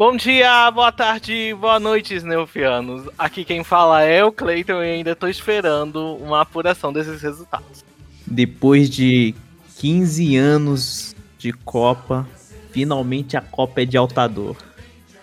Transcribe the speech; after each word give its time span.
Bom 0.00 0.16
dia, 0.16 0.70
boa 0.70 0.90
tarde, 0.90 1.54
boa 1.60 1.78
noite, 1.78 2.14
Sneufianos. 2.14 3.06
Aqui 3.18 3.44
quem 3.44 3.62
fala 3.62 4.02
é 4.02 4.24
o 4.24 4.32
Cleiton 4.32 4.82
e 4.82 4.92
ainda 4.92 5.14
tô 5.14 5.28
esperando 5.28 6.16
uma 6.16 6.40
apuração 6.40 6.90
desses 6.90 7.20
resultados. 7.20 7.84
Depois 8.26 8.88
de 8.88 9.34
15 9.76 10.38
anos 10.38 11.14
de 11.36 11.52
Copa, 11.52 12.26
finalmente 12.70 13.36
a 13.36 13.42
Copa 13.42 13.82
é 13.82 13.84
de 13.84 13.98
Altador. 13.98 14.56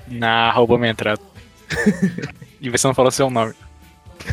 Na 0.08 0.52
roubou 0.52 0.78
minha 0.78 0.92
entrada. 0.92 1.22
e 2.62 2.70
você 2.70 2.86
não 2.86 2.94
falou 2.94 3.10
seu 3.10 3.32
nome. 3.32 3.56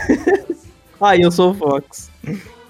ah, 1.00 1.16
eu 1.16 1.32
sou 1.32 1.52
o 1.52 1.54
Fox. 1.54 2.10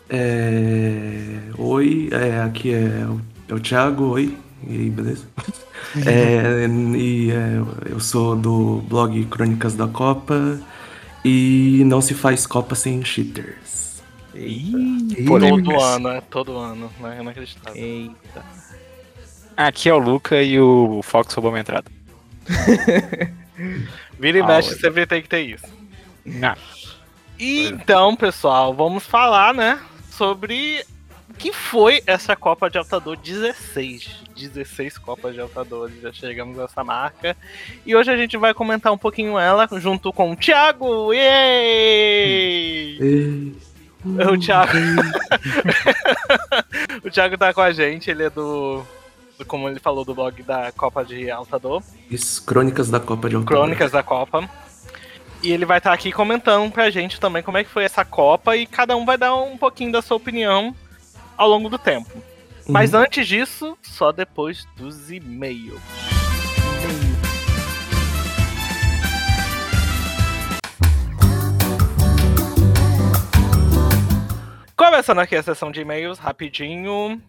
É... 0.08 1.40
Oi, 1.58 2.08
é, 2.12 2.40
aqui 2.40 2.72
é 2.72 3.04
o, 3.04 3.20
é 3.48 3.54
o 3.54 3.58
Thiago, 3.58 4.10
oi, 4.10 4.38
e 4.68 4.72
aí, 4.72 4.90
beleza? 4.90 5.26
é, 6.06 6.66
e 6.96 7.30
é, 7.30 7.90
eu 7.90 8.00
sou 8.00 8.36
do 8.36 8.82
blog 8.88 9.24
Crônicas 9.26 9.74
da 9.74 9.86
Copa 9.86 10.60
e 11.24 11.82
não 11.86 12.00
se 12.00 12.14
faz 12.14 12.46
Copa 12.46 12.74
sem 12.74 13.04
cheaters. 13.04 14.02
Eita. 14.34 15.24
Todo 15.26 15.80
ano, 15.80 16.08
é 16.08 16.20
todo 16.20 16.58
ano, 16.58 16.90
né? 17.00 17.20
Inacreditável. 17.20 17.82
Eita. 17.82 18.44
Aqui 19.56 19.88
é 19.88 19.94
o 19.94 19.98
Luca 19.98 20.42
e 20.42 20.58
o 20.58 21.00
Fox 21.02 21.32
roubou 21.34 21.52
minha 21.52 21.60
entrada. 21.60 21.90
Vira 24.18 24.38
e 24.38 24.40
ah, 24.40 24.46
mexe, 24.46 24.74
sempre 24.78 25.06
tem 25.06 25.22
que 25.22 25.28
ter 25.28 25.42
isso. 25.42 25.66
Não. 26.24 26.54
E 27.38 27.68
então, 27.68 28.16
pessoal, 28.16 28.74
vamos 28.74 29.04
falar, 29.04 29.54
né, 29.54 29.78
sobre 30.10 30.84
que 31.38 31.52
foi 31.52 32.02
essa 32.06 32.36
Copa 32.36 32.70
de 32.70 32.78
Altador 32.78 33.16
16. 33.16 34.24
16 34.36 34.98
Copas 34.98 35.34
de 35.34 35.40
Altadores, 35.40 36.00
já 36.00 36.12
chegamos 36.12 36.58
a 36.58 36.64
essa 36.64 36.82
marca. 36.82 37.36
E 37.84 37.94
hoje 37.94 38.10
a 38.10 38.16
gente 38.16 38.36
vai 38.36 38.52
comentar 38.52 38.92
um 38.92 38.98
pouquinho 38.98 39.38
ela 39.38 39.68
junto 39.72 40.12
com 40.12 40.32
o 40.32 40.36
Thiago. 40.36 41.12
Yay! 41.12 42.98
o 44.04 44.38
Thiago. 44.38 44.72
o 47.04 47.10
Thiago 47.10 47.38
tá 47.38 47.54
com 47.54 47.60
a 47.60 47.72
gente, 47.72 48.10
ele 48.10 48.24
é 48.24 48.30
do 48.30 48.82
como 49.48 49.68
ele 49.68 49.80
falou, 49.80 50.04
do 50.04 50.14
blog 50.14 50.42
da 50.44 50.70
Copa 50.72 51.04
de 51.04 51.30
Altador. 51.30 51.82
Isso, 52.08 52.44
Crônicas 52.44 52.88
da 52.88 53.00
Copa 53.00 53.28
de 53.28 53.34
Altador. 53.34 53.58
Crônicas 53.58 53.90
da 53.90 54.02
Copa. 54.02 54.48
E 55.42 55.52
ele 55.52 55.66
vai 55.66 55.78
estar 55.78 55.92
aqui 55.92 56.12
comentando 56.12 56.70
pra 56.70 56.88
gente 56.88 57.20
também 57.20 57.42
como 57.42 57.58
é 57.58 57.64
que 57.64 57.70
foi 57.70 57.84
essa 57.84 58.04
Copa 58.04 58.56
e 58.56 58.66
cada 58.66 58.96
um 58.96 59.04
vai 59.04 59.18
dar 59.18 59.34
um 59.34 59.58
pouquinho 59.58 59.92
da 59.92 60.00
sua 60.00 60.16
opinião 60.16 60.74
ao 61.36 61.48
longo 61.48 61.68
do 61.68 61.78
tempo. 61.78 62.10
Uhum. 62.14 62.22
Mas 62.72 62.94
antes 62.94 63.26
disso, 63.26 63.76
só 63.82 64.12
depois 64.12 64.64
dos 64.76 65.10
e-mails. 65.10 65.80
Começando 74.76 75.20
aqui 75.20 75.36
a 75.36 75.42
sessão 75.42 75.70
de 75.70 75.80
e-mails, 75.80 76.18
rapidinho. 76.18 77.20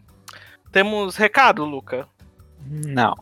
Temos 0.71 1.15
recado, 1.15 1.63
Luca? 1.63 2.07
Não. 2.65 3.15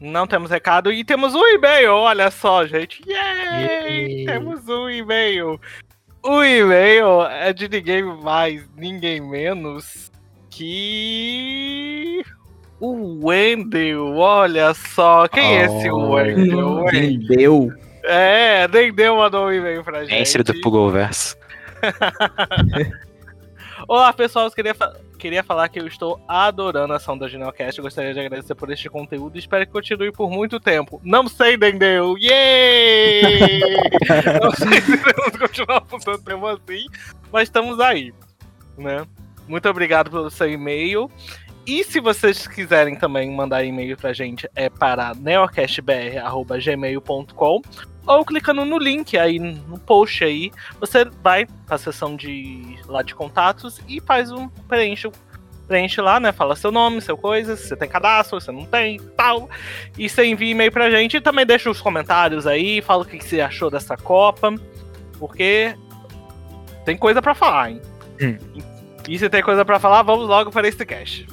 Não 0.00 0.26
temos 0.26 0.50
recado 0.50 0.92
e 0.92 1.04
temos 1.04 1.34
um 1.34 1.44
e-mail, 1.46 1.92
olha 1.92 2.30
só, 2.30 2.66
gente. 2.66 3.02
Yay! 3.08 4.26
Temos 4.26 4.68
um 4.68 4.88
e-mail. 4.88 5.60
O 6.22 6.42
e-mail 6.42 7.22
é 7.24 7.52
de 7.52 7.68
ninguém 7.68 8.02
mais, 8.02 8.68
ninguém 8.76 9.20
menos 9.20 10.10
que. 10.56 12.22
O 12.80 13.26
Wendel, 13.26 14.16
olha 14.16 14.72
só. 14.74 15.28
Quem 15.28 15.44
oh, 15.44 15.52
é 15.52 15.64
esse 15.64 15.90
Wendel? 15.90 16.84
Wendel. 16.84 17.68
É, 18.04 18.68
Dendeu 18.68 19.16
mandou 19.16 19.46
um 19.46 19.52
e-mail 19.52 19.82
pra 19.84 20.04
gente. 20.04 20.18
Mestre 20.18 20.42
do 20.42 20.60
Pugoverso. 20.60 21.36
Olá, 23.88 24.12
pessoal. 24.12 24.46
Eu 24.46 24.50
queria, 24.50 24.74
queria 25.18 25.42
falar 25.42 25.68
que 25.68 25.80
eu 25.80 25.86
estou 25.86 26.20
adorando 26.28 26.92
a 26.92 26.96
ação 26.96 27.16
da 27.18 27.28
Ginelcast. 27.28 27.80
Gostaria 27.80 28.14
de 28.14 28.20
agradecer 28.20 28.54
por 28.54 28.70
este 28.70 28.88
conteúdo 28.88 29.36
e 29.36 29.38
espero 29.38 29.66
que 29.66 29.72
continue 29.72 30.12
por 30.12 30.30
muito 30.30 30.60
tempo. 30.60 31.00
Não 31.02 31.28
sei, 31.28 31.56
Dendeu! 31.56 32.16
Yay! 32.18 33.60
Não 34.42 34.50
sei 34.52 34.80
se 34.80 34.96
vamos 34.96 35.36
continuar 35.38 35.80
por 35.82 36.00
tanto 36.00 36.22
tempo 36.22 36.46
assim, 36.46 36.86
mas 37.32 37.44
estamos 37.44 37.80
aí, 37.80 38.12
né? 38.78 39.06
Muito 39.48 39.68
obrigado 39.68 40.10
pelo 40.10 40.30
seu 40.30 40.50
e-mail. 40.50 41.10
E 41.66 41.82
se 41.82 41.98
vocês 41.98 42.46
quiserem 42.46 42.94
também 42.94 43.34
mandar 43.34 43.64
e-mail 43.64 43.96
pra 43.96 44.12
gente, 44.12 44.48
é 44.54 44.70
para 44.70 45.14
neocastbr.gmail.com 45.14 47.62
ou 48.06 48.24
clicando 48.24 48.64
no 48.64 48.78
link 48.78 49.18
aí 49.18 49.40
no 49.40 49.76
post 49.80 50.22
aí, 50.22 50.52
você 50.78 51.04
vai 51.04 51.44
pra 51.66 51.76
seção 51.76 52.14
de 52.14 52.78
lá 52.86 53.02
de 53.02 53.16
contatos 53.16 53.80
e 53.88 54.00
faz 54.00 54.30
um 54.30 54.48
preenche 54.48 55.10
preenche 55.66 56.00
lá, 56.00 56.20
né? 56.20 56.30
Fala 56.30 56.54
seu 56.54 56.70
nome, 56.70 57.00
seu 57.00 57.16
coisa, 57.16 57.56
se 57.56 57.66
você 57.66 57.74
tem 57.74 57.88
cadastro, 57.88 58.40
se 58.40 58.46
você 58.46 58.52
não 58.52 58.64
tem, 58.64 59.00
tal. 59.16 59.50
E 59.98 60.08
você 60.08 60.24
envia 60.24 60.52
e-mail 60.52 60.70
pra 60.70 60.88
gente 60.88 61.16
e 61.16 61.20
também 61.20 61.44
deixa 61.44 61.68
os 61.68 61.80
comentários 61.80 62.46
aí, 62.46 62.80
fala 62.80 63.02
o 63.02 63.04
que 63.04 63.18
você 63.18 63.40
achou 63.40 63.68
dessa 63.68 63.96
Copa, 63.96 64.54
porque 65.18 65.74
tem 66.84 66.96
coisa 66.96 67.20
para 67.20 67.34
falar, 67.34 67.72
hein? 67.72 67.82
Hum. 68.22 68.75
E 69.08 69.18
se 69.18 69.30
tem 69.30 69.42
coisa 69.42 69.64
para 69.64 69.78
falar, 69.78 70.02
vamos 70.02 70.28
logo 70.28 70.50
para 70.50 70.66
este 70.66 70.84
cast. 70.84 71.26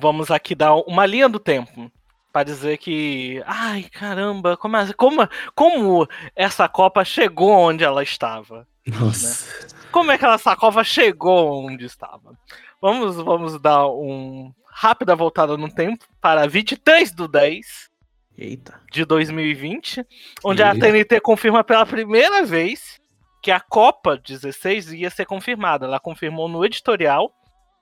vamos 0.00 0.30
aqui 0.30 0.54
dar 0.54 0.74
uma 0.74 1.04
linha 1.04 1.28
do 1.28 1.38
tempo 1.38 1.92
para 2.32 2.44
dizer 2.44 2.78
que, 2.78 3.42
ai 3.44 3.82
caramba, 3.84 4.56
como, 4.56 4.76
como, 4.94 5.28
como 5.54 6.08
essa 6.34 6.68
Copa 6.68 7.04
chegou 7.04 7.50
onde 7.50 7.84
ela 7.84 8.02
estava? 8.02 8.66
Nossa. 8.86 9.66
Né? 9.66 9.68
Como 9.92 10.10
é 10.10 10.16
que 10.16 10.24
essa 10.24 10.56
Copa 10.56 10.82
chegou 10.84 11.66
onde 11.66 11.84
estava? 11.84 12.38
Vamos, 12.80 13.16
vamos 13.16 13.60
dar 13.60 13.88
um 13.88 14.52
rápida 14.80 15.14
voltada 15.14 15.58
no 15.58 15.70
tempo 15.70 16.06
para 16.22 16.46
23 16.46 17.12
do 17.12 17.28
10 17.28 17.90
Eita. 18.38 18.80
de 18.90 19.04
2020, 19.04 20.06
onde 20.42 20.62
Eita. 20.62 20.74
a 20.74 20.80
TNT 20.80 21.20
confirma 21.20 21.62
pela 21.62 21.84
primeira 21.84 22.46
vez 22.46 22.98
que 23.42 23.50
a 23.50 23.60
Copa 23.60 24.16
16 24.16 24.94
ia 24.94 25.10
ser 25.10 25.26
confirmada. 25.26 25.84
Ela 25.84 26.00
confirmou 26.00 26.48
no 26.48 26.64
editorial 26.64 27.30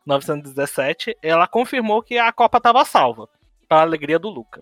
917, 0.04 1.16
ela 1.22 1.47
confirmou 1.47 2.03
que 2.03 2.19
a 2.19 2.32
Copa 2.32 2.58
estava 2.58 2.84
salva, 2.84 3.28
para 3.69 3.78
a 3.78 3.82
alegria 3.82 4.19
do 4.19 4.28
Luca. 4.28 4.60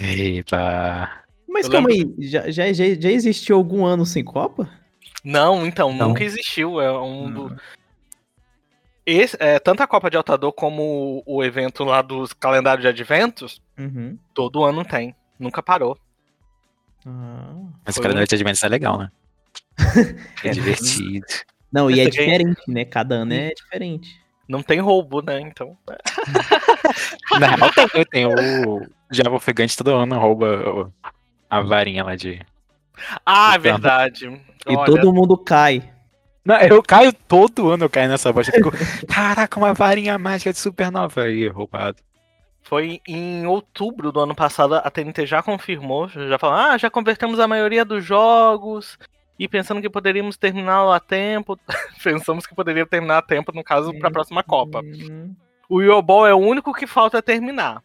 Eita. 0.00 1.24
Mas 1.46 1.66
Eu 1.66 1.72
calma 1.72 1.88
lembro... 1.88 2.16
aí, 2.18 2.26
já, 2.26 2.50
já, 2.50 2.72
já, 2.72 3.10
existiu 3.10 3.54
algum 3.54 3.86
ano 3.86 4.04
sem 4.04 4.24
Copa? 4.24 4.68
Não, 5.22 5.64
então, 5.64 5.92
Não. 5.92 6.08
nunca 6.08 6.24
existiu. 6.24 6.80
É 6.80 6.90
um 7.00 7.30
do... 7.30 7.56
Esse, 9.06 9.36
é, 9.38 9.58
tanto 9.58 9.82
a 9.82 9.86
Copa 9.86 10.08
de 10.08 10.16
Altador 10.16 10.52
como 10.52 11.22
o, 11.26 11.38
o 11.38 11.44
evento 11.44 11.84
lá 11.84 12.00
dos 12.00 12.32
calendários 12.32 12.82
de 12.82 12.88
adventos, 12.88 13.60
uhum. 13.78 14.18
todo 14.32 14.64
ano 14.64 14.84
tem. 14.84 15.14
Nunca 15.38 15.62
parou. 15.62 15.98
Ah, 17.06 17.54
Mas 17.84 17.96
o 17.96 18.00
calendário 18.00 18.26
de 18.26 18.34
adventos 18.34 18.62
é 18.62 18.68
legal, 18.68 18.98
né? 18.98 19.10
é 20.42 20.50
divertido. 20.50 21.26
Não, 21.70 21.90
e 21.90 22.00
é 22.00 22.08
diferente, 22.08 22.62
né? 22.68 22.84
Cada 22.84 23.16
ano 23.16 23.34
é 23.34 23.52
diferente. 23.52 24.22
Não 24.48 24.62
tem 24.62 24.80
roubo, 24.80 25.20
né? 25.20 25.40
Então. 25.40 25.76
Na 27.40 27.56
real, 27.56 27.70
tem, 27.92 28.04
tem 28.04 28.26
o 28.26 28.86
Java 29.10 29.36
Ofegante 29.36 29.76
todo 29.76 29.94
ano 29.94 30.18
rouba 30.18 30.92
a 31.50 31.60
varinha 31.60 32.04
lá 32.04 32.14
de. 32.14 32.40
Ah, 33.24 33.54
é 33.54 33.58
verdade. 33.58 34.26
E 34.66 34.76
Olha... 34.76 34.84
todo 34.86 35.12
mundo 35.12 35.36
cai. 35.36 35.93
Não, 36.44 36.56
eu 36.56 36.82
caio 36.82 37.12
todo 37.12 37.70
ano, 37.70 37.84
eu 37.84 37.90
caio 37.90 38.08
nessa 38.08 38.32
bosta. 38.32 38.52
Fico, 38.52 38.70
caraca, 39.08 39.58
uma 39.58 39.72
varinha 39.72 40.18
mágica 40.18 40.52
de 40.52 40.58
supernova 40.58 41.22
aí, 41.22 41.48
roubado. 41.48 41.98
Foi 42.62 43.00
em 43.06 43.46
outubro 43.46 44.10
do 44.10 44.20
ano 44.20 44.34
passado, 44.34 44.74
a 44.74 44.90
TNT 44.90 45.26
já 45.26 45.42
confirmou, 45.42 46.08
já 46.08 46.38
falou, 46.38 46.56
ah, 46.56 46.78
já 46.78 46.90
convertemos 46.90 47.38
a 47.38 47.46
maioria 47.46 47.84
dos 47.84 48.04
jogos, 48.04 48.98
e 49.38 49.48
pensando 49.48 49.80
que 49.80 49.90
poderíamos 49.90 50.36
terminá-lo 50.36 50.92
a 50.92 51.00
tempo. 51.00 51.58
Pensamos 52.02 52.46
que 52.46 52.54
poderia 52.54 52.86
terminar 52.86 53.18
a 53.18 53.22
tempo, 53.22 53.52
no 53.52 53.64
caso, 53.64 53.92
para 53.98 54.08
a 54.08 54.12
próxima 54.12 54.42
Copa. 54.42 54.80
Uhum. 54.80 55.34
O 55.68 55.80
Yobol 55.80 56.26
é 56.26 56.34
o 56.34 56.38
único 56.38 56.72
que 56.72 56.86
falta 56.86 57.22
terminar. 57.22 57.82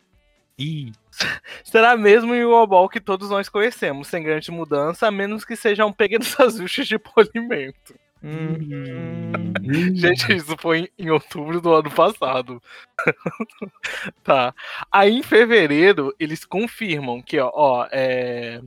Ih. 0.58 0.92
Será 1.64 1.98
mesmo 1.98 2.34
o 2.34 2.36
Yobol 2.36 2.90
que 2.90 3.00
todos 3.00 3.30
nós 3.30 3.50
conhecemos, 3.50 4.08
sem 4.08 4.24
grande 4.24 4.52
mudança, 4.52 5.08
a 5.08 5.12
menos 5.12 5.44
que 5.44 5.56
sejam 5.56 5.92
pequenos 5.92 6.40
ajustes 6.40 6.88
de 6.88 7.00
polimento. 7.00 7.96
Uhum. 8.22 9.32
Gente, 9.96 10.36
isso 10.36 10.56
foi 10.60 10.90
em 10.98 11.10
outubro 11.10 11.62
do 11.62 11.74
ano 11.74 11.90
passado. 11.92 12.62
tá. 14.24 14.54
Aí 14.92 15.18
em 15.20 15.24
fevereiro, 15.24 16.14
eles 16.20 16.46
confirmam 16.46 17.22
que, 17.22 17.40
ó, 17.40 17.52
ó 17.54 17.88
é 17.92 18.62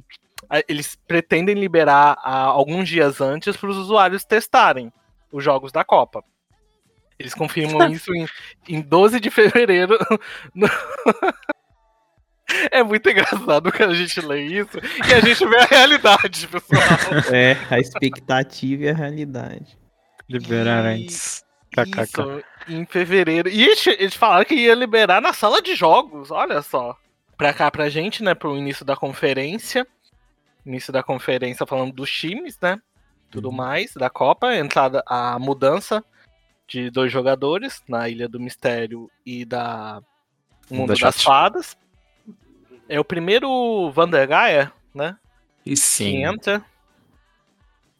a- 0.49 0.63
eles 0.69 0.97
pretendem 1.07 1.55
liberar 1.55 2.19
ah, 2.23 2.45
alguns 2.45 2.89
dias 2.89 3.21
antes 3.21 3.57
para 3.57 3.71
os 3.71 3.77
usuários 3.77 4.25
testarem 4.25 4.93
os 5.31 5.43
jogos 5.45 5.71
da 5.73 5.85
Copa. 5.85 6.23
Eles 7.19 7.35
confirmam 7.35 7.89
isso 7.93 8.13
em, 8.15 8.27
em 8.69 8.81
12 8.81 9.21
de 9.21 9.31
fevereiro. 9.31 9.97
no- 10.55 10.69
É 12.71 12.83
muito 12.83 13.09
engraçado 13.09 13.71
quando 13.73 13.91
a 13.91 13.95
gente 13.95 14.21
lê 14.21 14.43
isso 14.45 14.79
e 15.09 15.15
a 15.15 15.21
gente 15.21 15.47
vê 15.47 15.57
a 15.59 15.65
realidade, 15.65 16.47
pessoal. 16.49 16.83
É, 17.33 17.57
a 17.71 17.79
expectativa 17.79 18.85
e 18.85 18.89
a 18.89 18.95
realidade. 18.95 19.79
Liberar 20.29 20.85
E- 20.97 21.05
antes. 21.05 21.45
KKK. 21.75 22.03
Isso, 22.03 22.45
em 22.69 22.85
fevereiro. 22.85 23.49
E 23.49 23.63
eles, 23.65 23.87
eles 23.87 24.15
falaram 24.15 24.45
que 24.45 24.55
ia 24.55 24.75
liberar 24.75 25.21
na 25.23 25.33
sala 25.33 25.63
de 25.63 25.75
jogos, 25.75 26.31
olha 26.31 26.61
só. 26.63 26.95
Pra 27.37 27.53
cá, 27.55 27.71
pra 27.71 27.89
gente, 27.89 28.23
né, 28.23 28.35
pro 28.35 28.57
início 28.57 28.85
da 28.85 28.95
conferência. 28.95 29.87
Início 30.65 30.93
da 30.93 31.03
conferência 31.03 31.67
falando 31.67 31.93
dos 31.93 32.11
times, 32.11 32.59
né? 32.61 32.79
Tudo 33.31 33.51
mais, 33.51 33.95
da 33.95 34.11
Copa. 34.11 34.55
Entrada, 34.55 35.03
a 35.07 35.39
mudança 35.39 36.05
de 36.69 36.91
dois 36.91 37.11
jogadores 37.11 37.83
na 37.89 38.09
Ilha 38.09 38.29
do 38.29 38.39
Mistério 38.39 39.11
e 39.27 39.45
da 39.45 40.01
Mundo 40.71 40.95
Da 40.95 41.07
das. 41.07 41.23
Fadas. 41.23 41.77
É 42.89 42.99
o 43.01 43.05
primeiro 43.05 43.91
Vandergaia, 43.91 44.73
né? 44.95 45.17
E 45.65 45.71
que 45.71 45.77
Sim. 45.77 46.25
entra. 46.25 46.63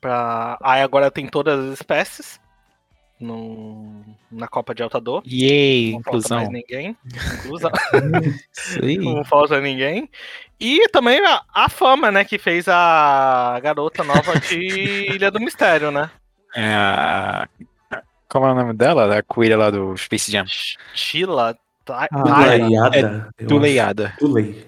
Pra... 0.01 0.59
Aí 0.63 0.83
agora 0.83 1.11
tem 1.11 1.27
todas 1.29 1.59
as 1.67 1.75
espécies 1.75 2.41
no... 3.21 4.03
na 4.31 4.49
Copa 4.49 4.75
de 4.75 4.83
Altador. 4.83 5.23
Yay, 5.25 5.93
Não 5.93 6.03
falta 6.03 6.11
mais 6.35 6.49
inclusão. 6.49 6.53
ninguém. 6.53 6.97
Inclusão. 7.45 7.71
Não 9.15 9.25
falta 9.25 9.61
ninguém. 9.61 10.11
E 10.59 10.89
também 10.89 11.25
a, 11.25 11.43
a 11.55 11.69
fama, 11.69 12.11
né? 12.11 12.25
Que 12.25 12.37
fez 12.39 12.67
a 12.69 13.59
garota 13.63 14.03
nova 14.03 14.39
de 14.41 14.57
Ilha 15.15 15.31
do 15.31 15.41
Mistério, 15.41 15.91
né? 15.91 16.11
É 16.55 16.75
a... 16.75 17.49
Como 18.29 18.47
é 18.47 18.53
o 18.53 18.55
nome 18.55 18.73
dela? 18.73 19.19
A 19.19 19.23
coelha 19.23 19.57
lá 19.57 19.71
do 19.71 19.97
Space 19.97 20.31
Jam. 20.33 20.45
Sheila 20.95 21.55
Ty- 21.85 21.93
Ah, 21.93 22.09
Tuleiada. 22.09 23.31
eu 23.39 23.47
Tuleiada. 23.47 24.15
Tulei. 24.19 24.67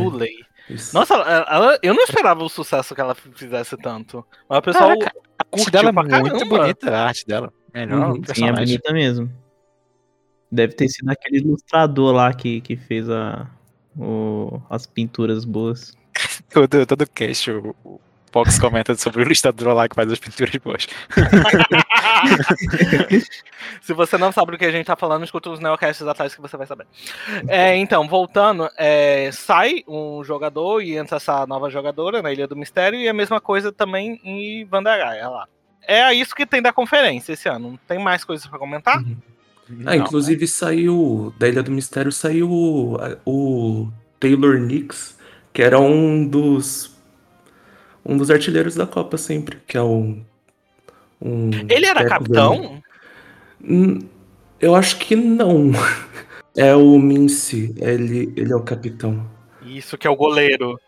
É, 0.00 0.10
Tuley. 0.10 0.34
isso. 0.70 0.94
Nossa, 0.96 1.14
ela, 1.14 1.46
ela- 1.48 1.78
eu 1.82 1.94
não 1.94 2.02
esperava 2.04 2.42
o 2.42 2.48
sucesso 2.48 2.94
que 2.94 3.00
ela 3.00 3.14
fizesse 3.14 3.76
tanto. 3.76 4.24
Mas 4.48 4.58
o 4.58 4.62
pessoal 4.62 4.98
Caraca, 4.98 5.12
A 5.38 5.56
arte 5.58 5.70
dela 5.70 5.88
é 5.88 5.92
muito 5.92 6.08
caramba. 6.10 6.44
bonita, 6.58 6.90
a 6.96 7.06
arte 7.06 7.26
dela. 7.26 7.52
Melhor 7.72 8.10
Uhum. 8.12 8.22
Sim, 8.34 8.48
é 8.48 8.52
bonita 8.52 8.92
mesmo. 8.92 9.30
Deve 10.50 10.74
ter 10.74 10.88
sido 10.88 11.08
aquele 11.10 11.38
ilustrador 11.38 12.12
lá 12.14 12.32
que, 12.32 12.60
que 12.60 12.76
fez 12.76 13.10
a, 13.10 13.50
o- 13.98 14.60
as 14.70 14.86
pinturas 14.86 15.44
boas. 15.44 15.92
Todo, 16.50 16.86
todo 16.86 17.06
cast, 17.10 17.50
o, 17.50 18.00
o 18.34 18.44
Fox 18.44 18.58
comenta 18.58 18.94
sobre 18.96 19.22
o 19.22 19.24
ilustrador 19.24 19.74
lá 19.74 19.88
que 19.88 19.94
faz 19.94 20.10
as 20.10 20.18
pinturas 20.18 20.56
boas. 20.56 20.88
Se 23.80 23.94
você 23.94 24.18
não 24.18 24.32
sabe 24.32 24.50
do 24.52 24.58
que 24.58 24.64
a 24.64 24.72
gente 24.72 24.86
tá 24.86 24.96
falando, 24.96 25.24
escuta 25.24 25.50
os 25.50 25.60
neocasts 25.60 26.04
atrás 26.06 26.34
que 26.34 26.40
você 26.40 26.56
vai 26.56 26.66
saber. 26.66 26.86
É, 27.46 27.76
então, 27.76 28.08
voltando, 28.08 28.68
é, 28.76 29.30
sai 29.32 29.84
um 29.86 30.24
jogador 30.24 30.80
e 30.80 30.96
entra 30.96 31.18
essa 31.18 31.46
nova 31.46 31.70
jogadora 31.70 32.20
na 32.22 32.32
Ilha 32.32 32.48
do 32.48 32.56
Mistério 32.56 32.98
e 32.98 33.08
a 33.08 33.14
mesma 33.14 33.40
coisa 33.40 33.70
também 33.70 34.20
em 34.24 34.64
Vandergaia 34.64 35.28
lá. 35.28 35.46
É 35.86 36.12
isso 36.12 36.34
que 36.34 36.44
tem 36.46 36.62
da 36.62 36.72
conferência 36.72 37.34
esse 37.34 37.48
ano. 37.48 37.70
Não 37.70 37.78
tem 37.86 37.98
mais 37.98 38.24
coisas 38.24 38.46
pra 38.46 38.58
comentar? 38.58 39.02
Ah, 39.86 39.96
inclusive 39.96 40.46
saiu. 40.46 41.32
Da 41.38 41.48
Ilha 41.48 41.62
do 41.62 41.70
Mistério 41.70 42.10
saiu 42.10 42.50
o, 42.50 42.96
o 43.24 43.88
Taylor 44.18 44.58
Nix, 44.58 45.18
que 45.52 45.62
era 45.62 45.78
um 45.78 46.26
dos. 46.26 46.93
Um 48.04 48.16
dos 48.16 48.30
artilheiros 48.30 48.74
da 48.74 48.86
Copa 48.86 49.16
sempre, 49.16 49.58
que 49.66 49.76
é 49.76 49.82
um. 49.82 50.22
um 51.20 51.50
Ele 51.68 51.86
era 51.86 52.04
capitão? 52.04 52.82
Hum, 53.62 53.98
Eu 54.60 54.74
acho 54.74 54.96
que 54.98 55.16
não. 55.16 55.70
É 56.56 56.72
o 56.72 56.96
Mincy, 57.00 57.74
ele, 57.78 58.32
ele 58.36 58.52
é 58.52 58.54
o 58.54 58.62
capitão. 58.62 59.28
Isso 59.66 59.98
que 59.98 60.06
é 60.06 60.10
o 60.10 60.14
goleiro. 60.14 60.78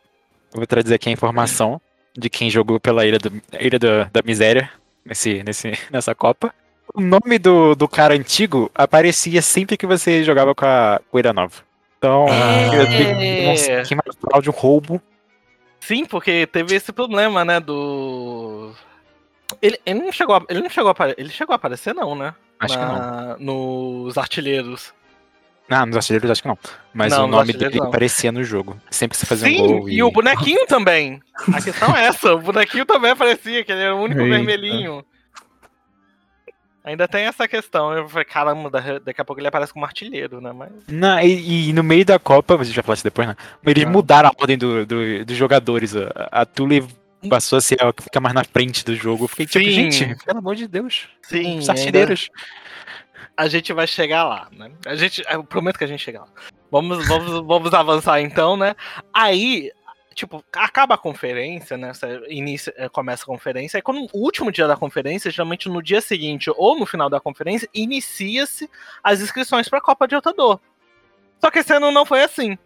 Eu 0.55 0.59
vou 0.59 0.67
trazer 0.67 0.95
aqui 0.95 1.09
a 1.09 1.13
informação 1.13 1.81
de 2.17 2.31
quem 2.31 2.49
jogou 2.49 2.79
pela 2.79 3.05
Ilha, 3.05 3.19
do, 3.19 3.33
Ilha 3.59 3.77
do- 3.77 4.09
da 4.13 4.23
Miséria 4.25 4.71
nesse, 5.05 5.43
nesse, 5.43 5.73
nessa 5.91 6.15
Copa. 6.15 6.55
O 6.95 7.01
nome 7.01 7.37
do, 7.41 7.75
do 7.75 7.89
cara 7.89 8.15
antigo 8.15 8.71
aparecia 8.77 9.43
sempre 9.43 9.77
que 9.77 9.89
você 9.89 10.23
jogava 10.23 10.55
com 10.55 10.65
a 10.65 11.01
Coelha 11.11 11.33
Nova. 11.33 11.57
Então, 11.99 12.27
Ah. 12.31 12.73
eu 12.73 12.87
tenho 12.87 13.49
nossa, 13.49 13.83
que 13.83 13.95
mais 13.97 14.17
falar 14.21 14.41
de 14.41 14.49
um 14.49 14.53
roubo. 14.53 15.03
Sim, 15.87 16.05
porque 16.05 16.47
teve 16.47 16.75
esse 16.75 16.93
problema, 16.93 17.45
né, 17.45 17.61
do... 17.61 18.73
Ele, 19.63 19.79
ele 19.87 20.01
não 20.01 20.11
chegou 20.11 20.35
a, 20.37 20.43
ele 20.49 20.61
não 20.61 20.69
chegou 20.69 20.91
a 20.91 21.15
ele 21.17 21.29
chegou 21.29 21.53
a 21.53 21.57
aparecer 21.57 21.95
não, 21.95 22.17
né? 22.17 22.35
Acho 22.59 22.77
que 22.77 22.85
não. 22.85 22.95
Na- 22.99 23.37
Nos 23.39 24.19
artilheiros. 24.19 24.93
Ah, 25.71 25.87
nos 25.87 25.97
artilheiros 25.97 26.31
acho 26.31 26.43
que 26.43 26.49
não. 26.49 26.59
Mas 26.93 27.13
Não, 27.13 27.25
o 27.25 27.29
nome 27.29 27.53
dele 27.53 27.79
não. 27.79 27.87
aparecia 27.87 28.33
no 28.33 28.43
jogo. 28.43 28.81
Sempre 28.91 29.17
você 29.17 29.27
fazia 29.27 29.49
Sim, 29.49 29.63
um 29.63 29.67
gol. 29.81 29.89
e... 29.89 30.03
o 30.03 30.11
bonequinho 30.11 30.67
também. 30.67 31.21
A 31.53 31.61
questão 31.63 31.95
é 31.97 32.07
essa, 32.07 32.35
o 32.35 32.39
bonequinho 32.41 32.85
também 32.85 33.11
aparecia, 33.13 33.65
que 33.65 33.71
ele 33.71 33.83
era 33.83 33.95
o 33.95 34.01
único 34.01 34.21
Eita. 34.21 34.37
vermelhinho. 34.37 35.05
Ainda 36.87 37.09
tem 37.09 37.25
essa 37.25 37.49
questão. 37.49 37.93
Eu 37.93 38.09
falei, 38.09 38.25
caramba, 38.25 38.71
da- 38.71 38.99
daqui 39.01 39.21
a 39.21 39.25
pouco 39.25 39.41
ele 39.41 39.49
aparece 39.49 39.73
como 39.73 39.85
artilheiro, 39.85 40.41
né? 40.41 40.53
Mas. 40.53 40.71
Não, 40.89 41.19
e, 41.21 41.71
e 41.71 41.73
no 41.73 41.83
meio 41.83 42.05
da 42.05 42.17
Copa, 42.19 42.55
a 42.55 42.63
gente 42.65 42.77
vai 42.77 42.85
falar 42.85 42.95
isso 42.95 43.03
depois, 43.05 43.27
né? 43.27 43.37
Eles 43.67 43.85
Ah. 43.85 43.89
mudaram 43.91 44.29
a 44.29 44.33
ordem 44.41 44.57
do, 44.57 44.87
do- 44.87 45.25
dos 45.25 45.37
jogadores. 45.37 45.95
A, 45.97 46.29
a 46.31 46.47
Tule 46.47 46.87
passou 47.29 47.59
a 47.59 47.61
ser 47.61 47.83
a 47.83 47.93
que 47.93 48.05
fica 48.05 48.21
mais 48.21 48.35
na 48.35 48.45
frente 48.45 48.85
do 48.85 48.95
jogo. 48.95 49.25
Eu 49.25 49.29
fiquei 49.29 49.47
tipo, 49.47 49.65
Sim. 49.65 49.91
gente, 49.91 50.25
pelo 50.25 50.39
amor 50.39 50.55
de 50.55 50.69
Deus. 50.69 51.09
Sim, 51.23 51.59
Os 51.59 51.69
ainda- 51.69 51.73
artilheiros. 51.73 52.31
a 53.37 53.49
gente 53.49 53.73
vai 53.73 53.87
chegar 53.89 54.23
lá, 54.25 54.49
né? 54.53 54.71
A 54.87 54.95
gente, 54.95 55.25
eu 55.29 55.43
prometo 55.43 55.77
que 55.79 55.85
a 55.85 55.89
gente 55.89 56.03
chega 56.05 56.21
lá. 56.21 56.29
Vamos, 56.71 57.07
vamos, 57.09 57.47
vamos 57.47 57.75
avançar 57.75 58.21
então, 58.21 58.57
né? 58.57 58.75
Aí, 59.13 59.71
tipo, 60.17 60.43
acaba 60.55 60.95
a 60.95 60.99
conferência, 60.99 61.77
né? 61.77 61.93
Você 61.93 62.23
Inicia, 62.29 62.73
eh, 62.77 62.89
começa 62.89 63.23
a 63.23 63.27
conferência. 63.27 63.77
Aí, 63.77 63.83
quando 63.83 64.09
o 64.13 64.19
último 64.19 64.51
dia 64.51 64.67
da 64.67 64.75
conferência, 64.75 65.31
geralmente 65.31 65.69
no 65.69 65.83
dia 65.83 66.01
seguinte 66.01 66.51
ou 66.57 66.77
no 66.79 66.87
final 66.87 67.11
da 67.11 67.21
conferência, 67.21 67.69
inicia-se 67.75 68.69
as 69.05 69.21
inscrições 69.21 69.69
para 69.69 69.79
a 69.79 69.83
Copa 69.83 70.09
de 70.09 70.15
Altador. 70.15 70.59
Só 71.39 71.51
que 71.51 71.59
esse 71.59 71.73
ano 71.73 71.93
não 71.93 72.07
foi 72.07 72.23
assim. 72.23 72.57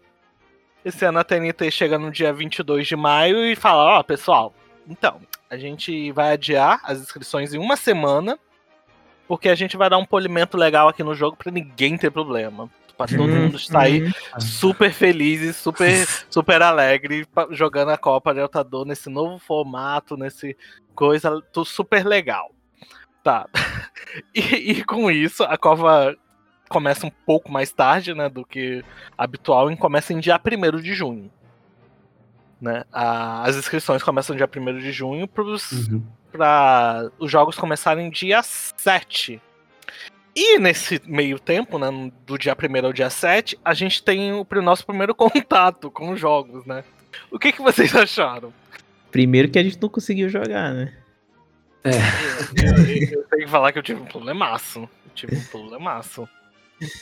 Esse 0.83 1.03
ano 1.05 1.19
a 1.19 1.23
TNT 1.25 1.69
chega 1.69 1.99
no 1.99 2.09
dia 2.09 2.31
22 2.31 2.87
de 2.87 2.95
maio 2.95 3.45
e 3.45 3.55
fala: 3.55 3.99
Ó, 3.99 4.03
pessoal, 4.03 4.55
então, 4.87 5.19
a 5.49 5.57
gente 5.57 6.11
vai 6.13 6.31
adiar 6.31 6.79
as 6.83 6.99
inscrições 6.99 7.53
em 7.53 7.57
uma 7.57 7.75
semana 7.75 8.39
porque 9.27 9.47
a 9.47 9.55
gente 9.55 9.77
vai 9.77 9.89
dar 9.89 9.97
um 9.97 10.05
polimento 10.05 10.57
legal 10.57 10.89
aqui 10.89 11.03
no 11.03 11.15
jogo 11.15 11.37
pra 11.37 11.49
ninguém 11.49 11.97
ter 11.97 12.11
problema. 12.11 12.69
Pra 12.97 13.07
todo 13.07 13.23
Hum, 13.23 13.41
mundo 13.43 13.59
sair 13.59 14.07
hum. 14.07 14.39
super 14.39 14.91
feliz 14.91 15.41
e 15.41 15.53
super, 15.53 15.87
super 16.29 16.61
alegre 16.61 17.25
jogando 17.51 17.89
a 17.89 17.97
Copa 17.97 18.33
Altador 18.39 18.85
nesse 18.85 19.09
novo 19.09 19.39
formato, 19.39 20.15
nesse 20.17 20.55
coisa 20.93 21.41
super 21.65 22.05
legal. 22.05 22.51
Tá. 23.23 23.47
E, 24.35 24.39
e 24.71 24.83
com 24.83 25.09
isso, 25.09 25.41
a 25.43 25.57
Copa 25.57 26.15
começa 26.67 27.05
um 27.05 27.11
pouco 27.25 27.49
mais 27.51 27.71
tarde, 27.71 28.13
né, 28.13 28.27
do 28.27 28.43
que 28.45 28.83
habitual, 29.17 29.71
e 29.71 29.77
começa 29.77 30.11
em 30.11 30.19
dia 30.19 30.37
1 30.37 30.81
de 30.81 30.93
junho. 30.93 31.31
Né? 32.59 32.83
A- 32.91 33.43
as 33.43 33.55
inscrições 33.55 34.03
começam 34.03 34.35
dia 34.35 34.47
1 34.47 34.79
de 34.79 34.91
junho 34.91 35.27
pros, 35.27 35.71
Uhum. 35.87 36.03
para 36.31 37.09
os 37.19 37.31
jogos 37.31 37.55
começarem 37.55 38.09
dia 38.09 38.41
7. 38.43 39.41
E 40.35 40.57
nesse 40.59 41.01
meio 41.05 41.37
tempo, 41.39 41.77
né, 41.77 41.87
do 42.25 42.37
dia 42.37 42.55
1 42.55 42.85
ao 42.85 42.93
dia 42.93 43.09
7, 43.09 43.59
a 43.65 43.73
gente 43.73 44.01
tem 44.01 44.31
o 44.31 44.45
nosso 44.61 44.85
primeiro 44.85 45.13
contato 45.15 45.91
com 45.91 46.11
os 46.11 46.19
jogos, 46.19 46.65
né? 46.65 46.83
O 47.29 47.37
que, 47.37 47.51
que 47.51 47.61
vocês 47.61 47.93
acharam? 47.95 48.53
Primeiro 49.11 49.49
que 49.49 49.59
a 49.59 49.63
gente 49.63 49.77
não 49.81 49.89
conseguiu 49.89 50.29
jogar, 50.29 50.73
né? 50.73 50.93
Eu, 51.83 51.91
eu- 51.91 53.19
eu 53.19 53.23
tenho 53.27 53.45
que 53.45 53.47
falar 53.47 53.71
que 53.73 53.79
eu 53.79 53.83
tive 53.83 53.99
um 53.99 54.05
problemaço. 54.05 54.81
Eu 54.81 55.11
tive 55.13 55.35
um 55.35 55.43
problemaço. 55.45 56.27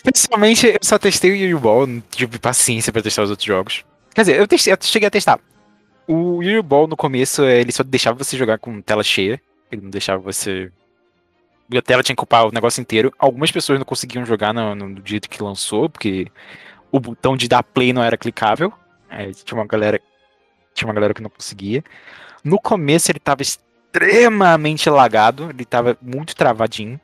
Pessoalmente, 0.03 0.65
eu 0.67 0.79
só 0.81 0.98
testei 0.98 1.31
o 1.31 1.36
Yuri 1.36 1.55
Ball, 1.62 1.86
não 1.88 2.01
tive 2.09 2.39
paciência 2.39 2.91
pra 2.91 3.01
testar 3.01 3.24
os 3.24 3.29
outros 3.29 3.45
jogos. 3.45 3.86
Quer 4.13 4.21
dizer, 4.21 4.39
eu, 4.39 4.48
testei, 4.48 4.74
eu 4.74 4.77
cheguei 4.81 5.07
a 5.07 5.12
testar. 5.12 5.39
O 6.07 6.41
Yuri 6.41 6.62
Ball 6.62 6.88
no 6.88 6.98
começo, 6.98 7.43
ele 7.45 7.71
só 7.71 7.83
deixava 7.83 8.17
você 8.17 8.36
jogar 8.36 8.57
com 8.57 8.81
tela 8.81 9.03
cheia. 9.03 9.39
Ele 9.71 9.81
não 9.83 9.89
deixava 9.89 10.19
você. 10.21 10.71
A 11.75 11.81
tela 11.81 12.01
tinha 12.01 12.15
que 12.15 12.21
ocupar 12.21 12.47
o 12.47 12.51
negócio 12.51 12.81
inteiro. 12.81 13.13
Algumas 13.17 13.51
pessoas 13.51 13.77
não 13.77 13.85
conseguiam 13.85 14.25
jogar 14.25 14.53
no, 14.53 14.73
no 14.75 15.01
dia 15.01 15.19
que 15.19 15.43
lançou, 15.43 15.89
porque 15.89 16.27
o 16.91 16.99
botão 16.99 17.38
de 17.38 17.47
dar 17.47 17.63
play 17.63 17.93
não 17.93 18.03
era 18.03 18.17
clicável. 18.17 18.73
É, 19.09 19.31
tinha 19.31 19.59
uma 19.59 19.67
galera. 19.67 20.01
Tinha 20.73 20.88
uma 20.88 20.93
galera 20.93 21.13
que 21.13 21.21
não 21.21 21.29
conseguia. 21.29 21.83
No 22.43 22.59
começo 22.59 23.11
ele 23.11 23.19
tava 23.19 23.41
extremamente 23.41 24.89
lagado, 24.89 25.49
ele 25.49 25.65
tava 25.65 25.97
muito 26.01 26.35
travadinho. 26.35 26.99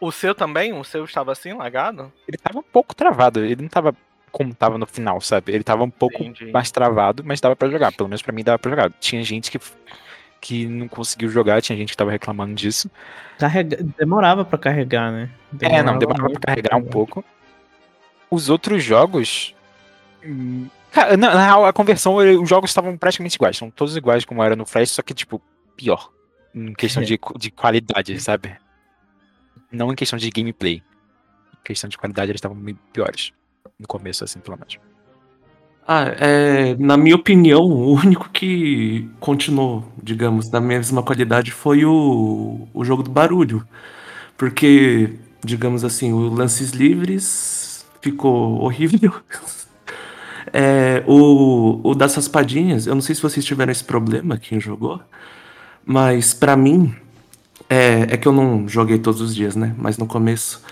O 0.00 0.10
seu 0.10 0.34
também? 0.34 0.72
O 0.72 0.82
seu 0.82 1.04
estava 1.04 1.32
assim, 1.32 1.52
lagado? 1.52 2.10
ele 2.26 2.38
tava 2.38 2.58
um 2.58 2.62
pouco 2.62 2.94
travado. 2.94 3.44
Ele 3.44 3.62
não 3.62 3.68
tava 3.68 3.94
como 4.32 4.54
tava 4.54 4.78
no 4.78 4.86
final, 4.86 5.20
sabe? 5.20 5.52
Ele 5.52 5.64
tava 5.64 5.82
um 5.84 5.90
pouco 5.90 6.22
Entendi. 6.22 6.50
mais 6.52 6.70
travado, 6.70 7.22
mas 7.24 7.40
dava 7.40 7.54
pra 7.56 7.68
jogar. 7.68 7.92
Pelo 7.92 8.08
menos 8.08 8.22
pra 8.22 8.32
mim 8.32 8.42
dava 8.44 8.58
pra 8.58 8.70
jogar. 8.70 8.90
Tinha 8.98 9.22
gente 9.22 9.50
que, 9.50 9.58
que 10.40 10.66
não 10.66 10.88
conseguiu 10.88 11.28
jogar, 11.28 11.60
tinha 11.60 11.76
gente 11.76 11.90
que 11.90 11.96
tava 11.96 12.10
reclamando 12.10 12.54
disso. 12.54 12.90
Carrega... 13.38 13.78
Demorava 13.98 14.44
pra 14.44 14.58
carregar, 14.58 15.12
né? 15.12 15.30
é, 15.60 15.82
não, 15.82 15.98
demorava 15.98 16.30
pra 16.30 16.40
carregar 16.40 16.76
um 16.76 16.84
pouco. 16.84 17.24
Os 18.30 18.48
outros 18.48 18.82
jogos. 18.82 19.54
hum, 20.24 20.68
Cara, 20.90 21.16
na, 21.16 21.30
real, 21.44 21.64
a 21.66 21.72
conversão, 21.72 22.20
ele- 22.20 22.36
os 22.36 22.48
jogos 22.48 22.70
estavam 22.70 22.96
praticamente 22.96 23.36
iguais. 23.36 23.56
São 23.56 23.70
todos 23.70 23.96
iguais 23.96 24.24
como 24.24 24.42
era 24.42 24.56
no 24.56 24.66
Flash, 24.66 24.90
só 24.90 25.02
que, 25.02 25.14
tipo, 25.14 25.40
pior. 25.76 26.10
Em 26.54 26.72
questão 26.74 27.02
de, 27.02 27.18
de 27.36 27.50
qualidade, 27.50 28.18
sabe? 28.20 28.56
Não 29.70 29.92
em 29.92 29.94
questão 29.94 30.18
de 30.18 30.28
gameplay. 30.30 30.82
Em 31.54 31.62
questão 31.64 31.88
de 31.88 31.96
qualidade, 31.96 32.30
eles 32.32 32.38
estavam 32.38 32.56
piores. 32.92 33.32
No 33.78 33.86
começo, 33.86 34.24
assim, 34.24 34.40
pelo 34.40 34.56
menos. 34.56 34.78
Ah, 35.92 36.04
é, 36.20 36.76
na 36.76 36.96
minha 36.96 37.16
opinião, 37.16 37.62
o 37.64 37.94
único 37.94 38.30
que 38.30 39.10
continuou, 39.18 39.84
digamos, 40.00 40.48
na 40.48 40.60
mesma 40.60 41.02
qualidade 41.02 41.50
foi 41.50 41.84
o, 41.84 42.68
o 42.72 42.84
jogo 42.84 43.02
do 43.02 43.10
barulho. 43.10 43.66
Porque, 44.38 45.18
digamos 45.44 45.84
assim, 45.84 46.12
o 46.12 46.28
lances 46.28 46.70
livres 46.70 47.84
ficou 48.00 48.62
horrível. 48.62 49.14
É, 50.52 51.04
o, 51.06 51.80
o 51.90 51.94
das 51.94 52.14
raspadinhas, 52.16 52.86
eu 52.86 52.94
não 52.94 53.02
sei 53.02 53.14
se 53.14 53.22
vocês 53.22 53.44
tiveram 53.44 53.70
esse 53.70 53.84
problema, 53.84 54.36
quem 54.36 54.58
jogou, 54.58 55.00
mas 55.84 56.34
pra 56.34 56.56
mim, 56.56 56.92
é, 57.68 58.14
é 58.14 58.16
que 58.16 58.26
eu 58.26 58.32
não 58.32 58.68
joguei 58.68 58.98
todos 58.98 59.20
os 59.20 59.34
dias, 59.34 59.54
né? 59.54 59.74
Mas 59.78 59.98
no 59.98 60.06
começo, 60.06 60.62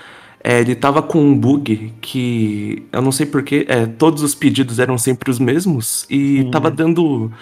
é, 0.43 0.61
ele 0.61 0.75
tava 0.75 1.03
com 1.03 1.21
um 1.21 1.39
bug 1.39 1.95
que 2.01 2.87
eu 2.93 3.03
não 3.03 3.13
sei 3.13 3.27
porquê, 3.27 3.67
é, 3.69 3.87
todos 3.87 4.23
os 4.23 4.35
pedidos 4.35 4.79
eram 4.79 4.97
sempre 4.99 5.31
os 5.31 5.39
mesmos 5.39 6.07
e 6.11 6.43
Uhum. 6.43 6.51
tava 6.51 6.71
dando. 6.71 7.33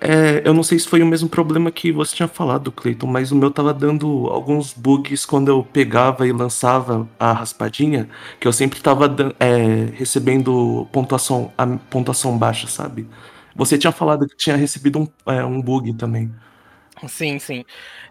é, 0.00 0.42
eu 0.44 0.54
não 0.54 0.62
sei 0.62 0.78
se 0.78 0.86
foi 0.88 1.02
o 1.02 1.06
mesmo 1.06 1.28
problema 1.28 1.70
que 1.72 1.90
você 1.92 2.14
tinha 2.16 2.28
falado, 2.28 2.70
Cleiton, 2.72 3.06
mas 3.06 3.32
o 3.32 3.36
meu 3.36 3.50
tava 3.50 3.72
dando 3.74 4.28
alguns 4.28 4.72
bugs 4.74 5.24
quando 5.26 5.48
eu 5.48 5.64
pegava 5.64 6.26
e 6.26 6.32
lançava 6.32 7.08
a 7.18 7.32
raspadinha, 7.32 8.08
que 8.40 8.46
eu 8.48 8.52
sempre 8.52 8.80
tava 8.80 9.14
é, 9.40 9.90
recebendo 9.94 10.88
pontuação, 10.92 11.52
a 11.58 11.66
pontuação 11.66 12.36
baixa, 12.38 12.66
sabe? 12.68 13.08
Você 13.54 13.78
tinha 13.78 13.92
falado 13.92 14.26
que 14.28 14.36
tinha 14.36 14.56
recebido 14.56 14.98
um, 15.00 15.08
é, 15.32 15.44
um 15.44 15.60
bug 15.62 15.94
também. 15.94 16.34
Sim, 17.06 17.38
sim. 17.38 17.64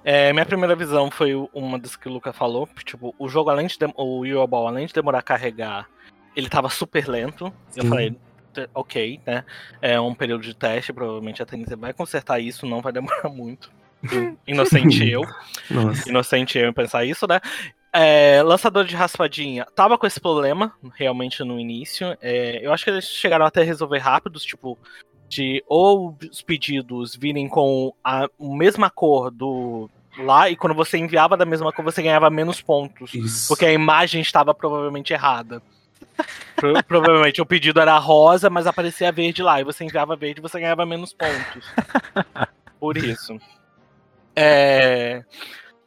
É, 0.03 0.31
minha 0.31 0.45
primeira 0.45 0.75
visão 0.75 1.09
foi 1.09 1.33
uma 1.53 1.79
das 1.79 1.95
que 1.95 2.07
o 2.07 2.11
Luca 2.11 2.31
falou. 2.31 2.69
Tipo, 2.85 3.15
o 3.17 3.27
jogo, 3.27 3.49
além 3.49 3.67
de 3.67 3.77
o 3.95 4.25
Euroball, 4.25 4.67
além 4.67 4.85
de 4.85 4.93
demorar 4.93 5.19
a 5.19 5.23
carregar, 5.23 5.87
ele 6.35 6.49
tava 6.49 6.69
super 6.69 7.07
lento. 7.07 7.51
Eu 7.75 7.83
Sim. 7.83 7.89
falei, 7.89 8.11
"T- 8.53 8.69
ok, 8.73 9.19
né? 9.25 9.43
É 9.81 9.99
um 9.99 10.13
período 10.13 10.43
de 10.43 10.53
teste, 10.53 10.93
provavelmente 10.93 11.41
a 11.41 11.45
TNT 11.45 11.75
vai 11.75 11.93
consertar 11.93 12.39
isso, 12.39 12.65
não 12.65 12.81
vai 12.81 12.93
demorar 12.93 13.29
muito. 13.29 13.71
Inocente 14.45 15.09
eu. 15.09 15.21
Nossa. 15.71 16.07
Inocente 16.07 16.57
eu 16.59 16.69
em 16.69 16.73
pensar 16.73 17.03
isso, 17.05 17.25
né? 17.27 17.39
É, 17.91 18.43
lançador 18.43 18.83
de 18.83 18.93
raspadinha 18.95 19.65
tava 19.73 19.97
com 19.97 20.05
esse 20.05 20.19
problema 20.19 20.73
realmente 20.95 21.43
no 21.43 21.57
início. 21.59 22.15
É, 22.21 22.59
eu 22.61 22.73
acho 22.73 22.83
que 22.83 22.89
eles 22.89 23.05
chegaram 23.05 23.45
até 23.45 23.61
a 23.61 23.65
resolver 23.65 23.99
rápidos, 23.99 24.43
tipo, 24.43 24.77
de 25.27 25.63
ou 25.67 26.15
os 26.31 26.41
pedidos 26.41 27.15
virem 27.15 27.47
com 27.47 27.93
a 28.03 28.27
mesma 28.39 28.89
cor 28.89 29.31
do 29.31 29.89
lá 30.17 30.49
e 30.49 30.55
quando 30.55 30.73
você 30.73 30.97
enviava 30.97 31.35
da 31.35 31.45
mesma 31.45 31.71
cor 31.73 31.83
você 31.83 32.01
ganhava 32.01 32.29
menos 32.29 32.61
pontos. 32.61 33.13
Isso. 33.13 33.47
Porque 33.47 33.65
a 33.65 33.73
imagem 33.73 34.21
estava 34.21 34.53
provavelmente 34.53 35.13
errada. 35.13 35.61
Pro- 36.55 36.81
provavelmente 36.87 37.41
o 37.41 37.45
pedido 37.45 37.79
era 37.79 37.97
rosa, 37.97 38.49
mas 38.49 38.67
aparecia 38.67 39.11
verde 39.11 39.41
lá. 39.43 39.59
E 39.59 39.63
você 39.63 39.83
enviava 39.83 40.15
verde 40.15 40.41
você 40.41 40.59
ganhava 40.59 40.85
menos 40.85 41.11
pontos. 41.13 41.65
Por 42.79 42.97
isso. 42.97 43.37
É, 44.35 45.23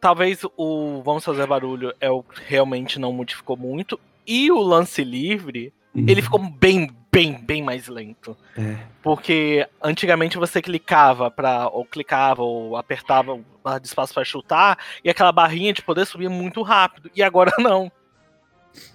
Talvez 0.00 0.40
o 0.56 1.02
Vamos 1.02 1.24
Fazer 1.24 1.46
Barulho 1.46 1.92
é 2.00 2.10
o 2.10 2.24
realmente 2.46 2.98
não 3.00 3.12
modificou 3.12 3.56
muito. 3.56 3.98
E 4.26 4.50
o 4.50 4.60
lance 4.60 5.02
livre, 5.02 5.72
ele 5.94 6.22
ficou 6.22 6.38
bem, 6.38 6.90
bem, 7.10 7.34
bem 7.34 7.62
mais 7.62 7.88
lento. 7.88 8.36
É. 8.56 8.76
Porque 9.02 9.66
antigamente 9.82 10.36
você 10.36 10.60
clicava 10.60 11.30
para 11.30 11.68
ou 11.68 11.84
clicava 11.84 12.42
ou 12.42 12.76
apertava 12.76 13.38
barra 13.62 13.78
de 13.78 13.86
espaço 13.86 14.14
para 14.14 14.24
chutar 14.24 14.78
e 15.02 15.10
aquela 15.10 15.32
barrinha 15.32 15.72
de 15.72 15.82
poder 15.82 16.06
subia 16.06 16.30
muito 16.30 16.62
rápido. 16.62 17.10
E 17.14 17.22
agora 17.22 17.52
não. 17.58 17.90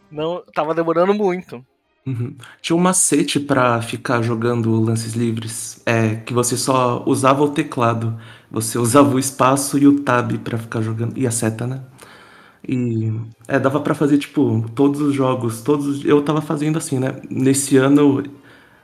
Não, 0.09 0.43
tava 0.53 0.75
demorando 0.75 1.13
muito. 1.13 1.65
Uhum. 2.05 2.35
Tinha 2.62 2.75
um 2.75 2.79
macete 2.79 3.39
pra 3.39 3.81
ficar 3.81 4.21
jogando 4.21 4.77
lances 4.79 5.13
livres, 5.13 5.81
é 5.85 6.15
que 6.15 6.33
você 6.33 6.57
só 6.57 7.01
usava 7.05 7.41
o 7.43 7.50
teclado, 7.50 8.19
você 8.51 8.77
usava 8.77 9.15
o 9.15 9.19
espaço 9.19 9.77
e 9.77 9.88
o 9.88 10.01
tab 10.01 10.38
pra 10.39 10.57
ficar 10.57 10.81
jogando 10.81 11.17
e 11.17 11.25
a 11.25 11.31
seta, 11.31 11.65
né? 11.65 11.81
E 12.67 13.12
é, 13.48 13.60
dava 13.60 13.79
pra 13.82 13.93
fazer 13.93 14.17
tipo 14.17 14.65
todos 14.74 15.01
os 15.01 15.13
jogos, 15.13 15.62
todos 15.62 15.86
os- 15.86 16.05
eu 16.05 16.22
tava 16.22 16.41
fazendo 16.41 16.77
assim, 16.77 16.98
né? 17.00 17.15
Nesse 17.29 17.75
ano 17.77 18.24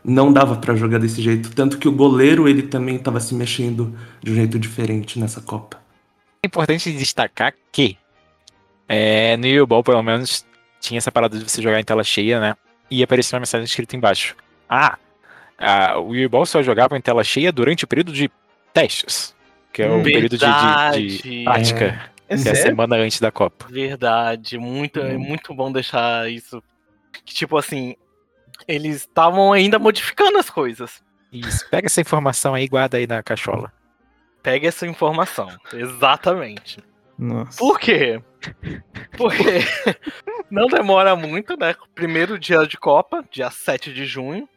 não 0.04 0.34
dava 0.34 0.56
pra 0.58 0.76
jogar 0.76 1.00
desse 1.00 1.22
jeito, 1.22 1.52
tanto 1.54 1.78
que 1.78 1.88
o 1.88 1.92
goleiro 1.92 2.48
ele 2.48 2.64
também 2.64 2.98
tava 2.98 3.20
se 3.20 3.34
mexendo 3.36 3.96
de 4.22 4.32
um 4.32 4.36
jeito 4.36 4.60
diferente 4.60 5.18
nessa 5.20 5.40
Copa. 5.42 5.78
É 6.44 6.48
importante 6.48 6.92
destacar 6.92 7.54
que 7.72 7.98
é, 8.88 9.38
no 9.38 9.46
Euroball, 9.46 9.84
pelo 9.84 10.02
menos, 10.02 10.46
tinha 10.80 10.98
essa 10.98 11.12
parada 11.12 11.38
de 11.38 11.48
você 11.50 11.62
jogar 11.62 11.80
em 11.80 11.84
tela 11.84 12.04
cheia, 12.04 12.40
né? 12.40 12.56
E 12.90 13.04
aparecia 13.04 13.36
uma 13.36 13.42
mensagem 13.42 13.66
escrita 13.66 13.96
embaixo. 13.96 14.36
Ah, 14.68 14.98
ah, 15.58 16.00
o 16.00 16.16
Euroball 16.16 16.46
só 16.46 16.64
jogava 16.64 16.98
em 16.98 17.02
tela 17.02 17.24
cheia 17.24 17.52
durante 17.52 17.84
o 17.84 17.88
período 17.88 18.12
de 18.12 18.32
testes, 18.74 19.36
que 19.72 19.84
é 19.84 19.90
o 19.92 20.00
Hum. 20.00 20.04
período 20.04 20.38
de, 20.38 20.46
de, 20.46 20.52
de 20.54 21.08
Verdade. 21.18 21.44
prática, 21.44 21.86
É 21.86 22.10
que 22.38 22.48
é 22.48 22.52
a 22.52 22.56
semana 22.56 22.96
antes 22.98 23.20
da 23.20 23.32
Copa. 23.32 23.66
Verdade, 23.70 24.58
muito, 24.58 25.00
é 25.00 25.16
Hum. 25.16 25.20
muito 25.20 25.54
bom 25.54 25.72
deixar 25.72 26.30
isso. 26.30 26.62
Que, 27.26 27.34
tipo 27.34 27.58
assim, 27.58 27.96
eles 28.68 28.98
estavam 28.98 29.52
ainda 29.52 29.80
modificando 29.80 30.38
as 30.38 30.50
coisas. 30.50 31.04
Isso, 31.32 31.68
pega 31.70 31.88
essa 31.88 32.02
informação 32.02 32.54
aí 32.56 32.64
e 32.66 32.68
guarda 32.68 32.98
aí 32.98 33.06
na 33.08 33.22
cachola. 33.24 33.72
Pega 34.42 34.68
essa 34.68 34.88
informação. 34.88 35.50
Exatamente. 35.74 36.80
Nossa. 37.18 37.58
Por 37.58 37.80
quê? 37.80 38.22
Porque 39.18 39.44
não 40.50 40.68
demora 40.68 41.16
muito, 41.16 41.58
né? 41.58 41.76
Primeiro 41.94 42.40
dia 42.40 42.66
de 42.66 42.78
Copa, 42.78 43.24
dia 43.30 43.52
7 43.52 43.94
de 43.94 44.06
junho, 44.06 44.48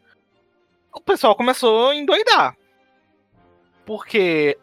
o 0.95 1.01
pessoal 1.01 1.35
começou 1.35 1.91
a 1.91 1.95
endoidar. 1.97 2.57
Porque 3.85 4.57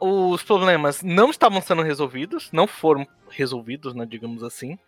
os 0.00 0.42
problemas 0.42 1.02
não 1.02 1.30
estavam 1.30 1.60
sendo 1.60 1.82
resolvidos, 1.82 2.48
não 2.52 2.66
foram 2.66 3.06
resolvidos, 3.30 3.94
né, 3.94 4.06
digamos 4.06 4.42
assim. 4.42 4.78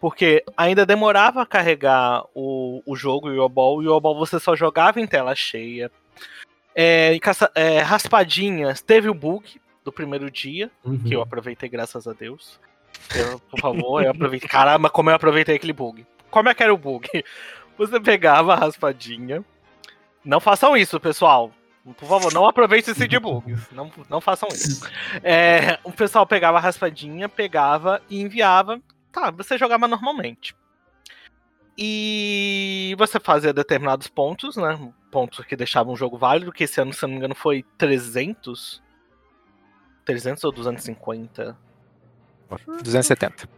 Porque 0.00 0.44
ainda 0.56 0.86
demorava 0.86 1.42
a 1.42 1.46
carregar 1.46 2.24
o, 2.34 2.82
o 2.86 2.94
jogo 2.94 3.30
e 3.32 3.38
o 3.38 3.48
Ball, 3.48 3.82
e 3.82 3.88
o 3.88 4.00
Ball 4.00 4.16
você 4.16 4.38
só 4.38 4.54
jogava 4.54 5.00
em 5.00 5.06
tela 5.06 5.34
cheia. 5.34 5.90
É, 6.74 7.12
e 7.12 7.18
caça- 7.20 7.50
é, 7.54 7.80
raspadinhas, 7.80 8.80
teve 8.80 9.08
o 9.08 9.14
bug 9.14 9.60
do 9.84 9.90
primeiro 9.92 10.30
dia, 10.30 10.70
Uhum. 10.84 10.98
que 10.98 11.14
eu 11.14 11.20
aproveitei, 11.22 11.68
graças 11.68 12.06
a 12.06 12.12
Deus. 12.12 12.60
Eu, 13.14 13.38
por 13.40 13.58
favor, 13.60 14.04
eu 14.04 14.10
aproveitei. 14.10 14.48
Caramba, 14.48 14.88
como 14.90 15.10
eu 15.10 15.14
aproveitei 15.14 15.56
aquele 15.56 15.72
bug. 15.72 16.06
Como 16.30 16.48
é 16.48 16.54
que 16.54 16.62
era 16.62 16.72
o 16.72 16.78
bug? 16.78 17.08
Você 17.78 17.98
pegava 18.00 18.52
a 18.52 18.56
raspadinha. 18.56 19.44
Não 20.24 20.40
façam 20.40 20.76
isso, 20.76 21.00
pessoal. 21.00 21.52
Por 21.94 22.08
favor, 22.08 22.32
não 22.32 22.46
aproveitem 22.46 22.92
esse 22.92 23.08
de 23.08 23.18
bugs. 23.18 23.70
Não, 23.72 23.90
não 24.08 24.20
façam 24.20 24.48
isso. 24.48 24.88
É, 25.22 25.78
o 25.84 25.92
pessoal 25.92 26.26
pegava 26.26 26.58
a 26.58 26.60
raspadinha, 26.60 27.28
pegava 27.28 28.00
e 28.08 28.20
enviava. 28.20 28.80
Tá, 29.12 29.30
você 29.30 29.56
jogava 29.56 29.88
normalmente. 29.88 30.54
E 31.76 32.94
você 32.98 33.20
fazia 33.20 33.52
determinados 33.52 34.08
pontos, 34.08 34.56
né? 34.56 34.92
Pontos 35.10 35.44
que 35.44 35.56
deixavam 35.56 35.94
o 35.94 35.96
jogo 35.96 36.18
válido, 36.18 36.52
que 36.52 36.64
esse 36.64 36.80
ano, 36.80 36.92
se 36.92 37.02
não 37.02 37.10
me 37.10 37.16
engano, 37.16 37.34
foi 37.34 37.64
300. 37.78 38.82
300 40.04 40.42
ou 40.44 40.52
250? 40.52 41.56
270. 42.82 43.48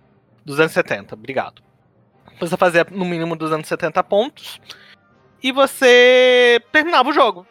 270, 0.45 1.15
obrigado. 1.15 1.63
Você 2.39 2.57
fazia 2.57 2.87
no 2.91 3.05
mínimo 3.05 3.37
270 3.37 4.03
pontos 4.05 4.61
e 5.43 5.53
você 5.53 6.61
terminava 6.73 7.09
o 7.09 7.13
jogo. 7.13 7.47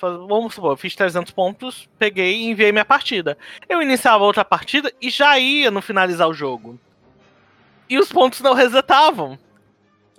Vamos 0.00 0.54
supor, 0.54 0.72
eu 0.72 0.76
fiz 0.76 0.94
300 0.94 1.30
pontos, 1.32 1.88
peguei 1.98 2.36
e 2.36 2.50
enviei 2.50 2.72
minha 2.72 2.84
partida. 2.84 3.38
Eu 3.68 3.80
iniciava 3.80 4.24
outra 4.24 4.44
partida 4.44 4.92
e 5.00 5.08
já 5.10 5.38
ia 5.38 5.70
no 5.70 5.80
finalizar 5.80 6.28
o 6.28 6.34
jogo. 6.34 6.78
E 7.88 7.98
os 7.98 8.10
pontos 8.10 8.40
não 8.40 8.54
resetavam. 8.54 9.38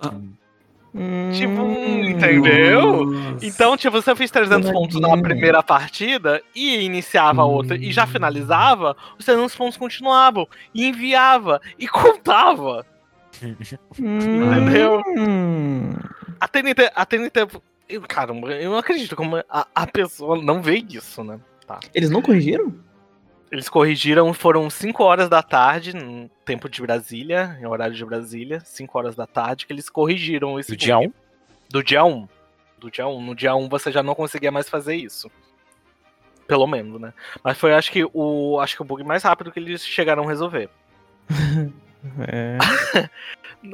Tipo, 0.00 1.62
Hum, 1.62 2.04
entendeu? 2.08 3.04
Nossa. 3.06 3.44
Então, 3.44 3.76
tipo, 3.76 4.00
se 4.00 4.08
eu 4.08 4.14
fiz 4.14 4.30
300 4.30 4.70
pontos 4.70 5.00
na 5.00 5.08
Imagina. 5.08 5.28
primeira 5.28 5.62
partida 5.62 6.40
e 6.54 6.84
iniciava 6.84 7.42
a 7.42 7.44
outra 7.44 7.76
e 7.76 7.90
já 7.90 8.06
finalizava, 8.06 8.96
os 9.18 9.24
300 9.24 9.56
pontos 9.56 9.76
continuavam. 9.76 10.46
E 10.72 10.86
enviava 10.86 11.60
e 11.78 11.86
contava. 11.88 12.86
hum, 13.42 13.56
Entendeu? 14.52 15.02
hum. 15.18 15.94
TNT, 16.52 16.92
a 16.94 17.04
TNT. 17.04 17.40
Eu- 17.88 18.02
Caramba, 18.02 18.52
eu 18.52 18.70
não 18.70 18.78
acredito 18.78 19.14
como 19.16 19.36
a, 19.48 19.66
a 19.74 19.86
pessoa 19.86 20.40
não 20.42 20.62
vê 20.62 20.76
isso, 20.88 21.22
né? 21.24 21.38
Eles 21.94 22.10
não 22.10 22.20
corrigiram? 22.22 22.74
Eles 23.50 23.68
corrigiram, 23.68 24.32
foram 24.34 24.68
5 24.68 25.02
horas 25.02 25.28
da 25.28 25.42
tarde, 25.42 25.94
no 25.94 26.28
tempo 26.44 26.68
de 26.68 26.82
Brasília, 26.82 27.56
em 27.60 27.66
horário 27.66 27.94
de 27.94 28.04
Brasília, 28.04 28.60
5 28.64 28.98
horas 28.98 29.14
da 29.14 29.26
tarde, 29.26 29.64
que 29.66 29.72
eles 29.72 29.88
corrigiram 29.88 30.58
esse 30.58 30.72
Do 30.72 30.76
dia 30.76 30.96
bug. 30.96 31.06
1? 31.08 31.12
Do 31.70 31.82
dia 31.84 32.04
1. 32.04 32.28
Do 32.78 32.90
dia 32.90 33.06
1. 33.06 33.22
No 33.22 33.34
dia 33.34 33.54
1 33.54 33.68
você 33.68 33.92
já 33.92 34.02
não 34.02 34.14
conseguia 34.14 34.50
mais 34.50 34.68
fazer 34.68 34.96
isso. 34.96 35.30
Pelo 36.46 36.66
menos, 36.66 37.00
né? 37.00 37.14
Mas 37.42 37.56
foi 37.56 37.72
acho 37.72 37.90
que 37.90 38.04
o. 38.12 38.58
Acho 38.60 38.76
que 38.76 38.82
o 38.82 38.84
bug 38.84 39.02
mais 39.04 39.22
rápido 39.22 39.50
que 39.50 39.58
eles 39.58 39.86
chegaram 39.86 40.24
a 40.24 40.28
resolver. 40.28 40.68
É. 42.28 42.58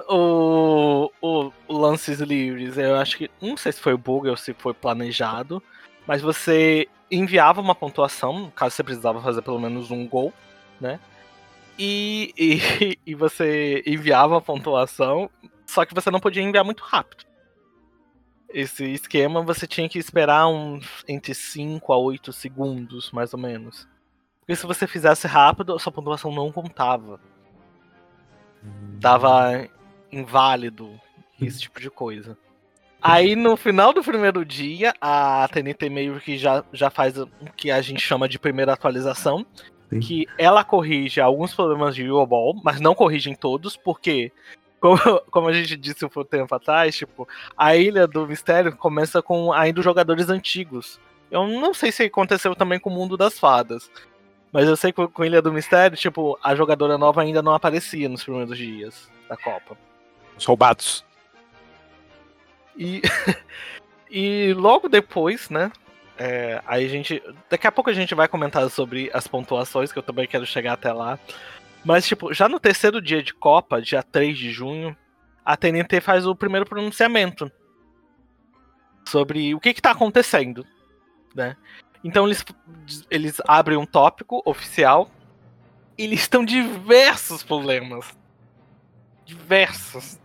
O, 0.08 1.10
o, 1.20 1.52
o 1.66 1.76
lances 1.76 2.20
livres, 2.20 2.78
eu 2.78 2.96
acho 2.96 3.18
que. 3.18 3.30
Não 3.40 3.56
sei 3.56 3.72
se 3.72 3.80
foi 3.80 3.96
bug 3.96 4.28
ou 4.28 4.36
se 4.36 4.54
foi 4.54 4.72
planejado. 4.72 5.62
Mas 6.06 6.22
você 6.22 6.88
enviava 7.10 7.60
uma 7.60 7.74
pontuação, 7.74 8.50
caso 8.54 8.74
você 8.74 8.84
precisava 8.84 9.20
fazer 9.20 9.42
pelo 9.42 9.60
menos 9.60 9.90
um 9.90 10.06
gol, 10.06 10.32
né? 10.80 11.00
E, 11.78 12.32
e, 12.36 12.98
e 13.06 13.14
você 13.14 13.82
enviava 13.86 14.38
a 14.38 14.40
pontuação, 14.40 15.30
só 15.66 15.84
que 15.84 15.94
você 15.94 16.10
não 16.10 16.20
podia 16.20 16.42
enviar 16.42 16.64
muito 16.64 16.82
rápido. 16.82 17.24
Esse 18.48 18.84
esquema 18.92 19.42
você 19.42 19.66
tinha 19.66 19.88
que 19.88 19.98
esperar 19.98 20.48
uns 20.48 21.04
entre 21.06 21.34
5 21.34 21.92
a 21.92 21.96
8 21.96 22.32
segundos, 22.32 23.12
mais 23.12 23.32
ou 23.32 23.38
menos. 23.38 23.88
Porque 24.40 24.56
se 24.56 24.66
você 24.66 24.86
fizesse 24.86 25.26
rápido, 25.26 25.74
a 25.74 25.78
sua 25.78 25.92
pontuação 25.92 26.32
não 26.32 26.50
contava. 26.50 27.20
Dava 28.98 29.68
inválido, 30.12 30.98
esse 31.40 31.60
tipo 31.60 31.80
de 31.80 31.90
coisa. 31.90 32.36
Aí 33.02 33.34
no 33.34 33.56
final 33.56 33.92
do 33.92 34.02
primeiro 34.02 34.44
dia, 34.44 34.92
a 35.00 35.48
TNT 35.50 35.88
meio 35.88 36.20
que 36.20 36.36
já, 36.36 36.62
já 36.72 36.90
faz 36.90 37.16
o 37.16 37.26
que 37.56 37.70
a 37.70 37.80
gente 37.80 38.00
chama 38.00 38.28
de 38.28 38.38
primeira 38.38 38.74
atualização. 38.74 39.46
Sim. 39.88 40.00
Que 40.00 40.26
ela 40.38 40.62
corrige 40.62 41.20
alguns 41.20 41.52
problemas 41.54 41.96
de 41.96 42.04
Euroball, 42.04 42.54
mas 42.62 42.80
não 42.80 42.94
corrige 42.94 43.28
em 43.28 43.34
todos, 43.34 43.76
porque, 43.76 44.30
como, 44.78 44.98
como 45.30 45.48
a 45.48 45.52
gente 45.52 45.76
disse 45.76 46.04
um 46.04 46.24
tempo 46.24 46.54
atrás, 46.54 46.96
tipo, 46.96 47.26
a 47.56 47.74
Ilha 47.74 48.06
do 48.06 48.26
Mistério 48.26 48.76
começa 48.76 49.20
com 49.20 49.52
ainda 49.52 49.80
os 49.80 49.84
jogadores 49.84 50.28
antigos. 50.28 51.00
Eu 51.30 51.46
não 51.46 51.74
sei 51.74 51.90
se 51.90 52.04
aconteceu 52.04 52.54
também 52.54 52.78
com 52.78 52.90
o 52.90 52.92
Mundo 52.92 53.16
das 53.16 53.38
Fadas. 53.38 53.90
Mas 54.52 54.68
eu 54.68 54.76
sei 54.76 54.92
que 54.92 55.06
com 55.08 55.22
a 55.22 55.26
Ilha 55.26 55.40
do 55.40 55.52
Mistério, 55.52 55.96
tipo, 55.96 56.38
a 56.42 56.54
jogadora 56.54 56.98
nova 56.98 57.22
ainda 57.22 57.40
não 57.40 57.54
aparecia 57.54 58.08
nos 58.08 58.22
primeiros 58.22 58.56
dias 58.58 59.10
da 59.28 59.36
Copa. 59.36 59.76
Os 60.40 60.44
roubados. 60.44 61.04
E, 62.76 63.00
e 64.10 64.52
logo 64.54 64.88
depois, 64.88 65.48
né? 65.50 65.70
é, 66.20 66.62
aí 66.66 66.84
a 66.84 66.88
gente. 66.88 67.22
Daqui 67.48 67.66
a 67.66 67.72
pouco 67.72 67.88
a 67.88 67.94
gente 67.94 68.14
vai 68.14 68.28
comentar 68.28 68.68
sobre 68.68 69.10
as 69.14 69.26
pontuações, 69.26 69.90
que 69.90 69.98
eu 69.98 70.02
também 70.02 70.26
quero 70.26 70.44
chegar 70.44 70.74
até 70.74 70.92
lá. 70.92 71.18
Mas, 71.82 72.06
tipo, 72.06 72.34
já 72.34 72.46
no 72.46 72.60
terceiro 72.60 73.00
dia 73.00 73.22
de 73.22 73.32
Copa, 73.32 73.80
dia 73.80 74.02
3 74.02 74.36
de 74.36 74.52
junho, 74.52 74.94
a 75.42 75.56
TNT 75.56 75.98
faz 76.02 76.26
o 76.26 76.36
primeiro 76.36 76.66
pronunciamento 76.66 77.50
sobre 79.08 79.54
o 79.54 79.60
que 79.60 79.72
que 79.72 79.80
tá 79.80 79.92
acontecendo, 79.92 80.66
né? 81.34 81.56
Então 82.04 82.26
eles, 82.26 82.44
eles 83.10 83.40
abrem 83.48 83.78
um 83.78 83.86
tópico 83.86 84.42
oficial 84.44 85.10
e 85.96 86.06
listam 86.06 86.44
diversos 86.44 87.42
problemas. 87.42 88.14
Diversos. 89.24 90.20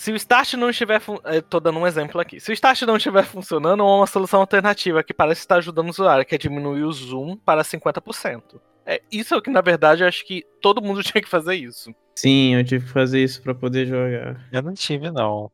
Se 0.00 0.10
o 0.10 0.16
Start 0.16 0.54
não 0.54 0.70
estiver. 0.70 0.98
fun- 0.98 1.20
eh, 1.24 1.42
Tô 1.42 1.60
dando 1.60 1.78
um 1.78 1.86
exemplo 1.86 2.18
aqui. 2.18 2.40
Se 2.40 2.50
o 2.50 2.54
Start 2.54 2.80
não 2.82 2.96
estiver 2.96 3.22
funcionando, 3.22 3.82
há 3.82 3.96
uma 3.98 4.06
solução 4.06 4.40
alternativa 4.40 5.02
que 5.04 5.12
parece 5.12 5.42
estar 5.42 5.56
ajudando 5.56 5.88
o 5.88 5.90
usuário, 5.90 6.24
que 6.24 6.34
é 6.34 6.38
diminuir 6.38 6.84
o 6.84 6.90
zoom 6.92 7.36
para 7.36 7.62
50%. 7.62 8.58
É, 8.86 9.02
isso 9.12 9.34
é 9.34 9.36
o 9.36 9.42
que, 9.42 9.50
na 9.50 9.60
verdade, 9.60 10.02
eu 10.02 10.08
acho 10.08 10.24
que 10.24 10.42
todo 10.62 10.80
mundo 10.80 11.02
tinha 11.04 11.20
que 11.20 11.28
fazer 11.28 11.54
isso. 11.56 11.94
Sim, 12.14 12.54
eu 12.54 12.64
tive 12.64 12.86
que 12.86 12.90
fazer 12.92 13.22
isso 13.22 13.42
pra 13.42 13.54
poder 13.54 13.86
jogar. 13.86 14.40
Eu 14.50 14.62
não 14.62 14.72
tive, 14.72 15.10
não. 15.10 15.50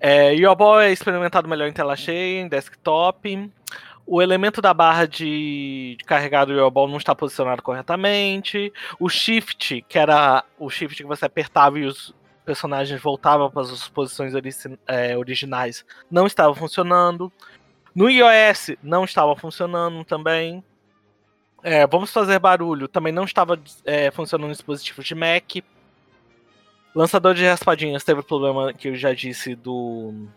É, 0.00 0.34
Yobol 0.34 0.80
é 0.80 0.90
experimentado 0.90 1.48
melhor 1.48 1.68
em 1.68 1.72
tela 1.72 1.94
cheia, 1.94 2.40
em 2.40 2.48
desktop. 2.48 3.48
O 4.04 4.20
elemento 4.20 4.60
da 4.60 4.74
barra 4.74 5.06
de, 5.06 5.94
de 5.96 6.04
carregar 6.04 6.46
do 6.46 6.52
Yobol 6.52 6.88
não 6.88 6.96
está 6.96 7.14
posicionado 7.14 7.62
corretamente. 7.62 8.72
O 8.98 9.08
shift, 9.08 9.84
que 9.88 9.96
era 10.00 10.44
o 10.58 10.68
shift 10.68 10.96
que 11.00 11.08
você 11.08 11.24
apertava 11.26 11.78
e 11.78 11.84
os 11.84 12.12
personagens 12.46 13.02
voltavam 13.02 13.50
para 13.50 13.62
as 13.62 13.68
suas 13.68 13.88
posições 13.88 14.32
é, 14.86 15.18
originais, 15.18 15.84
não 16.10 16.26
estava 16.26 16.54
funcionando. 16.54 17.30
No 17.94 18.08
iOS 18.08 18.76
não 18.82 19.04
estava 19.04 19.34
funcionando 19.36 20.04
também. 20.04 20.62
É, 21.62 21.86
vamos 21.86 22.12
fazer 22.12 22.38
barulho, 22.38 22.86
também 22.86 23.12
não 23.12 23.24
estava 23.24 23.60
é, 23.84 24.10
funcionando 24.12 24.48
no 24.48 24.52
dispositivo 24.52 25.02
de 25.02 25.14
Mac. 25.14 25.56
Lançador 26.94 27.34
de 27.34 27.44
raspadinhas 27.44 28.04
teve 28.04 28.22
problema 28.22 28.72
que 28.72 28.88
eu 28.88 28.94
já 28.94 29.12
disse 29.12 29.54
do 29.54 30.28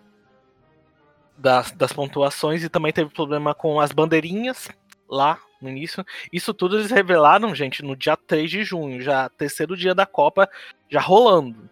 das, 1.37 1.71
das 1.71 1.93
pontuações 1.93 2.63
e 2.63 2.69
também 2.69 2.91
teve 2.91 3.09
problema 3.11 3.53
com 3.53 3.79
as 3.79 3.91
bandeirinhas 3.91 4.67
lá 5.07 5.39
no 5.61 5.69
início. 5.69 6.05
Isso 6.31 6.53
tudo 6.53 6.77
eles 6.77 6.91
revelaram, 6.91 7.53
gente, 7.55 7.83
no 7.83 7.95
dia 7.95 8.17
3 8.17 8.49
de 8.49 8.63
junho, 8.63 9.01
já 9.01 9.29
terceiro 9.29 9.75
dia 9.75 9.95
da 9.95 10.05
Copa, 10.05 10.49
já 10.89 10.99
rolando. 10.99 11.69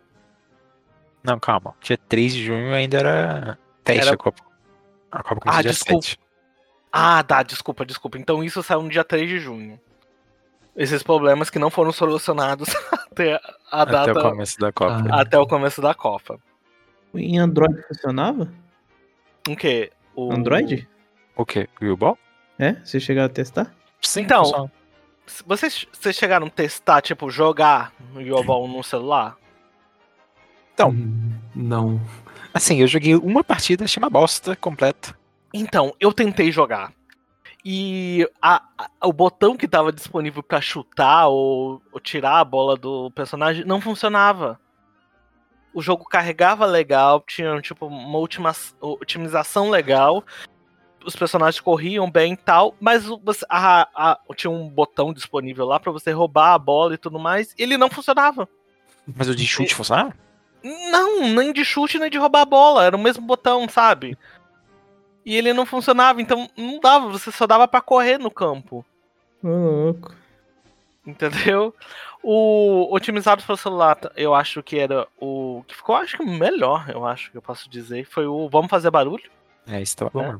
Não, 1.27 1.37
calma. 1.39 1.75
Dia 1.81 1.97
3 1.97 2.33
de 2.33 2.45
junho 2.45 2.73
ainda 2.73 2.97
era 2.97 3.59
teste 3.83 4.01
Era- 4.03 4.13
a 4.13 4.17
Copa. 4.17 4.41
A 5.11 5.21
Copa 5.23 5.41
começou 5.41 5.59
Ah, 5.59 5.61
dia 5.61 5.71
desculpa. 5.71 6.01
7. 6.07 6.19
Ah, 6.91 7.23
tá, 7.23 7.43
desculpa, 7.43 7.85
desculpa. 7.85 8.17
Então 8.17 8.43
isso 8.43 8.63
saiu 8.63 8.81
no 8.81 8.89
dia 8.89 9.03
3 9.03 9.27
de 9.29 9.39
junho. 9.39 9.79
Esses 10.75 11.03
problemas 11.03 11.49
que 11.49 11.59
não 11.59 11.69
foram 11.69 11.91
solucionados 11.91 12.69
até 13.11 13.35
a 13.71 13.81
Até 13.81 13.91
data 13.91 14.11
o 14.19 14.21
começo 14.31 14.57
da 14.59 14.71
Copa. 14.71 15.03
Ah. 15.11 15.21
até 15.21 15.37
o 15.37 15.45
começo 15.47 15.81
da 15.81 15.93
Copa. 15.93 16.39
Em 17.13 17.37
Android 17.39 17.81
funcionava? 17.87 18.51
O 19.49 19.55
quê? 19.55 19.91
O... 20.15 20.31
Android? 20.31 20.87
O 21.35 21.45
quê? 21.45 21.67
O 21.81 21.95
Ball? 21.97 22.17
É? 22.59 22.73
Você 22.83 22.99
chegaram 22.99 23.25
a 23.27 23.29
testar? 23.29 23.73
Sim, 24.01 24.21
Então, 24.21 24.43
funciona. 24.45 24.71
Vocês, 25.45 25.85
vocês 25.91 26.15
chegaram 26.15 26.47
a 26.47 26.49
testar, 26.49 27.01
tipo, 27.01 27.29
jogar 27.29 27.91
no 28.13 28.21
Yobol 28.21 28.67
no 28.67 28.81
celular? 28.83 29.35
Então. 30.77 30.93
Não. 31.55 31.99
Assim, 32.53 32.81
eu 32.81 32.85
joguei 32.87 33.15
uma 33.15 33.43
partida, 33.43 33.85
achei 33.85 33.99
uma 33.99 34.11
bosta 34.11 34.55
completa. 34.55 35.17
Então, 35.51 35.91
eu 35.99 36.13
tentei 36.13 36.51
jogar. 36.51 36.93
E 37.65 38.29
a- 38.39 38.61
a- 38.77 39.07
o 39.07 39.11
botão 39.11 39.57
que 39.57 39.65
estava 39.65 39.91
disponível 39.91 40.43
pra 40.43 40.61
chutar 40.61 41.29
ou, 41.29 41.81
ou 41.91 41.99
tirar 41.99 42.37
a 42.39 42.45
bola 42.45 42.77
do 42.77 43.09
personagem 43.09 43.65
não 43.65 43.81
funcionava. 43.81 44.59
O 45.73 45.81
jogo 45.81 46.05
carregava 46.05 46.63
legal, 46.67 47.23
tinha 47.27 47.59
tipo 47.59 47.87
uma 47.87 48.19
ultima, 48.19 48.53
otimização 48.79 49.71
legal. 49.71 50.23
Os 51.03 51.15
personagens 51.15 51.59
corriam 51.59 52.09
bem 52.09 52.33
e 52.33 52.37
tal, 52.37 52.75
mas 52.79 53.03
a- 53.49 53.87
a- 53.95 54.19
tinha 54.35 54.51
um 54.51 54.69
botão 54.69 55.11
disponível 55.11 55.65
lá 55.65 55.79
pra 55.79 55.91
você 55.91 56.11
roubar 56.11 56.53
a 56.53 56.59
bola 56.59 56.93
e 56.93 56.97
tudo 56.99 57.17
mais, 57.17 57.53
e 57.57 57.63
ele 57.63 57.77
não 57.77 57.89
funcionava. 57.89 58.47
Mas 59.15 59.27
o 59.27 59.35
de 59.35 59.47
chute 59.47 59.73
funcionava? 59.73 60.13
Não, 60.63 61.29
nem 61.29 61.53
de 61.53 61.63
chute 61.63 61.99
nem 61.99 62.09
de 62.09 62.17
roubar 62.17 62.41
a 62.41 62.45
bola, 62.45 62.83
era 62.83 62.95
o 62.95 62.99
mesmo 62.99 63.25
botão, 63.25 63.67
sabe? 63.69 64.17
E 65.25 65.35
ele 65.35 65.53
não 65.53 65.65
funcionava, 65.65 66.21
então 66.21 66.49
não 66.57 66.79
dava, 66.79 67.09
você 67.09 67.31
só 67.31 67.45
dava 67.45 67.67
pra 67.67 67.81
correr 67.81 68.17
no 68.17 68.31
campo, 68.31 68.85
Ô, 69.43 69.47
louco. 69.47 70.15
entendeu? 71.05 71.75
O 72.23 72.93
otimizado 72.93 73.43
para 73.43 73.55
celular, 73.57 73.97
eu 74.15 74.33
acho 74.33 74.63
que 74.63 74.77
era 74.79 75.07
o 75.19 75.63
que 75.67 75.75
ficou, 75.75 75.95
acho 75.95 76.17
que 76.17 76.25
melhor, 76.25 76.89
eu 76.89 77.05
acho 77.05 77.31
que 77.31 77.37
eu 77.37 77.41
posso 77.41 77.69
dizer, 77.69 78.05
foi 78.05 78.25
o 78.25 78.49
Vamos 78.49 78.69
Fazer 78.69 78.89
Barulho. 78.89 79.29
É, 79.67 79.81
isso 79.81 79.95
tava 79.97 80.11
bom. 80.11 80.39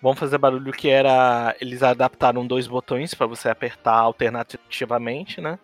Vamos 0.00 0.18
Fazer 0.18 0.38
Barulho 0.38 0.72
que 0.72 0.88
era, 0.88 1.54
eles 1.60 1.82
adaptaram 1.82 2.46
dois 2.46 2.66
botões 2.66 3.12
pra 3.14 3.26
você 3.26 3.48
apertar 3.48 3.94
alternativamente, 3.94 5.40
né? 5.40 5.58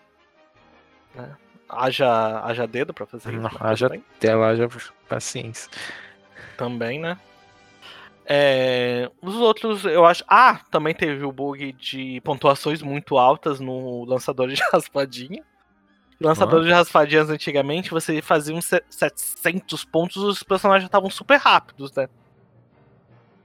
Né? 1.15 1.37
Haja, 1.73 2.41
haja 2.45 2.67
dedo 2.67 2.93
pra 2.93 3.07
fazer 3.07 3.33
Não, 3.33 3.49
isso. 3.49 3.55
né? 3.55 3.61
haja- 3.71 3.89
Também. 3.89 4.05
Lá 4.37 4.55
já. 4.55 4.69
Paciência. 5.09 5.71
também, 6.57 7.01
né? 7.01 7.17
É, 8.25 9.11
os 9.21 9.35
outros, 9.35 9.85
eu 9.85 10.05
acho. 10.05 10.23
Ah, 10.29 10.61
também 10.71 10.95
teve 10.95 11.25
o 11.25 11.33
bug 11.33 11.73
de 11.73 12.21
pontuações 12.21 12.81
muito 12.83 13.19
altas 13.19 13.59
no 13.59 14.05
lançador 14.05 14.49
de 14.49 14.63
raspadinha. 14.73 15.43
Lançador 16.21 16.63
de 16.63 16.71
raspadinhas 16.71 17.29
antigamente, 17.31 17.91
você 17.91 18.23
fazia 18.23 18.55
uns 18.55 18.67
se- 18.67 18.85
700 18.89 19.85
pontos, 19.85 20.17
os 20.23 20.43
personagens 20.45 20.87
estavam 20.87 21.11
super 21.11 21.37
rápidos, 21.37 21.93
né? 21.95 22.09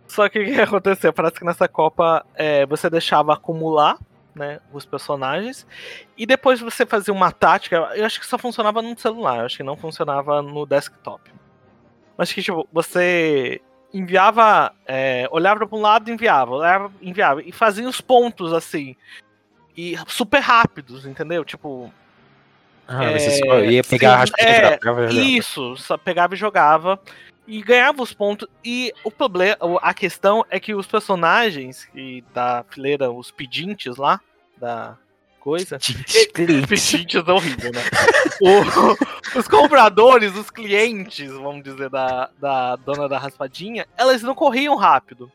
Só 0.07 0.29
que 0.29 0.39
o 0.39 0.45
que 0.45 0.51
aconteceu? 0.61 1.11
Parece 1.11 1.39
que 1.39 1.45
nessa 1.45 1.67
Copa 1.67 2.23
é, 2.35 2.65
você 2.67 2.87
deixava 2.87 3.33
acumular 3.33 3.97
né, 4.37 4.59
os 4.71 4.85
personagens 4.85 5.65
e 6.17 6.25
depois 6.25 6.59
você 6.59 6.85
fazia 6.85 7.13
uma 7.13 7.31
tática. 7.31 7.75
Eu 7.95 8.05
acho 8.05 8.19
que 8.19 8.25
só 8.27 8.37
funcionava 8.37 8.81
no 8.81 8.97
celular, 8.97 9.39
eu 9.39 9.45
acho 9.45 9.57
que 9.57 9.63
não 9.63 9.75
funcionava 9.75 10.41
no 10.41 10.65
desktop. 10.65 11.31
mas 12.17 12.31
que 12.31 12.41
tipo, 12.41 12.67
você 12.71 13.61
enviava, 13.93 14.73
é, 14.85 15.27
olhava 15.31 15.65
para 15.65 15.77
um 15.77 15.81
lado 15.81 16.09
e 16.09 16.13
enviava, 16.13 16.51
olhava, 16.55 16.91
enviava, 17.01 17.41
e 17.41 17.51
fazia 17.51 17.87
os 17.87 18.01
pontos 18.01 18.53
assim, 18.53 18.95
e 19.75 19.95
super 20.07 20.39
rápidos, 20.39 21.05
entendeu? 21.05 21.45
Tipo, 21.45 21.91
Ah, 22.87 23.03
É, 23.03 23.19
você 23.19 23.31
só 23.45 23.59
ia 23.59 23.83
pegar 23.83 24.27
sim, 24.27 24.33
é, 24.39 24.59
e 24.59 24.71
jogava. 24.73 25.11
Isso, 25.11 25.77
só 25.77 25.97
pegava 25.97 26.33
e 26.33 26.37
jogava. 26.37 26.99
E 27.45 27.61
ganhava 27.61 28.01
os 28.01 28.13
pontos. 28.13 28.47
E 28.63 28.93
o 29.05 29.11
problema, 29.11 29.57
a 29.81 29.93
questão 29.93 30.45
é 30.49 30.59
que 30.59 30.75
os 30.75 30.85
personagens 30.85 31.85
que 31.85 32.23
da 32.33 32.65
fileira, 32.69 33.09
os 33.09 33.31
pedintes 33.31 33.95
lá, 33.95 34.19
da 34.59 34.97
coisa. 35.39 35.77
Pedintes 36.33 37.15
é 37.27 37.31
horrível, 37.31 37.71
né? 37.71 37.81
O- 38.41 39.39
os 39.39 39.47
compradores, 39.47 40.35
os 40.35 40.49
clientes, 40.49 41.31
vamos 41.31 41.63
dizer, 41.63 41.89
da, 41.89 42.29
da 42.39 42.75
dona 42.75 43.07
da 43.09 43.17
raspadinha, 43.17 43.87
elas 43.97 44.21
não 44.21 44.35
corriam 44.35 44.75
rápido. 44.75 45.31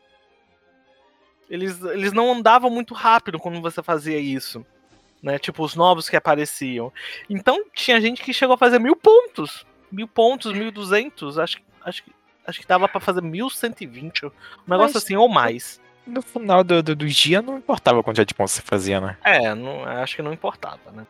Eles, 1.49 1.81
eles 1.83 2.13
não 2.13 2.31
andavam 2.31 2.69
muito 2.69 2.93
rápido 2.93 3.37
quando 3.37 3.61
você 3.61 3.83
fazia 3.83 4.17
isso. 4.19 4.65
Né? 5.21 5.37
Tipo, 5.37 5.63
os 5.63 5.75
novos 5.75 6.09
que 6.09 6.15
apareciam. 6.15 6.91
Então 7.29 7.63
tinha 7.73 7.99
gente 8.01 8.21
que 8.23 8.33
chegou 8.33 8.55
a 8.55 8.57
fazer 8.57 8.79
mil 8.79 8.95
pontos. 8.95 9.65
Mil 9.91 10.07
pontos, 10.07 10.51
mil 10.53 10.71
duzentos. 10.71 11.37
Acho, 11.37 11.57
que- 11.57 11.63
acho, 11.85 12.03
acho 12.47 12.59
que 12.59 12.67
dava 12.67 12.87
pra 12.89 12.99
fazer 12.99 13.21
mil 13.21 13.49
cento 13.49 13.81
e 13.81 13.85
vinte. 13.85 14.25
Um 14.25 14.31
negócio 14.67 14.95
Mas- 14.95 15.03
assim, 15.03 15.15
ou 15.15 15.29
mais. 15.29 15.79
No 16.05 16.21
final 16.21 16.63
do, 16.63 16.83
do, 16.83 16.95
do 16.95 17.07
dia 17.07 17.41
não 17.41 17.57
importava 17.57 18.03
quantidade 18.03 18.27
de 18.27 18.33
pontos 18.33 18.53
você 18.53 18.61
fazia, 18.61 18.99
né? 18.99 19.17
É, 19.23 19.55
não, 19.55 19.83
acho 19.85 20.15
que 20.15 20.21
não 20.21 20.33
importava, 20.33 20.91
né? 20.91 21.05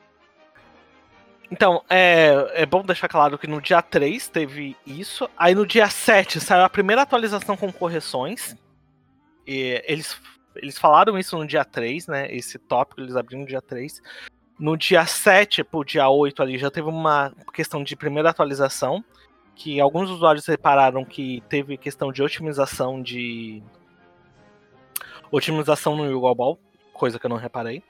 Então, 1.54 1.84
é, 1.88 2.64
é 2.64 2.66
bom 2.66 2.84
deixar 2.84 3.08
claro 3.08 3.38
que 3.38 3.46
no 3.46 3.62
dia 3.62 3.80
3 3.80 4.28
teve 4.28 4.76
isso. 4.88 5.30
Aí 5.38 5.54
no 5.54 5.68
dia 5.68 5.88
7 5.88 6.40
saiu 6.40 6.64
a 6.64 6.70
primeira 6.70 7.04
atualização 7.04 7.56
com 7.56 7.72
correções. 7.72 8.56
E 9.46 9.80
eles, 9.86 10.20
eles 10.56 10.80
falaram 10.80 11.16
isso 11.16 11.38
no 11.38 11.46
dia 11.46 11.64
3, 11.64 12.08
né? 12.08 12.34
Esse 12.34 12.58
tópico 12.58 13.02
eles 13.02 13.16
abriram 13.16 13.42
no 13.42 13.48
dia 13.48 13.62
3. 13.62 14.02
No 14.60 14.76
dia 14.76 15.06
7 15.06 15.64
pro 15.64 15.84
dia 15.84 16.10
8 16.10 16.42
ali 16.42 16.58
já 16.58 16.72
teve 16.72 16.88
uma 16.88 17.32
questão 17.54 17.84
de 17.84 17.96
primeira 17.96 18.32
atualização. 18.32 19.06
Que 19.56 19.80
alguns 19.80 20.10
usuários 20.10 20.48
repararam 20.48 21.06
que 21.06 21.44
teve 21.50 21.78
questão 21.78 22.12
de 22.12 22.24
otimização 22.24 23.00
de. 23.00 23.62
Otimização 25.36 25.96
no 25.96 26.12
Google 26.14 26.36
Ball, 26.36 26.60
coisa 26.94 27.18
que 27.18 27.26
eu 27.26 27.30
não 27.30 27.38
reparei. 27.38 27.82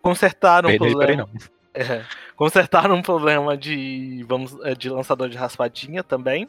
Consertaram 0.00 0.70
o 0.70 0.72
Aí 0.72 0.78
não 0.78 0.88
reparei, 0.88 1.16
problema. 1.16 1.30
não. 1.32 1.56
É, 1.78 2.02
consertaram 2.34 2.94
um 2.94 3.02
problema 3.02 3.54
de, 3.54 4.24
vamos, 4.26 4.58
é, 4.64 4.74
de 4.74 4.88
lançador 4.88 5.28
de 5.28 5.36
raspadinha 5.36 6.02
também. 6.02 6.48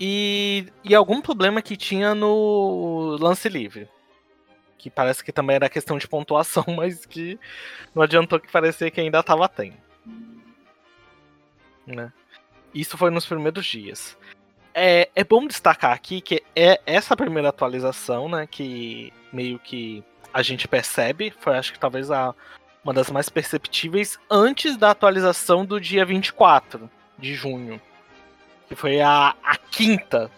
E, 0.00 0.72
e 0.82 0.94
algum 0.94 1.20
problema 1.20 1.60
que 1.60 1.76
tinha 1.76 2.14
no 2.14 3.18
lance 3.20 3.50
livre. 3.50 3.86
Que 4.78 4.88
parece 4.88 5.22
que 5.22 5.30
também 5.30 5.56
era 5.56 5.68
questão 5.68 5.98
de 5.98 6.08
pontuação, 6.08 6.64
mas 6.74 7.04
que 7.04 7.38
não 7.94 8.02
adiantou 8.02 8.40
que 8.40 8.50
parecia 8.50 8.90
que 8.90 8.98
ainda 8.98 9.22
tava 9.22 9.46
tendo. 9.46 9.76
Né? 11.86 12.10
Isso 12.74 12.96
foi 12.96 13.10
nos 13.10 13.26
primeiros 13.26 13.66
dias. 13.66 14.16
É, 14.72 15.10
é 15.14 15.22
bom 15.22 15.46
destacar 15.46 15.92
aqui 15.92 16.22
que 16.22 16.42
é 16.56 16.80
essa 16.86 17.14
primeira 17.14 17.50
atualização, 17.50 18.26
né? 18.26 18.46
Que 18.46 19.12
meio 19.32 19.58
que 19.58 20.02
a 20.32 20.42
gente 20.42 20.68
percebe, 20.68 21.32
foi 21.40 21.56
acho 21.56 21.72
que 21.72 21.78
talvez 21.78 22.10
a, 22.10 22.34
uma 22.84 22.92
das 22.92 23.10
mais 23.10 23.28
perceptíveis 23.28 24.18
antes 24.30 24.76
da 24.76 24.90
atualização 24.90 25.64
do 25.64 25.80
dia 25.80 26.04
24 26.04 26.90
de 27.18 27.34
junho. 27.34 27.80
Que 28.68 28.74
foi 28.74 29.00
a, 29.00 29.34
a 29.42 29.56
quinta 29.56 30.30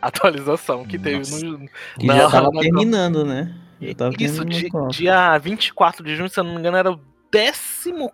atualização 0.00 0.84
que 0.86 0.98
teve 0.98 1.18
Nossa. 1.18 1.44
no. 1.46 1.68
Que 1.98 2.06
na- 2.06 2.16
já 2.16 2.30
tava 2.30 2.50
na- 2.52 2.60
terminando, 2.60 3.24
né? 3.24 3.54
Já 3.80 3.94
tava 3.94 4.14
Isso, 4.18 4.44
terminando 4.44 4.90
di- 4.90 4.96
dia 4.98 5.38
24 5.38 6.04
de 6.04 6.14
junho, 6.16 6.28
se 6.28 6.38
eu 6.38 6.44
não 6.44 6.52
me 6.54 6.58
engano, 6.60 6.76
era 6.76 6.92
o 6.92 7.00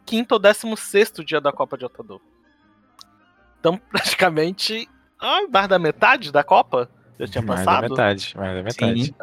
15 0.07 0.27
ou 0.31 0.39
16 0.39 1.13
dia 1.25 1.41
da 1.41 1.53
Copa 1.53 1.77
de 1.77 1.85
Otador. 1.85 2.21
Então, 3.59 3.77
praticamente, 3.91 4.89
ah, 5.21 5.41
mais 5.51 5.69
da 5.69 5.79
metade 5.79 6.31
da 6.31 6.45
Copa 6.45 6.89
já 7.19 7.27
tinha 7.27 7.43
Mais 7.43 7.65
da 7.65 7.67
passado. 7.67 7.91
metade, 7.91 8.33
mais 8.37 8.57
da 8.57 8.63
metade. 8.63 9.05
Sim. 9.07 9.15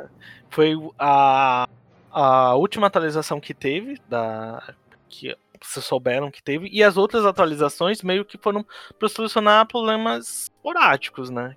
Foi 0.49 0.75
a, 0.99 1.67
a 2.11 2.55
última 2.55 2.87
atualização 2.87 3.39
que 3.39 3.53
teve, 3.53 3.99
da 4.09 4.61
que 5.09 5.35
vocês 5.61 5.85
souberam 5.85 6.31
que 6.31 6.41
teve, 6.41 6.67
e 6.71 6.83
as 6.83 6.97
outras 6.97 7.25
atualizações 7.25 8.01
meio 8.01 8.25
que 8.25 8.37
foram 8.37 8.65
para 8.97 9.09
solucionar 9.09 9.67
problemas 9.67 10.43
esporádicos, 10.45 11.29
né? 11.29 11.55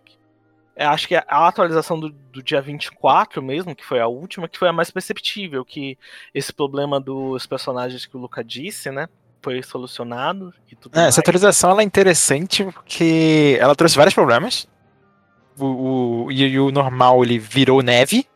Eu 0.76 0.88
acho 0.88 1.06
que 1.06 1.14
a 1.14 1.22
atualização 1.28 1.98
do, 2.00 2.10
do 2.10 2.42
dia 2.42 2.60
24 2.60 3.40
mesmo, 3.40 3.76
que 3.76 3.84
foi 3.84 4.00
a 4.00 4.08
última, 4.08 4.48
que 4.48 4.58
foi 4.58 4.68
a 4.68 4.72
mais 4.72 4.90
perceptível, 4.90 5.64
que 5.64 5.96
esse 6.34 6.52
problema 6.52 7.00
dos 7.00 7.46
personagens 7.46 8.04
que 8.06 8.16
o 8.16 8.20
Luca 8.20 8.42
disse, 8.42 8.90
né? 8.90 9.08
Foi 9.40 9.62
solucionado 9.62 10.52
e 10.70 10.74
tudo 10.74 10.94
É, 10.96 11.02
mais. 11.02 11.08
essa 11.10 11.20
atualização 11.20 11.70
ela 11.70 11.80
é 11.82 11.84
interessante 11.84 12.64
porque 12.64 13.56
ela 13.60 13.76
trouxe 13.76 13.96
vários 13.96 14.14
problemas. 14.14 14.66
O, 15.58 16.24
o 16.24 16.32
Yu 16.32 16.48
Yu 16.48 16.70
normal 16.70 17.22
ele 17.24 17.38
virou 17.38 17.82
neve. 17.82 18.26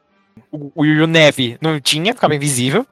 O, 0.50 0.70
o 0.74 1.07
neve 1.07 1.59
não 1.61 1.81
tinha, 1.81 2.14
ficava 2.14 2.35
invisível. 2.35 2.87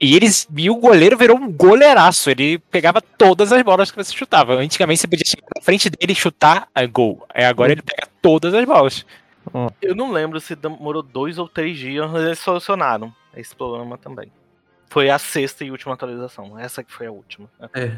E 0.00 0.16
eles 0.16 0.48
e 0.56 0.68
o 0.68 0.74
goleiro 0.74 1.16
virou 1.16 1.36
um 1.36 1.50
goleiraço. 1.50 2.28
Ele 2.28 2.58
pegava 2.58 3.00
todas 3.00 3.52
as 3.52 3.62
bolas 3.62 3.90
que 3.90 3.96
você 3.96 4.12
chutava. 4.12 4.54
Antigamente 4.54 5.00
você 5.00 5.06
podia 5.06 5.24
chegar 5.24 5.46
na 5.54 5.62
frente 5.62 5.88
dele 5.88 6.12
e 6.12 6.16
chutar 6.16 6.68
a 6.74 6.84
gol. 6.86 7.24
Aí 7.32 7.44
agora 7.44 7.70
ele 7.70 7.82
pega 7.82 8.08
todas 8.20 8.52
as 8.52 8.64
bolas. 8.64 9.06
Eu 9.80 9.94
não 9.94 10.10
lembro 10.10 10.40
se 10.40 10.56
demorou 10.56 11.02
dois 11.02 11.38
ou 11.38 11.48
três 11.48 11.78
dias, 11.78 12.10
mas 12.10 12.24
eles 12.24 12.38
solucionaram 12.40 13.14
esse 13.36 13.54
problema 13.54 13.96
também. 13.96 14.32
Foi 14.88 15.08
a 15.08 15.18
sexta 15.18 15.64
e 15.64 15.70
última 15.70 15.94
atualização. 15.94 16.58
Essa 16.58 16.82
que 16.82 16.92
foi 16.92 17.06
a 17.06 17.12
última. 17.12 17.48
É. 17.72 17.96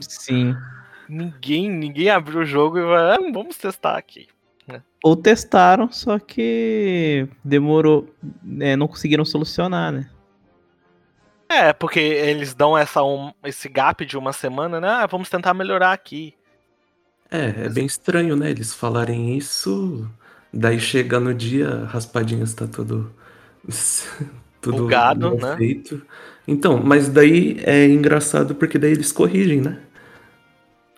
Sim. 0.00 0.56
Ninguém, 1.10 1.68
ninguém 1.68 2.08
abriu 2.08 2.40
o 2.40 2.44
jogo 2.44 2.78
e 2.78 2.84
vai, 2.84 3.16
ah, 3.16 3.18
vamos 3.32 3.56
testar 3.58 3.96
aqui. 3.98 4.28
Ou 5.02 5.16
testaram, 5.16 5.90
só 5.90 6.18
que 6.18 7.26
demorou. 7.44 8.14
é, 8.60 8.76
não 8.76 8.86
conseguiram 8.86 9.24
solucionar, 9.24 9.90
né? 9.92 10.10
É, 11.48 11.72
porque 11.72 11.98
eles 11.98 12.54
dão 12.54 12.78
essa 12.78 13.02
um- 13.02 13.32
esse 13.44 13.68
gap 13.68 14.04
de 14.06 14.16
uma 14.16 14.32
semana, 14.32 14.80
né? 14.80 14.88
Ah, 14.88 15.06
vamos 15.06 15.28
tentar 15.28 15.52
melhorar 15.52 15.92
aqui. 15.92 16.34
É, 17.30 17.66
é 17.66 17.68
bem 17.68 17.86
estranho, 17.86 18.36
né? 18.36 18.50
Eles 18.50 18.74
falarem 18.74 19.36
isso, 19.36 20.08
daí 20.52 20.78
chega 20.80 21.20
no 21.20 21.32
dia, 21.34 21.84
raspadinhas 21.86 22.54
tá 22.54 22.66
tudo. 22.66 23.12
tudo 24.60 24.82
Bugado, 24.84 25.34
né? 25.36 25.56
feito. 25.56 26.02
Então, 26.46 26.82
mas 26.82 27.08
daí 27.08 27.58
é 27.64 27.86
engraçado 27.86 28.54
porque 28.54 28.78
daí 28.78 28.92
eles 28.92 29.12
corrigem, 29.12 29.60
né? 29.60 29.80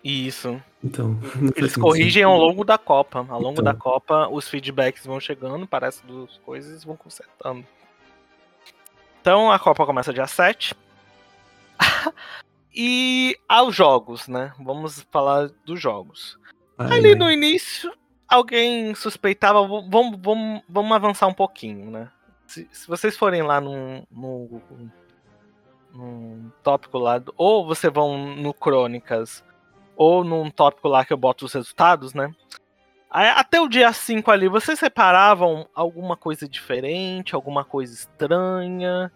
Isso. 0.03 0.61
Então. 0.83 1.17
Eles 1.55 1.75
corrigem 1.75 2.23
ao 2.23 2.37
longo 2.37 2.63
da 2.65 2.77
Copa. 2.77 3.25
Ao 3.29 3.39
longo 3.39 3.53
Então. 3.53 3.63
da 3.63 3.73
Copa, 3.73 4.27
os 4.29 4.49
feedbacks 4.49 5.05
vão 5.05 5.19
chegando, 5.19 5.65
parece 5.65 6.05
das 6.05 6.37
coisas 6.39 6.83
e 6.83 6.85
vão 6.85 6.97
consertando. 6.97 7.65
Então 9.21 9.49
a 9.51 9.57
Copa 9.57 9.85
começa 9.85 10.11
dia 10.13 10.27
7. 10.27 10.75
e 12.75 13.37
aos 13.47 13.73
jogos, 13.73 14.27
né? 14.27 14.53
Vamos 14.59 15.05
falar 15.09 15.49
dos 15.65 15.79
jogos. 15.79 16.37
Ai, 16.77 16.97
Ali 16.97 17.09
ai. 17.09 17.15
no 17.15 17.31
início, 17.31 17.93
alguém 18.27 18.93
suspeitava. 18.95 19.65
Vamos, 19.65 20.19
vamos, 20.21 20.61
vamos 20.67 20.91
avançar 20.91 21.27
um 21.27 21.33
pouquinho, 21.33 21.89
né? 21.89 22.11
Se, 22.45 22.67
se 22.71 22.85
vocês 22.87 23.15
forem 23.15 23.41
lá 23.41 23.61
num, 23.61 24.03
num, 24.11 24.61
num 25.93 26.51
tópico 26.61 26.97
lá, 26.97 27.23
ou 27.37 27.65
vocês 27.65 27.91
vão 27.93 28.35
no 28.35 28.53
Crônicas, 28.53 29.43
ou 29.95 30.23
num 30.23 30.49
tópico 30.49 30.87
lá 30.87 31.05
que 31.05 31.13
eu 31.13 31.17
boto 31.17 31.45
os 31.45 31.53
resultados, 31.53 32.13
né? 32.13 32.33
Até 33.09 33.61
o 33.61 33.67
dia 33.67 33.93
5 33.93 34.31
ali, 34.31 34.47
vocês 34.47 34.79
separavam 34.79 35.67
alguma 35.75 36.17
coisa 36.17 36.47
diferente, 36.49 37.35
alguma 37.35 37.63
coisa 37.63 37.93
estranha? 37.93 39.11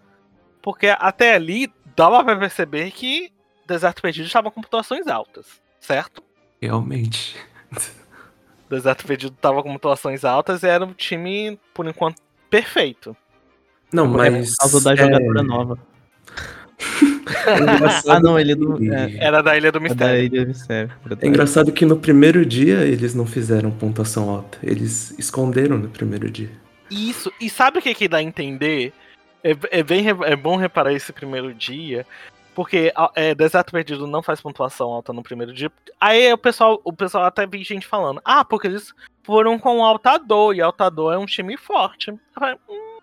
Porque 0.61 0.87
até 0.87 1.33
ali 1.33 1.73
dava 1.95 2.23
pra 2.23 2.37
perceber 2.37 2.91
que 2.91 3.31
Deserto 3.65 4.03
Perdido 4.03 4.27
estava 4.27 4.51
com 4.51 4.61
pontuações 4.61 5.07
altas, 5.07 5.59
certo? 5.79 6.23
Realmente. 6.61 7.35
Deserto 8.69 9.07
Perdido 9.07 9.35
tava 9.41 9.63
com 9.63 9.73
pontuações 9.73 10.23
altas 10.23 10.61
e 10.61 10.67
era 10.67 10.85
um 10.85 10.93
time, 10.93 11.59
por 11.73 11.87
enquanto, 11.87 12.21
perfeito. 12.51 13.17
Não, 13.91 14.05
mas. 14.05 14.51
por 14.51 14.57
causa 14.57 14.83
da 14.83 14.95
jogadora 14.95 15.41
nova. 15.41 15.73
é 15.73 15.73
engraçado 15.73 15.96
Ah, 18.07 18.19
não, 18.19 18.39
ele 18.39 18.53
É, 18.91 19.25
Era 19.25 19.41
da 19.41 19.57
Ilha 19.57 19.71
do 19.71 19.77
é 19.77 19.81
da 19.81 19.89
Mistério. 19.89 20.23
Ilha 20.25 20.41
do 20.41 20.47
Mistério. 20.47 20.91
É 21.21 21.27
engraçado 21.27 21.71
que 21.71 21.85
no 21.85 21.97
primeiro 21.97 22.45
dia 22.45 22.79
eles 22.83 23.13
não 23.13 23.25
fizeram 23.25 23.71
pontuação 23.71 24.29
alta. 24.29 24.57
Eles 24.61 25.17
esconderam 25.17 25.77
no 25.77 25.89
primeiro 25.89 26.29
dia. 26.29 26.49
Isso. 26.89 27.31
E 27.39 27.49
sabe 27.49 27.79
o 27.79 27.81
que, 27.81 27.93
que 27.93 28.07
dá 28.07 28.17
a 28.17 28.23
entender? 28.23 28.93
É, 29.43 29.79
é 29.79 29.83
bem 29.83 30.05
é 30.07 30.35
bom 30.35 30.57
reparar 30.57 30.93
esse 30.93 31.13
primeiro 31.13 31.53
dia, 31.53 32.05
Porque 32.55 32.91
é, 33.15 33.35
Deserto 33.35 33.71
Perdido 33.71 34.07
não 34.07 34.23
faz 34.23 34.41
pontuação 34.41 34.89
alta 34.89 35.13
no 35.13 35.23
primeiro 35.23 35.53
dia. 35.53 35.71
Aí 36.01 36.33
o 36.33 36.37
pessoal, 36.37 36.81
o 36.83 36.91
pessoal 36.91 37.25
até 37.25 37.45
vi 37.45 37.63
gente 37.63 37.85
falando, 37.85 38.19
ah, 38.25 38.43
porque 38.43 38.67
eles 38.67 38.93
foram 39.23 39.59
com 39.59 39.77
o 39.77 39.85
Altador, 39.85 40.55
e 40.55 40.61
Altador 40.61 41.13
é 41.13 41.17
um 41.17 41.25
time 41.25 41.55
forte. 41.55 42.09
Eu 42.09 42.19
falei, 42.33 42.55
hum, 42.67 42.96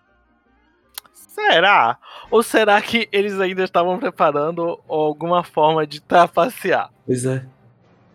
será? 1.35 1.97
Ou 2.31 2.41
será 2.41 2.81
que 2.81 3.07
eles 3.11 3.39
ainda 3.39 3.63
estavam 3.63 3.99
preparando 3.99 4.79
alguma 4.87 5.43
forma 5.43 5.85
de 5.85 6.01
trapacear? 6.01 6.89
Pois 7.05 7.25
é. 7.25 7.45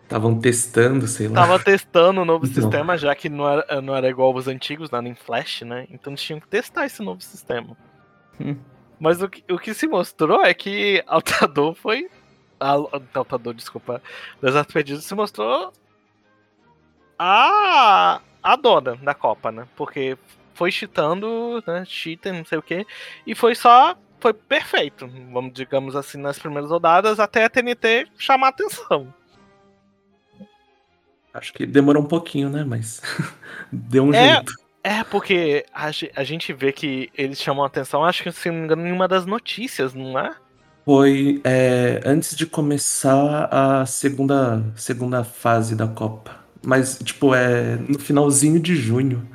Estavam 0.03 0.37
testando, 0.39 1.07
sei 1.07 1.29
lá. 1.29 1.35
Tava 1.35 1.57
testando 1.59 2.21
o 2.21 2.25
novo 2.25 2.45
Então. 2.45 2.61
sistema, 2.61 2.97
já 2.97 3.15
que 3.15 3.29
não 3.29 3.47
era, 3.47 3.81
não 3.81 3.95
era 3.95 4.09
igual 4.09 4.35
os 4.35 4.45
antigos, 4.47 4.91
nada 4.91 5.07
em 5.07 5.15
Flash, 5.15 5.61
né? 5.61 5.87
Então 5.89 6.11
eles 6.11 6.21
tinham 6.21 6.39
que 6.41 6.47
testar 6.49 6.85
esse 6.85 7.01
novo 7.01 7.21
sistema. 7.21 7.77
Hum. 8.39 8.57
Mas 8.99 9.21
o 9.21 9.29
que, 9.29 9.41
o 9.49 9.57
que 9.57 9.73
se 9.73 9.87
mostrou 9.87 10.43
é 10.43 10.53
que 10.53 11.01
Altador 11.07 11.75
foi. 11.75 12.09
Altador, 12.59 13.53
desculpa. 13.53 14.01
Deserto 14.41 14.73
Perdido 14.73 14.99
se 14.99 15.15
mostrou 15.15 15.71
a, 17.17 18.19
a 18.43 18.55
dona 18.55 18.95
da 18.97 19.13
Copa, 19.13 19.51
né? 19.51 19.65
Porque 19.75 20.17
foi 20.61 20.71
cheatando, 20.71 21.63
né? 21.65 21.83
Cheater, 21.87 22.31
não 22.31 22.45
sei 22.45 22.59
o 22.59 22.61
que. 22.61 22.85
E 23.25 23.33
foi 23.33 23.55
só. 23.55 23.97
Foi 24.19 24.31
perfeito, 24.31 25.07
vamos 25.33 25.51
digamos 25.53 25.95
assim, 25.95 26.19
nas 26.19 26.37
primeiras 26.37 26.69
rodadas, 26.69 27.19
até 27.19 27.43
a 27.45 27.49
TNT 27.49 28.07
chamar 28.15 28.49
atenção. 28.49 29.11
Acho 31.33 31.51
que 31.51 31.65
demorou 31.65 32.03
um 32.03 32.07
pouquinho, 32.07 32.47
né? 32.47 32.63
Mas 32.63 33.01
deu 33.73 34.03
um 34.03 34.13
É. 34.13 34.35
jeito. 34.35 34.53
É, 34.83 35.03
porque 35.03 35.65
a, 35.73 35.89
a 36.15 36.23
gente 36.23 36.53
vê 36.53 36.71
que 36.71 37.09
eles 37.17 37.41
chamam 37.41 37.65
atenção, 37.65 38.03
acho 38.03 38.21
que 38.21 38.31
se 38.31 38.49
não 38.51 38.57
me 38.59 38.65
engano, 38.65 38.87
em 38.87 38.91
uma 38.91 39.07
das 39.07 39.25
notícias, 39.25 39.95
não 39.95 40.19
é? 40.19 40.35
Foi 40.85 41.41
é, 41.43 42.01
antes 42.05 42.35
de 42.35 42.45
começar 42.45 43.47
a 43.51 43.85
segunda, 43.87 44.63
segunda 44.75 45.23
fase 45.23 45.75
da 45.75 45.87
Copa. 45.87 46.35
Mas, 46.63 46.99
tipo, 46.99 47.33
é 47.33 47.77
no 47.77 47.97
finalzinho 47.97 48.59
de 48.59 48.75
junho. 48.75 49.27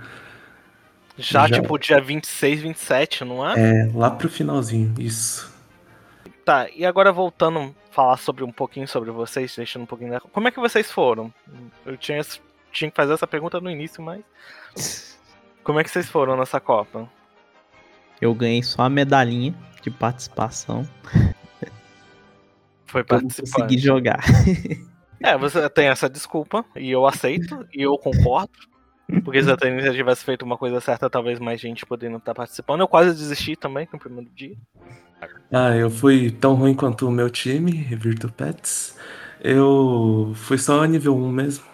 Já, 1.19 1.47
Já. 1.47 1.61
tipo, 1.61 1.79
dia 1.79 2.01
26, 2.01 2.63
27, 2.63 3.25
não 3.25 3.49
é? 3.49 3.55
É, 3.59 3.91
lá 3.95 4.11
pro 4.11 4.29
finalzinho, 4.29 4.95
isso. 4.99 5.55
Tá, 6.45 6.69
e 6.75 6.85
agora 6.85 7.11
voltando 7.11 7.59
a 7.59 7.93
falar 7.93 8.17
sobre 8.19 8.45
um 8.45 8.53
pouquinho 8.53 8.87
sobre 8.87 9.11
vocês, 9.11 9.55
deixando 9.57 9.83
um 9.83 9.87
pouquinho 9.87 10.11
da... 10.11 10.21
Como 10.21 10.47
é 10.47 10.51
que 10.51 10.61
vocês 10.61 10.91
foram? 10.91 11.33
Eu 11.85 11.97
tinha, 11.97 12.21
tinha 12.71 12.91
que 12.91 12.97
fazer 12.97 13.15
essa 13.15 13.27
pergunta 13.27 13.61
no 13.61 13.71
início, 13.71 14.03
mas... 14.03 14.23
Como 15.65 15.81
é 15.81 15.85
que 15.85 15.91
vocês 15.91 16.09
foram 16.09 16.37
nessa 16.37 16.61
Copa? 16.61 17.11
Eu 18.21 18.33
ganhei 18.33 18.63
só 18.63 18.83
a 18.83 18.89
medalhinha 18.89 19.53
de 19.83 19.91
participação. 19.91 20.89
Foi 22.87 23.03
participante. 23.03 23.53
consegui 23.53 23.79
jogar. 23.79 24.21
É, 25.21 25.37
você 25.37 25.69
tem 25.71 25.89
essa 25.89 26.09
desculpa, 26.09 26.65
e 26.77 26.91
eu 26.91 27.07
aceito, 27.07 27.67
e 27.73 27.83
eu 27.83 27.99
concordo. 27.99 28.53
Porque 29.25 29.43
se 29.43 29.51
a 29.51 29.57
Tenista 29.57 29.93
tivesse 29.93 30.25
feito 30.25 30.45
uma 30.45 30.59
coisa 30.59 30.81
certa, 30.81 31.09
talvez 31.09 31.39
mais 31.39 31.61
gente 31.61 31.87
poderia 31.87 32.17
estar 32.17 32.35
participando. 32.35 32.81
Eu 32.81 32.89
quase 32.89 33.17
desisti 33.17 33.55
também 33.55 33.89
no 33.93 33.99
primeiro 33.99 34.29
dia. 34.35 34.57
Ah, 35.51 35.75
eu 35.77 35.91
fui 35.91 36.31
tão 36.31 36.55
ruim 36.55 36.75
quanto 36.75 37.07
o 37.07 37.11
meu 37.11 37.31
time, 37.31 37.73
Virtu 37.95 38.31
Pets. 38.31 38.97
Eu 39.41 40.33
fui 40.35 40.59
só 40.59 40.85
nível 40.85 41.17
1 41.17 41.31
mesmo. 41.31 41.65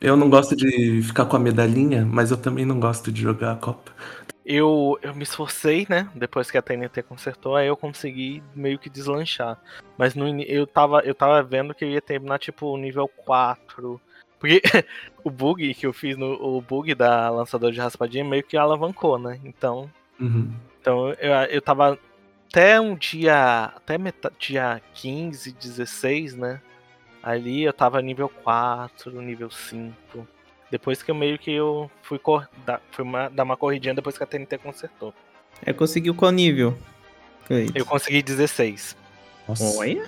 Eu 0.00 0.16
não 0.16 0.28
gosto 0.28 0.56
de 0.56 1.00
ficar 1.02 1.26
com 1.26 1.36
a 1.36 1.38
medalhinha, 1.38 2.04
mas 2.04 2.32
eu 2.32 2.36
também 2.36 2.66
não 2.66 2.80
gosto 2.80 3.12
de 3.12 3.22
jogar 3.22 3.52
a 3.52 3.56
Copa. 3.56 3.92
Eu, 4.44 4.98
eu 5.02 5.14
me 5.14 5.22
esforcei, 5.22 5.86
né? 5.88 6.08
Depois 6.16 6.50
que 6.50 6.58
a 6.58 6.62
TNT 6.62 7.02
consertou, 7.04 7.54
aí 7.54 7.68
eu 7.68 7.76
consegui 7.76 8.42
meio 8.54 8.78
que 8.78 8.90
deslanchar. 8.90 9.56
Mas 9.96 10.16
no, 10.16 10.28
eu, 10.42 10.66
tava, 10.66 11.00
eu 11.00 11.14
tava 11.14 11.40
vendo 11.44 11.72
que 11.72 11.84
eu 11.84 11.90
ia 11.90 12.02
terminar 12.02 12.40
tipo 12.40 12.76
nível 12.76 13.06
4. 13.06 14.00
Porque 14.42 14.60
o 15.22 15.30
bug 15.30 15.72
que 15.72 15.86
eu 15.86 15.92
fiz 15.92 16.16
no 16.16 16.32
o 16.32 16.60
bug 16.60 16.96
da 16.96 17.30
lançador 17.30 17.70
de 17.70 17.78
raspadinha 17.78 18.24
meio 18.24 18.42
que 18.42 18.56
alavancou, 18.56 19.16
né? 19.16 19.38
Então, 19.44 19.88
Uhum. 20.20 20.52
então 20.80 21.10
eu, 21.10 21.32
eu 21.48 21.62
tava 21.62 21.96
até 22.50 22.80
um 22.80 22.96
dia. 22.96 23.66
Até 23.76 23.96
meta, 23.96 24.32
dia 24.36 24.82
15, 24.94 25.52
16, 25.52 26.34
né? 26.34 26.60
Ali 27.22 27.62
eu 27.62 27.72
tava 27.72 28.02
nível 28.02 28.28
4, 28.28 29.22
nível 29.22 29.48
5. 29.48 30.26
Depois 30.72 31.04
que 31.04 31.10
eu 31.12 31.14
meio 31.14 31.38
que 31.38 31.52
eu 31.52 31.88
fui, 32.02 32.18
cor, 32.18 32.48
dar, 32.66 32.80
fui 32.90 33.04
uma- 33.04 33.28
dar 33.28 33.44
uma 33.44 33.56
corridinha 33.56 33.94
depois 33.94 34.18
que 34.18 34.24
a 34.24 34.26
TNT 34.26 34.58
consertou. 34.58 35.14
É, 35.64 35.72
conseguiu 35.72 36.14
qual 36.16 36.32
nível? 36.32 36.76
Eu 37.74 37.86
consegui 37.86 38.22
16. 38.22 38.96
Nossa. 39.46 39.78
Olha. 39.78 40.04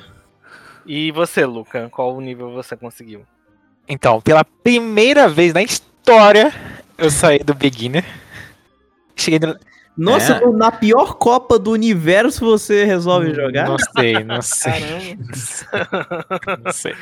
E 0.84 1.12
você, 1.12 1.44
Luca? 1.46 1.88
Qual 1.90 2.20
nível 2.20 2.50
você 2.52 2.76
conseguiu? 2.76 3.24
Então, 3.88 4.20
pela 4.20 4.44
primeira 4.44 5.28
vez 5.28 5.52
na 5.52 5.62
história, 5.62 6.52
eu 6.96 7.10
saí 7.10 7.38
do 7.40 7.54
beginner. 7.54 8.04
Cheguei 9.16 9.38
no... 9.40 9.56
Nossa, 9.96 10.34
É. 10.42 10.46
na 10.50 10.72
pior 10.72 11.14
Copa 11.14 11.56
do 11.58 11.70
universo 11.70 12.44
você 12.44 12.84
resolve 12.84 13.32
jogar? 13.32 13.68
Não 13.68 13.76
sei, 13.78 14.24
não 14.24 14.42
sei. 14.42 15.16
Caramba. 15.70 16.58
Não 16.64 16.72
sei. 16.72 16.94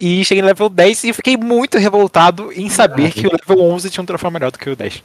E 0.00 0.24
cheguei 0.24 0.42
no 0.42 0.48
level 0.48 0.68
10 0.68 1.04
e 1.04 1.12
fiquei 1.12 1.36
muito 1.36 1.78
revoltado 1.78 2.52
em 2.52 2.68
saber 2.68 3.12
que 3.12 3.26
o 3.26 3.30
level 3.30 3.64
11 3.64 3.88
tinha 3.88 4.02
um 4.02 4.06
troféu 4.06 4.30
melhor 4.32 4.50
do 4.50 4.58
que 4.58 4.68
o 4.68 4.74
10. 4.76 5.02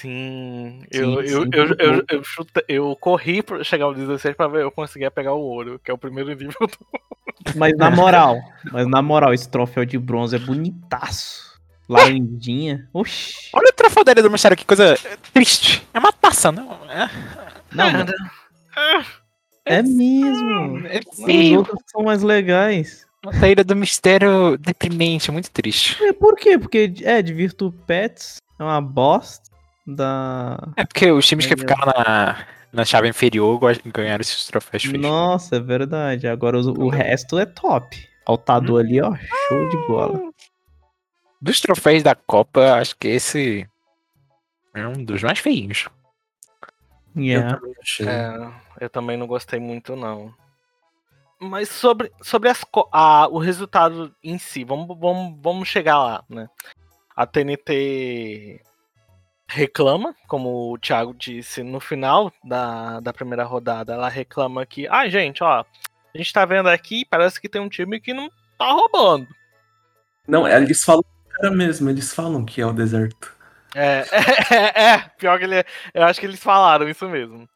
Sim, 0.00 0.80
Sim, 0.90 0.98
eu, 0.98 1.22
eu, 1.22 1.42
sim, 1.42 1.50
eu, 1.52 2.22
muito 2.38 2.64
eu, 2.66 2.96
corri 2.96 3.42
pra 3.42 3.62
chegar 3.62 3.84
ao 3.84 3.94
16 3.94 4.34
pra 4.34 4.48
ver 4.48 4.62
eu 4.62 4.70
conseguia 4.70 5.10
pegar 5.10 5.34
o 5.34 5.40
ouro, 5.40 5.78
que 5.84 5.90
é 5.90 5.94
o 5.94 5.98
primeiro 5.98 6.30
nível 6.30 6.54
do. 6.58 6.78
Mas 7.54 7.76
na 7.76 7.90
moral, 7.90 8.38
mas 8.70 8.86
na 8.86 9.00
moral, 9.00 9.32
esse 9.32 9.48
troféu 9.48 9.84
de 9.84 9.96
bronze 9.98 10.36
é 10.36 10.38
bonitaço. 10.38 11.58
Laranjinha. 11.88 12.86
Oxi. 12.92 13.48
Olha 13.54 13.68
o 13.70 13.72
troféu 13.72 14.04
dele 14.04 14.20
do 14.22 14.30
Mistério, 14.30 14.56
que 14.56 14.64
coisa 14.64 14.94
triste. 15.32 15.86
É 15.94 15.98
uma 15.98 16.12
taça, 16.12 16.52
não? 16.52 16.70
É, 16.88 17.10
Não, 17.72 17.90
mas 17.90 18.10
é 19.64 19.82
mesmo. 19.82 20.86
é 20.86 21.00
Os 21.00 21.56
outros 21.56 21.78
são 21.86 22.02
mais 22.04 22.22
legais. 22.22 23.06
Uma 23.24 23.32
saída 23.32 23.64
do 23.64 23.74
Mistério 23.74 24.56
deprimente, 24.58 25.30
muito 25.32 25.50
triste. 25.50 26.02
É, 26.04 26.12
por 26.12 26.36
quê? 26.36 26.58
Porque 26.58 26.92
é 27.02 27.22
de 27.22 27.32
Virtu 27.32 27.72
Pets 27.86 28.36
é 28.58 28.62
uma 28.62 28.80
bosta 28.80 29.49
da. 29.94 30.58
É 30.76 30.84
porque 30.84 31.10
os 31.10 31.26
times 31.26 31.46
que 31.46 31.56
ficaram 31.56 31.86
na, 31.86 32.46
na 32.72 32.84
chave 32.84 33.08
inferior 33.08 33.58
go- 33.58 33.68
ganharam 33.92 34.20
esses 34.20 34.46
troféus 34.46 34.84
feios. 34.84 35.00
Nossa, 35.00 35.56
é 35.56 35.60
verdade. 35.60 36.26
Agora 36.28 36.58
os- 36.58 36.66
o 36.66 36.88
resto 36.88 37.38
é 37.38 37.46
top. 37.46 38.08
Altador 38.26 38.80
ali, 38.80 39.00
ó, 39.00 39.14
show 39.48 39.68
de 39.68 39.76
bola. 39.88 40.20
Dos 41.40 41.60
troféus 41.60 42.02
da 42.02 42.14
Copa, 42.14 42.74
acho 42.74 42.96
que 42.96 43.08
esse 43.08 43.68
é 44.74 44.86
um 44.86 45.04
dos 45.04 45.22
mais 45.22 45.38
feinhos. 45.38 45.88
Eu 47.16 47.22
Yeah. 47.22 47.56
também 47.56 47.74
achei. 47.82 48.06
É, 48.08 48.50
eu 48.80 48.88
também 48.90 49.16
não 49.16 49.26
gostei 49.26 49.58
muito, 49.58 49.96
não. 49.96 50.32
Mas 51.40 51.70
sobre, 51.70 52.12
sobre 52.22 52.50
as, 52.50 52.64
a- 52.92 53.26
o 53.28 53.38
resultado 53.38 54.14
em 54.22 54.38
si, 54.38 54.62
vamos, 54.62 54.86
vamos, 54.98 55.34
vamos 55.42 55.66
chegar 55.68 55.98
lá, 55.98 56.22
né? 56.28 56.48
A 57.16 57.26
TNT 57.26 58.60
reclama, 59.50 60.14
como 60.28 60.72
o 60.72 60.78
Thiago 60.78 61.12
disse 61.12 61.62
no 61.62 61.80
final 61.80 62.32
da, 62.44 63.00
da 63.00 63.12
primeira 63.12 63.44
rodada, 63.44 63.94
ela 63.94 64.08
reclama 64.08 64.64
que, 64.64 64.86
ah, 64.88 65.08
gente, 65.08 65.42
ó, 65.42 65.64
a 66.14 66.18
gente 66.18 66.32
tá 66.32 66.44
vendo 66.44 66.68
aqui, 66.68 67.04
parece 67.04 67.40
que 67.40 67.48
tem 67.48 67.60
um 67.60 67.68
time 67.68 68.00
que 68.00 68.14
não 68.14 68.30
tá 68.56 68.70
roubando. 68.70 69.26
Não, 70.26 70.46
eles 70.46 70.84
falam 70.84 71.04
cara 71.30 71.50
mesmo, 71.50 71.90
eles 71.90 72.14
falam 72.14 72.44
que 72.44 72.60
é 72.60 72.66
o 72.66 72.72
deserto. 72.72 73.34
É, 73.74 74.04
é, 74.54 74.82
é, 74.82 74.98
pior 75.18 75.38
que 75.38 75.44
ele. 75.44 75.64
Eu 75.94 76.04
acho 76.04 76.20
que 76.20 76.26
eles 76.26 76.40
falaram 76.40 76.88
isso 76.88 77.08
mesmo. 77.08 77.48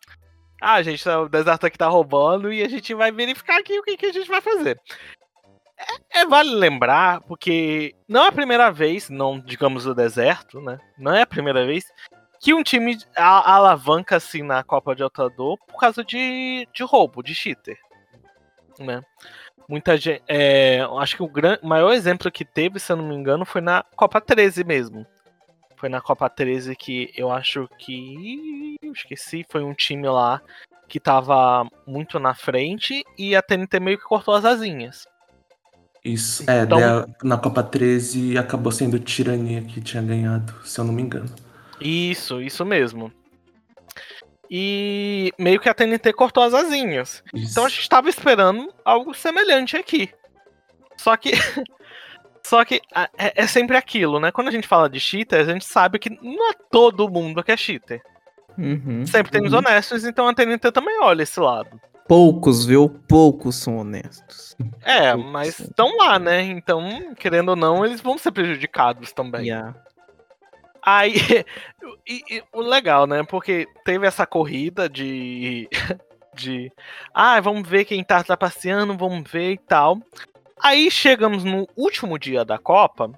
Ah, 0.61 0.83
gente, 0.83 1.07
o 1.09 1.29
deserto 1.29 1.67
aqui 1.67 1.77
tá 1.77 1.87
roubando 1.87 2.53
e 2.53 2.63
a 2.63 2.69
gente 2.69 2.95
vai 2.95 3.13
verificar 3.13 3.59
aqui 3.59 3.79
o 3.79 3.83
que, 3.83 3.97
que 3.97 4.07
a 4.07 4.13
gente 4.13 4.29
vai 4.29 4.41
fazer. 4.41 4.81
É, 6.13 6.21
é, 6.21 6.27
vale 6.27 6.55
lembrar, 6.55 7.21
porque 7.23 7.95
não 8.09 8.25
é 8.25 8.29
a 8.29 8.33
primeira 8.33 8.71
vez, 8.71 9.11
não 9.11 9.39
digamos 9.39 9.87
o 9.87 9.95
deserto, 9.95 10.61
né? 10.61 10.79
Não 10.99 11.13
é 11.15 11.23
a 11.23 11.27
primeira 11.27 11.65
vez 11.67 11.85
que 12.41 12.53
um 12.53 12.63
time 12.63 12.99
alavanca 13.17 14.17
assim 14.17 14.43
na 14.43 14.63
Copa 14.63 14.95
de 14.95 15.03
Altador 15.03 15.57
por 15.67 15.81
causa 15.81 16.05
de, 16.05 16.69
de 16.75 16.83
roubo, 16.83 17.23
de 17.23 17.35
cheater. 17.35 17.79
Né? 18.79 19.01
Muita 19.69 19.97
gente. 19.97 20.23
É, 20.29 20.81
acho 20.99 21.17
que 21.17 21.23
o 21.23 21.29
gran, 21.29 21.57
maior 21.63 21.93
exemplo 21.93 22.31
que 22.31 22.45
teve, 22.45 22.79
se 22.79 22.93
eu 22.93 22.97
não 22.97 23.09
me 23.09 23.15
engano, 23.15 23.47
foi 23.47 23.61
na 23.61 23.83
Copa 23.97 24.21
13 24.21 24.63
mesmo. 24.63 25.07
Foi 25.77 25.89
na 25.89 26.01
Copa 26.01 26.29
13 26.29 26.77
que 26.77 27.11
eu 27.17 27.31
acho 27.31 27.69
que. 27.79 28.77
Eu 28.83 28.93
esqueci, 28.93 29.45
foi 29.49 29.63
um 29.63 29.73
time 29.73 30.09
lá 30.09 30.43
que 30.87 31.01
tava 31.01 31.67
muito 31.87 32.19
na 32.19 32.35
frente 32.35 33.03
e 33.17 33.35
a 33.35 33.41
TNT 33.41 33.81
meio 33.81 33.99
que 33.99 34.05
cortou 34.05 34.35
as 34.35 34.45
asinhas. 34.45 35.07
Isso. 36.05 36.45
É, 36.49 36.63
Então- 36.63 36.79
daí 36.79 36.89
a- 36.89 37.07
na 37.23 37.39
Copa 37.39 37.63
13 37.63 38.37
acabou 38.37 38.71
sendo 38.71 38.99
Tirania 38.99 39.63
que 39.63 39.81
tinha 39.81 40.03
ganhado, 40.03 40.53
se 40.65 40.79
eu 40.79 40.85
não 40.85 40.93
me 40.93 41.03
engano. 41.03 41.31
Isso, 41.81 42.41
isso 42.43 42.65
mesmo. 42.65 43.11
E 44.51 45.33
meio 45.39 45.59
que 45.59 45.69
a 45.69 45.75
TNT 45.75 46.13
cortou 46.13 46.43
as 46.43 46.53
asinhas. 46.55 47.23
Isso. 47.33 47.51
Então 47.53 47.65
a 47.65 47.69
gente 47.69 47.89
tava 47.89 48.09
esperando 48.09 48.73
algo 48.85 49.15
semelhante 49.15 49.77
aqui. 49.77 50.11
Só 50.97 51.17
que. 51.17 51.31
Só 52.47 52.63
que 52.63 52.83
é, 53.17 53.43
é 53.43 53.47
sempre 53.47 53.75
aquilo, 53.75 54.21
né? 54.21 54.31
Quando 54.31 54.49
a 54.49 54.51
gente 54.51 54.69
fala 54.69 54.87
de 54.91 55.01
cheater, 55.01 55.41
a 55.41 55.45
gente 55.51 55.65
sabe 55.65 55.99
que 55.99 56.11
não 56.11 56.51
é 56.51 56.53
todo 56.71 57.09
mundo 57.09 57.43
que 57.43 57.51
é 57.51 57.57
cheater. 57.57 58.03
Uhum. 58.59 59.07
Sempre 59.07 59.33
tem 59.33 59.43
os 59.47 59.53
Uhum. 59.55 59.61
honestos, 59.61 60.05
então 60.05 60.29
a 60.29 60.35
TNT 60.35 60.71
também 60.71 61.01
olha 61.01 61.23
esse 61.23 61.41
lado. 61.41 61.81
Poucos, 62.07 62.67
viu? 62.67 62.89
Poucos 63.09 63.57
são 63.57 63.79
honestos. 63.79 64.57
É, 64.83 65.13
Putz. 65.15 65.27
mas 65.31 65.59
estão 65.59 65.97
lá, 65.97 66.19
né? 66.19 66.43
Então, 66.43 67.15
querendo 67.15 67.51
ou 67.51 67.57
não, 67.57 67.85
eles 67.85 68.01
vão 68.01 68.19
ser 68.19 68.31
prejudicados 68.31 69.13
também. 69.13 69.47
Yeah. 69.49 69.75
Aí, 70.83 71.15
e- 72.07 72.23
e 72.31 72.43
o 72.53 72.61
legal, 72.61 73.07
né? 73.07 73.23
Porque 73.23 73.67
teve 73.85 74.07
essa 74.07 74.27
corrida 74.27 74.89
de. 74.89 75.69
de. 76.35 76.71
Ah, 77.15 77.41
vamos 77.41 77.67
ver 77.69 77.85
quem 77.87 78.05
tá 78.05 78.23
trapaceando, 78.23 78.97
vamos 78.97 79.31
ver 79.31 79.53
e 79.53 79.59
tal. 79.59 79.99
Aí 80.63 80.91
chegamos 80.91 81.43
no 81.43 81.67
último 81.77 82.19
dia 82.19 82.45
da 82.45 82.59
Copa, 82.59 83.11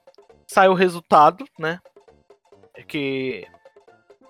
saiu 0.46 0.70
o 0.72 0.75
resultado, 0.77 1.44
né? 1.59 1.81
Que. 2.87 3.46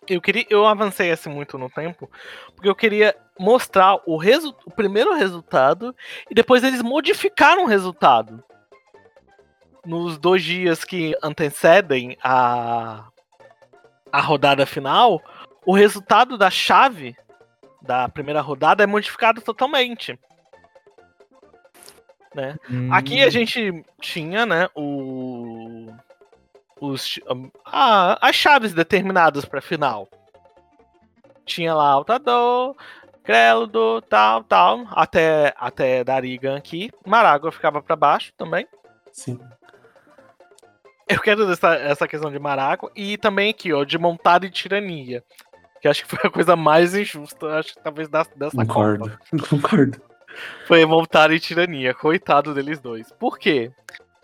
Eu 0.08 0.20
queria. 0.20 0.46
Eu 0.48 0.66
avancei 0.66 1.10
assim 1.10 1.28
muito 1.28 1.58
no 1.58 1.68
tempo, 1.68 2.10
porque 2.54 2.68
eu 2.68 2.74
queria 2.74 3.14
mostrar 3.38 4.00
o, 4.06 4.16
resu, 4.16 4.54
o 4.64 4.70
primeiro 4.70 5.14
resultado 5.14 5.94
e 6.30 6.34
depois 6.34 6.64
eles 6.64 6.82
modificaram 6.82 7.64
o 7.64 7.68
resultado. 7.68 8.42
Nos 9.84 10.18
dois 10.18 10.42
dias 10.42 10.84
que 10.84 11.14
antecedem 11.22 12.16
a, 12.22 13.06
a 14.10 14.20
rodada 14.20 14.66
final, 14.66 15.22
o 15.64 15.72
resultado 15.74 16.36
da 16.36 16.50
chave 16.50 17.16
da 17.82 18.08
primeira 18.08 18.40
rodada 18.40 18.82
é 18.82 18.86
modificado 18.86 19.40
totalmente. 19.40 20.18
Né? 22.34 22.56
Aqui 22.90 23.22
a 23.22 23.28
Hum, 23.28 23.30
gente 23.30 23.84
tinha, 24.00 24.44
né, 24.44 24.68
o 24.74 25.86
os 26.78 27.18
ah, 27.64 28.18
as 28.20 28.36
chaves 28.36 28.74
determinadas 28.74 29.44
para 29.44 29.62
final. 29.62 30.08
Tinha 31.46 31.74
lá 31.74 31.88
Altador, 31.88 32.76
Créludo, 33.26 34.00
tal, 34.02 34.44
tal, 34.44 34.86
até 34.92 35.52
até 35.58 36.04
Darigan 36.04 36.56
aqui. 36.56 36.92
Maragua 37.04 37.50
ficava 37.50 37.82
para 37.82 37.96
baixo 37.96 38.32
também. 38.38 38.68
Sim. 39.12 39.36
Eu 41.08 41.20
quero 41.20 41.50
essa, 41.50 41.74
essa 41.74 42.06
questão 42.06 42.30
de 42.30 42.38
Maragua 42.38 42.90
e 42.94 43.18
também 43.18 43.50
aqui, 43.50 43.72
ó, 43.72 43.82
de 43.82 43.98
montada 43.98 44.46
e 44.46 44.50
tirania. 44.50 45.24
Que 45.80 45.88
acho 45.88 46.04
que 46.04 46.16
foi 46.16 46.20
a 46.22 46.30
coisa 46.30 46.54
mais 46.54 46.94
injusta, 46.94 47.58
acho 47.58 47.74
que 47.74 47.82
talvez 47.82 48.08
dessa 48.08 48.30
Copa. 48.34 48.64
Concordo. 48.64 49.18
Concordo. 49.50 50.00
Foi 50.66 50.86
montar 50.86 51.32
e 51.32 51.40
tirania. 51.40 51.94
Coitado 51.94 52.54
deles 52.54 52.78
dois. 52.78 53.10
Por 53.10 53.40
quê? 53.40 53.72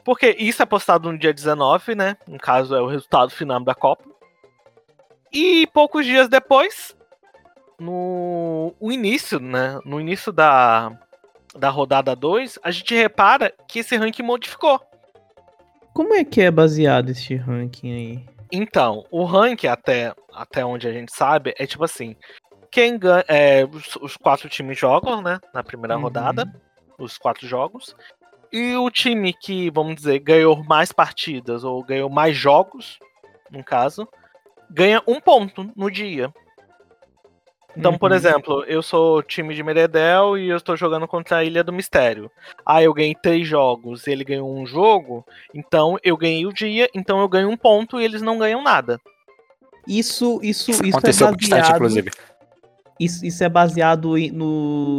Porque 0.05 0.37
isso 0.39 0.63
é 0.63 0.67
postado 0.67 1.11
no 1.11 1.19
dia 1.19 1.35
19, 1.35 1.97
né? 1.97 2.17
No 2.29 2.39
caso, 2.39 2.75
é 2.75 2.81
o 2.81 2.87
resultado 2.87 3.31
final 3.31 3.59
da 3.61 3.75
Copa. 3.75 4.05
E 5.33 5.67
poucos 5.69 6.05
dias 6.05 6.29
depois, 6.29 6.95
no 7.83 8.75
o 8.81 8.93
início, 8.93 9.39
né? 9.41 9.79
No 9.85 10.01
início 10.01 10.33
da, 10.33 10.97
da 11.57 11.69
rodada 11.69 12.15
2, 12.17 12.59
a 12.63 12.71
gente 12.71 12.95
repara 12.95 13.53
que 13.69 13.81
esse 13.81 13.97
ranking 13.97 14.23
modificou. 14.23 14.81
Como 15.93 16.15
é 16.15 16.25
que 16.25 16.41
é 16.41 16.51
baseado 16.51 17.11
esse 17.11 17.35
ranking 17.37 17.93
aí? 17.93 18.27
Então, 18.51 19.05
o 19.11 19.25
ranking, 19.25 19.67
até, 19.67 20.15
até 20.33 20.65
onde 20.65 20.87
a 20.89 20.93
gente 20.93 21.13
sabe, 21.13 21.55
é 21.59 21.67
tipo 21.67 21.85
assim: 21.85 22.17
quem 22.71 22.99
ganha. 22.99 23.25
é, 23.29 23.65
os, 23.65 23.97
os 23.97 24.17
quatro 24.17 24.49
times 24.49 24.79
jogam, 24.79 25.21
né? 25.21 25.39
Na 25.53 25.63
primeira 25.63 25.97
Uhum. 25.97 26.03
rodada. 26.03 26.51
Os 26.99 27.19
quatro 27.19 27.47
jogos. 27.47 27.95
E 28.53 28.75
o 28.77 28.91
time 28.91 29.33
que, 29.33 29.71
vamos 29.71 29.97
dizer, 29.97 30.19
ganhou 30.19 30.63
mais 30.65 30.93
partidas 30.93 31.65
ou 31.65 31.83
ganhou 31.83 32.11
mais 32.11 32.37
jogos, 32.37 32.99
no 33.51 33.65
caso, 33.65 34.07
ganha 34.71 35.03
um 35.07 35.19
ponto 35.21 35.71
no 35.75 35.91
dia. 35.91 36.33
Então, 37.77 37.97
por 37.97 38.11
Uhum. 38.11 38.17
exemplo, 38.17 38.65
eu 38.65 38.83
sou 38.83 39.23
time 39.23 39.55
de 39.55 39.63
Meredel 39.63 40.37
e 40.37 40.49
eu 40.49 40.57
estou 40.59 40.77
jogando 40.77 41.09
contra 41.09 41.39
a 41.39 41.45
Ilha 41.45 41.65
do 41.65 41.73
Mistério. 41.73 42.31
Ah, 42.67 42.83
eu 42.83 42.93
ganhei 42.93 43.15
três 43.15 43.49
jogos, 43.49 44.07
ele 44.07 44.25
ganhou 44.25 44.55
um 44.55 44.67
jogo, 44.67 45.25
então 45.55 45.97
eu 46.03 46.17
ganhei 46.17 46.45
o 46.47 46.53
dia, 46.53 46.89
então 46.95 47.21
eu 47.21 47.29
ganho 47.29 47.49
um 47.49 47.57
ponto 47.57 47.99
e 48.01 48.05
eles 48.05 48.21
não 48.21 48.37
ganham 48.39 48.63
nada. 48.63 49.01
Isso, 49.89 50.39
isso, 50.43 50.71
Isso, 50.71 50.85
isso 50.85 50.97
aconteceu 50.97 51.27
é 51.29 51.31
bastante, 51.31 51.51
baseado. 51.51 51.75
inclusive. 51.77 52.11
Isso, 53.01 53.25
isso 53.27 53.43
é 53.43 53.49
baseado 53.49 54.15
no, 54.33 54.99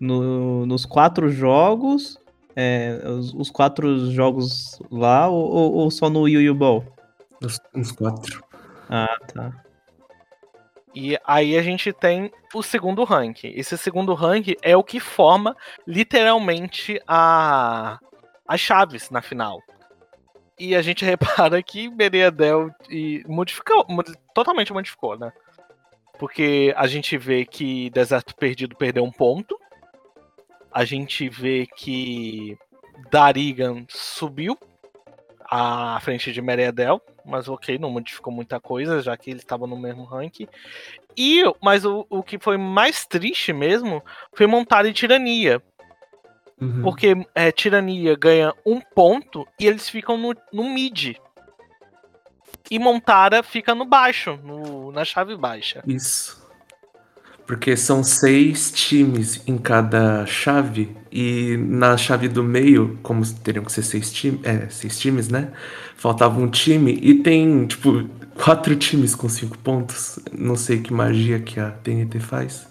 no- 0.00 0.66
nos 0.66 0.84
quatro 0.84 1.28
jogos. 1.30 2.18
é, 2.58 3.02
os, 3.06 3.34
os 3.34 3.50
quatro 3.50 4.10
jogos 4.12 4.78
lá 4.90 5.28
ou, 5.28 5.44
ou- 5.50 5.72
ou 5.74 5.90
só 5.90 6.08
no 6.08 6.26
Yu 6.26 6.40
Yu 6.40 6.54
Ball? 6.54 6.84
Os, 7.44 7.60
uns 7.74 7.92
quatro. 7.92 8.42
Ah, 8.88 9.14
tá. 9.34 9.52
E 10.98 11.18
aí 11.26 11.58
a 11.58 11.62
gente 11.62 11.92
tem 11.92 12.32
o 12.54 12.62
segundo 12.62 13.04
rank. 13.04 13.44
Esse 13.44 13.76
segundo 13.76 14.14
rank 14.14 14.54
é 14.62 14.74
o 14.74 14.82
que 14.82 14.98
forma 14.98 15.54
literalmente 15.86 16.98
a 17.06 17.98
as 18.48 18.60
chaves 18.62 19.10
na 19.10 19.20
final. 19.20 19.60
E 20.58 20.74
a 20.74 20.80
gente 20.80 21.04
repara 21.04 21.62
que 21.62 21.90
Bereadel 21.90 22.70
e 22.88 23.22
modificou, 23.28 23.84
modi- 23.90 24.14
totalmente 24.32 24.72
modificou, 24.72 25.18
né? 25.18 25.30
Porque 26.18 26.72
a 26.74 26.86
gente 26.86 27.18
vê 27.18 27.44
que 27.44 27.90
Deserto 27.90 28.34
Perdido 28.34 28.74
perdeu 28.74 29.04
um 29.04 29.12
ponto. 29.12 29.60
A 30.72 30.86
gente 30.86 31.28
vê 31.28 31.66
que 31.76 32.56
Darigan 33.10 33.84
subiu 33.90 34.58
à 35.48 35.98
frente 36.00 36.32
de 36.32 36.42
Meredel, 36.42 37.00
mas 37.24 37.48
ok, 37.48 37.78
não 37.78 37.90
modificou 37.90 38.32
muita 38.32 38.60
coisa, 38.60 39.00
já 39.00 39.16
que 39.16 39.30
ele 39.30 39.40
estava 39.40 39.66
no 39.66 39.78
mesmo 39.78 40.04
rank. 40.04 40.40
E, 41.16 41.42
mas 41.62 41.84
o, 41.84 42.06
o 42.10 42.22
que 42.22 42.38
foi 42.38 42.56
mais 42.56 43.06
triste 43.06 43.52
mesmo 43.52 44.02
foi 44.32 44.46
montar 44.46 44.84
em 44.86 44.92
tirania. 44.92 45.62
Uhum. 46.60 46.82
Porque 46.82 47.14
é, 47.34 47.52
tirania 47.52 48.16
ganha 48.16 48.54
um 48.64 48.80
ponto 48.80 49.46
e 49.60 49.66
eles 49.66 49.88
ficam 49.88 50.16
no, 50.16 50.34
no 50.52 50.64
mid. 50.64 51.16
E 52.70 52.78
Montara 52.78 53.42
fica 53.42 53.74
no 53.74 53.84
baixo, 53.84 54.38
no, 54.42 54.90
na 54.90 55.04
chave 55.04 55.36
baixa. 55.36 55.82
Isso. 55.86 56.45
Porque 57.46 57.76
são 57.76 58.02
seis 58.02 58.72
times 58.72 59.40
em 59.46 59.56
cada 59.56 60.26
chave, 60.26 60.96
e 61.12 61.56
na 61.56 61.96
chave 61.96 62.28
do 62.28 62.42
meio, 62.42 62.98
como 63.02 63.24
teriam 63.34 63.64
que 63.64 63.70
ser 63.70 63.82
seis, 63.82 64.12
time, 64.12 64.40
é, 64.42 64.68
seis 64.68 64.98
times, 64.98 65.28
né? 65.28 65.52
Faltava 65.94 66.40
um 66.40 66.48
time, 66.48 66.98
e 67.00 67.14
tem, 67.14 67.66
tipo, 67.66 68.08
quatro 68.34 68.74
times 68.74 69.14
com 69.14 69.28
cinco 69.28 69.56
pontos. 69.58 70.18
Não 70.32 70.56
sei 70.56 70.80
que 70.80 70.92
magia 70.92 71.38
que 71.38 71.60
a 71.60 71.70
TNT 71.70 72.18
faz. 72.18 72.66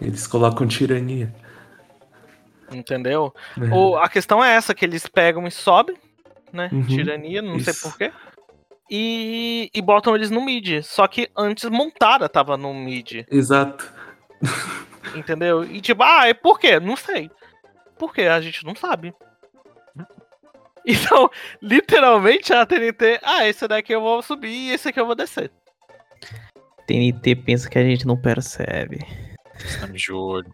Eles 0.00 0.26
colocam 0.26 0.66
tirania. 0.66 1.32
Entendeu? 2.72 3.34
né? 3.56 3.70
O, 3.72 3.96
a 3.96 4.08
questão 4.08 4.42
é 4.42 4.54
essa, 4.54 4.74
que 4.74 4.84
eles 4.84 5.06
pegam 5.06 5.46
e 5.46 5.50
sobem, 5.50 5.96
né? 6.52 6.68
Uhum, 6.72 6.86
Tirania, 6.86 7.42
não 7.42 7.58
sei 7.58 7.72
isso. 7.72 7.82
porquê. 7.82 8.10
E, 8.94 9.70
e 9.72 9.80
botam 9.80 10.14
eles 10.14 10.30
no 10.30 10.44
mid. 10.44 10.82
Só 10.82 11.06
que 11.06 11.30
antes 11.34 11.64
Montara 11.70 12.28
tava 12.28 12.58
no 12.58 12.74
mid. 12.74 13.24
Exato. 13.30 13.90
Entendeu? 15.16 15.64
E 15.64 15.80
tipo, 15.80 16.02
ah, 16.02 16.28
e 16.28 16.34
por 16.34 16.60
quê? 16.60 16.78
Não 16.78 16.94
sei. 16.94 17.30
Por 17.96 18.12
quê? 18.12 18.22
A 18.22 18.38
gente 18.42 18.64
não 18.66 18.74
sabe. 18.74 19.14
Então, 20.84 21.30
literalmente 21.62 22.52
a 22.52 22.66
TNT, 22.66 23.20
ah, 23.22 23.46
esse 23.46 23.68
daqui 23.68 23.94
eu 23.94 24.00
vou 24.00 24.20
subir 24.20 24.48
e 24.48 24.72
esse 24.72 24.88
aqui 24.88 24.98
eu 24.98 25.06
vou 25.06 25.14
descer. 25.14 25.48
TNT 26.88 27.36
pensa 27.36 27.70
que 27.70 27.78
a 27.78 27.84
gente 27.84 28.04
não 28.04 28.20
percebe. 28.20 28.98
Tá 29.78 29.86
me 29.86 29.96
juro. 29.96 30.52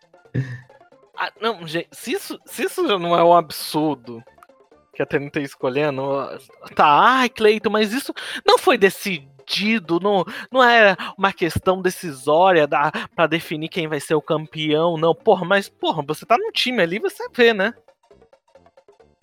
Ah, 1.17 1.33
não, 1.41 1.67
gente, 1.67 1.89
se 1.93 2.13
isso, 2.13 2.39
se 2.45 2.65
isso 2.65 2.87
já 2.87 2.99
não 2.99 3.17
é 3.17 3.25
um 3.25 3.33
absurdo 3.33 4.23
que 4.99 5.03
a 5.03 5.07
TNT 5.07 5.43
escolhendo, 5.43 6.03
tá, 6.75 6.85
ai, 6.87 7.29
Cleiton, 7.29 7.71
mas 7.71 7.93
isso 7.93 8.13
não 8.45 8.59
foi 8.59 8.77
decidido, 8.77 10.01
não, 10.01 10.25
não 10.51 10.61
é 10.61 10.97
uma 11.17 11.33
questão 11.33 11.81
decisória 11.81 12.67
da, 12.67 12.91
pra 13.15 13.29
definir 13.29 13.69
quem 13.69 13.87
vai 13.87 14.01
ser 14.01 14.17
o 14.17 14.21
campeão, 14.21 14.97
não. 14.97 15.15
Porra, 15.15 15.45
mas, 15.45 15.69
porra, 15.69 16.03
você 16.05 16.27
tá 16.27 16.37
no 16.37 16.51
time 16.51 16.83
ali, 16.83 16.99
você 16.99 17.29
vê, 17.33 17.55
né? 17.55 17.73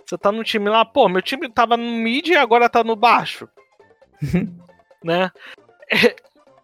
Você 0.06 0.18
tá 0.18 0.32
no 0.32 0.46
time 0.46 0.70
lá, 0.70 0.86
pô, 0.86 1.10
meu 1.10 1.22
time 1.22 1.50
tava 1.50 1.76
no 1.76 1.84
mid 1.84 2.30
e 2.30 2.38
agora 2.38 2.70
tá 2.70 2.82
no 2.82 2.96
baixo. 2.96 3.50
né? 5.04 5.30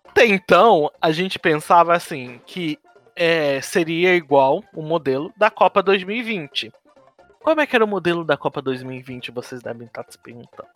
Até 0.07 0.26
então, 0.26 0.89
a 1.01 1.12
gente 1.12 1.38
pensava 1.38 1.93
assim, 1.93 2.39
que 2.45 2.80
é, 3.14 3.59
seria 3.59 4.16
igual 4.16 4.64
o 4.74 4.82
modelo 4.82 5.34
da 5.36 5.51
Copa 5.51 5.84
2020. 5.84 6.72
Como 7.43 7.59
é 7.59 7.65
que 7.65 7.75
era 7.75 7.85
o 7.85 7.87
modelo 7.87 8.23
da 8.23 8.37
Copa 8.37 8.61
2020? 8.61 9.31
Vocês 9.31 9.61
devem 9.61 9.87
estar 9.87 10.05
se 10.09 10.17
perguntando. 10.17 10.69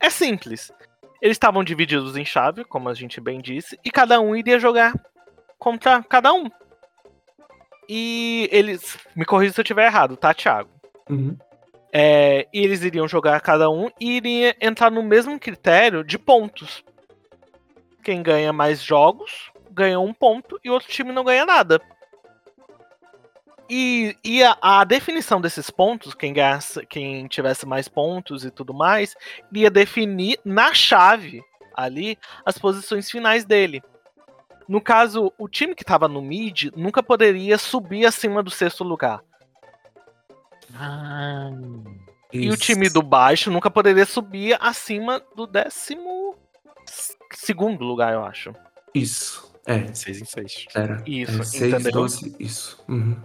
É 0.00 0.10
simples. 0.10 0.72
Eles 1.20 1.36
estavam 1.36 1.64
divididos 1.64 2.16
em 2.16 2.24
chave, 2.24 2.64
como 2.64 2.88
a 2.88 2.94
gente 2.94 3.20
bem 3.20 3.40
disse, 3.40 3.78
e 3.84 3.90
cada 3.90 4.20
um 4.20 4.34
iria 4.34 4.58
jogar 4.58 4.92
contra 5.58 6.02
cada 6.02 6.32
um. 6.32 6.50
E 7.88 8.48
eles. 8.52 8.98
Me 9.14 9.24
corrija 9.24 9.54
se 9.54 9.60
eu 9.60 9.62
estiver 9.62 9.86
errado, 9.86 10.16
tá, 10.16 10.34
Thiago? 10.34 10.70
Uhum. 11.08 11.36
É, 11.92 12.46
e 12.52 12.60
eles 12.60 12.82
iriam 12.82 13.08
jogar 13.08 13.40
cada 13.40 13.70
um 13.70 13.88
e 13.98 14.16
iria 14.16 14.56
entrar 14.60 14.90
no 14.90 15.02
mesmo 15.02 15.38
critério 15.38 16.04
de 16.04 16.18
pontos. 16.18 16.84
Quem 18.02 18.22
ganha 18.22 18.52
mais 18.52 18.82
jogos 18.82 19.50
ganha 19.70 19.98
um 20.00 20.12
ponto 20.12 20.58
e 20.64 20.70
o 20.70 20.72
outro 20.72 20.88
time 20.88 21.12
não 21.12 21.24
ganha 21.24 21.46
nada. 21.46 21.80
E, 23.68 24.16
e 24.22 24.42
a, 24.42 24.56
a 24.60 24.84
definição 24.84 25.40
desses 25.40 25.70
pontos, 25.70 26.14
quem, 26.14 26.32
ganhasse, 26.32 26.84
quem 26.86 27.26
tivesse 27.26 27.66
mais 27.66 27.88
pontos 27.88 28.44
e 28.44 28.50
tudo 28.50 28.72
mais, 28.72 29.16
iria 29.50 29.70
definir 29.70 30.38
na 30.44 30.72
chave 30.72 31.42
ali 31.74 32.16
as 32.44 32.56
posições 32.58 33.10
finais 33.10 33.44
dele. 33.44 33.82
No 34.68 34.80
caso, 34.80 35.32
o 35.38 35.48
time 35.48 35.74
que 35.74 35.82
estava 35.82 36.08
no 36.08 36.22
mid 36.22 36.70
nunca 36.76 37.02
poderia 37.02 37.58
subir 37.58 38.06
acima 38.06 38.42
do 38.42 38.50
sexto 38.50 38.82
lugar. 38.82 39.20
Ah, 40.74 41.50
E 42.32 42.50
o 42.50 42.56
time 42.56 42.88
do 42.88 43.02
baixo 43.02 43.50
nunca 43.50 43.70
poderia 43.70 44.04
subir 44.04 44.56
acima 44.60 45.22
do 45.34 45.46
décimo 45.46 46.36
segundo 47.32 47.84
lugar, 47.84 48.12
eu 48.12 48.24
acho. 48.24 48.52
Isso. 48.94 49.52
É, 49.66 49.92
6 49.92 50.20
em 50.20 50.24
6. 50.24 50.66
era. 50.74 51.02
Isso, 51.06 51.40
é, 51.40 51.44
6, 51.44 51.74
entendeu? 51.74 51.92
12, 51.92 52.36
isso. 52.38 52.84
Uhum. 52.88 53.16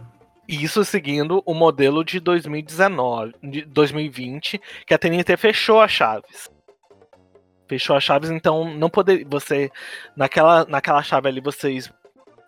Isso 0.51 0.83
seguindo 0.83 1.41
o 1.45 1.53
modelo 1.53 2.03
de 2.03 2.19
2019, 2.19 3.33
de 3.41 3.61
2020, 3.63 4.59
que 4.85 4.93
a 4.93 4.97
TNT 4.97 5.37
fechou 5.37 5.79
as 5.79 5.91
chaves. 5.91 6.49
Fechou 7.69 7.95
as 7.95 8.03
chaves, 8.03 8.29
então 8.29 8.65
não 8.75 8.89
poder 8.89 9.25
você 9.29 9.71
naquela 10.13 10.65
naquela 10.65 11.01
chave 11.01 11.29
ali 11.29 11.39
vocês 11.39 11.89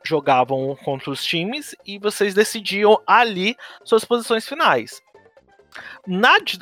jogavam 0.05 0.75
contra 0.83 1.09
os 1.11 1.23
times 1.23 1.73
e 1.85 1.97
vocês 1.97 2.33
decidiam 2.33 3.01
ali 3.07 3.55
suas 3.85 4.03
posições 4.03 4.45
finais. 4.45 5.01
Na 6.05 6.39
de- 6.39 6.59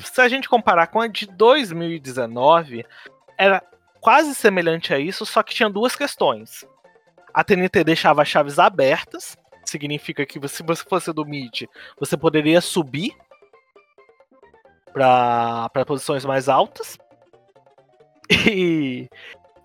se 0.00 0.20
a 0.20 0.28
gente 0.28 0.48
comparar 0.48 0.88
com 0.88 1.00
a 1.00 1.06
de 1.06 1.26
2019, 1.28 2.84
era 3.38 3.62
quase 4.00 4.34
semelhante 4.34 4.92
a 4.92 4.98
isso, 4.98 5.24
só 5.24 5.44
que 5.44 5.54
tinha 5.54 5.70
duas 5.70 5.94
questões. 5.94 6.66
A 7.32 7.44
TNT 7.44 7.84
deixava 7.84 8.22
as 8.22 8.28
chaves 8.28 8.58
abertas, 8.58 9.36
significa 9.72 10.24
que 10.24 10.38
se 10.48 10.62
você 10.62 10.84
fosse 10.84 11.12
do 11.12 11.24
mid, 11.24 11.64
você 11.98 12.16
poderia 12.16 12.60
subir 12.60 13.16
para 14.92 15.84
posições 15.86 16.24
mais 16.24 16.48
altas. 16.48 16.98
E, 18.50 19.10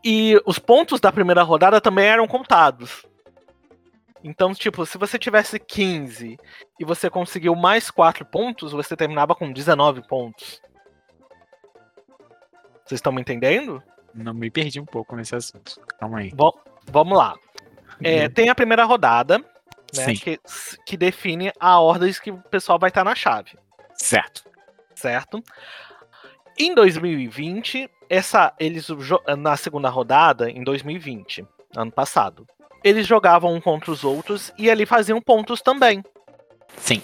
e 0.03 0.41
os 0.45 0.59
pontos 0.59 0.99
da 0.99 1.09
primeira 1.09 1.41
rodada 1.41 1.79
também 1.79 2.05
eram 2.05 2.27
contados. 2.27 3.05
Então, 4.21 4.53
tipo, 4.53 4.85
se 4.85 4.97
você 4.97 5.17
tivesse 5.17 5.57
15 5.57 6.37
e 6.77 6.83
você 6.83 7.09
conseguiu 7.09 7.55
mais 7.55 7.89
4 7.89 8.25
pontos, 8.25 8.73
você 8.73 8.95
terminava 8.95 9.33
com 9.33 9.53
19 9.53 10.05
pontos. 10.05 10.61
Vocês 12.83 12.97
estão 12.97 13.13
me 13.13 13.21
entendendo? 13.21 13.81
Não 14.13 14.33
me 14.33 14.51
perdi 14.51 14.81
um 14.81 14.85
pouco 14.85 15.15
nesse 15.15 15.35
assunto. 15.35 15.79
Calma 15.99 16.19
aí. 16.19 16.31
Bom, 16.33 16.51
vamos 16.91 17.17
lá. 17.17 17.35
É, 18.03 18.27
tem 18.27 18.49
a 18.49 18.55
primeira 18.55 18.83
rodada, 18.83 19.43
né, 19.95 20.13
que, 20.15 20.39
que 20.85 20.97
define 20.97 21.51
a 21.59 21.79
ordem 21.79 22.11
que 22.13 22.31
o 22.31 22.37
pessoal 22.37 22.77
vai 22.79 22.89
estar 22.89 23.03
na 23.03 23.15
chave, 23.15 23.57
Certo. 23.95 24.43
certo? 24.95 25.43
Em 26.57 26.73
2020, 26.73 27.89
essa 28.09 28.53
eles 28.59 28.87
na 29.37 29.55
segunda 29.55 29.89
rodada, 29.89 30.49
em 30.49 30.63
2020, 30.63 31.45
ano 31.75 31.91
passado, 31.91 32.47
eles 32.83 33.05
jogavam 33.05 33.53
um 33.53 33.61
contra 33.61 33.91
os 33.91 34.03
outros 34.03 34.51
e 34.57 34.69
ali 34.69 34.85
faziam 34.85 35.21
pontos 35.21 35.61
também. 35.61 36.03
Sim. 36.77 37.01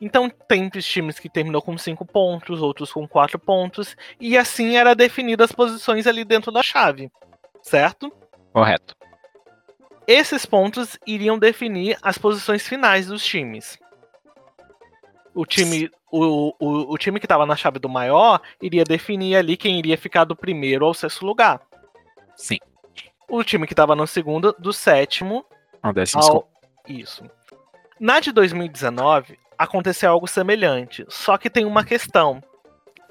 Então 0.00 0.30
tem 0.30 0.68
times 0.68 1.18
que 1.18 1.28
terminou 1.28 1.60
com 1.60 1.76
5 1.76 2.04
pontos, 2.04 2.62
outros 2.62 2.92
com 2.92 3.06
4 3.06 3.38
pontos, 3.38 3.96
e 4.20 4.38
assim 4.38 4.76
era 4.76 4.94
definido 4.94 5.42
as 5.42 5.50
posições 5.50 6.06
ali 6.06 6.24
dentro 6.24 6.52
da 6.52 6.62
chave, 6.62 7.10
certo? 7.62 8.12
Correto. 8.52 8.94
Esses 10.08 10.46
pontos 10.46 10.98
iriam 11.06 11.38
definir 11.38 11.98
as 12.00 12.16
posições 12.16 12.66
finais 12.66 13.08
dos 13.08 13.22
times. 13.22 13.78
O 15.34 15.44
time, 15.44 15.90
o, 16.10 16.54
o, 16.58 16.94
o 16.94 16.96
time 16.96 17.20
que 17.20 17.26
estava 17.26 17.44
na 17.44 17.54
chave 17.54 17.78
do 17.78 17.90
maior 17.90 18.40
iria 18.62 18.84
definir 18.84 19.36
ali 19.36 19.54
quem 19.54 19.78
iria 19.78 19.98
ficar 19.98 20.24
do 20.24 20.34
primeiro 20.34 20.86
ao 20.86 20.94
sexto 20.94 21.26
lugar. 21.26 21.60
Sim. 22.34 22.56
O 23.28 23.44
time 23.44 23.66
que 23.66 23.74
estava 23.74 23.94
no 23.94 24.06
segundo, 24.06 24.56
do 24.58 24.72
sétimo 24.72 25.44
Ao 25.82 25.92
décimo 25.92 26.22
ao. 26.22 26.48
Isso. 26.88 27.22
Na 28.00 28.18
de 28.18 28.32
2019, 28.32 29.38
aconteceu 29.58 30.10
algo 30.10 30.26
semelhante. 30.26 31.04
Só 31.10 31.36
que 31.36 31.50
tem 31.50 31.66
uma 31.66 31.84
questão. 31.84 32.42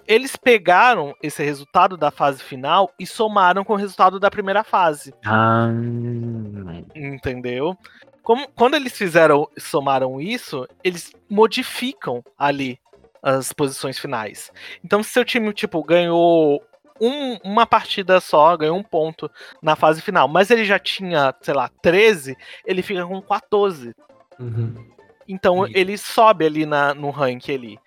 Eles 0.07 0.35
pegaram 0.35 1.13
esse 1.21 1.43
resultado 1.43 1.97
da 1.97 2.09
fase 2.09 2.41
final 2.41 2.89
e 2.99 3.05
somaram 3.05 3.63
com 3.63 3.73
o 3.73 3.77
resultado 3.77 4.19
da 4.19 4.31
primeira 4.31 4.63
fase. 4.63 5.13
Ah, 5.25 5.67
Entendeu? 6.95 7.77
Como, 8.23 8.47
quando 8.55 8.75
eles 8.75 8.97
fizeram, 8.97 9.47
somaram 9.57 10.19
isso, 10.19 10.67
eles 10.83 11.11
modificam 11.29 12.23
ali 12.37 12.79
as 13.21 13.51
posições 13.53 13.97
finais. 13.99 14.51
Então, 14.83 15.01
se 15.03 15.09
seu 15.11 15.23
time, 15.25 15.53
tipo, 15.53 15.83
ganhou 15.83 16.61
um- 16.99 17.37
uma 17.43 17.65
partida 17.65 18.19
só, 18.19 18.55
ganhou 18.57 18.77
um 18.77 18.83
ponto 18.83 19.29
na 19.61 19.75
fase 19.75 20.01
final, 20.01 20.27
mas 20.27 20.49
ele 20.49 20.65
já 20.65 20.79
tinha, 20.79 21.33
sei 21.41 21.53
lá, 21.53 21.69
13, 21.81 22.35
ele 22.65 22.81
fica 22.81 23.05
com 23.05 23.21
14. 23.21 23.93
Uhum. 24.39 24.73
Então 25.27 25.67
Ih. 25.67 25.71
ele 25.75 25.97
sobe 25.97 26.45
ali 26.45 26.65
na, 26.65 26.93
no 26.93 27.09
rank 27.09 27.49
ali. 27.49 27.77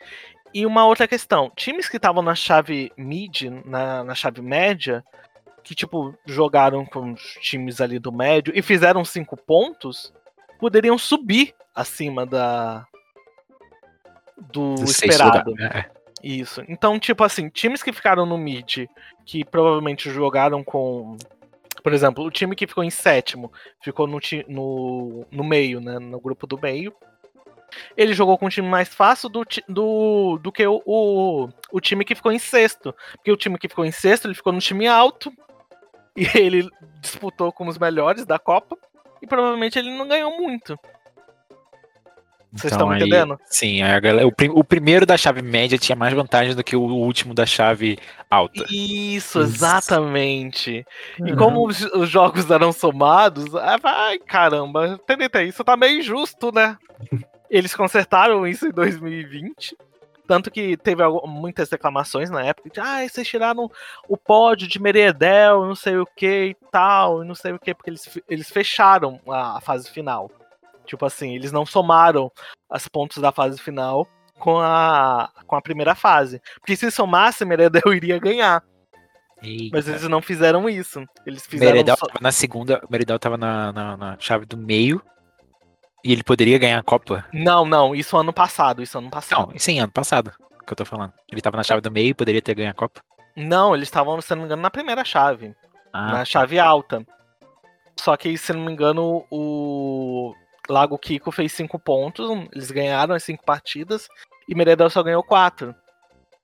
E 0.52 0.66
uma 0.66 0.84
outra 0.86 1.06
questão, 1.06 1.50
times 1.54 1.88
que 1.88 1.96
estavam 1.96 2.22
na 2.22 2.34
chave 2.34 2.92
mid, 2.96 3.42
na, 3.64 4.02
na 4.02 4.14
chave 4.14 4.42
média, 4.42 5.04
que 5.62 5.74
tipo, 5.74 6.14
jogaram 6.26 6.84
com 6.84 7.12
os 7.12 7.22
times 7.40 7.80
ali 7.80 7.98
do 7.98 8.10
médio 8.10 8.52
e 8.56 8.62
fizeram 8.62 9.04
cinco 9.04 9.36
pontos, 9.36 10.12
poderiam 10.58 10.98
subir 10.98 11.54
acima 11.74 12.26
da 12.26 12.86
do, 14.52 14.74
esperado. 14.84 15.50
lugar. 15.50 15.76
É. 15.76 16.00
Isso. 16.22 16.62
Então, 16.68 16.98
tipo 16.98 17.24
assim, 17.24 17.48
times 17.48 17.82
que 17.82 17.92
ficaram 17.92 18.26
no 18.26 18.36
mid, 18.36 18.86
que 19.24 19.44
provavelmente 19.44 20.10
jogaram 20.10 20.62
com. 20.62 21.16
Por 21.82 21.94
exemplo, 21.94 22.24
o 22.24 22.30
time 22.30 22.54
que 22.54 22.66
ficou 22.66 22.84
em 22.84 22.90
sétimo 22.90 23.50
ficou 23.82 24.06
no, 24.06 24.18
no, 24.48 25.26
no 25.30 25.44
meio, 25.44 25.80
né? 25.80 25.98
No 25.98 26.20
grupo 26.20 26.46
do 26.46 26.58
meio. 26.60 26.94
Ele 27.96 28.12
jogou 28.14 28.36
com 28.38 28.46
um 28.46 28.50
time 28.50 28.68
mais 28.68 28.88
fácil 28.88 29.28
do, 29.28 29.44
do, 29.68 30.38
do 30.42 30.52
que 30.52 30.66
o, 30.66 30.82
o, 30.84 31.48
o 31.72 31.80
time 31.80 32.04
que 32.04 32.14
ficou 32.14 32.32
em 32.32 32.38
sexto. 32.38 32.94
Porque 33.16 33.32
o 33.32 33.36
time 33.36 33.58
que 33.58 33.68
ficou 33.68 33.84
em 33.84 33.92
sexto, 33.92 34.26
ele 34.26 34.34
ficou 34.34 34.52
no 34.52 34.58
time 34.60 34.86
alto. 34.86 35.32
E 36.16 36.26
ele 36.38 36.68
disputou 37.00 37.52
com 37.52 37.66
os 37.68 37.78
melhores 37.78 38.24
da 38.26 38.38
Copa. 38.38 38.76
E 39.22 39.26
provavelmente 39.26 39.78
ele 39.78 39.90
não 39.96 40.08
ganhou 40.08 40.36
muito. 40.38 40.78
Vocês 42.52 42.72
estão 42.72 42.88
me 42.88 42.96
aí- 42.96 43.00
entendendo? 43.02 43.38
Sim, 43.46 43.80
a 43.82 44.00
galera, 44.00 44.26
o, 44.26 44.32
prim- 44.34 44.50
o 44.52 44.64
primeiro 44.64 45.06
da 45.06 45.16
chave 45.16 45.40
média 45.40 45.78
tinha 45.78 45.94
mais 45.94 46.12
vantagem 46.12 46.52
do 46.52 46.64
que 46.64 46.74
o 46.74 46.80
último 46.82 47.32
da 47.32 47.46
chave 47.46 47.96
alta. 48.28 48.64
Isso, 48.64 49.38
Isso. 49.38 49.38
exatamente. 49.38 50.84
E 51.24 51.30
Uhum. 51.30 51.36
como 51.36 51.64
os, 51.68 51.80
os 51.94 52.08
jogos 52.10 52.50
eram 52.50 52.72
somados, 52.72 53.54
ah, 53.54 53.78
ai 53.84 54.18
caramba, 54.18 54.98
TNT, 55.06 55.44
isso 55.44 55.62
tá 55.62 55.76
meio 55.76 56.00
injusto, 56.00 56.50
né? 56.52 56.76
Eles 57.50 57.74
consertaram 57.74 58.46
isso 58.46 58.66
em 58.66 58.70
2020. 58.70 59.76
Tanto 60.26 60.48
que 60.48 60.76
teve 60.76 61.02
muitas 61.24 61.68
reclamações 61.68 62.30
na 62.30 62.44
época 62.44 62.70
de 62.70 62.78
ah, 62.78 63.06
vocês 63.06 63.26
tiraram 63.26 63.68
o 64.08 64.16
pódio 64.16 64.68
de 64.68 64.80
Meredel, 64.80 65.66
não 65.66 65.74
sei 65.74 65.96
o 65.96 66.06
que 66.06 66.50
e 66.50 66.56
tal, 66.70 67.24
e 67.24 67.26
não 67.26 67.34
sei 67.34 67.52
o 67.52 67.58
que, 67.58 67.74
porque 67.74 67.90
eles, 67.90 68.20
eles 68.28 68.48
fecharam 68.48 69.20
a, 69.28 69.60
fase 69.60 69.90
final. 69.90 70.30
Tipo 70.86 71.04
assim, 71.04 71.34
eles 71.34 71.50
não 71.50 71.66
somaram 71.66 72.30
as 72.70 72.86
pontos 72.86 73.18
da 73.18 73.32
fase 73.32 73.60
final 73.60 74.06
com 74.38 74.60
a, 74.60 75.30
com 75.48 75.56
a 75.56 75.62
primeira 75.62 75.96
fase. 75.96 76.40
Porque 76.60 76.76
se 76.76 76.92
somasse, 76.92 77.44
Meredel 77.44 77.82
iria 77.92 78.20
ganhar. 78.20 78.62
Eita. 79.42 79.70
Mas 79.72 79.88
eles 79.88 80.02
não 80.04 80.22
fizeram 80.22 80.68
isso. 80.68 81.04
Eles 81.26 81.44
fizeram 81.44 81.72
Meredel 81.72 81.96
só- 81.96 82.06
tava 82.06 82.20
na 82.20 82.30
segunda, 82.30 82.80
Meredel 82.88 83.18
tava 83.18 83.36
na, 83.36 83.72
na, 83.72 83.96
na 83.96 84.16
chave 84.20 84.46
do 84.46 84.56
meio 84.56 85.02
e 86.04 86.12
ele 86.12 86.22
poderia 86.22 86.58
ganhar 86.58 86.78
a 86.78 86.82
Copa. 86.82 87.24
Não, 87.32 87.64
não, 87.64 87.94
isso 87.94 88.16
ano 88.16 88.32
passado, 88.32 88.82
isso 88.82 88.98
ano 88.98 89.10
passado. 89.10 89.52
Não, 89.52 89.58
sim, 89.58 89.80
ano 89.80 89.92
passado 89.92 90.32
que 90.70 90.72
eu 90.72 90.76
tô 90.76 90.84
falando. 90.84 91.12
Ele 91.30 91.40
tava 91.40 91.56
na 91.56 91.64
chave 91.64 91.80
do 91.80 91.90
meio 91.90 92.08
e 92.08 92.14
poderia 92.14 92.40
ter 92.40 92.54
ganho 92.54 92.70
a 92.70 92.74
Copa. 92.74 93.00
Não, 93.36 93.74
eles 93.74 93.88
estavam, 93.88 94.20
se 94.20 94.30
não 94.30 94.38
me 94.38 94.44
engano, 94.44 94.62
na 94.62 94.70
primeira 94.70 95.04
chave. 95.04 95.54
Ah, 95.92 96.12
na 96.12 96.24
chave 96.24 96.58
alta. 96.58 97.04
Só 97.98 98.16
que, 98.16 98.36
se 98.38 98.52
não 98.52 98.64
me 98.64 98.72
engano, 98.72 99.26
o 99.30 100.32
Lago 100.68 100.96
Kiko 100.96 101.32
fez 101.32 101.52
cinco 101.52 101.78
pontos. 101.78 102.30
Eles 102.52 102.70
ganharam 102.70 103.14
as 103.14 103.24
cinco 103.24 103.44
partidas. 103.44 104.08
E 104.48 104.54
Meredel 104.54 104.88
só 104.90 105.02
ganhou 105.02 105.22
quatro. 105.22 105.74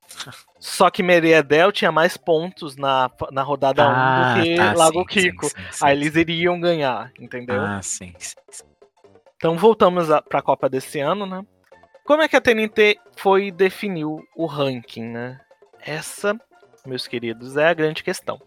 Só 0.59 0.89
que 0.89 1.03
Meriedel 1.03 1.71
tinha 1.71 1.93
mais 1.93 2.17
pontos 2.17 2.77
na, 2.77 3.11
na 3.31 3.43
rodada 3.43 3.87
1 3.87 3.93
do 3.93 4.45
que 4.45 4.57
tá, 4.57 4.73
Lago 4.73 5.01
sim, 5.01 5.07
Kiko. 5.07 5.47
sim, 5.47 5.55
sim, 5.71 5.85
Aí 5.85 5.97
eles 5.97 6.17
iriam 6.17 6.59
ganhar, 6.59 7.13
entendeu? 7.21 7.61
Ah, 7.61 7.81
sim, 7.83 8.15
sim. 8.19 8.65
Então 9.37 9.57
voltamos 9.57 10.11
a, 10.11 10.23
pra 10.23 10.43
Copa 10.43 10.69
desse 10.69 10.99
ano, 11.01 11.27
né? 11.27 11.45
Como 12.05 12.23
é 12.23 12.29
que 12.29 12.37
a 12.37 12.41
TNT 12.41 12.99
foi 13.17 13.51
definir 13.51 14.05
o- 14.05 14.23
o 14.37 14.47
ranking, 14.47 15.05
né? 15.05 15.41
Essa, 15.81 16.39
meus 16.87 17.07
queridos, 17.07 17.57
é 17.57 17.69
a 17.69 17.75
grande 17.75 18.03
questão. 18.03 18.41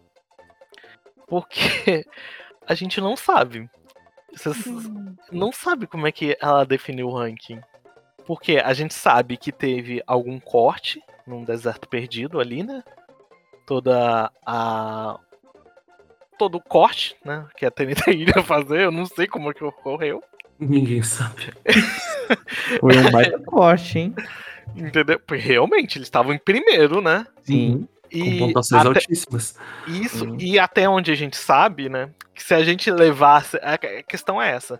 Porque 1.28 2.06
a 2.68 2.74
gente 2.74 3.00
não 3.02 3.16
sabe. 3.16 3.70
Vocês 4.34 4.64
não 5.32 5.52
sabe 5.52 5.88
como 5.88 6.08
é 6.08 6.12
que 6.12 6.38
ela 6.42 6.66
definiu 6.66 7.08
o 7.08 7.16
ranking. 7.18 7.60
Porque 8.26 8.58
a 8.58 8.74
gente 8.74 8.94
sabe 8.94 9.38
que 9.38 9.52
teve 9.52 10.04
algum 10.06 10.40
corte 10.40 11.02
num 11.26 11.44
deserto 11.44 11.88
perdido 11.90 12.40
ali, 12.40 12.64
né? 12.64 12.84
Toda 13.66 14.32
a. 14.46 15.20
Todo 16.38 16.56
o 16.56 16.62
corte, 16.62 17.16
né? 17.26 17.48
Que 17.58 17.66
a 17.66 17.72
TNT 17.72 18.12
iria 18.14 18.44
fazer, 18.44 18.82
eu 18.82 18.92
não 18.92 19.06
sei 19.06 19.28
como 19.28 19.50
é 19.50 19.54
que 19.54 19.64
ocorreu. 19.64 20.24
Ninguém 20.60 21.02
sabe. 21.02 21.54
Foi 22.80 22.98
um 22.98 23.12
baita 23.12 23.40
corte, 23.40 24.00
hein? 24.00 24.16
Entendeu? 24.76 25.20
Porque 25.20 25.42
realmente, 25.42 25.98
eles 25.98 26.08
estavam 26.08 26.34
em 26.34 26.38
primeiro, 26.38 27.02
né? 27.02 27.26
Sim. 27.44 27.88
Com 28.12 28.18
E 28.18 28.40
pontuações 28.40 28.82
até, 28.82 28.88
altíssimas. 29.00 29.56
isso, 29.88 30.20
Sim. 30.26 30.38
e 30.40 30.60
até 30.60 30.88
onde 30.90 31.12
a 31.12 31.16
gente 31.16 31.38
sabe, 31.38 31.90
né? 31.90 32.10
Que 32.34 32.44
se 32.44 32.54
a 32.54 32.64
gente 32.64 32.90
levasse. 32.92 33.58
A 33.62 33.78
questão 34.04 34.42
é 34.42 34.52
essa. 34.52 34.80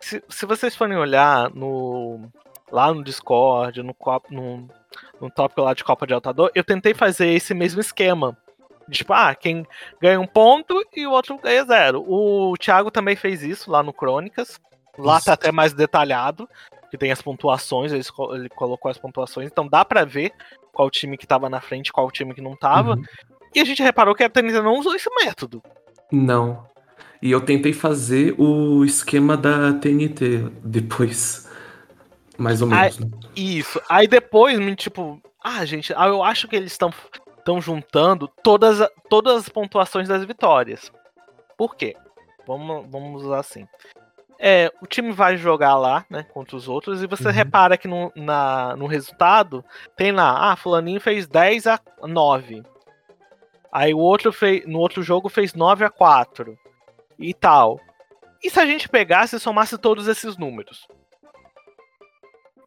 Se, 0.00 0.22
se 0.28 0.46
vocês 0.46 0.74
forem 0.76 0.96
olhar 0.96 1.50
no. 1.54 2.28
Lá 2.70 2.92
no 2.92 3.02
Discord, 3.02 3.82
no, 3.82 3.96
no, 4.30 4.68
no 5.18 5.30
tópico 5.30 5.62
lá 5.62 5.72
de 5.72 5.82
Copa 5.82 6.06
de 6.06 6.12
Altador, 6.12 6.50
eu 6.54 6.62
tentei 6.62 6.92
fazer 6.92 7.28
esse 7.30 7.54
mesmo 7.54 7.80
esquema. 7.80 8.36
Tipo, 8.90 9.14
ah, 9.14 9.34
quem 9.34 9.66
ganha 10.00 10.20
um 10.20 10.26
ponto 10.26 10.82
e 10.94 11.06
o 11.06 11.10
outro 11.12 11.38
ganha 11.38 11.64
zero. 11.64 12.04
O 12.06 12.54
Thiago 12.58 12.90
também 12.90 13.16
fez 13.16 13.42
isso 13.42 13.70
lá 13.70 13.82
no 13.82 13.92
Crônicas. 13.92 14.60
Lá 14.98 15.16
Isso. 15.16 15.26
tá 15.26 15.32
até 15.32 15.52
mais 15.52 15.72
detalhado, 15.72 16.48
que 16.90 16.98
tem 16.98 17.12
as 17.12 17.22
pontuações, 17.22 17.92
ele, 17.92 18.04
ele 18.34 18.48
colocou 18.48 18.90
as 18.90 18.98
pontuações, 18.98 19.48
então 19.50 19.66
dá 19.66 19.84
pra 19.84 20.04
ver 20.04 20.32
qual 20.72 20.90
time 20.90 21.16
que 21.16 21.26
tava 21.26 21.48
na 21.48 21.60
frente, 21.60 21.92
qual 21.92 22.10
time 22.10 22.34
que 22.34 22.40
não 22.40 22.56
tava. 22.56 22.94
Uhum. 22.94 23.04
E 23.54 23.60
a 23.60 23.64
gente 23.64 23.82
reparou 23.82 24.14
que 24.14 24.24
a 24.24 24.28
TNT 24.28 24.60
não 24.60 24.78
usou 24.78 24.94
esse 24.94 25.08
método. 25.24 25.62
Não. 26.10 26.66
E 27.20 27.30
eu 27.30 27.40
tentei 27.40 27.72
fazer 27.72 28.34
o 28.38 28.84
esquema 28.84 29.36
da 29.36 29.72
TNT 29.72 30.50
depois. 30.62 31.48
Mais 32.36 32.62
ou 32.62 32.68
menos. 32.68 32.98
né? 32.98 33.10
Isso. 33.34 33.80
Aí 33.88 34.06
depois, 34.06 34.58
me, 34.58 34.76
tipo, 34.76 35.20
ah, 35.42 35.64
gente, 35.64 35.92
ah, 35.96 36.06
eu 36.06 36.22
acho 36.22 36.46
que 36.46 36.54
eles 36.54 36.70
estão 36.70 36.92
estão 37.48 37.60
juntando 37.62 38.28
todas, 38.42 38.86
todas 39.08 39.38
as 39.38 39.48
pontuações 39.48 40.06
das 40.06 40.22
vitórias. 40.24 40.92
Por 41.56 41.74
quê? 41.74 41.96
Vamos, 42.46 42.86
vamos 42.90 43.22
usar 43.24 43.38
assim. 43.40 43.66
É, 44.38 44.70
o 44.80 44.86
time 44.86 45.10
vai 45.10 45.36
jogar 45.36 45.76
lá, 45.76 46.04
né, 46.08 46.22
contra 46.32 46.54
os 46.56 46.68
outros, 46.68 47.02
e 47.02 47.06
você 47.08 47.26
Uhum. 47.26 47.32
repara 47.34 47.76
que 47.76 47.88
no, 47.88 48.12
na, 48.14 48.76
no 48.76 48.86
resultado 48.86 49.64
tem 49.96 50.12
lá, 50.12 50.52
ah, 50.52 50.56
fulaninho 50.56 51.00
fez 51.00 51.26
10 51.26 51.66
a 51.66 51.80
9. 52.02 52.62
Aí 53.72 53.92
o 53.92 53.98
outro 53.98 54.32
fez, 54.32 54.64
no 54.66 54.78
outro 54.78 55.02
jogo 55.02 55.28
fez 55.28 55.54
9 55.54 55.84
a 55.84 55.90
4. 55.90 56.56
E 57.18 57.34
tal. 57.34 57.80
E 58.42 58.48
se 58.48 58.60
a 58.60 58.64
gente 58.64 58.88
pegasse 58.88 59.34
e 59.34 59.40
somasse 59.40 59.76
todos 59.76 60.06
esses 60.06 60.36
números? 60.36 60.86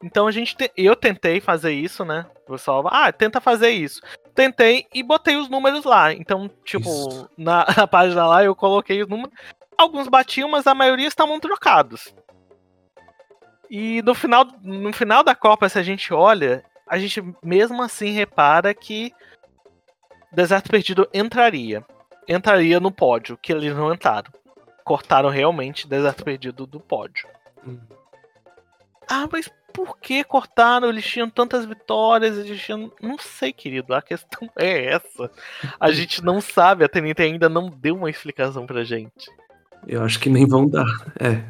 Então 0.03 0.27
a 0.27 0.31
gente 0.31 0.55
te- 0.57 0.71
eu 0.75 0.95
tentei 0.95 1.39
fazer 1.39 1.71
isso, 1.71 2.03
né? 2.03 2.25
O 2.47 2.51
pessoal, 2.53 2.83
ah, 2.87 3.11
tenta 3.13 3.39
fazer 3.39 3.69
isso. 3.69 4.01
Tentei 4.35 4.85
e 4.93 5.01
botei 5.03 5.37
os 5.37 5.47
números 5.47 5.85
lá. 5.85 6.11
Então, 6.11 6.49
tipo, 6.65 6.89
na, 7.37 7.65
na 7.77 7.87
página 7.87 8.25
lá 8.27 8.43
eu 8.43 8.55
coloquei 8.55 9.01
os 9.01 9.07
números. 9.07 9.33
Alguns 9.81 10.07
batiam, 10.07 10.47
mas 10.47 10.67
a 10.67 10.75
maioria 10.75 11.07
estavam 11.07 11.39
trocados. 11.39 12.13
E 13.67 13.99
no 14.03 14.13
final, 14.13 14.45
no 14.61 14.93
final 14.93 15.23
da 15.23 15.33
Copa, 15.33 15.67
se 15.67 15.79
a 15.79 15.81
gente 15.81 16.13
olha, 16.13 16.63
a 16.87 16.99
gente 16.99 17.23
mesmo 17.43 17.81
assim 17.81 18.11
repara 18.11 18.75
que 18.75 19.11
Deserto 20.31 20.69
Perdido 20.69 21.09
entraria. 21.11 21.83
Entraria 22.27 22.79
no 22.79 22.91
pódio, 22.91 23.35
que 23.35 23.51
eles 23.51 23.75
não 23.75 23.91
entraram. 23.91 24.31
Cortaram 24.83 25.29
realmente 25.29 25.87
Deserto 25.87 26.23
Perdido 26.23 26.67
do 26.67 26.79
pódio. 26.79 27.27
Hum. 27.65 27.79
Ah, 29.09 29.27
mas 29.31 29.51
por 29.73 29.97
que 29.97 30.23
cortaram? 30.23 30.89
Eles 30.89 31.05
tinham 31.05 31.27
tantas 31.27 31.65
vitórias, 31.65 32.37
eles 32.37 32.61
tinham. 32.61 32.91
Não 33.01 33.17
sei, 33.17 33.51
querido. 33.51 33.95
A 33.95 34.01
questão 34.01 34.47
é 34.55 34.93
essa. 34.93 35.31
A 35.79 35.91
gente 35.91 36.23
não 36.23 36.39
sabe, 36.39 36.85
a 36.85 36.87
TNT 36.87 37.23
ainda 37.23 37.49
não 37.49 37.67
deu 37.67 37.95
uma 37.95 38.11
explicação 38.11 38.67
pra 38.67 38.83
gente. 38.83 39.31
Eu 39.87 40.03
acho 40.03 40.19
que 40.19 40.29
nem 40.29 40.45
vão 40.45 40.67
dar. 40.67 40.85
É. 41.19 41.43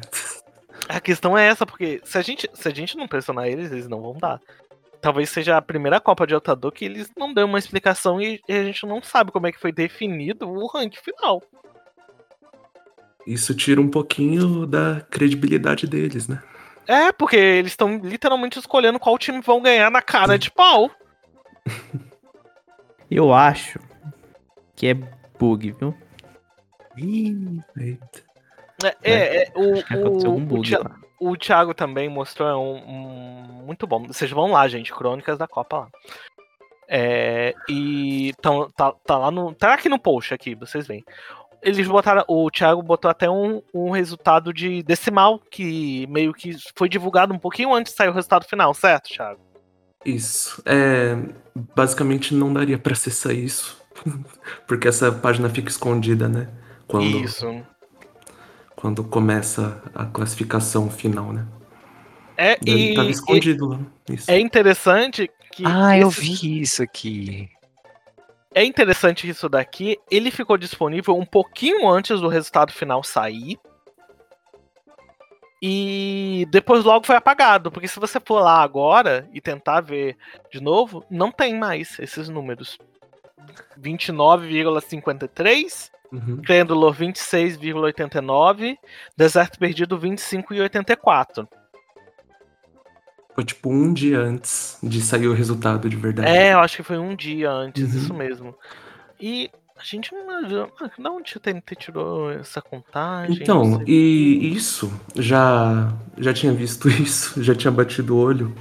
A 0.88 1.00
questão 1.00 1.36
é 1.36 1.46
essa, 1.46 1.64
porque 1.64 2.00
se 2.04 2.18
a 2.18 2.22
gente, 2.22 2.48
se 2.52 2.68
a 2.68 2.74
gente 2.74 2.96
não 2.96 3.08
pressionar 3.08 3.46
eles, 3.46 3.70
eles 3.70 3.88
não 3.88 4.00
vão 4.00 4.16
dar. 4.18 4.40
Talvez 5.00 5.30
seja 5.30 5.56
a 5.56 5.62
primeira 5.62 6.00
Copa 6.00 6.26
de 6.26 6.34
Altador 6.34 6.70
que 6.70 6.84
eles 6.84 7.10
não 7.16 7.34
dão 7.34 7.48
uma 7.48 7.58
explicação 7.58 8.20
e 8.20 8.40
e 8.48 8.52
a 8.52 8.62
gente 8.62 8.86
não 8.86 9.02
sabe 9.02 9.32
como 9.32 9.46
é 9.46 9.52
que 9.52 9.60
foi 9.60 9.72
definido 9.72 10.48
o 10.48 10.66
ranking 10.66 11.00
final. 11.02 11.42
Isso 13.26 13.54
tira 13.54 13.80
um 13.80 13.88
pouquinho 13.88 14.66
da 14.66 15.00
credibilidade 15.10 15.86
deles, 15.86 16.28
né? 16.28 16.42
É, 16.86 17.12
porque 17.12 17.36
eles 17.36 17.72
estão 17.72 17.98
literalmente 17.98 18.58
escolhendo 18.58 18.98
qual 18.98 19.16
time 19.18 19.40
vão 19.40 19.62
ganhar 19.62 19.90
na 19.90 20.02
cara 20.02 20.38
de 20.38 20.50
pau. 20.50 20.90
Eu 23.10 23.32
acho 23.32 23.78
que 24.74 24.88
é 24.88 24.94
bug, 25.38 25.72
viu? 25.72 25.94
Eita. 26.96 28.22
É, 28.84 29.12
é, 29.12 29.42
é, 29.44 29.52
o, 29.54 30.28
o, 30.30 30.36
o, 30.36 30.40
bug 30.40 30.68
Thi- 30.68 30.76
lá. 30.76 30.96
o 31.20 31.36
Thiago 31.36 31.72
também 31.72 32.08
mostrou 32.08 32.48
um, 32.62 32.78
um- 32.78 33.62
muito 33.64 33.86
bom. 33.86 34.06
Vocês 34.06 34.30
vão 34.30 34.50
lá, 34.52 34.66
gente, 34.66 34.92
Crônicas 34.92 35.38
da 35.38 35.46
Copa 35.46 35.78
lá. 35.78 35.88
É, 36.88 37.54
e 37.68 38.34
tão, 38.42 38.68
tá, 38.70 38.92
tá 39.06 39.16
lá 39.16 39.30
no. 39.30 39.54
Tá 39.54 39.74
aqui 39.74 39.88
no 39.88 39.98
post 39.98 40.34
aqui, 40.34 40.54
vocês 40.54 40.86
veem. 40.86 41.04
Eles 41.62 41.86
botaram. 41.86 42.24
O 42.28 42.50
Thiago 42.50 42.82
botou 42.82 43.10
até 43.10 43.30
um, 43.30 43.62
um 43.72 43.90
resultado 43.90 44.52
de 44.52 44.82
decimal 44.82 45.38
que 45.38 46.06
meio 46.08 46.34
que 46.34 46.56
foi 46.76 46.88
divulgado 46.88 47.32
um 47.32 47.38
pouquinho 47.38 47.72
antes 47.72 47.92
de 47.92 47.96
sair 47.96 48.08
o 48.08 48.12
resultado 48.12 48.44
final, 48.44 48.74
certo, 48.74 49.08
Thiago? 49.08 49.40
Isso. 50.04 50.60
É, 50.66 51.16
basicamente 51.74 52.34
não 52.34 52.52
daria 52.52 52.76
pra 52.78 52.92
acessar 52.92 53.32
isso. 53.32 53.80
Porque 54.66 54.88
essa 54.88 55.12
página 55.12 55.48
fica 55.48 55.68
escondida, 55.70 56.28
né? 56.28 56.48
Quando, 56.92 57.24
Isso. 57.24 57.64
quando 58.76 59.02
começa 59.02 59.82
a 59.94 60.04
classificação 60.04 60.90
final, 60.90 61.32
né? 61.32 61.46
É, 62.36 62.58
Daí 62.60 62.92
e, 62.92 62.94
tava 62.94 63.08
e 63.08 63.12
escondido 63.12 63.66
lá. 63.66 63.80
Isso. 64.10 64.30
é 64.30 64.38
interessante 64.38 65.30
que. 65.52 65.64
Ah, 65.66 65.96
eu 65.98 66.08
esse- 66.08 66.20
vi 66.20 66.60
isso 66.60 66.82
aqui. 66.82 67.48
É 68.54 68.62
interessante 68.62 69.26
isso 69.26 69.48
daqui. 69.48 69.96
Ele 70.10 70.30
ficou 70.30 70.58
disponível 70.58 71.16
um 71.16 71.24
pouquinho 71.24 71.88
antes 71.88 72.20
do 72.20 72.28
resultado 72.28 72.70
final 72.72 73.02
sair. 73.02 73.58
E 75.62 76.46
depois 76.50 76.84
logo 76.84 77.06
foi 77.06 77.16
apagado. 77.16 77.70
Porque 77.72 77.88
se 77.88 77.98
você 77.98 78.20
for 78.20 78.40
lá 78.42 78.62
agora 78.62 79.26
e 79.32 79.40
tentar 79.40 79.80
ver 79.80 80.18
de 80.52 80.60
novo, 80.60 81.02
não 81.10 81.32
tem 81.32 81.58
mais 81.58 81.98
esses 81.98 82.28
números. 82.28 82.76
29,53, 83.80 85.90
Uhum. 86.12 86.42
Crêndulo 86.42 86.92
26,89, 86.92 88.76
Deserto 89.16 89.58
Perdido 89.58 89.98
25,84. 89.98 91.48
Foi 93.34 93.44
tipo 93.44 93.70
um 93.70 93.92
dia 93.92 94.18
antes 94.18 94.78
de 94.82 95.00
sair 95.00 95.26
o 95.26 95.32
resultado 95.32 95.88
de 95.88 95.96
verdade. 95.96 96.28
É, 96.28 96.52
eu 96.52 96.58
acho 96.60 96.76
que 96.76 96.82
foi 96.82 96.98
um 96.98 97.16
dia 97.16 97.50
antes, 97.50 97.82
Uhum. 97.94 97.98
isso 97.98 98.14
mesmo. 98.14 98.54
E 99.18 99.50
a 99.78 99.82
gente 99.82 100.12
não. 100.12 100.30
ah, 100.30 100.90
Da 100.98 101.10
onde 101.10 101.32
a 101.34 101.40
TNT 101.40 101.74
tirou 101.76 102.30
essa 102.30 102.60
contagem? 102.60 103.38
Então, 103.40 103.82
e 103.86 104.52
isso, 104.54 104.92
já, 105.16 105.92
já 106.18 106.34
tinha 106.34 106.52
visto 106.52 106.88
isso, 106.92 107.42
já 107.42 107.54
tinha 107.54 107.70
batido 107.70 108.14
o 108.14 108.18
olho. 108.20 108.54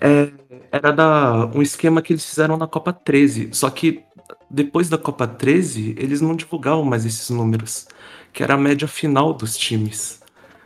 É, 0.00 0.30
era 0.70 0.92
da, 0.92 1.46
um 1.46 1.60
esquema 1.60 2.00
que 2.00 2.12
eles 2.12 2.24
fizeram 2.24 2.56
na 2.56 2.68
Copa 2.68 2.92
13, 2.92 3.50
só 3.52 3.68
que 3.68 4.04
depois 4.50 4.88
da 4.88 4.98
Copa 4.98 5.26
13, 5.26 5.94
eles 5.98 6.20
não 6.20 6.36
divulgavam 6.36 6.84
mais 6.84 7.04
esses 7.04 7.30
números, 7.30 7.86
que 8.32 8.42
era 8.42 8.54
a 8.54 8.58
média 8.58 8.86
final 8.86 9.32
dos 9.32 9.56
times. 9.56 10.20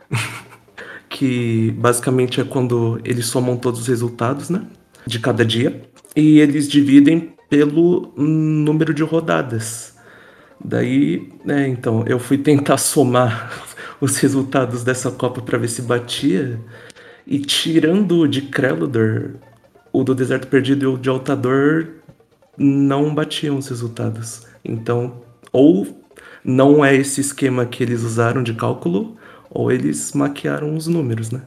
que 1.09 1.71
basicamente 1.71 2.39
é 2.39 2.43
quando 2.43 3.01
eles 3.03 3.25
somam 3.25 3.57
todos 3.57 3.81
os 3.81 3.87
resultados, 3.87 4.49
né, 4.49 4.65
de 5.05 5.19
cada 5.19 5.43
dia, 5.43 5.81
e 6.15 6.39
eles 6.39 6.67
dividem 6.69 7.33
pelo 7.49 8.13
número 8.15 8.93
de 8.93 9.03
rodadas. 9.03 9.97
Daí, 10.63 11.33
né, 11.43 11.67
então, 11.67 12.03
eu 12.05 12.19
fui 12.19 12.37
tentar 12.37 12.77
somar 12.77 13.65
os 13.99 14.17
resultados 14.17 14.83
dessa 14.83 15.09
Copa 15.09 15.41
para 15.41 15.57
ver 15.57 15.67
se 15.67 15.81
batia. 15.81 16.59
E 17.25 17.39
tirando 17.39 18.19
o 18.19 18.27
de 18.27 18.43
Crelodor, 18.43 19.35
o 19.91 20.03
do 20.03 20.15
Deserto 20.15 20.47
Perdido 20.47 20.83
e 20.83 20.87
o 20.87 20.97
de 20.97 21.09
Altador 21.09 21.98
não 22.59 23.15
batiam 23.15 23.57
os 23.57 23.69
resultados. 23.69 24.45
Então, 24.63 25.23
ou 25.51 25.87
não 26.43 26.83
é 26.83 26.93
esse 26.95 27.21
esquema 27.21 27.65
que 27.65 27.81
eles 27.81 28.03
usaram 28.03 28.43
de 28.43 28.53
cálculo, 28.53 29.17
ou 29.49 29.71
eles 29.71 30.13
maquiaram 30.13 30.75
os 30.75 30.87
números, 30.87 31.31
né? 31.31 31.41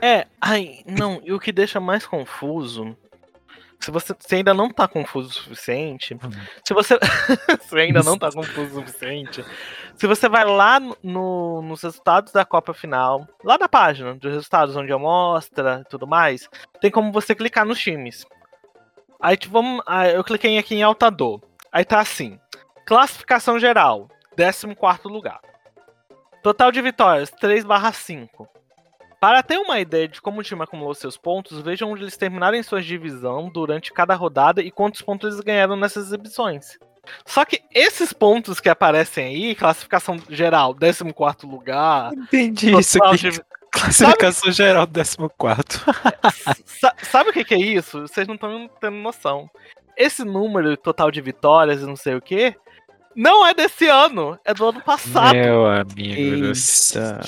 É, 0.00 0.26
ai, 0.40 0.80
não, 0.86 1.20
e 1.24 1.32
o 1.32 1.40
que 1.40 1.52
deixa 1.52 1.80
mais 1.80 2.06
confuso. 2.06 2.96
Se 3.80 3.90
você 3.90 4.14
se 4.18 4.34
ainda 4.34 4.54
não 4.54 4.70
tá 4.70 4.88
confuso 4.88 5.28
o 5.28 5.32
suficiente, 5.32 6.16
se 6.66 6.72
você 6.72 6.98
se 7.68 7.78
ainda 7.78 8.02
não 8.02 8.16
tá 8.16 8.30
confuso 8.30 8.80
o 8.80 8.86
suficiente, 8.86 9.44
se 9.94 10.06
você 10.06 10.28
vai 10.28 10.44
lá 10.44 10.80
no, 11.02 11.60
nos 11.60 11.82
resultados 11.82 12.32
da 12.32 12.44
Copa 12.44 12.72
Final, 12.72 13.28
lá 13.42 13.58
na 13.58 13.68
página 13.68 14.14
dos 14.14 14.32
resultados 14.32 14.74
onde 14.76 14.94
mostra 14.94 15.82
e 15.84 15.88
tudo 15.90 16.06
mais, 16.06 16.48
tem 16.80 16.90
como 16.90 17.12
você 17.12 17.34
clicar 17.34 17.66
nos 17.66 17.78
times. 17.78 18.26
Aí 19.24 19.38
tipo, 19.38 19.54
vamos, 19.54 19.82
aí 19.86 20.14
eu 20.14 20.22
cliquei 20.22 20.58
aqui 20.58 20.74
em 20.74 20.82
Altador. 20.82 21.40
Aí 21.72 21.82
tá 21.82 21.98
assim: 21.98 22.38
classificação 22.86 23.58
geral, 23.58 24.06
14 24.36 24.66
lugar. 25.06 25.40
Total 26.42 26.70
de 26.70 26.82
vitórias, 26.82 27.30
3/5. 27.30 28.46
Para 29.18 29.42
ter 29.42 29.56
uma 29.56 29.80
ideia 29.80 30.06
de 30.06 30.20
como 30.20 30.40
o 30.40 30.44
time 30.44 30.62
acumulou 30.62 30.94
seus 30.94 31.16
pontos, 31.16 31.58
vejam 31.62 31.90
onde 31.90 32.02
eles 32.02 32.18
terminaram 32.18 32.54
em 32.54 32.62
sua 32.62 32.82
divisão 32.82 33.48
durante 33.48 33.94
cada 33.94 34.14
rodada 34.14 34.60
e 34.60 34.70
quantos 34.70 35.00
pontos 35.00 35.32
eles 35.32 35.42
ganharam 35.42 35.74
nessas 35.74 36.08
exibições. 36.08 36.78
Só 37.24 37.46
que 37.46 37.62
esses 37.72 38.12
pontos 38.12 38.60
que 38.60 38.68
aparecem 38.68 39.24
aí, 39.24 39.54
classificação 39.54 40.18
geral, 40.28 40.74
14 40.74 41.46
lugar. 41.46 42.12
Entendi 42.12 42.78
isso 42.78 43.02
aqui. 43.02 43.30
De... 43.30 43.42
Classificação 43.74 44.52
sabe... 44.52 44.52
geral, 44.52 44.86
14. 44.86 45.82
Sa 46.64 46.94
sabe 47.02 47.30
o 47.30 47.32
que, 47.32 47.44
que 47.44 47.54
é 47.54 47.58
isso? 47.58 48.02
Vocês 48.02 48.26
não 48.26 48.34
estão 48.34 48.70
tendo 48.80 48.96
noção. 48.96 49.50
Esse 49.96 50.24
número 50.24 50.76
total 50.76 51.10
de 51.10 51.20
vitórias 51.20 51.82
e 51.82 51.86
não 51.86 51.96
sei 51.96 52.14
o 52.14 52.22
que, 52.22 52.56
não 53.14 53.46
é 53.46 53.54
desse 53.54 53.86
ano, 53.86 54.38
é 54.44 54.52
do 54.52 54.68
ano 54.68 54.80
passado. 54.80 55.34
Meu 55.34 55.66
amigo 55.66 56.48
do 56.48 56.54
céu. 56.54 57.20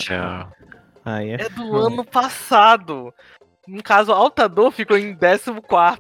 Aí 1.05 1.31
é, 1.31 1.43
é 1.43 1.49
do 1.49 1.77
ano 1.77 2.05
passado. 2.05 3.15
No 3.67 3.83
caso, 3.83 4.13
Altador 4.13 4.71
ficou 4.71 4.97
em 4.97 5.17
14 5.17 5.51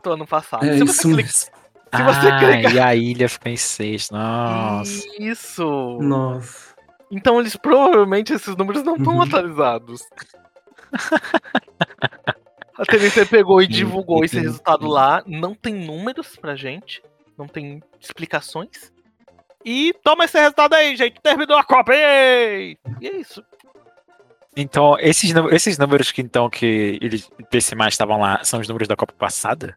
ano 0.06 0.26
passado. 0.26 0.64
É 0.64 0.76
se 0.76 0.84
isso 0.84 1.02
clica... 1.02 1.16
mesmo. 1.16 1.56
Se 1.94 2.02
você 2.02 2.28
ah, 2.28 2.38
clicar... 2.38 2.74
e 2.74 2.80
a 2.80 2.94
ilha 2.94 3.28
ficou 3.28 3.52
em 3.52 3.56
6. 3.56 4.10
Nossa. 4.10 5.04
Isso. 5.20 5.98
Nossa. 6.00 6.65
Então 7.10 7.38
eles 7.38 7.56
provavelmente 7.56 8.32
esses 8.32 8.56
números 8.56 8.82
não 8.82 8.96
estão 8.96 9.16
uhum. 9.16 9.22
atualizados. 9.22 10.02
a 12.76 12.84
TNT 12.84 13.26
pegou 13.26 13.62
e 13.62 13.66
divulgou 13.66 14.24
esse 14.24 14.38
resultado 14.38 14.86
lá. 14.86 15.22
Não 15.26 15.54
tem 15.54 15.74
números 15.74 16.36
pra 16.36 16.56
gente. 16.56 17.02
Não 17.38 17.46
tem 17.46 17.82
explicações. 18.00 18.92
E 19.64 19.92
toma 20.02 20.24
esse 20.24 20.38
resultado 20.38 20.74
aí, 20.74 20.96
gente. 20.96 21.20
Terminou 21.20 21.58
a 21.58 21.64
Copa. 21.64 21.94
E 21.94 22.78
é 23.02 23.16
isso. 23.16 23.42
Então, 24.56 24.96
esses, 24.98 25.32
esses 25.52 25.76
números 25.76 26.10
que 26.10 26.22
então 26.22 26.48
que 26.48 26.98
eles 27.02 27.30
decimais 27.50 27.92
estavam 27.92 28.20
lá 28.20 28.42
são 28.42 28.58
os 28.58 28.66
números 28.66 28.88
da 28.88 28.96
Copa 28.96 29.12
passada? 29.12 29.74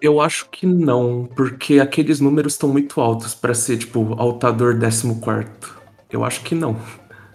Eu 0.00 0.20
acho 0.20 0.48
que 0.48 0.66
não, 0.66 1.28
porque 1.36 1.78
aqueles 1.78 2.20
números 2.20 2.54
estão 2.54 2.68
muito 2.68 3.00
altos 3.00 3.34
para 3.34 3.54
ser 3.54 3.76
tipo 3.78 4.14
altador 4.18 4.78
14. 4.78 5.06
Eu 6.10 6.24
acho 6.24 6.42
que 6.42 6.54
não. 6.54 6.76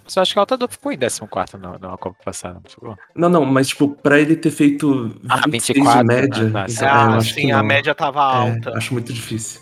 Você 0.08 0.20
acha 0.20 0.34
que 0.34 0.40
o 0.40 0.42
altador 0.42 0.70
ficou 0.70 0.92
em 0.92 0.98
14 0.98 1.58
na, 1.58 1.80
na 1.80 1.98
Copa 1.98 2.18
passada, 2.24 2.56
não 2.56 2.70
ficou? 2.70 2.98
Não, 3.16 3.30
não, 3.30 3.46
mas 3.46 3.70
tipo, 3.70 3.90
para 3.90 4.20
ele 4.20 4.36
ter 4.36 4.52
feito 4.52 5.10
26 5.14 5.30
ah, 5.30 5.42
24, 5.50 6.00
de 6.00 6.06
média, 6.06 6.66
então, 6.70 6.88
ah, 6.88 7.06
eu 7.06 7.18
acho 7.18 7.34
sim, 7.34 7.46
que 7.48 7.52
a 7.52 7.64
média 7.64 7.96
tava 7.96 8.20
é, 8.20 8.52
alta. 8.52 8.70
É, 8.72 8.78
acho 8.78 8.94
muito 8.94 9.12
difícil. 9.12 9.62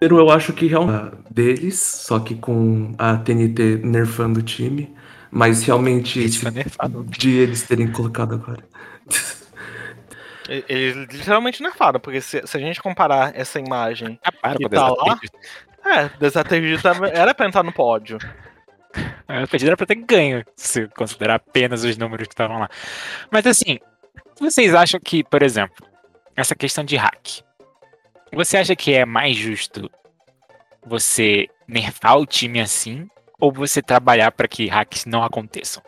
Eu 0.00 0.30
acho 0.30 0.52
que 0.52 0.66
realmente 0.66 1.16
deles, 1.30 1.78
só 1.78 2.18
que 2.18 2.34
com 2.34 2.94
a 2.96 3.16
TNT 3.18 3.80
nerfando 3.84 4.40
o 4.40 4.42
time. 4.42 4.94
Mas 5.30 5.62
realmente 5.62 6.18
esse 6.18 6.44
de 7.06 7.36
eles 7.36 7.62
terem 7.62 7.86
colocado 7.92 8.34
agora. 8.34 8.64
Eles 10.50 10.96
literalmente 11.12 11.62
nerfaram, 11.62 12.00
porque 12.00 12.20
se, 12.20 12.44
se, 12.44 12.56
a 12.56 12.60
gente 12.60 12.82
comparar 12.82 13.32
essa 13.36 13.60
imagem 13.60 14.18
ah, 14.24 14.32
para, 14.32 14.56
que 14.56 14.68
tá 14.68 14.88
lá. 14.88 15.20
É, 15.84 16.08
Desatergito 16.18 16.88
era 16.88 17.32
pra 17.32 17.46
entrar 17.46 17.62
no 17.62 17.72
pódio. 17.72 18.18
É, 19.28 19.64
era 19.64 19.76
pra 19.76 19.86
ter 19.86 19.94
ganho, 19.94 20.44
se 20.56 20.88
considerar 20.88 21.36
apenas 21.36 21.84
os 21.84 21.96
números 21.96 22.26
que 22.26 22.34
estavam 22.34 22.58
lá. 22.58 22.68
Mas 23.30 23.46
assim, 23.46 23.78
vocês 24.40 24.74
acham 24.74 24.98
que, 24.98 25.22
por 25.22 25.40
exemplo, 25.40 25.86
essa 26.34 26.56
questão 26.56 26.82
de 26.84 26.96
hack, 26.96 27.42
você 28.32 28.56
acha 28.56 28.74
que 28.74 28.92
é 28.92 29.04
mais 29.04 29.36
justo 29.36 29.88
você 30.84 31.46
nerfar 31.68 32.18
o 32.18 32.26
time 32.26 32.60
assim 32.60 33.08
ou 33.38 33.52
você 33.52 33.80
trabalhar 33.80 34.32
para 34.32 34.48
que 34.48 34.66
hacks 34.66 35.06
não 35.06 35.22
aconteçam? 35.22 35.80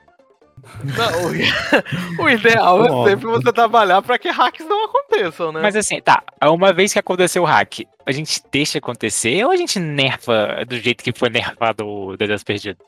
Não, 0.85 2.23
o, 2.25 2.31
ideal 2.31 2.85
é 2.85 3.11
sempre 3.11 3.27
você 3.27 3.53
trabalhar 3.53 4.01
para 4.01 4.17
que 4.19 4.29
hacks 4.31 4.65
não 4.65 4.85
aconteçam, 4.85 5.51
né? 5.51 5.61
Mas 5.61 5.75
assim, 5.75 6.01
tá, 6.01 6.23
uma 6.45 6.73
vez 6.73 6.93
que 6.93 6.99
aconteceu 6.99 7.43
o 7.43 7.47
hack, 7.47 7.81
a 8.07 8.13
gente 8.13 8.41
deixa 8.51 8.79
acontecer 8.79 9.45
ou 9.45 9.51
a 9.51 9.57
gente 9.57 9.81
nerfa 9.81 10.65
do 10.65 10.79
jeito 10.79 11.03
que 11.03 11.13
foi 11.13 11.31
nerfado 11.31 11.87
o 11.87 12.17
Dedas 12.17 12.45
Perdido? 12.45 12.79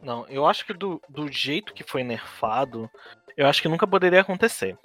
Não, 0.00 0.26
eu 0.28 0.46
acho 0.46 0.64
que 0.64 0.72
do, 0.72 1.00
do 1.08 1.30
jeito 1.30 1.74
que 1.74 1.82
foi 1.82 2.04
nerfado, 2.04 2.88
eu 3.36 3.46
acho 3.46 3.60
que 3.60 3.68
nunca 3.68 3.86
poderia 3.86 4.20
acontecer. 4.20 4.76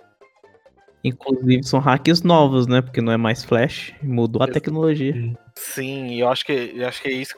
Inclusive 1.03 1.63
são 1.63 1.79
hacks 1.79 2.23
novos, 2.23 2.65
né? 2.65 2.81
Porque 2.81 3.01
não 3.01 3.11
é 3.11 3.17
mais 3.17 3.43
flash, 3.43 3.93
mudou 4.01 4.41
a 4.41 4.47
tecnologia. 4.47 5.13
Sim, 5.55 6.15
eu 6.15 6.29
acho 6.29 6.45
que 6.45 6.73
eu 6.75 6.87
acho 6.87 7.01
que 7.01 7.09
é 7.09 7.11
isso 7.11 7.35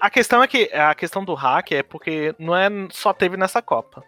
a 0.00 0.10
questão 0.10 0.42
é 0.42 0.46
que 0.46 0.70
a 0.72 0.94
questão 0.94 1.24
do 1.24 1.34
hack 1.34 1.72
é 1.72 1.82
porque 1.82 2.34
não 2.38 2.56
é 2.56 2.68
só 2.90 3.12
teve 3.12 3.36
nessa 3.36 3.62
Copa. 3.62 4.02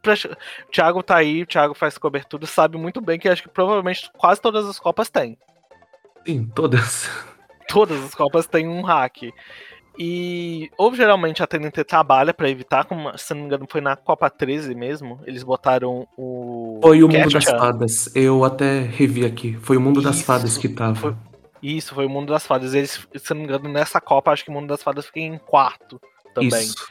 O 0.00 0.70
Thiago 0.70 1.02
tá 1.02 1.16
aí, 1.16 1.42
o 1.42 1.46
Thiago 1.46 1.74
faz 1.74 1.98
cobertura, 1.98 2.46
sabe 2.46 2.78
muito 2.78 3.00
bem 3.00 3.18
que 3.18 3.28
acho 3.28 3.42
que 3.42 3.48
provavelmente 3.48 4.10
quase 4.16 4.40
todas 4.40 4.66
as 4.66 4.78
Copas 4.78 5.10
tem. 5.10 5.36
Sim, 6.26 6.50
todas. 6.54 7.10
Todas 7.68 8.02
as 8.04 8.14
Copas 8.14 8.46
tem 8.46 8.68
um 8.68 8.82
hack. 8.82 9.32
E 9.98 10.70
ou 10.78 10.94
geralmente 10.94 11.42
a 11.42 11.46
TNT 11.46 11.82
trabalha 11.82 12.32
para 12.32 12.48
evitar, 12.48 12.84
como 12.84 13.16
se 13.18 13.34
não 13.34 13.40
me 13.40 13.46
engano 13.46 13.66
foi 13.68 13.80
na 13.80 13.96
Copa 13.96 14.30
13 14.30 14.72
mesmo, 14.72 15.20
eles 15.26 15.42
botaram 15.42 16.06
o. 16.16 16.78
Foi 16.80 17.02
o 17.02 17.08
Mundo 17.08 17.30
das 17.30 17.44
Fadas. 17.44 18.14
Eu 18.14 18.44
até 18.44 18.82
revi 18.82 19.26
aqui. 19.26 19.58
Foi 19.60 19.76
o 19.76 19.80
Mundo 19.80 19.98
Isso, 19.98 20.08
das 20.08 20.22
Fadas 20.22 20.56
que 20.56 20.68
tava. 20.68 20.94
Foi, 20.94 21.16
isso, 21.62 21.94
foi 21.94 22.06
o 22.06 22.10
Mundo 22.10 22.32
das 22.32 22.46
Fadas. 22.46 22.74
Eles, 22.74 23.06
se 23.14 23.30
não 23.30 23.40
me 23.40 23.44
engano, 23.44 23.68
nessa 23.68 24.00
Copa, 24.00 24.30
acho 24.30 24.44
que 24.44 24.50
o 24.50 24.52
Mundo 24.52 24.68
das 24.68 24.82
Fadas 24.82 25.06
fica 25.06 25.20
em 25.20 25.38
quarto 25.38 26.00
também. 26.34 26.60
Isso. 26.62 26.88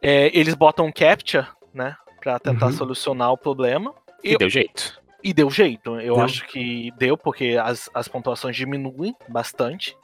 É, 0.00 0.36
eles 0.38 0.54
botam 0.54 0.92
Capture, 0.92 1.46
né? 1.72 1.96
Pra 2.20 2.38
tentar 2.38 2.66
uhum. 2.66 2.72
solucionar 2.72 3.32
o 3.32 3.38
problema. 3.38 3.94
E, 4.22 4.32
e 4.32 4.38
deu 4.38 4.50
jeito. 4.50 5.02
E 5.22 5.32
deu 5.32 5.50
jeito. 5.50 6.00
Eu 6.00 6.16
deu. 6.16 6.24
acho 6.24 6.46
que 6.46 6.90
deu, 6.98 7.16
porque 7.16 7.58
as, 7.60 7.88
as 7.94 8.08
pontuações 8.08 8.56
diminuem 8.56 9.14
bastante. 9.28 9.96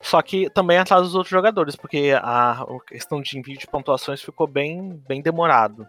Só 0.00 0.20
que 0.22 0.50
também 0.50 0.78
atrás 0.78 1.02
dos 1.02 1.14
outros 1.14 1.30
jogadores, 1.30 1.74
porque 1.74 2.12
a, 2.20 2.62
a 2.62 2.66
questão 2.86 3.20
de 3.22 3.38
envio 3.38 3.58
de 3.58 3.66
pontuações 3.66 4.20
ficou 4.22 4.46
bem, 4.46 5.00
bem 5.08 5.22
demorado 5.22 5.86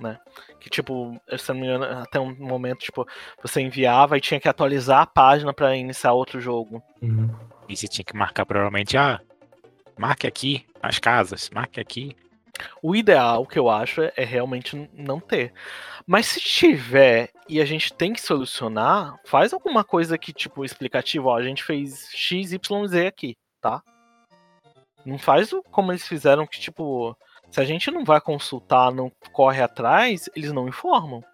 né? 0.00 0.18
Que 0.60 0.70
tipo, 0.70 1.20
se 1.38 1.52
não 1.52 1.60
me 1.60 1.66
engano, 1.66 1.84
até 2.02 2.20
um 2.20 2.34
momento, 2.36 2.80
tipo, 2.80 3.06
você 3.42 3.60
enviava 3.60 4.16
e 4.16 4.20
tinha 4.20 4.40
que 4.40 4.48
atualizar 4.48 5.02
a 5.02 5.06
página 5.06 5.52
para 5.52 5.76
iniciar 5.76 6.12
outro 6.12 6.40
jogo. 6.40 6.82
Uhum. 7.00 7.30
E 7.68 7.76
você 7.76 7.88
tinha 7.88 8.04
que 8.04 8.16
marcar 8.16 8.46
provavelmente, 8.46 8.96
ah, 8.96 9.20
marque 9.98 10.26
aqui 10.26 10.66
as 10.82 10.98
casas, 10.98 11.50
marque 11.50 11.80
aqui. 11.80 12.16
O 12.82 12.96
ideal, 12.96 13.44
que 13.46 13.58
eu 13.58 13.68
acho, 13.68 14.00
é 14.02 14.24
realmente 14.24 14.88
não 14.94 15.20
ter. 15.20 15.52
Mas 16.06 16.26
se 16.26 16.40
tiver 16.40 17.30
e 17.48 17.60
a 17.60 17.64
gente 17.64 17.92
tem 17.92 18.12
que 18.12 18.20
solucionar, 18.20 19.14
faz 19.26 19.52
alguma 19.52 19.84
coisa 19.84 20.16
que, 20.16 20.32
tipo, 20.32 20.64
explicativo, 20.64 21.28
ó, 21.28 21.36
a 21.36 21.42
gente 21.42 21.62
fez 21.62 22.08
X, 22.12 22.52
Y, 22.52 22.86
Z 22.86 23.06
aqui, 23.06 23.36
tá? 23.60 23.82
Não 25.04 25.18
faz 25.18 25.50
como 25.70 25.92
eles 25.92 26.08
fizeram 26.08 26.46
que, 26.46 26.58
tipo, 26.58 27.16
se 27.56 27.60
a 27.60 27.64
gente 27.64 27.90
não 27.90 28.04
vai 28.04 28.20
consultar, 28.20 28.92
não 28.92 29.10
corre 29.32 29.62
atrás, 29.62 30.28
eles 30.36 30.52
não 30.52 30.68
informam. 30.68 31.24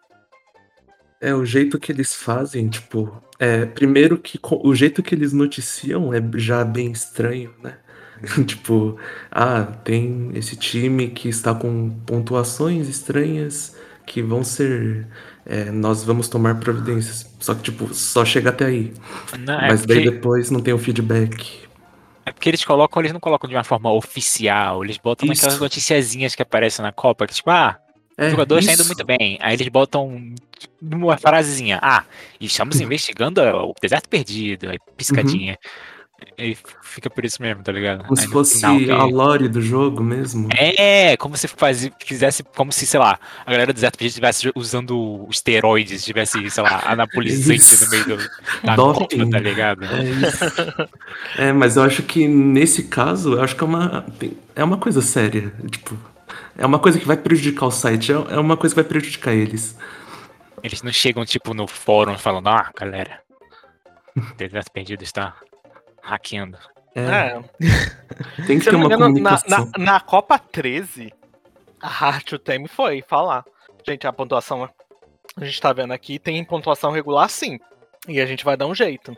É, 1.20 1.34
o 1.34 1.44
jeito 1.44 1.80
que 1.80 1.90
eles 1.90 2.14
fazem, 2.14 2.68
tipo, 2.68 3.20
é, 3.40 3.66
primeiro 3.66 4.16
que 4.16 4.38
o 4.40 4.72
jeito 4.72 5.02
que 5.02 5.16
eles 5.16 5.32
noticiam 5.32 6.14
é 6.14 6.22
já 6.36 6.64
bem 6.64 6.92
estranho, 6.92 7.52
né? 7.60 7.76
tipo, 8.46 8.96
ah, 9.32 9.64
tem 9.82 10.30
esse 10.34 10.54
time 10.54 11.08
que 11.08 11.28
está 11.28 11.52
com 11.56 11.90
pontuações 12.06 12.88
estranhas 12.88 13.76
que 14.06 14.22
vão 14.22 14.44
ser. 14.44 15.08
É, 15.44 15.72
nós 15.72 16.04
vamos 16.04 16.28
tomar 16.28 16.60
providências. 16.60 17.28
Só 17.40 17.52
que, 17.52 17.62
tipo, 17.62 17.92
só 17.92 18.24
chega 18.24 18.50
até 18.50 18.66
aí. 18.66 18.94
Não, 19.40 19.60
é 19.60 19.66
Mas 19.66 19.84
daí 19.84 20.04
depois 20.04 20.52
não 20.52 20.60
tem 20.60 20.72
o 20.72 20.78
feedback. 20.78 21.66
É 22.24 22.32
porque 22.32 22.48
eles 22.48 22.64
colocam, 22.64 23.02
eles 23.02 23.12
não 23.12 23.20
colocam 23.20 23.48
de 23.48 23.56
uma 23.56 23.64
forma 23.64 23.92
oficial, 23.92 24.84
eles 24.84 24.96
botam 24.96 25.26
Isso. 25.26 25.42
naquelas 25.42 25.60
noticiazinhas 25.60 26.34
que 26.34 26.42
aparecem 26.42 26.82
na 26.82 26.92
Copa, 26.92 27.26
que 27.26 27.34
tipo, 27.34 27.50
ah, 27.50 27.78
O 28.18 28.22
É, 28.22 28.30
jogador 28.30 28.58
está 28.58 28.72
indo 28.74 28.84
muito 28.84 29.04
bem. 29.04 29.38
Aí 29.40 29.54
eles 29.54 29.68
botam 29.68 30.34
uma 30.80 31.16
frasezinha. 31.16 31.78
Ah, 31.82 32.04
estamos 32.40 32.78
investigando 32.80 33.40
o 33.40 33.74
deserto 33.80 34.08
perdido. 34.08 34.70
Aí 34.70 34.78
piscadinha. 34.96 35.58
E 36.42 36.56
fica 36.82 37.08
por 37.08 37.24
isso 37.24 37.40
mesmo, 37.40 37.62
tá 37.62 37.70
ligado? 37.70 38.04
Como 38.04 38.18
Aí 38.18 38.26
se 38.26 38.32
fosse 38.32 38.56
final 38.56 39.00
a 39.00 39.04
lore 39.04 39.48
do 39.48 39.62
jogo 39.62 40.02
mesmo. 40.02 40.48
É, 40.52 41.16
como 41.16 41.36
se 41.36 41.46
faz, 41.46 41.88
fizesse, 42.04 42.42
como 42.42 42.72
se, 42.72 42.86
sei 42.86 42.98
lá, 42.98 43.18
a 43.46 43.50
galera 43.50 43.72
do 43.72 43.74
Deserto 43.76 44.02
estivesse 44.02 44.50
usando 44.54 45.26
esteroides, 45.30 46.04
tivesse, 46.04 46.50
sei 46.50 46.62
lá, 46.62 46.82
anabolizante 46.86 47.84
no 47.84 47.90
meio 47.90 48.04
do, 48.04 48.30
da 48.64 48.76
Doping. 48.76 49.30
tá 49.30 49.38
ligado? 49.38 49.84
É 49.84 50.02
isso. 50.04 50.44
É, 51.36 51.52
mas 51.52 51.76
eu 51.76 51.82
acho 51.82 52.02
que 52.02 52.26
nesse 52.26 52.84
caso, 52.84 53.34
eu 53.34 53.42
acho 53.42 53.54
que 53.54 53.62
é 53.62 53.66
uma, 53.66 54.04
é 54.56 54.64
uma 54.64 54.76
coisa 54.76 55.00
séria. 55.00 55.52
Tipo, 55.70 55.96
é 56.56 56.66
uma 56.66 56.78
coisa 56.78 56.98
que 56.98 57.06
vai 57.06 57.16
prejudicar 57.16 57.66
o 57.66 57.70
site, 57.70 58.12
é 58.12 58.14
é 58.14 58.38
uma 58.38 58.56
coisa 58.56 58.74
que 58.74 58.80
vai 58.80 58.88
prejudicar 58.88 59.32
eles. 59.32 59.76
Eles 60.62 60.82
não 60.82 60.92
chegam, 60.92 61.24
tipo, 61.24 61.54
no 61.54 61.66
fórum 61.66 62.16
falando, 62.16 62.48
ah, 62.48 62.70
galera, 62.78 63.20
o 64.16 64.20
Deserto 64.36 64.70
Perdido 64.70 65.02
está 65.02 65.34
hackeando. 66.02 66.58
É, 66.94 67.00
É, 67.00 67.42
tem 68.46 68.58
que 68.58 68.64
se 68.64 68.70
ter 68.70 68.76
uma 68.76 68.88
me 68.88 68.94
engano, 68.94 69.14
na, 69.20 69.38
comunicação. 69.38 69.70
na, 69.78 69.92
na 69.92 70.00
Copa 70.00 70.38
13, 70.38 71.12
a 71.80 71.88
Heart 71.88 72.34
Time 72.44 72.68
foi 72.68 73.02
falar. 73.02 73.44
Gente, 73.86 74.06
a 74.06 74.12
pontuação 74.12 74.68
a 75.36 75.44
gente 75.44 75.60
tá 75.60 75.72
vendo 75.72 75.92
aqui 75.92 76.18
tem 76.18 76.44
pontuação 76.44 76.90
regular 76.90 77.28
sim. 77.28 77.58
E 78.08 78.20
a 78.20 78.26
gente 78.26 78.44
vai 78.44 78.56
dar 78.56 78.66
um 78.66 78.74
jeito. 78.74 79.16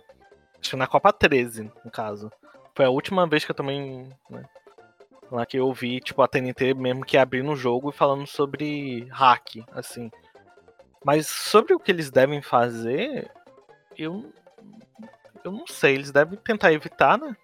Acho 0.61 0.71
que 0.71 0.77
na 0.77 0.87
Copa 0.87 1.13
13, 1.13 1.71
no 1.85 1.91
caso. 1.91 2.31
Foi 2.75 2.85
a 2.85 2.91
última 2.91 3.27
vez 3.27 3.45
que 3.45 3.51
eu 3.51 3.55
também. 3.55 4.09
Né, 4.31 4.45
lá 5.31 5.47
que 5.47 5.57
eu 5.57 5.73
vi, 5.73 6.01
tipo, 6.01 6.23
a 6.23 6.29
TNT 6.29 6.75
mesmo 6.75 7.05
que 7.05 7.17
abrindo 7.17 7.51
o 7.51 7.57
jogo 7.57 7.91
e 7.91 7.97
falando 7.97 8.27
sobre 8.27 9.07
hack, 9.11 9.65
assim. 9.73 10.11
Mas 11.05 11.27
sobre 11.27 11.75
o 11.75 11.79
que 11.79 11.91
eles 11.91 12.11
devem 12.11 12.43
fazer, 12.43 13.31
eu. 13.97 14.33
Eu 15.45 15.53
não 15.53 15.67
sei, 15.67 15.95
eles 15.95 16.11
devem 16.11 16.39
tentar 16.39 16.73
evitar, 16.73 17.19
né? 17.19 17.37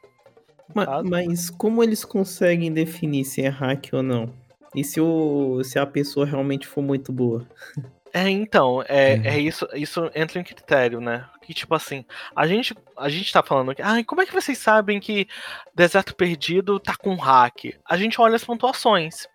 Ma- 0.75 0.87
caso. 0.87 1.09
Mas 1.09 1.51
como 1.51 1.83
eles 1.83 2.05
conseguem 2.05 2.73
definir 2.73 3.25
se 3.25 3.43
é 3.43 3.49
hack 3.49 3.89
ou 3.93 4.03
não? 4.03 4.33
E 4.75 4.83
se, 4.85 5.01
o, 5.01 5.63
se 5.65 5.79
a 5.79 5.87
pessoa 5.87 6.25
realmente 6.25 6.67
for 6.67 6.83
muito 6.83 7.13
boa? 7.13 7.47
É, 8.13 8.29
então, 8.29 8.83
é, 8.89 9.15
Uhum. 9.15 9.23
é 9.25 9.39
isso, 9.39 9.69
isso 9.73 10.11
entra 10.17 10.41
em 10.41 10.43
critério, 10.43 11.01
né? 11.01 11.29
Que 11.43 11.55
tipo 11.55 11.73
assim, 11.77 12.05
a 12.35 12.45
gente, 12.45 12.77
a 12.97 13.09
gente 13.09 13.33
tá 13.33 13.41
falando 13.41 13.71
aqui, 13.71 13.81
ai, 13.83 14.03
como 14.03 14.21
é 14.21 14.27
que 14.27 14.33
vocês 14.33 14.59
sabem 14.59 14.99
que 14.99 15.29
Deserto 15.77 16.17
Perdido 16.17 16.81
tá 16.81 16.97
com 16.97 17.15
hack? 17.15 17.67
A 17.89 17.97
gente 17.97 18.21
olha 18.21 18.35
as 18.35 18.43
pontuações. 18.43 19.29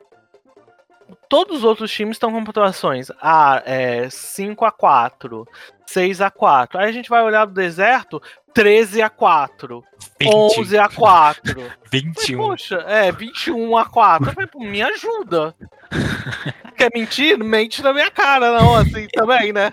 Todos 1.29 1.59
os 1.59 1.63
outros 1.63 1.89
times 1.89 2.15
estão 2.17 2.33
com 2.33 2.43
pontuações. 2.43 3.07
Ah, 3.21 3.63
é 3.65 4.09
5 4.09 4.65
a 4.65 4.71
4 4.73 5.47
6 5.85 6.19
a 6.19 6.29
4 6.29 6.77
Aí 6.77 6.89
a 6.89 6.91
gente 6.91 7.09
vai 7.09 7.23
olhar 7.23 7.45
do 7.45 7.53
deserto, 7.53 8.21
13 8.55 9.01
a 9.01 9.09
4 9.09 9.83
11 10.23 10.77
a 10.79 10.89
4 10.89 11.53
Falei, 11.53 11.71
21. 11.91 12.37
Poxa, 12.37 12.75
é, 12.87 13.11
21 13.11 13.77
a 13.77 13.85
4. 13.85 14.29
Eu 14.29 14.33
falei, 14.33 14.71
me 14.71 14.81
ajuda. 14.81 15.53
Quer 16.75 16.89
mentir? 16.93 17.37
Mente 17.37 17.83
na 17.83 17.93
minha 17.93 18.09
cara, 18.09 18.57
não, 18.57 18.75
assim, 18.75 19.07
também, 19.09 19.53
né? 19.53 19.71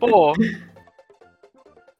Pô. 0.00 0.32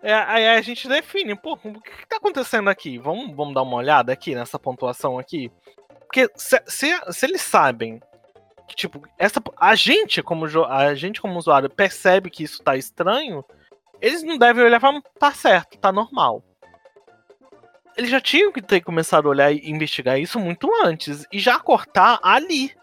É, 0.03 0.14
aí 0.14 0.49
a 0.49 0.61
gente 0.61 0.89
define, 0.89 1.35
pô, 1.35 1.59
o 1.62 1.81
que, 1.81 1.91
que 1.91 2.09
tá 2.09 2.16
acontecendo 2.16 2.68
aqui? 2.68 2.99
Vamos, 2.99 3.35
vamos 3.35 3.55
dar 3.55 3.62
uma 3.62 3.77
olhada 3.77 4.12
aqui 4.12 4.35
nessa 4.35 4.59
pontuação 4.59 5.18
aqui? 5.18 5.51
Porque 6.01 6.31
se, 6.37 6.62
se, 6.66 7.01
se 7.11 7.27
eles 7.27 7.41
sabem 7.41 8.01
que, 8.68 8.75
tipo, 8.77 9.03
essa, 9.18 9.43
a 9.59 9.75
gente 9.75 10.22
como, 10.22 10.47
a 10.66 10.95
gente 10.95 11.20
como 11.20 11.39
usuário 11.39 11.70
percebe 11.70 12.31
que 12.31 12.45
isso 12.45 12.62
tá 12.62 12.77
estranho, 12.77 13.45
eles 14.07 14.22
não 14.22 14.36
devem 14.36 14.64
olhar 14.64 14.76
e 14.76 14.80
falar, 14.80 15.00
tá 15.18 15.32
certo, 15.32 15.78
tá 15.78 15.90
normal 15.90 16.42
eles 17.96 18.11
já 18.11 18.20
tinham 18.20 18.52
que 18.52 18.61
ter 18.61 18.80
começado 18.80 19.26
a 19.26 19.30
olhar 19.30 19.52
e 19.52 19.70
investigar 19.70 20.18
isso 20.18 20.38
muito 20.38 20.68
antes 20.84 21.26
e 21.32 21.38
já 21.38 21.59
cortar 21.59 22.18
ali. 22.22 22.74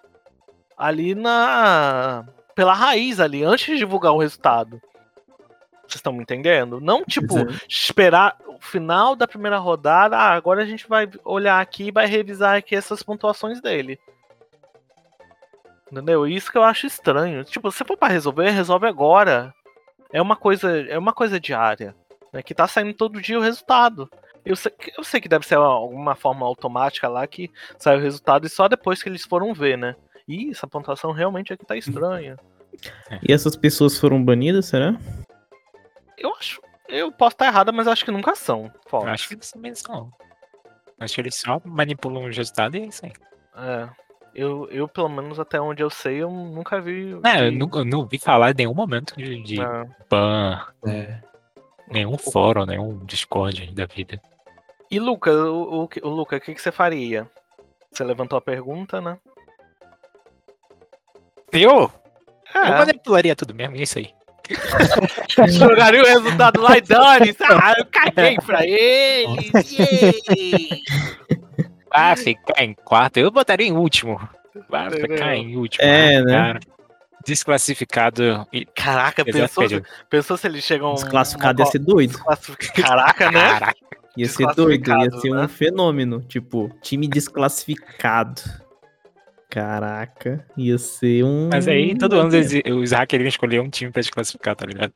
Ali 0.77 1.13
na. 1.13 2.25
pela 2.55 2.73
raiz 2.73 3.19
ali, 3.19 3.43
antes 3.43 3.65
de 3.65 3.77
divulgar 3.77 4.13
o 4.13 4.19
resultado. 4.19 4.81
Vocês 5.81 5.99
estão 5.99 6.13
me 6.13 6.21
entendendo? 6.21 6.79
Não, 6.79 7.03
tipo, 7.03 7.37
é. 7.37 7.47
esperar 7.67 8.37
o 8.47 8.59
final 8.61 9.15
da 9.15 9.27
primeira 9.27 9.57
rodada. 9.57 10.17
Ah, 10.17 10.33
agora 10.33 10.63
a 10.63 10.65
gente 10.65 10.87
vai 10.87 11.09
olhar 11.25 11.59
aqui 11.59 11.87
e 11.87 11.91
vai 11.91 12.07
revisar 12.07 12.55
aqui 12.55 12.75
essas 12.75 13.03
pontuações 13.03 13.61
dele. 13.61 13.99
Entendeu? 15.91 16.25
Isso 16.25 16.49
que 16.49 16.57
eu 16.57 16.63
acho 16.63 16.87
estranho. 16.87 17.43
Tipo, 17.43 17.69
se 17.71 17.83
for 17.83 17.97
pra 17.97 18.07
resolver, 18.07 18.49
resolve 18.49 18.87
agora. 18.87 19.53
É 20.13 20.21
uma 20.21 20.35
coisa, 20.35 20.81
é 20.89 20.97
uma 20.97 21.13
coisa 21.13 21.39
diária. 21.39 21.95
Né, 22.33 22.41
que 22.41 22.55
tá 22.55 22.65
saindo 22.67 22.93
todo 22.93 23.21
dia 23.21 23.37
o 23.37 23.41
resultado. 23.41 24.09
Eu 24.45 24.55
sei, 24.55 24.71
que- 24.71 24.93
eu 24.97 25.03
sei 25.03 25.19
que 25.19 25.27
deve 25.27 25.45
ser 25.45 25.57
uma- 25.57 25.67
alguma 25.67 26.15
forma 26.15 26.45
automática 26.45 27.07
lá 27.09 27.27
que 27.27 27.51
sai 27.77 27.97
o 27.97 28.01
resultado 28.01 28.47
e 28.47 28.49
só 28.49 28.67
depois 28.69 29.03
que 29.03 29.09
eles 29.09 29.25
foram 29.25 29.53
ver, 29.53 29.77
né? 29.77 29.95
Ih, 30.27 30.49
essa 30.51 30.65
pontuação 30.65 31.11
realmente 31.11 31.51
aqui 31.51 31.65
tá 31.65 31.75
estranha. 31.75 32.37
E 33.27 33.33
essas 33.33 33.55
pessoas 33.57 33.97
foram 33.99 34.23
banidas, 34.23 34.65
será? 34.67 34.95
Eu 36.17 36.33
acho. 36.35 36.61
Eu 36.87 37.11
posso 37.11 37.33
estar 37.35 37.47
errada, 37.47 37.71
mas 37.71 37.87
acho 37.87 38.05
que 38.05 38.11
nunca 38.11 38.33
são. 38.35 38.65
Eu 38.65 38.71
Fox. 38.89 39.07
acho 39.07 39.27
que 39.27 39.33
eles 39.35 39.51
também 39.51 39.75
são. 39.75 40.09
Acho 40.99 41.15
que 41.15 41.21
eles 41.21 41.35
só 41.35 41.61
manipulam 41.65 42.23
o 42.23 42.27
resultado 42.27 42.77
e 42.77 42.81
é 42.81 42.85
isso 42.85 43.05
aí. 43.05 43.11
É. 43.57 43.89
Eu, 44.33 44.67
eu, 44.71 44.87
pelo 44.87 45.09
menos 45.09 45.39
até 45.39 45.59
onde 45.59 45.83
eu 45.83 45.89
sei, 45.89 46.23
eu 46.23 46.31
nunca 46.31 46.79
vi. 46.79 47.19
É, 47.25 47.47
eu 47.47 47.51
vi- 47.51 47.57
nunca- 47.57 47.79
eu 47.79 47.85
não 47.85 47.99
ouvi 47.99 48.17
falar 48.17 48.51
em 48.51 48.55
nenhum 48.55 48.73
momento 48.73 49.13
de, 49.17 49.41
de 49.43 49.61
É. 49.61 49.85
ban, 50.09 50.65
É. 50.87 51.19
nenhum 51.89 52.17
fórum, 52.17 52.65
nenhum 52.65 52.97
Discord 53.05 53.73
da 53.73 53.85
vida. 53.85 54.21
E 54.89 54.99
Luca, 54.99 55.31
o, 55.33 55.83
o, 55.83 55.87
que- 55.87 55.99
o 56.01 56.07
Luca, 56.09 56.37
o 56.37 56.39
que, 56.41 56.53
que 56.53 56.61
você 56.61 56.71
faria? 56.71 57.29
Você 57.91 58.03
levantou 58.05 58.37
a 58.37 58.41
pergunta, 58.41 59.01
né? 59.01 59.17
Eu? 61.51 61.91
Eu 62.55 62.61
É, 62.63 62.69
manipularia 62.79 63.35
tudo 63.35 63.53
mesmo, 63.53 63.75
é 63.75 63.81
isso 63.81 63.99
aí. 63.99 64.09
jogaria 65.49 66.01
o 66.01 66.05
resultado 66.05 66.59
lá 66.61 66.77
e 66.77 66.81
dane 66.81 67.35
Ah, 67.41 67.73
eu 67.77 67.85
caguei 67.85 68.35
pra 68.37 68.63
eles! 68.67 69.71
yay! 69.71 70.81
Ah, 71.93 72.15
ficar 72.15 72.63
em 72.63 72.73
quarto, 72.73 73.17
eu 73.17 73.29
botaria 73.31 73.67
em 73.67 73.73
último. 73.73 74.19
Vai 74.69 74.87
Entendeu? 74.87 75.09
ficar 75.17 75.35
em 75.35 75.55
último. 75.55 75.83
É, 75.85 76.15
ah, 76.17 76.23
né? 76.23 76.31
cara. 76.33 76.59
Desclassificado. 77.25 78.47
e- 78.51 78.65
Caraca, 78.65 79.23
pensou, 79.23 79.67
perdido. 79.67 79.87
pensou 80.09 80.37
se 80.37 80.47
eles 80.47 80.63
chegam. 80.63 80.93
Desclassificado 80.95 81.61
ia 81.61 81.65
ser 81.67 81.79
doido. 81.79 82.17
Caraca, 82.75 83.29
né? 83.31 83.49
Caraca, 83.49 83.75
Ia 84.17 84.27
ser 84.27 84.47
doido, 84.55 84.89
ia 84.89 85.11
ser 85.11 85.31
um 85.31 85.35
né? 85.35 85.47
fenômeno. 85.47 86.21
Tipo, 86.21 86.71
time 86.81 87.07
desclassificado. 87.07 88.41
Caraca, 89.49 90.45
ia 90.57 90.77
ser 90.77 91.23
um. 91.25 91.49
Mas 91.51 91.67
aí, 91.67 91.95
todo 91.97 92.17
ano 92.19 92.33
eles, 92.33 92.53
os 92.73 92.91
hackers 92.91 93.25
escolher 93.27 93.59
um 93.61 93.69
time 93.69 93.91
pra 93.91 94.01
desclassificar, 94.01 94.55
tá 94.55 94.65
ligado? 94.65 94.93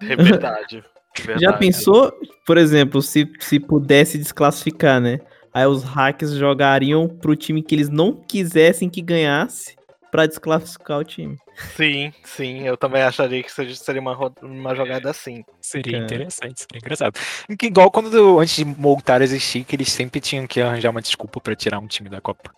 É 0.00 0.16
verdade. 0.16 0.78
é 0.78 1.22
Já 1.22 1.34
verdade. 1.34 1.58
pensou, 1.58 2.12
por 2.46 2.56
exemplo, 2.58 3.00
se, 3.02 3.30
se 3.38 3.60
pudesse 3.60 4.16
desclassificar, 4.18 5.00
né? 5.00 5.20
Aí 5.54 5.66
os 5.66 5.84
hackers 5.84 6.32
jogariam 6.32 7.08
pro 7.08 7.36
time 7.36 7.62
que 7.62 7.74
eles 7.74 7.88
não 7.88 8.12
quisessem 8.12 8.90
que 8.90 9.00
ganhasse 9.00 9.76
pra 10.10 10.26
desclassificar 10.26 10.98
o 10.98 11.04
time. 11.04 11.36
Sim, 11.76 12.12
sim, 12.24 12.62
eu 12.66 12.76
também 12.76 13.02
acharia 13.02 13.42
que 13.42 13.50
seria 13.52 14.00
uma, 14.00 14.16
uma 14.42 14.74
jogada 14.74 15.10
assim. 15.10 15.44
Seria 15.60 15.92
Cara. 15.92 16.04
interessante, 16.04 16.60
seria 16.60 16.78
engraçado. 16.78 17.18
Que 17.58 17.66
igual 17.66 17.90
quando, 17.90 18.10
do- 18.10 18.38
antes 18.40 18.56
de 18.56 18.64
Moltar 18.64 19.22
existir, 19.22 19.64
que 19.64 19.76
eles 19.76 19.90
sempre 19.92 20.20
tinham 20.20 20.46
que 20.46 20.60
arranjar 20.60 20.90
uma 20.90 21.00
desculpa 21.02 21.40
pra 21.40 21.54
tirar 21.54 21.78
um 21.78 21.86
time 21.86 22.08
da 22.08 22.20
Copa. 22.20 22.52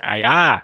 Aí, 0.00 0.24
ah, 0.24 0.62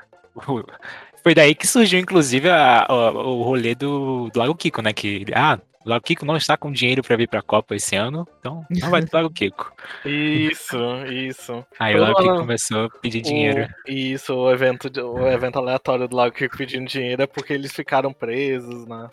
foi 1.22 1.34
daí 1.34 1.55
que 1.55 1.66
surgiu, 1.66 1.99
inclusive, 2.01 2.49
a- 2.49 2.84
a- 2.89 3.11
o 3.12 3.43
rolê 3.43 3.74
do, 3.74 4.28
do 4.32 4.39
Lago 4.39 4.55
Kiko, 4.55 4.82
né? 4.82 4.93
Que, 4.93 5.24
ah, 5.34 5.59
Lago 5.89 6.05
Kiko 6.05 6.24
não 6.26 6.36
está 6.36 6.57
com 6.57 6.70
dinheiro 6.70 7.03
pra 7.03 7.16
vir 7.16 7.28
pra 7.28 7.41
Copa 7.43 7.74
esse 7.74 7.97
ano, 7.97 8.26
então 8.39 8.64
não 8.70 8.91
vai 8.91 9.03
ter 9.03 9.16
Lago 9.16 9.30
Kiko. 9.30 9.72
Isso, 10.05 10.76
isso. 11.07 11.64
Aí 11.78 11.95
o 11.95 12.01
Lago 12.01 12.16
Kiko 12.16 12.30
ano- 12.30 12.41
começou 12.41 12.84
a 12.86 12.91
pedir 13.01 13.20
dinheiro. 13.22 13.66
O, 13.86 13.91
isso, 13.91 14.34
o 14.34 14.51
evento, 14.53 14.91
o 15.03 15.26
evento 15.28 15.59
aleatório 15.59 16.07
do 16.07 16.14
Lago 16.16 16.34
Kiko 16.34 16.57
pedindo 16.57 16.86
dinheiro 16.86 17.22
é 17.22 17.26
porque 17.26 17.53
eles 17.53 17.72
ficaram 17.72 18.12
presos, 18.12 18.86
né? 18.86 19.09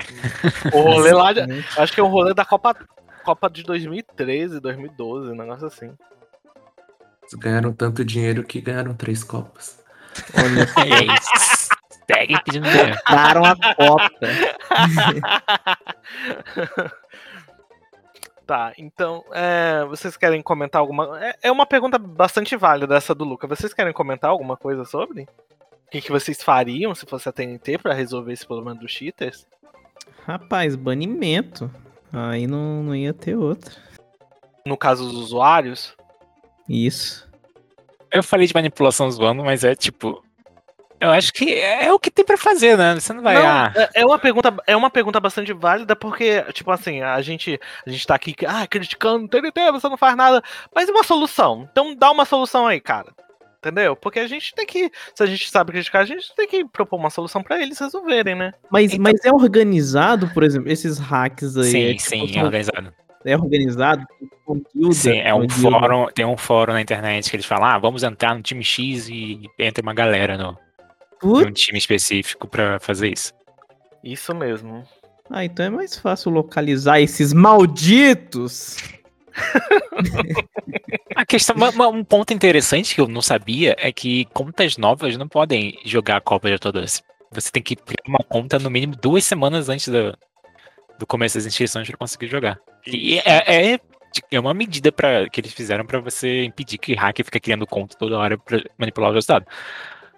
O 0.73 0.79
rolê 0.81 1.13
lá, 1.13 1.33
de- 1.33 1.41
acho 1.77 1.93
que 1.93 1.99
é 1.99 2.03
um 2.03 2.07
rolê 2.09 2.33
da 2.33 2.43
Copa, 2.45 2.75
Copa 3.23 3.49
de 3.49 3.63
2013, 3.63 4.59
2012, 4.59 5.31
um 5.31 5.35
negócio 5.35 5.65
assim. 5.67 5.87
Eles 7.21 7.33
ganharam 7.35 7.73
tanto 7.73 8.05
dinheiro 8.05 8.43
que 8.43 8.61
ganharam 8.61 8.93
três 8.93 9.23
copas. 9.23 9.83
Olha, 10.37 10.61
É 10.85 11.03
isso. 11.15 11.69
Segue 12.07 12.39
pedindo 12.43 12.69
dinheiro. 12.69 12.95
daram 13.09 13.43
a 13.43 13.55
cota. 13.73 14.27
Tá, 18.45 18.73
então, 18.77 19.23
é, 19.31 19.83
vocês 19.85 20.15
querem 20.15 20.39
comentar 20.39 20.79
alguma... 20.79 21.19
É, 21.19 21.35
é 21.43 21.51
uma 21.51 21.65
pergunta 21.65 21.97
bastante 21.97 22.55
válida 22.55 22.95
essa 22.95 23.15
do 23.15 23.25
Luca. 23.25 23.47
Vocês 23.47 23.73
querem 23.73 23.91
comentar 23.91 24.29
alguma 24.29 24.55
coisa 24.55 24.85
sobre? 24.85 25.23
O 25.23 25.89
que, 25.89 25.99
que 25.99 26.11
vocês 26.11 26.43
fariam 26.43 26.93
se 26.93 27.07
fosse 27.07 27.27
a 27.27 27.31
TNT 27.31 27.79
pra 27.79 27.93
resolver 27.93 28.33
esse 28.33 28.45
problema 28.45 28.75
dos 28.75 28.91
cheaters? 28.91 29.47
Rapaz, 30.27 30.75
banimento. 30.75 31.71
Aí 32.13 32.45
não, 32.45 32.83
não 32.83 32.95
ia 32.95 33.13
ter 33.13 33.35
outra. 33.35 33.73
No 34.65 34.77
caso 34.77 35.05
dos 35.05 35.15
usuários? 35.15 35.95
Isso. 36.69 37.27
Eu 38.11 38.23
falei 38.23 38.47
de 38.47 38.53
manipulação 38.53 39.09
zoando, 39.09 39.43
mas 39.43 39.63
é 39.63 39.75
tipo. 39.75 40.23
Eu 41.05 41.11
acho 41.11 41.31
que 41.33 41.53
é 41.59 41.91
o 41.91 41.99
que 41.99 42.11
tem 42.11 42.25
pra 42.25 42.37
fazer, 42.37 42.77
né? 42.77 42.95
Você 42.95 43.13
não 43.13 43.21
vai. 43.23 43.35
Não, 43.35 43.45
ah, 43.45 43.73
é- 43.75 44.01
é 44.01 44.05
uma 44.05 44.19
pergunta, 44.19 44.53
é 44.67 44.75
uma 44.75 44.89
pergunta 44.89 45.19
bastante 45.19 45.53
válida, 45.53 45.95
porque, 45.95 46.41
tipo 46.53 46.71
assim, 46.71 47.01
a 47.01 47.21
gente, 47.21 47.59
a 47.85 47.89
gente 47.89 48.05
tá 48.05 48.15
aqui 48.15 48.35
ah, 48.47 48.65
criticando, 48.67 49.27
TNT, 49.27 49.71
você 49.71 49.87
não 49.89 49.97
faz 49.97 50.15
nada. 50.15 50.41
Mas 50.73 50.89
uma 50.89 51.03
solução? 51.03 51.67
Então 51.71 51.95
dá 51.95 52.11
uma 52.11 52.25
solução 52.25 52.67
aí, 52.67 52.79
cara. 52.79 53.13
Entendeu? 53.59 53.95
Porque 53.95 54.19
a 54.19 54.27
gente 54.27 54.53
tem 54.53 54.65
que. 54.65 54.91
Se 55.15 55.23
a 55.23 55.25
gente 55.25 55.49
sabe 55.49 55.71
criticar, 55.71 56.03
a 56.03 56.05
gente 56.05 56.33
tem 56.35 56.47
que 56.47 56.63
propor 56.65 56.97
uma 56.97 57.09
solução 57.09 57.41
pra 57.41 57.59
eles 57.59 57.79
resolverem, 57.79 58.35
né? 58.35 58.51
Mas, 58.69 58.93
Então- 58.93 59.01
mas 59.03 59.25
é 59.25 59.31
organizado, 59.31 60.27
por 60.33 60.43
exemplo, 60.43 60.71
esses 60.71 60.99
hacks 60.99 61.57
aí. 61.57 61.63
sim, 61.63 61.83
é, 61.83 61.93
tipo, 61.95 62.01
sim, 62.01 62.37
é 62.39 62.43
organizado. 62.43 62.93
é 63.25 63.35
organizado? 63.35 64.05
conteúdo, 64.45 64.93
Sim, 64.93 65.17
é 65.17 65.33
um 65.33 65.41
conteúdo. 65.41 65.61
fórum, 65.71 66.05
tem 66.13 66.23
um 66.25 66.37
fórum 66.37 66.73
na 66.73 66.81
internet 66.81 67.27
que 67.27 67.35
eles 67.35 67.47
falam, 67.47 67.65
ah, 67.67 67.79
vamos 67.79 68.03
entrar 68.03 68.35
no 68.35 68.43
time 68.43 68.63
X 68.63 69.09
e 69.09 69.49
entra 69.57 69.81
uma 69.81 69.95
galera 69.95 70.37
no, 70.37 70.55
Putz, 71.19 71.45
num 71.45 71.51
time 71.53 71.77
específico 71.77 72.47
pra 72.47 72.79
fazer 72.79 73.11
isso. 73.13 73.33
Isso 74.03 74.33
mesmo. 74.35 74.83
Ah, 75.29 75.43
então 75.43 75.65
é 75.65 75.69
mais 75.69 75.97
fácil 75.97 76.31
localizar 76.31 76.99
esses 77.01 77.33
malditos. 77.33 78.77
A 81.15 81.25
questão, 81.25 81.55
uma- 81.55 81.69
uma- 81.69 81.87
um 81.87 82.03
ponto 82.03 82.33
interessante 82.33 82.93
que 82.93 83.01
eu 83.01 83.07
não 83.07 83.21
sabia 83.21 83.75
é 83.79 83.91
que 83.91 84.25
contas 84.33 84.77
novas 84.77 85.17
não 85.17 85.27
podem 85.27 85.79
jogar 85.85 86.17
a 86.17 86.21
Copa 86.21 86.49
de 86.49 86.59
Todas. 86.59 87.01
Você 87.31 87.51
tem 87.51 87.63
que 87.63 87.75
criar 87.75 88.03
uma 88.07 88.19
conta 88.19 88.59
no 88.59 88.69
mínimo 88.69 88.95
duas 89.01 89.25
semanas 89.25 89.69
antes 89.69 89.87
do, 89.87 90.17
do 90.99 91.07
começo 91.07 91.37
das 91.37 91.45
inscrições 91.45 91.87
para 91.87 91.97
conseguir 91.97 92.27
jogar. 92.27 92.59
E 92.85 93.17
é, 93.19 93.73
é, 93.73 93.79
é 94.31 94.39
uma 94.39 94.53
medida 94.53 94.91
pra, 94.91 95.27
que 95.29 95.41
eles 95.41 95.53
fizeram 95.53 95.85
para 95.85 95.99
você 95.99 96.43
impedir 96.43 96.77
que 96.77 96.93
hacker 96.93 97.25
fique 97.25 97.39
criando 97.39 97.65
conta 97.65 97.97
toda 97.97 98.17
hora 98.17 98.37
para 98.37 98.61
manipular 98.77 99.09
o 99.09 99.13
resultado. 99.13 99.45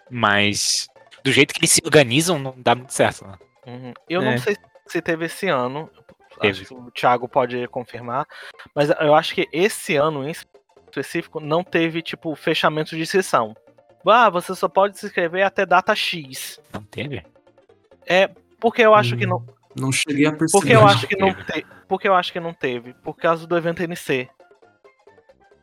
Mas 0.09 0.87
do 1.23 1.31
jeito 1.31 1.53
que 1.53 1.59
eles 1.59 1.71
se 1.71 1.81
organizam, 1.83 2.39
não 2.39 2.53
dá 2.57 2.75
muito 2.75 2.93
certo. 2.93 3.25
Né? 3.25 3.37
Uhum. 3.67 3.93
Eu 4.09 4.21
É. 4.21 4.31
não 4.31 4.37
sei 4.37 4.55
se 4.87 5.01
teve 5.01 5.25
esse 5.25 5.47
ano. 5.47 5.89
Teve. 6.39 6.61
Acho 6.61 6.65
que 6.65 6.73
o 6.73 6.91
Thiago 6.91 7.27
pode 7.27 7.67
confirmar. 7.67 8.25
Mas 8.75 8.89
eu 8.89 9.15
acho 9.15 9.33
que 9.33 9.47
esse 9.51 9.95
ano 9.95 10.27
em 10.27 10.31
específico 10.31 11.39
não 11.39 11.63
teve, 11.63 12.01
tipo, 12.01 12.33
fechamento 12.35 12.95
de 12.95 13.05
sessão. 13.05 13.55
Ah, 14.05 14.29
você 14.29 14.55
só 14.55 14.69
pode 14.69 14.97
se 14.97 15.05
inscrever 15.05 15.43
até 15.43 15.65
data 15.65 15.93
X. 15.93 16.61
Não 16.71 16.81
teve? 16.83 17.23
Porque 18.59 18.81
eu 18.81 18.95
acho 18.95 19.17
que 19.17 19.25
não. 19.25 19.45
Não 19.75 19.91
cheguei 19.91 20.25
a 20.25 20.31
perceber. 20.31 20.51
Porque 20.51 20.73
eu 20.73 20.87
acho 20.87 21.07
que 21.07 21.17
não 21.17 21.33
teve. 21.33 21.65
Porque 21.87 22.07
eu 22.07 22.15
acho 22.15 22.31
que 22.31 22.39
não 22.39 22.53
teve. 22.53 22.93
Por 22.93 23.15
causa 23.15 23.45
do 23.45 23.57
evento 23.57 23.83
NC. 23.83 24.29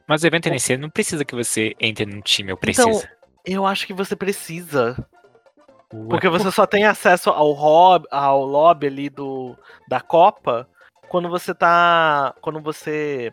Mas 0.07 0.23
o 0.23 0.27
evento 0.27 0.49
NC 0.49 0.77
não 0.77 0.91
precisa 0.91 1.25
que 1.25 1.35
você 1.35 1.75
entre 1.81 2.05
num 2.05 2.21
time, 2.21 2.53
ou 2.53 2.59
precisa. 2.59 2.89
Então, 2.91 3.09
Eu 3.45 3.67
acho 3.67 3.87
que 3.87 3.93
você 3.93 4.17
precisa. 4.17 4.97
Ué, 5.93 6.09
Porque 6.09 6.29
você 6.29 6.51
só 6.51 6.67
tem 6.67 6.85
acesso 6.85 7.31
ao, 7.31 7.53
hob, 7.53 8.07
ao 8.11 8.45
lobby 8.45 8.87
ali 8.87 9.11
do, 9.11 9.57
da 9.89 10.01
Copa 10.01 10.69
quando 11.09 11.29
você 11.29 11.55
tá. 11.55 12.35
Quando 12.41 12.61
você 12.61 13.33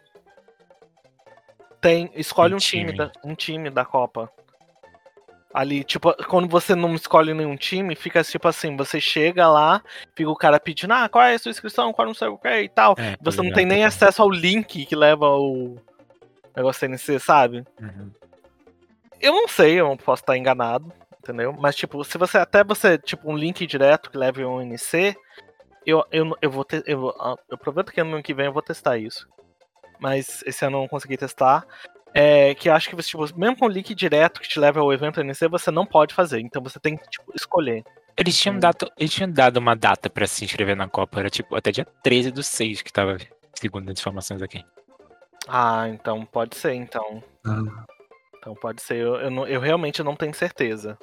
tem. 1.80 2.12
Escolhe 2.14 2.54
Um 2.54 2.58
um, 2.58 2.60
time. 2.60 2.86
time. 2.86 2.98
da, 2.98 3.12
um 3.24 3.36
time 3.36 3.70
da 3.70 3.86
Copa. 3.86 4.30
Ali, 5.54 5.84
tipo, 5.84 6.14
quando 6.28 6.48
você 6.48 6.76
não 6.76 6.96
escolhe 6.96 7.34
nenhum 7.34 7.58
time, 7.58 7.94
fica 7.94 8.24
tipo 8.24 8.48
assim, 8.48 8.78
você 8.78 9.02
chega 9.02 9.50
lá, 9.50 9.84
fica 10.16 10.30
o 10.30 10.36
cara 10.36 10.58
pedindo, 10.62 10.94
ah, 10.94 11.10
qual 11.10 11.26
é 11.26 11.34
a 11.34 11.40
sua 11.40 11.52
inscrição, 11.52 11.92
qual 11.92 12.08
não 12.08 12.14
sei 12.14 12.30
o 12.30 12.38
que 12.38 12.62
e 12.62 12.70
tal. 12.70 12.96
é, 12.98 13.18
Você 13.22 13.42
não 13.42 13.52
tem 13.52 13.66
nem 13.66 13.84
acesso 13.84 14.22
ao 14.22 14.30
link 14.30 14.86
que 14.86 14.96
leva 14.96 15.28
o 15.28 15.76
negócio 16.56 16.80
TNC, 16.88 17.20
sabe? 17.20 17.66
Uhum. 17.82 18.12
Eu 19.22 19.34
não 19.34 19.48
sei, 19.48 19.80
eu 19.80 19.96
posso 19.98 20.24
estar 20.24 20.38
enganado, 20.38 20.92
entendeu? 21.20 21.54
Mas, 21.54 21.76
tipo, 21.76 22.04
se 22.04 22.18
você 22.18 22.38
até 22.38 22.64
você, 22.64 22.98
tipo, 22.98 23.32
um 23.32 23.38
link 23.38 23.66
direto 23.68 24.10
que 24.10 24.18
leve 24.18 24.44
um 24.44 24.62
NC, 24.62 25.16
eu, 25.86 26.04
eu, 26.12 26.36
eu 26.42 26.50
vou 26.50 26.66
ter. 26.66 26.84
Eu, 26.86 27.00
vou- 27.02 27.16
ah, 27.20 27.36
eu 27.50 27.58
prometo 27.58 27.92
que 27.92 28.02
ano 28.02 28.22
que 28.24 28.34
vem 28.34 28.48
eu 28.48 28.54
vou 28.54 28.62
testar 28.62 28.98
isso. 28.98 29.28
Mas 30.00 30.42
esse 30.46 30.66
ano 30.66 30.78
eu 30.78 30.82
não 30.82 30.88
consegui 30.88 31.18
testar. 31.18 31.66
É 32.14 32.54
que 32.56 32.68
eu 32.68 32.74
acho 32.74 32.90
que 32.90 32.96
você, 32.96 33.10
tipo, 33.10 33.26
mesmo 33.40 33.56
com 33.58 33.66
o 33.66 33.70
link 33.70 33.94
direto 33.96 34.42
que 34.42 34.50
te 34.50 34.60
leva 34.60 34.80
ao 34.82 34.92
evento 34.92 35.22
NC, 35.22 35.48
você 35.48 35.72
não 35.72 35.86
pode 35.86 36.14
fazer. 36.14 36.40
Então 36.42 36.62
você 36.62 36.80
tem 36.80 36.98
que, 36.98 37.08
tipo, 37.10 37.32
escolher. 37.36 37.84
Eles 38.18 38.38
tinham, 38.38 38.58
Hum. 38.58 38.60
dado, 38.60 38.92
eles 38.98 39.14
tinham 39.14 39.32
dado 39.32 39.58
uma 39.58 39.76
data 39.76 40.10
pra 40.10 40.28
se 40.28 40.44
inscrever 40.44 40.76
na 40.76 40.90
Copa, 40.90 41.20
era 41.20 41.30
tipo 41.30 41.56
até 41.56 41.72
dia 41.72 41.86
13 42.04 42.30
do 42.30 42.44
6 42.44 42.82
que 42.82 42.92
tava, 42.92 43.18
segundo 43.58 43.90
as 43.90 43.98
informações 44.00 44.42
aqui. 44.42 44.62
Ah, 45.48 45.88
então 45.88 46.26
pode 46.26 46.56
ser, 46.58 46.74
então. 46.74 47.24
Ah, 47.46 47.86
Então 48.42 48.56
pode 48.56 48.82
ser, 48.82 48.98
eu, 48.98 49.16
eu, 49.18 49.48
eu 49.48 49.62
realmente 49.62 50.02
não 50.02 50.16
tenho 50.16 50.34
certeza. 50.34 50.98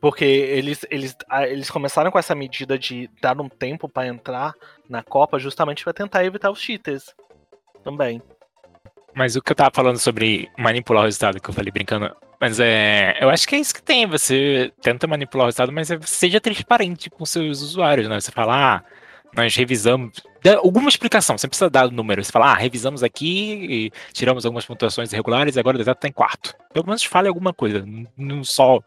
Porque 0.00 0.24
eles, 0.24 0.86
eles, 0.90 1.14
eles 1.48 1.70
começaram 1.70 2.10
com 2.10 2.18
essa 2.18 2.34
medida 2.34 2.78
de 2.78 3.10
dar 3.20 3.38
um 3.38 3.48
tempo 3.48 3.88
pra 3.88 4.06
entrar 4.06 4.54
na 4.88 5.02
Copa 5.02 5.38
justamente 5.38 5.84
pra 5.84 5.92
tentar 5.92 6.24
evitar 6.24 6.50
os 6.50 6.60
cheaters. 6.60 7.14
Também. 7.84 8.22
Mas 9.14 9.36
o 9.36 9.42
que 9.42 9.52
eu 9.52 9.56
tava 9.56 9.70
falando 9.74 9.98
sobre 9.98 10.48
manipular 10.56 11.02
o 11.02 11.04
resultado, 11.06 11.40
que 11.40 11.50
eu 11.50 11.54
falei 11.54 11.72
brincando, 11.72 12.14
mas 12.40 12.60
é. 12.60 13.16
Eu 13.20 13.28
acho 13.28 13.46
que 13.48 13.56
é 13.56 13.58
isso 13.58 13.74
que 13.74 13.82
tem. 13.82 14.06
Você 14.06 14.72
tenta 14.80 15.06
manipular 15.06 15.44
o 15.44 15.48
resultado, 15.48 15.72
mas 15.72 15.90
é- 15.90 15.98
seja 16.02 16.40
transparente 16.40 17.10
com 17.10 17.26
seus 17.26 17.60
usuários, 17.60 18.08
né? 18.08 18.20
Você 18.20 18.30
fala, 18.30 18.76
ah, 18.76 18.84
nós 19.36 19.54
revisamos. 19.54 20.20
Dá 20.42 20.56
alguma 20.58 20.88
explicação, 20.88 21.36
você 21.36 21.46
precisa 21.48 21.68
dar 21.70 21.86
o 21.86 21.90
número. 21.90 22.22
Você 22.24 22.30
fala, 22.32 22.52
ah, 22.52 22.54
revisamos 22.54 23.02
aqui 23.02 23.90
e 23.90 23.92
tiramos 24.12 24.44
algumas 24.46 24.64
pontuações 24.64 25.12
irregulares 25.12 25.56
e 25.56 25.60
agora 25.60 25.76
o 25.76 25.78
deserto 25.78 26.00
tá 26.00 26.08
em 26.08 26.12
quarto. 26.12 26.54
Pelo 26.72 26.86
menos 26.86 27.04
fale 27.04 27.28
alguma 27.28 27.52
coisa. 27.52 27.84
Não 28.16 28.42
só 28.44 28.80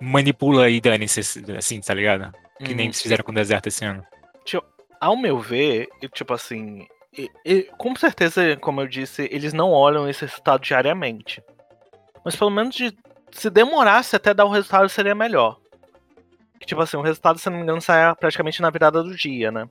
manipula 0.00 0.68
e 0.70 0.80
dane-se, 0.80 1.20
assim, 1.56 1.80
tá 1.80 1.94
ligado? 1.94 2.32
Que 2.64 2.74
nem 2.74 2.88
Hum, 2.88 2.92
fizeram 2.92 3.24
com 3.24 3.32
o 3.32 3.34
deserto 3.34 3.66
esse 3.68 3.84
ano. 3.84 4.04
Ao 5.00 5.16
meu 5.16 5.38
ver, 5.38 5.86
tipo 6.12 6.34
assim, 6.34 6.84
e- 7.16 7.30
e, 7.44 7.62
com 7.78 7.94
certeza, 7.94 8.56
como 8.56 8.80
eu 8.80 8.88
disse, 8.88 9.28
eles 9.30 9.52
não 9.52 9.70
olham 9.70 10.08
esse 10.08 10.22
resultado 10.24 10.60
diariamente. 10.60 11.40
Mas 12.24 12.34
pelo 12.34 12.50
menos 12.50 12.74
de, 12.74 12.92
se 13.30 13.48
demorasse 13.48 14.16
até 14.16 14.34
dar 14.34 14.44
o 14.44 14.50
resultado 14.50 14.88
seria 14.88 15.14
melhor. 15.14 15.56
Que, 16.58 16.66
Tipo 16.66 16.82
assim, 16.82 16.96
o 16.96 17.02
resultado, 17.02 17.38
se 17.38 17.48
não 17.48 17.56
me 17.56 17.62
engano, 17.62 17.80
sai 17.80 18.14
praticamente 18.14 18.60
na 18.60 18.70
virada 18.70 19.02
do 19.02 19.14
dia, 19.14 19.50
né? 19.50 19.68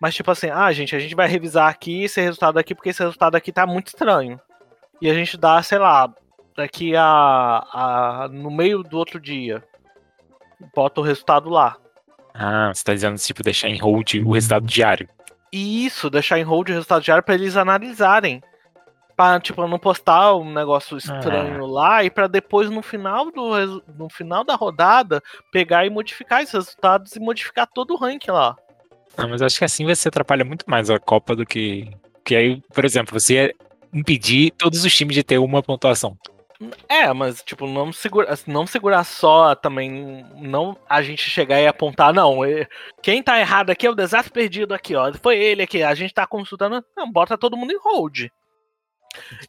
Mas 0.00 0.14
tipo 0.14 0.30
assim, 0.30 0.48
ah, 0.48 0.70
gente, 0.72 0.94
a 0.94 0.98
gente 0.98 1.14
vai 1.14 1.26
revisar 1.26 1.68
aqui 1.68 2.04
esse 2.04 2.20
resultado 2.20 2.58
aqui, 2.58 2.74
porque 2.74 2.90
esse 2.90 3.02
resultado 3.02 3.34
aqui 3.34 3.50
tá 3.50 3.66
muito 3.66 3.88
estranho. 3.88 4.40
E 5.00 5.10
a 5.10 5.14
gente 5.14 5.36
dá, 5.36 5.60
sei 5.62 5.78
lá, 5.78 6.12
daqui 6.56 6.94
a, 6.96 7.04
a 7.04 8.28
no 8.30 8.50
meio 8.50 8.82
do 8.82 8.96
outro 8.96 9.20
dia. 9.20 9.62
Bota 10.74 11.00
o 11.00 11.04
resultado 11.04 11.48
lá. 11.48 11.76
Ah, 12.34 12.72
você 12.72 12.84
tá 12.84 12.94
dizendo, 12.94 13.16
tipo, 13.16 13.42
deixar 13.42 13.68
em 13.68 13.78
hold 13.78 14.14
o 14.24 14.32
resultado 14.32 14.66
diário. 14.66 15.08
E 15.52 15.86
isso, 15.86 16.10
deixar 16.10 16.38
em 16.38 16.44
hold 16.44 16.68
o 16.68 16.72
resultado 16.72 17.02
diário 17.02 17.22
pra 17.22 17.34
eles 17.34 17.56
analisarem. 17.56 18.42
Pra, 19.18 19.40
tipo, 19.40 19.66
não 19.66 19.80
postar 19.80 20.36
um 20.36 20.52
negócio 20.52 20.96
estranho 20.96 21.66
lá 21.66 22.04
e 22.04 22.08
pra 22.10 22.28
depois, 22.28 22.70
no 22.70 22.80
final, 22.82 23.32
do, 23.32 23.82
no 23.98 24.08
final 24.08 24.44
da 24.44 24.54
rodada, 24.54 25.20
pegar 25.50 25.84
e 25.84 25.90
modificar 25.90 26.40
esses 26.40 26.54
resultados 26.54 27.16
e 27.16 27.18
modificar 27.20 27.66
todo 27.66 27.94
o 27.94 27.96
ranking 27.96 28.30
lá. 28.30 28.56
Ah, 29.16 29.26
mas 29.26 29.42
acho 29.42 29.58
que 29.58 29.64
assim 29.64 29.84
você 29.84 30.06
atrapalha 30.06 30.44
muito 30.44 30.64
mais 30.70 30.88
a 30.88 31.00
Copa 31.00 31.34
do 31.34 31.44
que. 31.44 31.90
Que 32.24 32.36
aí, 32.36 32.62
por 32.72 32.84
exemplo, 32.84 33.18
você 33.18 33.34
ia 33.34 33.54
impedir 33.92 34.52
todos 34.52 34.84
os 34.84 34.94
times 34.96 35.16
de 35.16 35.24
ter 35.24 35.38
uma 35.38 35.64
pontuação. 35.64 36.16
É, 36.88 37.12
mas, 37.12 37.42
tipo, 37.42 37.66
não 37.66 37.92
segura, 37.92 38.32
não 38.46 38.68
segurar 38.68 39.02
só 39.02 39.56
também. 39.56 40.24
Não 40.36 40.76
a 40.88 41.02
gente 41.02 41.28
chegar 41.28 41.60
e 41.60 41.66
apontar, 41.66 42.12
não. 42.14 42.44
é- 42.44 42.68
Quem 43.02 43.20
tá 43.20 43.40
errado 43.40 43.70
aqui 43.70 43.84
é 43.84 43.90
o 43.90 43.96
desastre 43.96 44.32
perdido 44.32 44.72
aqui, 44.74 44.94
ó. 44.94 45.12
Foi 45.14 45.36
ele 45.36 45.62
aqui. 45.62 45.82
A 45.82 45.94
gente 45.96 46.14
tá 46.14 46.24
consultando. 46.24 46.84
Não, 46.96 47.10
bota 47.10 47.36
todo 47.36 47.56
mundo 47.56 47.72
em 47.72 47.78
hold. 47.80 48.28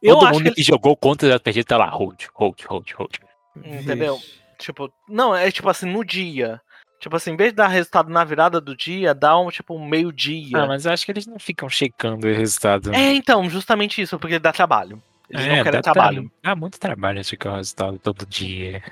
Eu 0.02 0.14
Todo 0.14 0.26
acho 0.26 0.34
mundo 0.38 0.48
que 0.50 0.56
que, 0.56 0.62
jogou 0.62 0.96
contra 0.96 1.36
o 1.36 1.40
perdido 1.40 1.66
tá 1.66 1.76
lá, 1.76 1.88
hold, 1.90 2.24
hold, 2.34 2.60
hold, 2.66 2.90
hold. 2.92 3.16
Entendeu? 3.56 4.16
Vixe. 4.16 4.40
Tipo, 4.58 4.92
não, 5.08 5.34
é 5.34 5.50
tipo 5.50 5.68
assim, 5.68 5.90
no 5.90 6.04
dia. 6.04 6.60
Tipo 7.00 7.16
assim, 7.16 7.30
em 7.32 7.36
vez 7.36 7.50
de 7.50 7.56
dar 7.56 7.68
resultado 7.68 8.10
na 8.10 8.22
virada 8.24 8.60
do 8.60 8.76
dia, 8.76 9.14
dá 9.14 9.38
um 9.38 9.50
tipo 9.50 9.74
um 9.74 9.88
meio-dia. 9.88 10.58
Ah, 10.58 10.66
mas 10.66 10.84
eu 10.84 10.92
acho 10.92 11.04
que 11.06 11.12
eles 11.12 11.26
não 11.26 11.38
ficam 11.38 11.66
checando 11.68 12.26
o 12.26 12.32
resultado. 12.32 12.92
É, 12.94 13.14
então, 13.14 13.48
justamente 13.48 14.02
isso, 14.02 14.18
porque 14.18 14.38
dá 14.38 14.52
trabalho. 14.52 15.02
Eles 15.30 15.46
não 15.46 15.62
querem 15.62 15.78
É, 15.78 15.82
trabalho, 15.82 16.32
Dá 16.42 16.54
muito 16.54 16.78
trabalho 16.78 17.24
checar 17.24 17.54
o 17.54 17.56
resultado 17.56 17.98
todo 17.98 18.26
dia. 18.26 18.82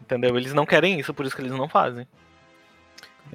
entendeu? 0.00 0.36
Eles 0.38 0.54
não 0.54 0.64
querem 0.64 0.98
isso, 0.98 1.12
por 1.12 1.26
isso 1.26 1.36
que 1.36 1.42
eles 1.42 1.52
não 1.52 1.68
fazem. 1.68 2.06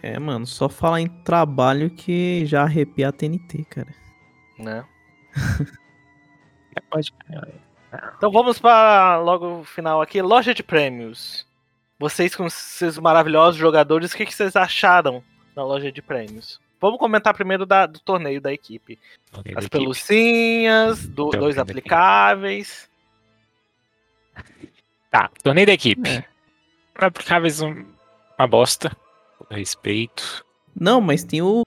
É, 0.01 0.17
mano, 0.17 0.47
só 0.47 0.67
falar 0.67 1.01
em 1.01 1.07
trabalho 1.07 1.91
que 1.91 2.45
já 2.47 2.63
arrepia 2.63 3.09
a 3.09 3.11
TNT, 3.11 3.65
cara. 3.69 3.93
Né? 4.57 4.83
Pode. 6.89 7.13
Então 8.17 8.32
vamos 8.32 8.57
para 8.59 9.17
logo 9.19 9.59
o 9.59 9.63
final 9.63 10.01
aqui, 10.01 10.21
loja 10.21 10.53
de 10.53 10.63
prêmios. 10.63 11.45
vocês 11.99 12.36
com 12.36 12.45
esses 12.47 12.97
maravilhosos 12.97 13.55
jogadores, 13.59 14.11
o 14.13 14.17
que, 14.17 14.26
que 14.26 14.34
vocês 14.34 14.55
acharam 14.55 15.24
da 15.55 15.63
loja 15.63 15.91
de 15.91 16.01
prêmios? 16.01 16.59
Vamos 16.82 16.99
comentar 16.99 17.34
primeiro 17.34 17.65
da- 17.65 17.86
do 17.86 17.99
torneio 17.99 18.41
da 18.41 18.51
equipe. 18.51 18.99
Torneio 19.32 19.57
As 19.57 19.63
da 19.63 19.67
equipe. 19.67 19.80
pelucinhas, 19.80 21.07
do- 21.07 21.26
Torneio 21.26 21.41
dois 21.43 21.55
da 21.55 21.61
equipe. 21.61 21.80
aplicáveis. 21.80 22.89
Tá, 25.09 25.30
torneio 25.43 25.67
da 25.67 25.74
equipe. 25.74 26.09
É. 26.09 26.26
Aplicáveis 26.95 27.61
um, 27.61 27.86
uma 28.38 28.47
bosta. 28.47 28.91
Respeito. 29.49 30.43
Não, 30.76 30.99
mas 30.99 31.24
tem 31.24 31.41
o 31.41 31.63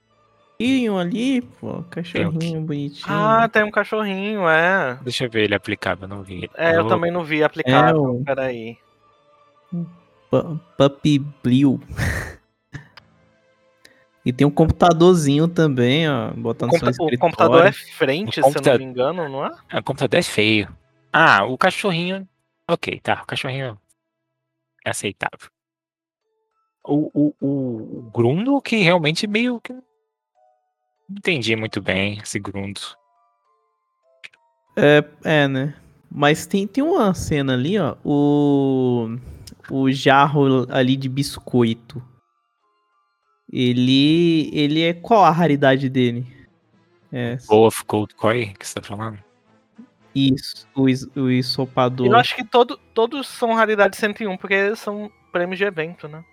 Tyrion 0.59 0.97
ali, 0.99 1.43
pô, 1.43 1.83
cachorrinho 1.91 2.63
bonitinho. 2.63 3.07
Ah, 3.15 3.49
tem 3.49 3.63
um 3.63 3.71
cachorrinho, 3.71 4.49
é. 4.49 4.99
Deixa 5.03 5.25
eu 5.27 5.31
ver 5.31 5.45
ele 5.45 5.55
aplicável, 5.55 6.05
eu 6.05 6.09
não 6.09 6.23
vi. 6.23 6.37
ele. 6.39 6.51
É, 6.57 6.77
eu 6.79 6.87
também 6.89 7.11
não 7.11 7.23
vi 7.25 7.43
aplicável. 7.45 7.95
É, 7.95 7.99
o- 8.09 8.25
Peraí. 8.25 8.79
Pu- 10.31 10.61
Puppy 10.79 11.19
Blue. 11.19 11.79
e 14.25 14.33
tem 14.33 14.47
um 14.47 14.51
computadorzinho 14.51 15.47
também, 15.47 16.09
ó, 16.09 16.31
botando 16.33 16.71
Computa- 16.71 16.93
seu 16.93 17.05
o 17.05 17.19
computador 17.19 17.67
é 17.67 17.73
frente, 17.73 18.29
O 18.29 18.33
se 18.33 18.41
eu 18.41 18.45
computa- 18.45 18.71
não 18.73 18.79
me 18.79 18.85
engano, 18.85 19.29
não 19.29 19.45
é? 19.47 19.51
Ah, 19.71 19.79
O 19.79 19.83
computador 19.83 20.19
é 20.19 20.23
feio. 20.23 20.69
Ah, 21.13 21.45
o 21.45 21.57
cachorrinho. 21.59 22.27
Ok, 22.69 22.99
tá. 23.01 23.21
O 23.23 23.27
cachorrinho 23.27 23.79
é 24.85 24.91
aceitável. 24.91 25.51
O, 26.85 27.11
o, 27.15 27.35
o, 27.41 27.99
o 27.99 28.11
Grundo, 28.13 28.61
que 28.63 28.77
realmente 28.77 29.27
meio 29.27 29.61
que. 29.61 29.75
Entendi 31.11 31.55
muito 31.57 31.81
bem 31.81 32.19
esse 32.23 32.39
Grundo. 32.39 32.81
É, 34.77 35.05
é, 35.25 35.49
né? 35.49 35.75
Mas 36.11 36.47
tem, 36.47 36.67
tem 36.67 36.83
uma 36.83 37.15
cena 37.15 37.55
ali, 37.55 37.79
ó. 37.79 37.97
O, 38.05 39.17
o 39.71 39.91
jarro 39.91 40.67
ali 40.71 40.97
de 40.97 41.09
biscoito. 41.09 42.03
Ele. 43.53 44.51
Ele 44.53 44.83
é. 44.83 44.93
Qual 44.93 45.25
a 45.25 45.31
raridade 45.31 45.89
dele? 45.89 46.27
É. 47.13 47.37
Wolf 47.49 47.83
Cold 47.83 48.15
Koi, 48.15 48.55
que 48.59 48.67
você 48.67 48.75
tá 48.75 48.83
falando? 48.83 49.19
Isso. 50.15 50.67
O, 50.75 50.89
is- 50.89 51.09
o 51.15 51.31
ensopador. 51.31 52.07
Eu 52.07 52.17
acho 52.17 52.35
que 52.35 52.45
todo, 52.45 52.79
todos 52.95 53.29
são 53.29 53.55
raridade 53.55 53.97
101, 53.97 54.37
porque 54.37 54.75
são 54.75 55.11
prêmios 55.31 55.59
de 55.59 55.65
evento, 55.65 56.09
né? 56.09 56.25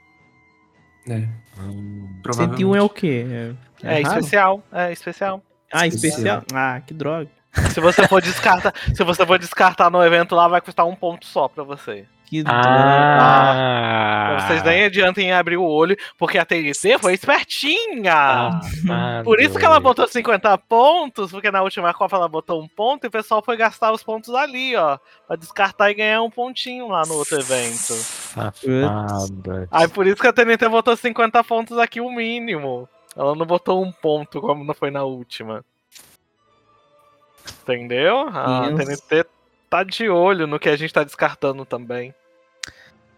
É, 1.08 1.28
Hum, 1.60 2.22
101 2.32 2.76
é 2.76 2.82
o 2.82 2.90
quê? 2.90 3.26
É, 3.30 3.54
É, 3.84 3.96
é 3.98 4.02
especial, 4.02 4.64
é 4.72 4.92
especial. 4.92 5.42
Ah, 5.72 5.88
especial. 5.88 6.40
especial? 6.40 6.44
Ah, 6.54 6.82
que 6.86 6.94
droga. 6.94 7.30
Se 7.72 7.80
você 7.80 8.08
for 8.08 8.22
descartar, 8.22 8.74
se 8.96 9.04
você 9.04 9.26
for 9.26 9.38
descartar 9.38 9.90
no 9.90 10.04
evento 10.04 10.36
lá, 10.36 10.48
vai 10.48 10.62
custar 10.62 10.86
um 10.88 10.96
ponto 10.96 11.26
só 11.26 11.48
pra 11.48 11.64
você. 11.64 12.06
Que 12.26 12.42
droga. 12.42 12.62
Ah! 12.66 14.38
Vocês 14.40 14.64
nem 14.64 14.86
adiantem 14.86 15.28
em 15.28 15.32
abrir 15.32 15.58
o 15.58 15.64
olho, 15.64 15.96
porque 16.18 16.40
a 16.40 16.46
TNC 16.46 16.98
foi 16.98 17.14
espertinha. 17.14 18.12
Ah, 18.12 19.22
Por 19.24 19.40
isso 19.40 19.60
que 19.60 19.66
ela 19.66 19.80
botou 19.80 20.08
50 20.08 20.58
pontos, 20.58 21.30
porque 21.30 21.52
na 21.52 21.62
última 21.62 21.94
Copa 21.94 22.16
ela 22.16 22.28
botou 22.28 22.60
um 22.60 22.68
ponto 22.68 23.04
e 23.04 23.08
o 23.08 23.12
pessoal 23.12 23.44
foi 23.44 23.56
gastar 23.56 23.92
os 23.92 24.02
pontos 24.02 24.34
ali, 24.34 24.76
ó. 24.76 24.98
Pra 25.28 25.36
descartar 25.36 25.92
e 25.92 25.94
ganhar 25.94 26.24
um 26.24 26.30
pontinho 26.32 26.88
lá 26.88 27.04
no 27.06 27.14
outro 27.14 27.40
evento. 27.40 27.94
Safada. 27.94 29.68
Aí 29.70 29.88
por 29.88 30.08
isso 30.08 30.22
que 30.22 30.28
a 30.28 30.34
TNT 30.34 30.68
botou 30.70 30.98
50 30.98 31.44
pontos 31.44 31.78
aqui, 31.78 32.02
o 32.02 32.10
mínimo. 32.10 32.90
Ela 33.16 33.36
não 33.36 33.46
botou 33.46 33.84
um 33.84 33.92
ponto 33.92 34.42
como 34.42 34.64
não 34.64 34.74
foi 34.74 34.90
na 34.92 35.04
última. 35.04 35.64
Entendeu? 37.64 38.28
A 38.30 38.70
Isso. 38.72 38.78
TNT 39.08 39.26
tá 39.70 39.84
de 39.84 40.10
olho 40.10 40.48
no 40.48 40.60
que 40.60 40.70
a 40.70 40.76
gente 40.76 40.94
tá 40.94 41.04
descartando 41.04 41.66
também. 41.66 42.14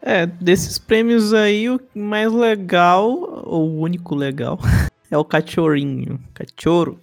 É, 0.01 0.25
desses 0.25 0.77
prêmios 0.77 1.33
aí, 1.33 1.69
o 1.69 1.79
mais 1.95 2.31
legal, 2.31 3.07
ou 3.43 3.69
o 3.69 3.79
único 3.79 4.13
legal, 4.15 4.59
é 5.09 5.17
o 5.17 5.25
cachorrinho. 5.25 6.19
Cachorro. 6.33 6.99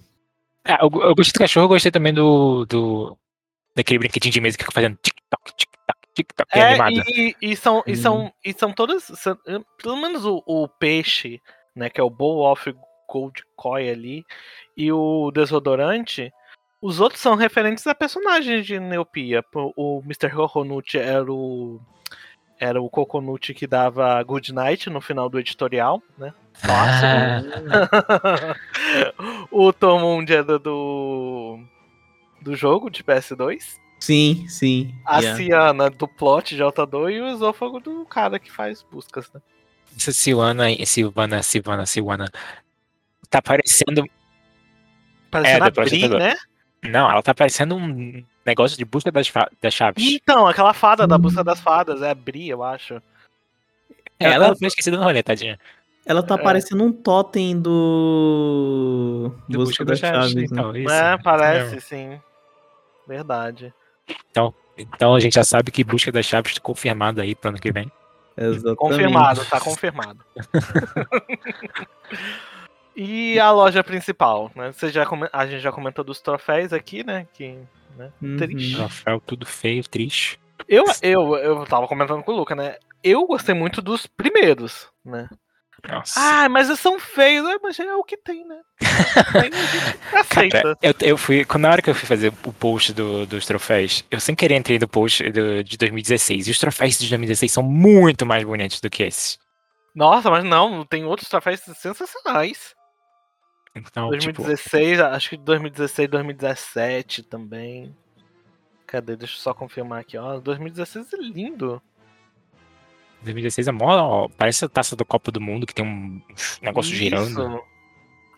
Ah, 0.65 0.79
eu, 0.83 0.91
eu 1.03 1.15
gostei 1.15 1.33
do 1.33 1.39
cachorro, 1.41 1.65
eu 1.65 1.69
gostei 1.69 1.91
também 1.91 2.15
do. 2.15 2.65
do 2.67 3.17
daquele 3.75 3.99
brinquedinho 4.01 4.33
de 4.33 4.41
mesa 4.41 4.57
que 4.57 4.65
fica 4.65 4.75
fazendo 4.75 4.97
tic-toc, 5.03 5.51
tic-toc, 5.57 5.99
tic-toc, 6.15 6.49
que 6.53 6.59
é, 6.59 6.63
É, 6.63 6.67
animado. 6.75 7.05
e, 7.09 7.35
e 7.41 7.57
são, 7.57 7.83
e, 7.87 7.93
Hum. 7.93 7.97
são, 7.97 8.33
e 8.45 8.53
são 8.53 8.73
todas. 8.73 9.03
são- 9.05 9.39
pelo 9.83 9.97
menos 9.97 10.25
o, 10.27 10.43
o 10.47 10.69
peixe, 10.69 11.41
né? 11.75 11.91
Que 11.91 12.01
é 12.01 12.05
o 12.05 12.11
Bowl 12.11 12.51
of 12.51 12.75
Gold 13.09 13.43
Koi 13.57 13.91
ali, 13.91 14.25
e 14.77 14.91
o 14.91 15.31
desodorante. 15.31 16.33
Os 16.81 16.99
outros 16.99 17.21
são 17.21 17.37
referentes 17.37 17.87
a 17.87 17.95
personagens 17.95 18.67
de 18.67 18.81
Neopia. 18.81 19.45
O 19.77 20.03
Mr. 20.05 20.31
Coconut 20.31 20.99
era 20.99 21.33
o. 21.33 21.81
Era 22.59 22.81
o 22.81 22.89
Coconut 22.89 23.53
que 23.55 23.67
dava 23.67 24.23
Good 24.23 24.53
Night 24.53 24.89
no 24.89 25.01
final 25.01 25.29
do 25.29 25.39
editorial, 25.39 26.03
né? 26.17 26.33
Ah, 26.63 27.43
o 29.51 29.73
Tormund 29.73 30.33
era 30.33 30.59
do. 30.59 31.59
do 32.41 32.55
jogo 32.55 32.91
de 32.91 33.03
PS2. 33.03 33.81
Sim, 34.01 34.47
sim. 34.49 34.95
A 35.07 35.21
yeah. 35.21 35.37
Ciana 35.37 35.91
do 35.91 36.09
plot 36.09 36.57
de 36.57 36.63
Altador 36.63 37.11
e 37.11 37.21
o 37.21 37.29
esôfago 37.29 37.79
do 37.79 38.05
cara 38.05 38.39
que 38.39 38.51
faz 38.51 38.83
buscas, 38.83 39.31
né? 39.33 39.41
Essa 39.97 40.13
Silvana, 40.13 40.65
Silvana, 40.87 41.43
Silvana, 41.43 41.87
Silvana. 41.87 42.31
Tá 43.31 43.41
parecendo. 43.43 44.05
Parecendo 45.31 45.65
É, 45.65 45.69
a 45.69 45.71
Bri, 45.71 46.09
né? 46.09 46.37
Não, 46.83 47.11
ela 47.11 47.23
tá 47.23 47.33
parecendo 47.35 47.77
um 47.77 48.23
negócio 48.45 48.77
de 48.77 48.85
busca 48.85 49.11
das, 49.11 49.31
das 49.61 49.73
chaves. 49.73 50.05
Então, 50.05 50.47
aquela 50.47 50.75
fada 50.75 51.07
da 51.07 51.17
Hum. 51.17 51.21
busca 51.21 51.43
das 51.45 51.61
fadas, 51.61 52.03
é 52.03 52.11
a 52.11 52.15
Bri, 52.15 52.49
eu 52.49 52.63
acho. 52.63 52.95
É, 54.19 54.27
ela- 54.27 54.47
ela 54.47 54.57
foi 54.57 54.67
esquecida 54.69 54.97
no 54.97 55.03
rolê, 55.05 55.23
tadinha. 55.23 55.59
Ela 56.05 56.23
tá 56.23 56.35
É. 56.35 56.39
parecendo 56.39 56.83
um 56.85 56.93
totem 56.93 57.59
do. 57.61 59.33
Do 59.49 59.59
Busca 59.61 59.85
das 59.85 60.01
Chaves, 60.01 60.35
né? 60.35 60.43
Então, 60.43 60.77
isso. 60.77 60.93
é, 60.93 61.17
parece, 61.19 61.75
mesmo. 61.77 61.81
sim. 61.81 62.21
Verdade. 63.07 63.73
Então 64.77 65.15
a 65.15 65.21
gente 65.21 65.35
já 65.35 65.45
sabe 65.45 65.71
que 65.71 65.85
busca 65.85 66.11
das 66.11 66.25
chaves 66.27 66.55
tá 66.55 66.61
confirmado 66.61 67.21
aí 67.21 67.35
pro 67.35 67.51
ano 67.51 67.59
que 67.61 67.71
vem. 67.71 67.91
Exatamente. 68.37 68.77
Confirmado, 68.77 69.45
tá 69.45 69.61
confirmado. 69.61 70.25
e 72.97 73.39
a 73.39 73.51
loja 73.51 73.83
principal, 73.83 74.51
né? 74.55 74.73
Você 74.73 74.91
já 74.91 75.07
come- 75.07 75.29
A 75.33 75.47
gente 75.47 75.61
já 75.61 75.73
comentou 75.73 76.05
dos 76.05 76.21
troféus 76.21 76.73
aqui, 76.73 77.05
né? 77.05 77.27
Que, 77.33 77.59
né? 77.97 78.11
Uhum. 78.21 78.37
Triste. 78.37 78.77
Troféu 78.77 79.21
tudo 79.25 79.47
feio, 79.47 79.83
triste. 79.89 80.39
Eu, 80.69 80.85
eu, 81.03 81.37
eu 81.37 81.67
tava 81.67 81.89
comentando 81.89 82.23
com 82.23 82.33
o 82.33 82.37
Luca, 82.37 82.55
né? 82.55 82.77
Eu 83.03 83.27
gostei 83.27 83.55
muito 83.55 83.83
dos 83.83 84.07
primeiros, 84.07 84.89
né? 85.05 85.29
Nossa. 85.89 86.15
Ah, 86.17 86.49
mas 86.49 86.69
eles 86.69 86.81
são 86.81 86.99
feios, 86.99 87.45
mas 87.63 87.79
é 87.81 87.95
o 87.95 88.05
que 88.05 88.17
tem, 88.17 88.47
né? 88.47 88.61
Tem, 89.33 89.51
aceita. 90.21 90.63
Cara, 90.63 90.79
eu, 90.81 90.95
eu 91.01 91.19
fui. 91.19 91.45
Na 91.59 91.71
hora 91.71 91.83
que 91.83 91.91
eu 91.91 91.95
fui 91.95 92.07
fazer 92.07 92.33
o 92.45 92.53
post 92.53 92.93
do- 92.93 93.27
dos 93.27 93.45
troféus, 93.47 94.05
eu 94.11 94.21
sem 94.21 94.35
querer 94.35 94.57
entrei 94.57 94.79
no 94.79 94.87
post 94.87 95.29
do- 95.31 95.65
de 95.65 95.77
2016. 95.77 96.47
E 96.47 96.51
os 96.53 96.59
troféus 96.59 96.93
de 96.99 97.09
2016 97.09 97.51
são 97.53 97.63
muito 97.65 98.25
mais 98.25 98.45
bonitos 98.45 98.81
do 98.81 98.89
que 98.89 99.03
esses. 99.03 99.39
Nossa, 99.95 100.31
mas 100.31 100.45
não, 100.45 100.85
tem 100.87 101.05
outros 101.05 101.29
troféus 101.29 101.61
sensacionais. 101.77 102.75
Então, 103.75 104.11
tipo, 104.19 104.43
2016, 104.43 105.01
acho 105.01 105.31
que 105.31 105.37
2016, 105.37 106.09
2017 106.09 107.23
também. 107.25 107.95
Cadê? 108.87 109.17
Deixa 109.17 109.35
eu 109.35 109.41
só 109.41 109.53
confirmar 109.55 110.01
aqui, 110.01 110.17
ó. 110.19 110.39
2016 110.39 111.13
é 111.13 111.17
lindo. 111.17 111.83
2016 113.23 113.69
é 113.69 113.73
mó, 113.73 113.97
ó, 113.97 114.29
parece 114.29 114.65
a 114.65 114.69
taça 114.69 114.97
do 114.97 115.05
Copa 115.05 115.31
do 115.31 115.41
Mundo 115.41 115.67
que 115.67 115.75
tem 115.75 115.85
um 115.85 116.21
negócio 116.61 116.95
girando. 116.95 117.29
Isso. 117.29 117.65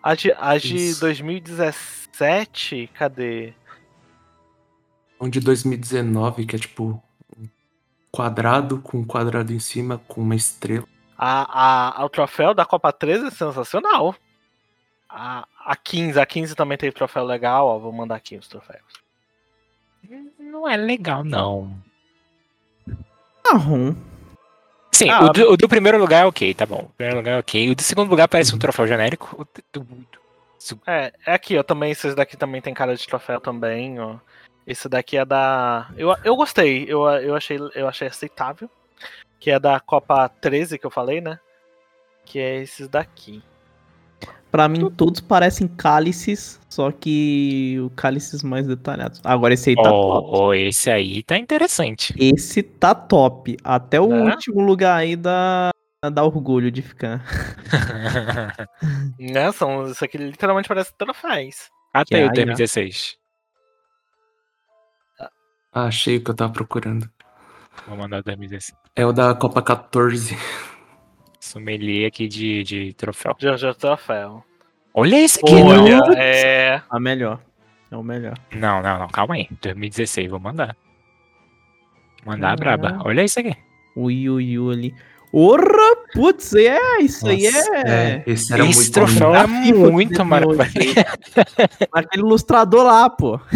A 0.03 0.15
de, 0.15 0.33
a 0.33 0.59
de 0.59 0.77
Isso. 0.77 1.01
2017, 1.01 2.91
cadê? 2.93 3.55
Um 5.19 5.29
de 5.31 5.41
2019, 5.41 6.45
que 6.45 6.57
é 6.57 6.59
tipo 6.59 7.03
um 7.39 7.49
quadrado 8.11 8.81
com 8.83 8.99
um 8.99 9.05
quadrado 9.05 9.53
em 9.53 9.59
cima 9.59 9.99
com 10.07 10.21
uma 10.21 10.35
estrela. 10.35 10.87
A, 11.17 12.01
a, 12.01 12.05
o 12.05 12.11
troféu 12.11 12.53
da 12.53 12.67
Copa 12.67 12.93
13 12.93 13.29
é 13.29 13.31
sensacional. 13.31 14.15
A, 15.09 15.47
a 15.65 15.75
15, 15.75 16.21
a 16.21 16.27
15 16.27 16.55
também 16.55 16.77
tem 16.77 16.93
troféu 16.93 17.25
legal, 17.25 17.67
ó. 17.67 17.79
Vou 17.79 17.93
mandar 17.93 18.17
aqui 18.17 18.37
os 18.37 18.47
troféus. 18.47 18.83
Não 20.39 20.69
é 20.69 20.77
legal, 20.77 21.25
não. 21.25 21.75
Marrom. 23.45 23.95
Sim, 24.95 25.11
Ah, 25.11 25.25
o, 25.25 25.29
do, 25.33 25.51
o 25.53 25.57
do 25.57 25.69
primeiro 25.69 25.99
lugar 25.99 26.23
é 26.23 26.27
ok, 26.27 26.55
tá 26.55 26.65
bom. 26.65 26.83
O 26.83 26.93
primeiro 26.97 27.19
lugar 27.19 27.33
é 27.33 27.39
ok. 27.39 27.71
O 27.71 27.75
do 27.75 27.83
segundo 27.83 28.09
lugar 28.09 28.29
parece 28.29 28.55
um 28.55 28.59
troféu 28.59 28.87
genérico. 28.87 29.35
O 29.39 29.45
do- 29.81 29.85
do- 29.85 30.07
É, 30.87 31.13
é 31.27 31.35
aqui, 31.35 31.59
ó. 31.59 31.63
Também, 31.63 31.91
esses 31.91 32.15
daqui 32.15 32.37
também 32.37 32.61
tem 32.63 32.73
cara 32.73 32.95
de 32.97 33.07
troféu 33.07 33.41
também, 33.41 33.99
ó. 34.01 34.17
Esse 34.67 34.89
daqui 34.89 35.17
é 35.17 35.25
da. 35.25 35.89
Eu, 35.97 36.15
eu 36.25 36.37
gostei, 36.37 36.85
eu, 36.89 37.03
eu, 37.07 37.35
achei, 37.35 37.59
eu 37.75 37.87
achei 37.89 38.09
aceitável. 38.09 38.71
Que 39.39 39.51
é 39.51 39.59
da 39.59 39.79
Copa 39.79 40.27
13 40.41 40.79
que 40.79 40.87
eu 40.87 40.91
falei, 40.91 41.21
né? 41.21 41.39
Que 42.25 42.39
é 42.39 42.63
esses 42.63 42.89
daqui. 42.89 43.43
Pra 44.55 44.69
mim, 44.69 44.89
todos 44.89 45.21
parecem 45.21 45.67
cálices, 45.67 46.61
só 46.69 46.93
que 46.93 47.77
o 47.85 47.91
cálices 47.91 48.45
mais 48.45 48.69
detalhados. 48.69 49.21
Agora, 49.25 49.53
esse 49.53 49.71
aí 49.71 49.75
tá 49.75 49.83
top. 49.83 50.29
Oh, 50.31 50.45
oh, 50.45 50.55
esse 50.55 50.89
aí 50.89 51.25
tá 51.25 51.37
interessante. 51.37 52.15
Esse 52.17 52.63
tá 52.63 52.95
top. 52.95 53.57
Até 53.65 54.01
o 54.01 54.07
Né? 54.07 54.31
último 54.31 54.61
lugar 54.61 54.97
aí 54.99 55.17
dá, 55.17 55.71
dá 56.09 56.23
orgulho 56.23 56.71
de 56.71 56.83
ficar. 56.83 57.25
Né? 59.19 59.51
São, 59.51 59.89
isso 59.89 60.05
aqui 60.05 60.19
literalmente 60.19 60.69
parece 60.69 60.95
troféus. 60.97 61.69
Até 61.93 62.05
Que 62.05 62.15
o 62.15 62.19
aí, 62.19 62.27
ó. 62.27 62.35
2016. 62.35 63.17
Ah, 65.73 65.87
achei 65.87 66.19
o 66.19 66.23
que 66.23 66.31
eu 66.31 66.35
tava 66.37 66.53
procurando. 66.53 67.11
Vou 67.89 67.97
mandar 67.97 68.21
o 68.21 68.23
2016. 68.23 68.79
É 68.95 69.05
o 69.05 69.13
da 69.13 69.35
Copa 69.35 69.61
14. 69.61 70.37
Sommelier 71.45 72.09
aqui 72.09 72.27
de, 72.27 72.63
de 72.65 72.93
troféu. 72.95 73.37
Já 73.39 73.75
troféu. 73.75 74.43
Olha 74.93 75.21
esse 75.21 75.41
aqui, 75.41 75.55
Olha, 75.55 75.99
não. 75.99 76.13
é. 76.15 76.83
A 76.89 77.01
melhor. 77.01 77.41
É 77.91 77.97
o 77.97 78.03
melhor. 78.03 78.39
Não, 78.53 78.83
não, 78.83 78.99
não, 78.99 79.09
calma 79.09 79.35
aí. 79.35 79.49
2016, 79.61 80.31
vou 80.31 80.41
mandar. 80.41 80.77
Mandar 82.25 82.53
a 82.53 82.57
braba. 82.57 82.99
Olha 83.05 83.23
isso 83.23 83.39
aqui. 83.41 83.57
O 83.95 84.11
Yu 84.11 84.41
Yu 84.41 84.71
ali. 84.71 84.95
Ora, 85.37 85.97
putz, 86.13 86.55
é, 86.55 86.79
isso 87.01 87.27
aí 87.27 87.51
Nossa, 87.51 87.77
é. 87.77 88.23
Esse 88.25 88.53
era 88.53 88.65
Esse 88.65 88.79
muito 88.79 88.93
troféu 88.93 89.33
bom. 89.33 89.37
é 89.37 89.47
muito 89.91 90.25
maravilhoso. 90.25 90.61
Aquele 91.93 92.23
ilustrador 92.23 92.85
lá, 92.85 93.11
pô. 93.11 93.41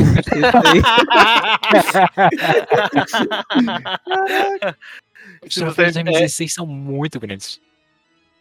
Os 5.47 5.55
troféus 5.55 5.93
de 5.95 6.03
2016 6.03 6.53
são 6.53 6.67
muito 6.67 7.21
bonitos. 7.21 7.61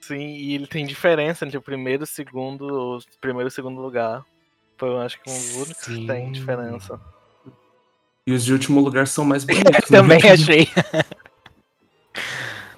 Sim, 0.07 0.27
e 0.35 0.55
ele 0.55 0.67
tem 0.67 0.85
diferença 0.85 1.45
entre 1.45 1.57
o 1.57 1.61
primeiro 1.61 2.03
e 2.03 2.05
o 2.05 2.07
segundo, 2.07 2.97
o 2.97 2.99
primeiro 3.19 3.47
e 3.47 3.51
o 3.51 3.51
segundo 3.51 3.81
lugar. 3.81 4.23
Foi, 4.77 4.89
eu 4.89 4.99
acho 5.01 5.21
que 5.21 5.29
um 5.29 5.33
dos 5.33 5.55
únicos 5.55 5.83
que 5.85 6.07
tem 6.07 6.31
diferença. 6.31 6.99
E 8.25 8.31
os 8.31 8.45
de 8.45 8.53
último 8.53 8.79
lugar 8.79 9.07
são 9.07 9.25
mais 9.25 9.43
bonitos. 9.45 9.89
né? 9.89 9.97
Também 9.99 10.19
achei. 10.29 10.67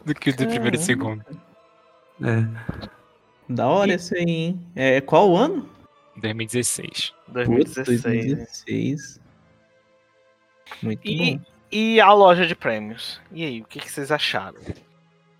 Do 0.06 0.16
que 0.16 0.30
o 0.32 0.36
do 0.36 0.48
primeiro 0.48 0.76
e 0.76 0.80
segundo. 0.80 1.24
É. 2.24 2.90
Da 3.48 3.68
hora 3.68 3.94
esse 3.94 4.16
aí, 4.16 4.24
hein? 4.30 4.68
É, 4.76 5.02
qual 5.02 5.30
o 5.30 5.38
ano? 5.38 5.70
2016. 6.18 7.14
Putz, 7.46 7.76
2016. 7.76 8.04
né? 8.06 8.36
2016. 8.36 9.20
Muito 10.82 11.02
E, 11.08 11.38
bom. 11.38 11.44
e 11.72 12.02
a 12.02 12.12
loja 12.14 12.46
de 12.48 12.56
prêmios? 12.56 13.22
E 13.32 13.46
aí, 13.46 13.62
o 13.62 13.66
que, 13.66 13.80
que 13.80 13.92
vocês 13.92 14.12
acharam? 14.12 14.60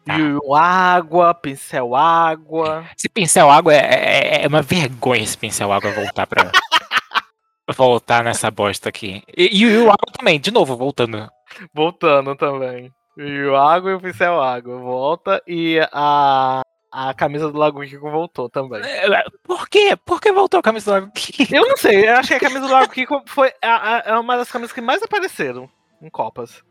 Tá. 0.06 0.16
Água, 0.58 1.34
pincel 1.36 1.96
água. 1.96 2.86
Esse 2.98 3.08
pincel 3.10 3.50
água 3.50 3.74
é, 3.74 3.78
é- 3.78 4.44
é 4.44 4.48
uma 4.48 4.62
vergonha 4.62 5.22
esse 5.22 5.38
pincel 5.38 5.72
água 5.72 5.92
voltar 5.92 6.26
pra. 6.26 6.52
voltar 7.76 8.24
nessa 8.24 8.50
bosta 8.50 8.90
aqui. 8.90 9.24
E, 9.38 9.60
e 9.62 9.78
o 9.78 9.84
água 9.92 10.12
também, 10.18 10.40
de 10.40 10.52
novo, 10.52 10.76
voltando. 10.76 11.30
Voltando 11.74 12.36
também. 12.36 12.92
Yu 13.18 13.56
água 13.56 13.92
e 13.92 13.94
o 13.96 14.00
pincel 14.02 14.42
água. 14.42 14.78
Volta. 14.80 15.42
E 15.48 15.80
a, 15.92 16.62
a 16.92 17.14
camisa 17.14 17.52
do 17.52 17.58
Lago 17.58 17.82
Kiko 17.82 18.10
voltou 18.10 18.50
também. 18.50 18.82
É, 18.84 19.24
Por 19.44 19.68
quê? 19.70 19.96
Por 20.06 20.20
que 20.22 20.32
voltou 20.32 20.60
a 20.60 20.64
camisa 20.64 20.92
do 20.92 20.96
água? 20.96 21.12
Eu 21.52 21.68
não 21.68 21.78
sei, 21.78 22.08
eu 22.08 22.16
acho 22.16 22.30
que 22.30 22.36
a 22.36 22.40
camisa 22.40 22.62
do 22.62 22.72
Lago 22.72 22.92
Kiko 22.92 23.22
foi 23.28 23.52
a, 23.62 23.96
a- 23.98 24.04
é 24.06 24.14
uma 24.18 24.38
das 24.38 24.50
camisas 24.52 24.72
que 24.74 24.82
mais 24.82 25.04
apareceram 25.04 25.70
em 26.02 26.10
Copas. 26.10 26.64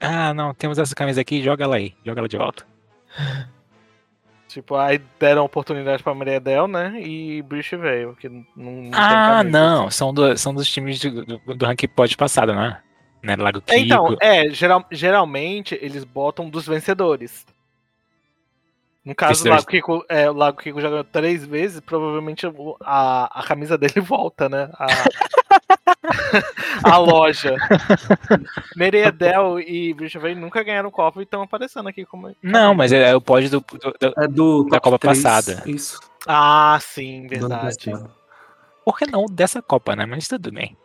Ah, 0.00 0.34
não, 0.34 0.52
temos 0.52 0.78
essa 0.78 0.94
camisa 0.94 1.20
aqui, 1.20 1.40
joga 1.42 1.62
ela 1.64 1.76
aí, 1.76 1.94
joga 2.04 2.20
ela 2.20 2.28
de 2.28 2.36
volta. 2.36 2.66
Tipo, 4.48 4.76
aí 4.76 4.98
deram 5.18 5.44
oportunidade 5.44 6.02
pra 6.02 6.14
Maria 6.14 6.38
Del, 6.38 6.68
né? 6.68 7.00
E 7.00 7.40
Brish 7.42 7.70
veio, 7.70 8.14
que 8.14 8.28
não, 8.28 8.44
não 8.54 8.90
Ah, 8.92 9.38
camisa. 9.38 9.58
não, 9.58 9.90
são, 9.90 10.12
do- 10.12 10.36
são 10.36 10.52
dos 10.54 10.68
times 10.70 11.00
do, 11.00 11.24
do, 11.24 11.54
do 11.54 11.64
ranking 11.64 11.88
pod 11.88 12.14
passado, 12.18 12.54
né? 12.54 12.82
Né, 13.22 13.34
Lago 13.36 13.62
Kiko. 13.62 13.78
Então, 13.80 14.16
é, 14.20 14.50
geral- 14.50 14.84
geralmente 14.90 15.78
eles 15.80 16.04
botam 16.04 16.50
dos 16.50 16.66
vencedores. 16.66 17.46
No 19.04 19.14
caso, 19.14 19.44
o. 19.46 19.48
Lago 19.48 19.66
Kiko, 19.66 20.04
é, 20.08 20.28
o 20.30 20.34
Lago 20.34 20.58
Kiko 20.58 20.80
já 20.80 20.88
ganhou 20.90 21.04
três 21.04 21.44
vezes, 21.46 21.80
provavelmente 21.80 22.46
a, 22.84 23.40
a 23.40 23.42
camisa 23.44 23.78
dele 23.78 24.00
volta, 24.04 24.48
né? 24.50 24.70
A, 24.74 24.86
a 26.84 26.96
loja. 26.98 27.56
Meredel 28.76 29.60
e 29.60 29.92
Bridgeville 29.94 30.34
nunca 30.40 30.62
ganharam 30.62 30.90
Copa 30.90 31.20
e 31.20 31.24
estão 31.24 31.42
aparecendo 31.42 31.88
aqui 31.88 32.04
como. 32.04 32.34
Não, 32.42 32.74
mas 32.74 32.92
é, 32.92 33.10
é 33.10 33.16
o 33.16 33.20
pod 33.20 33.48
do, 33.48 33.60
do- 33.60 33.78
do- 33.98 34.14
É 34.22 34.28
do 34.28 34.64
Da 34.68 34.80
Copa 34.80 34.98
três, 34.98 35.22
passada. 35.22 35.62
Isso. 35.66 36.00
Ah, 36.26 36.78
sim, 36.80 37.26
verdade. 37.26 37.92
Por 38.84 38.98
que 38.98 39.06
não 39.10 39.26
dessa 39.26 39.62
Copa, 39.62 39.94
né? 39.96 40.06
Mas 40.06 40.28
tudo 40.28 40.50
bem. 40.52 40.76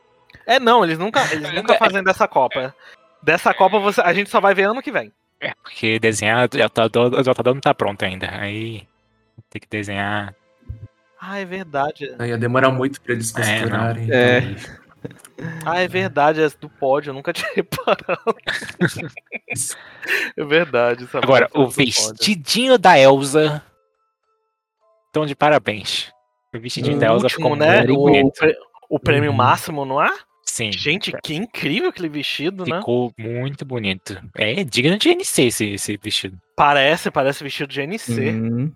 É, 0.45 0.60
não, 0.60 0.84
eles 0.84 0.98
nunca, 0.98 1.22
eles 1.34 1.52
nunca 1.54 1.76
fazem 1.76 2.04
dessa 2.04 2.28
Copa. 2.28 2.74
Dessa 3.22 3.54
Copa 3.54 3.80
você, 3.80 4.02
a 4.02 4.14
gente 4.14 4.30
só 4.30 4.39
vai 4.39 4.54
ver 4.54 4.64
ano 4.70 4.82
que 4.82 4.91
vem. 4.91 5.12
É, 5.39 5.54
porque 5.62 6.00
desenhar, 6.00 6.48
já 6.54 6.70
tá, 6.70 6.86
o 6.86 7.24
Jotador 7.24 7.54
não 7.54 7.62
tá 7.62 7.74
pronto 7.74 8.04
ainda. 8.04 8.30
Aí 8.39 8.88
tem 9.50 9.60
que 9.62 9.68
desenhar. 9.70 10.34
Ah, 11.20 11.39
é 11.39 11.45
verdade. 11.45 12.14
Aí 12.20 12.30
ia 12.30 12.38
demorar 12.38 12.72
muito 12.72 13.02
pra 13.02 13.14
eles 13.14 13.36
É, 13.36 13.39
não. 13.39 13.60
costurarem. 13.62 14.12
É. 14.12 14.38
então- 14.39 14.87
Ah, 15.66 15.80
é 15.82 15.88
verdade, 15.88 16.41
essa 16.41 16.58
do 16.58 16.70
pódio, 16.70 17.10
eu 17.12 17.14
nunca 17.14 17.32
tinha 17.34 17.49
reparado. 17.55 18.36
é 20.38 20.43
verdade. 20.45 21.03
essa 21.05 21.18
Agora, 21.20 21.45
o 21.53 21.66
do 21.66 21.66
pódio. 21.66 21.86
vestidinho 21.86 22.78
da 22.78 22.97
Elsa. 22.99 23.64
Então, 25.10 25.26
de 25.26 25.36
parabéns. 25.36 26.12
O 26.53 26.60
vestidinho 26.60 26.97
O 26.97 26.99
da 26.99 27.08
Elsa 27.08 27.26
último, 27.26 27.43
ficou 27.43 27.55
né? 27.55 27.78
muito 27.84 27.93
O, 27.93 27.97
bonito. 28.03 28.34
pre- 28.39 28.58
o 28.89 28.99
prêmio 28.99 29.32
Uhum. 29.32 29.38
máximo, 29.38 29.86
não 29.86 30.01
é? 30.01 30.10
Sim. 30.45 30.72
Gente, 30.72 31.12
que 31.24 31.36
incrível 31.36 31.89
aquele 31.89 32.08
vestido, 32.10 32.66
né? 32.66 32.80
Ficou 32.80 33.12
muito 33.18 33.66
bonito. 33.66 34.20
É 34.36 34.64
digno 34.64 34.97
de 34.97 35.10
NC 35.10 35.43
esse, 35.43 35.66
esse 35.74 35.97
vestido. 35.97 36.38
Parece, 36.55 37.12
parece 37.12 37.43
vestido 37.43 37.68
de 37.72 37.82
NC. 37.82 38.32
Hum, 38.32 38.72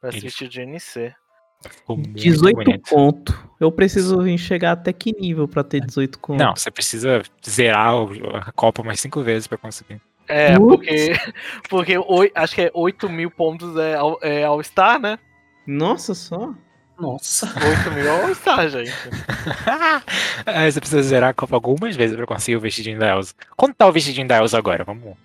Parece 0.00 0.18
Ele- 0.18 0.26
vestido 0.26 0.50
de 0.50 0.60
NC. 0.60 1.14
Ficou 1.60 1.96
muito 1.96 2.12
18 2.12 2.54
bonito. 2.56 2.88
ponto. 2.90 3.48
Eu 3.60 3.72
preciso 3.72 4.24
chegar 4.38 4.72
até 4.72 4.92
que 4.92 5.12
nível 5.12 5.48
pra 5.48 5.64
ter 5.64 5.80
18 5.80 6.18
conto? 6.18 6.38
Não, 6.38 6.54
você 6.54 6.70
precisa 6.70 7.22
zerar 7.46 7.96
o- 7.96 8.36
a 8.36 8.52
Copa 8.52 8.82
mais 8.84 9.00
cinco 9.00 9.22
vezes 9.22 9.46
pra 9.48 9.58
conseguir. 9.58 10.00
É, 10.28 10.56
Putz. 10.56 10.68
porque, 10.76 11.12
porque 11.68 11.98
oi- 11.98 12.30
acho 12.34 12.54
que 12.54 12.62
é 12.62 12.70
8 12.72 13.08
mil 13.08 13.30
pontos 13.30 13.76
é, 13.76 13.94
é 14.22 14.44
All-Star, 14.44 15.00
né? 15.00 15.18
Nossa, 15.66 16.14
só. 16.14 16.54
Nossa. 16.98 17.46
8 17.46 17.90
mil 17.92 18.06
é 18.06 18.22
All-Star, 18.24 18.68
gente. 18.70 18.92
Aí 20.46 20.70
você 20.70 20.80
precisa 20.80 21.02
zerar 21.02 21.30
a 21.30 21.34
Copa 21.34 21.56
algumas 21.56 21.96
vezes 21.96 22.16
pra 22.16 22.26
conseguir 22.26 22.56
o 22.56 22.60
vestidinho 22.60 22.98
da 22.98 23.08
Elsa. 23.16 23.34
Quanto 23.56 23.74
tá 23.74 23.86
o 23.86 23.92
vestidinho 23.92 24.28
da 24.28 24.38
Elsa 24.38 24.58
agora? 24.58 24.84
Vamos. 24.84 25.16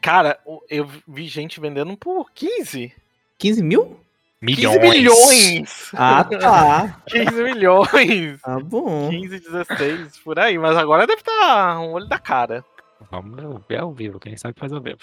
Cara, 0.00 0.38
eu 0.68 0.88
vi 1.06 1.26
gente 1.28 1.60
vendendo 1.60 1.96
por 1.96 2.30
15. 2.32 2.92
15 3.38 3.62
mil? 3.62 3.98
15 4.44 4.78
Milhões. 4.78 4.90
milhões! 4.90 5.90
Ah, 5.94 6.24
tá. 6.24 7.00
15 7.06 7.42
milhões! 7.44 8.40
Tá 8.40 8.58
bom. 8.58 9.08
15, 9.10 9.38
16, 9.40 10.18
por 10.18 10.38
aí. 10.38 10.58
Mas 10.58 10.76
agora 10.76 11.06
deve 11.06 11.20
estar 11.20 11.78
um 11.80 11.92
olho 11.92 12.06
da 12.08 12.18
cara. 12.18 12.64
Vamos 13.10 13.60
ver 13.68 13.78
ao 13.78 13.92
vivo, 13.92 14.18
quem 14.18 14.36
sabe 14.36 14.58
faz 14.58 14.72
ao 14.72 14.80
vivo. 14.80 15.00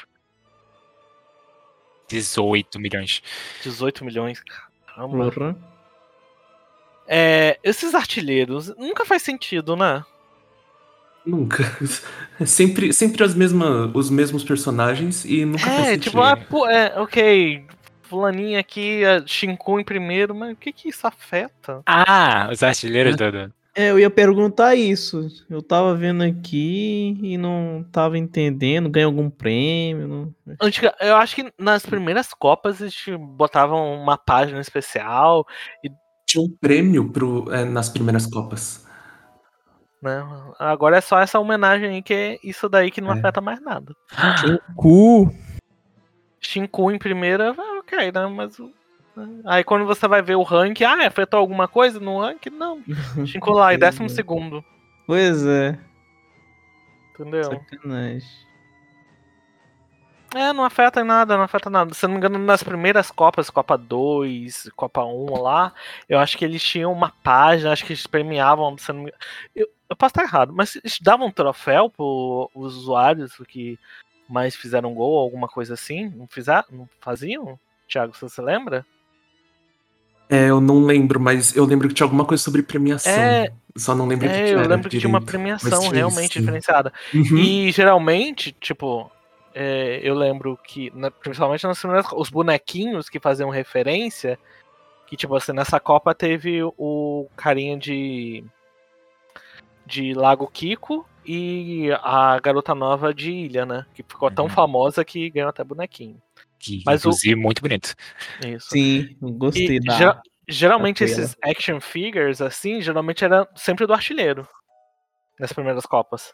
18 2.09 2.79
milhões. 2.79 3.21
18 3.63 4.03
milhões. 4.03 4.41
Caramba. 4.87 5.31
Porra. 5.31 5.55
É, 7.07 7.57
esses 7.63 7.95
artilheiros 7.95 8.75
nunca 8.77 9.05
faz 9.05 9.21
sentido, 9.21 9.75
né? 9.75 10.03
Nunca. 11.25 11.63
É 12.39 12.45
sempre, 12.45 12.91
sempre 12.93 13.23
as 13.23 13.33
mesmas, 13.35 13.91
os 13.93 14.09
mesmos 14.09 14.43
personagens 14.43 15.23
e 15.25 15.45
nunca 15.45 15.59
faz 15.59 15.79
É, 15.79 15.83
sentido. 15.91 16.03
tipo, 16.03 16.21
ah, 16.21 16.35
pô, 16.37 16.67
é, 16.67 16.99
ok. 16.99 17.65
Fulaninha 18.09 18.59
aqui, 18.59 19.05
a 19.05 19.25
Shinkun 19.25 19.79
em 19.79 19.83
primeiro, 19.83 20.33
mas 20.33 20.53
o 20.53 20.55
que 20.55 20.73
que 20.73 20.89
isso 20.89 21.05
afeta? 21.05 21.81
Ah, 21.85 22.49
os 22.51 22.63
artilheiros 22.63 23.15
do. 23.15 23.23
É, 23.75 23.91
eu 23.91 23.99
ia 23.99 24.09
perguntar 24.09 24.75
isso. 24.75 25.27
Eu 25.49 25.61
tava 25.61 25.95
vendo 25.95 26.23
aqui 26.23 27.17
e 27.21 27.37
não 27.37 27.85
tava 27.91 28.17
entendendo. 28.17 28.89
Ganha 28.89 29.05
algum 29.05 29.29
prêmio? 29.29 30.07
Não... 30.07 30.55
Antiga, 30.59 30.93
eu 30.99 31.15
acho 31.15 31.35
que 31.35 31.53
nas 31.57 31.85
primeiras 31.85 32.33
Copas 32.33 32.81
eles 32.81 32.95
botavam 33.37 33.93
uma 34.01 34.17
página 34.17 34.59
especial, 34.59 35.45
Tinha 36.25 36.43
um 36.43 36.49
prêmio 36.59 37.09
pro, 37.11 37.45
é, 37.53 37.63
nas 37.63 37.89
primeiras 37.89 38.25
Copas. 38.25 38.85
né? 40.01 40.25
Agora 40.57 40.97
é 40.97 41.01
só 41.01 41.19
essa 41.19 41.39
homenagem 41.39 41.89
aí 41.89 42.01
que 42.01 42.13
é 42.13 42.39
isso 42.43 42.67
daí 42.67 42.89
que 42.89 42.99
não 43.01 43.13
É. 43.13 43.19
afeta 43.19 43.39
mais 43.39 43.61
nada. 43.61 43.93
Cu. 44.75 45.31
Shinkun 46.41 46.91
em 46.91 46.97
primeira, 46.97 47.53
ok, 47.93 48.11
né? 48.11 48.27
Mas. 48.27 48.57
Aí 49.45 49.63
quando 49.63 49.85
você 49.85 50.07
vai 50.07 50.21
ver 50.21 50.35
o 50.35 50.43
ranking, 50.43 50.83
ah, 50.83 51.07
afetou 51.07 51.39
alguma 51.39 51.67
coisa 51.67 51.99
no 51.99 52.19
ranking? 52.19 52.51
Não. 52.51 52.81
Shinkun 53.25 53.51
lá, 53.51 53.73
em 53.73 53.79
décimo 53.79 54.09
segundo. 54.09 54.63
Pois 55.05 55.45
é. 55.45 55.77
Entendeu? 57.13 57.43
Sacanagem. 57.43 58.49
É, 60.35 60.53
não 60.53 60.63
afeta 60.63 61.01
em 61.01 61.03
nada, 61.03 61.35
não 61.35 61.43
afeta 61.43 61.69
nada. 61.69 61.93
Se 61.93 62.05
não 62.05 62.13
me 62.13 62.17
engano, 62.17 62.37
nas 62.37 62.61
primeiras 62.61 63.09
Copas, 63.09 63.49
Copa 63.49 63.75
2, 63.75 64.69
Copa 64.75 65.03
1 65.03 65.41
lá, 65.41 65.73
eu 66.07 66.19
acho 66.19 66.37
que 66.37 66.45
eles 66.45 66.63
tinham 66.63 66.91
uma 66.91 67.11
página, 67.23 67.71
acho 67.71 67.83
que 67.83 67.93
eles 67.93 68.05
premiavam, 68.05 68.77
se 68.77 68.91
eu, 68.91 68.95
não 68.95 69.03
me... 69.03 69.13
eu, 69.55 69.67
eu 69.89 69.95
posso 69.95 70.11
estar 70.11 70.23
errado, 70.23 70.53
mas 70.53 70.75
eles 70.75 70.99
davam 71.01 71.27
um 71.27 71.31
troféu 71.31 71.89
para 71.89 72.05
os 72.05 72.75
usuários 72.75 73.35
que 73.47 73.79
mais 74.29 74.55
fizeram 74.55 74.93
gol, 74.93 75.17
alguma 75.17 75.47
coisa 75.47 75.73
assim? 75.73 76.09
Não, 76.09 76.27
fizer, 76.27 76.63
não 76.69 76.87
faziam? 77.01 77.59
Thiago, 77.89 78.13
você 78.19 78.41
lembra? 78.41 78.85
É, 80.29 80.49
eu 80.51 80.61
não 80.61 80.83
lembro, 80.85 81.19
mas 81.19 81.55
eu 81.55 81.65
lembro 81.65 81.87
que 81.87 81.93
tinha 81.95 82.05
alguma 82.05 82.23
coisa 82.23 82.43
sobre 82.43 82.61
premiação. 82.61 83.11
É, 83.11 83.51
Só 83.75 83.95
não 83.95 84.05
lembro 84.07 84.29
que 84.29 84.35
é 84.35 84.43
que 84.45 84.49
eu 84.51 84.59
era 84.59 84.67
lembro 84.67 84.87
que 84.89 84.99
tinha 84.99 85.09
uma 85.09 85.19
direito. 85.19 85.31
premiação 85.31 85.79
tinha, 85.81 85.93
realmente 85.93 86.33
sim. 86.33 86.39
diferenciada. 86.39 86.93
Uhum. 87.13 87.37
E 87.37 87.71
geralmente, 87.71 88.51
tipo, 88.51 89.09
é, 89.55 89.99
eu 90.03 90.13
lembro 90.13 90.57
que, 90.63 90.91
na- 90.95 91.09
principalmente 91.09 91.65
nas 91.65 91.79
primeiras, 91.79 92.05
os 92.13 92.29
bonequinhos 92.29 93.09
que 93.09 93.19
faziam 93.19 93.49
referência, 93.49 94.37
que 95.07 95.17
tipo 95.17 95.35
assim, 95.35 95.51
nessa 95.51 95.79
Copa 95.79 96.13
teve 96.13 96.61
o 96.77 97.27
carinha 97.35 97.75
de 97.75 98.43
de 99.85 100.13
Lago 100.13 100.45
Kiko 100.45 101.03
e 101.25 101.89
a 102.03 102.39
garota 102.39 102.75
nova 102.75 103.11
de 103.11 103.31
Ilha, 103.31 103.65
né? 103.65 103.85
Que 103.95 104.03
ficou 104.03 104.29
tão 104.29 104.45
Uhum. 104.45 104.51
famosa 104.51 105.03
que 105.03 105.27
ganhou 105.31 105.49
até 105.49 105.63
bonequinho. 105.63 106.21
Que, 106.59 106.83
Mas 106.85 107.03
o- 107.05 107.07
inclusive, 107.09 107.35
muito 107.35 107.61
bonito. 107.61 107.95
Isso. 108.45 108.67
Sim, 108.71 109.15
gostei 109.21 109.77
E 109.77 109.79
da. 109.79 109.97
gera- 109.97 110.21
geralmente 110.47 110.99
da 111.05 111.09
esses 111.09 111.35
action 111.43 111.79
figures, 111.79 112.41
assim, 112.41 112.81
geralmente 112.81 113.23
era 113.23 113.47
sempre 113.55 113.87
do 113.87 113.93
artilheiro. 113.93 114.47
Nas 115.39 115.53
primeiras 115.53 115.85
Copas. 115.85 116.33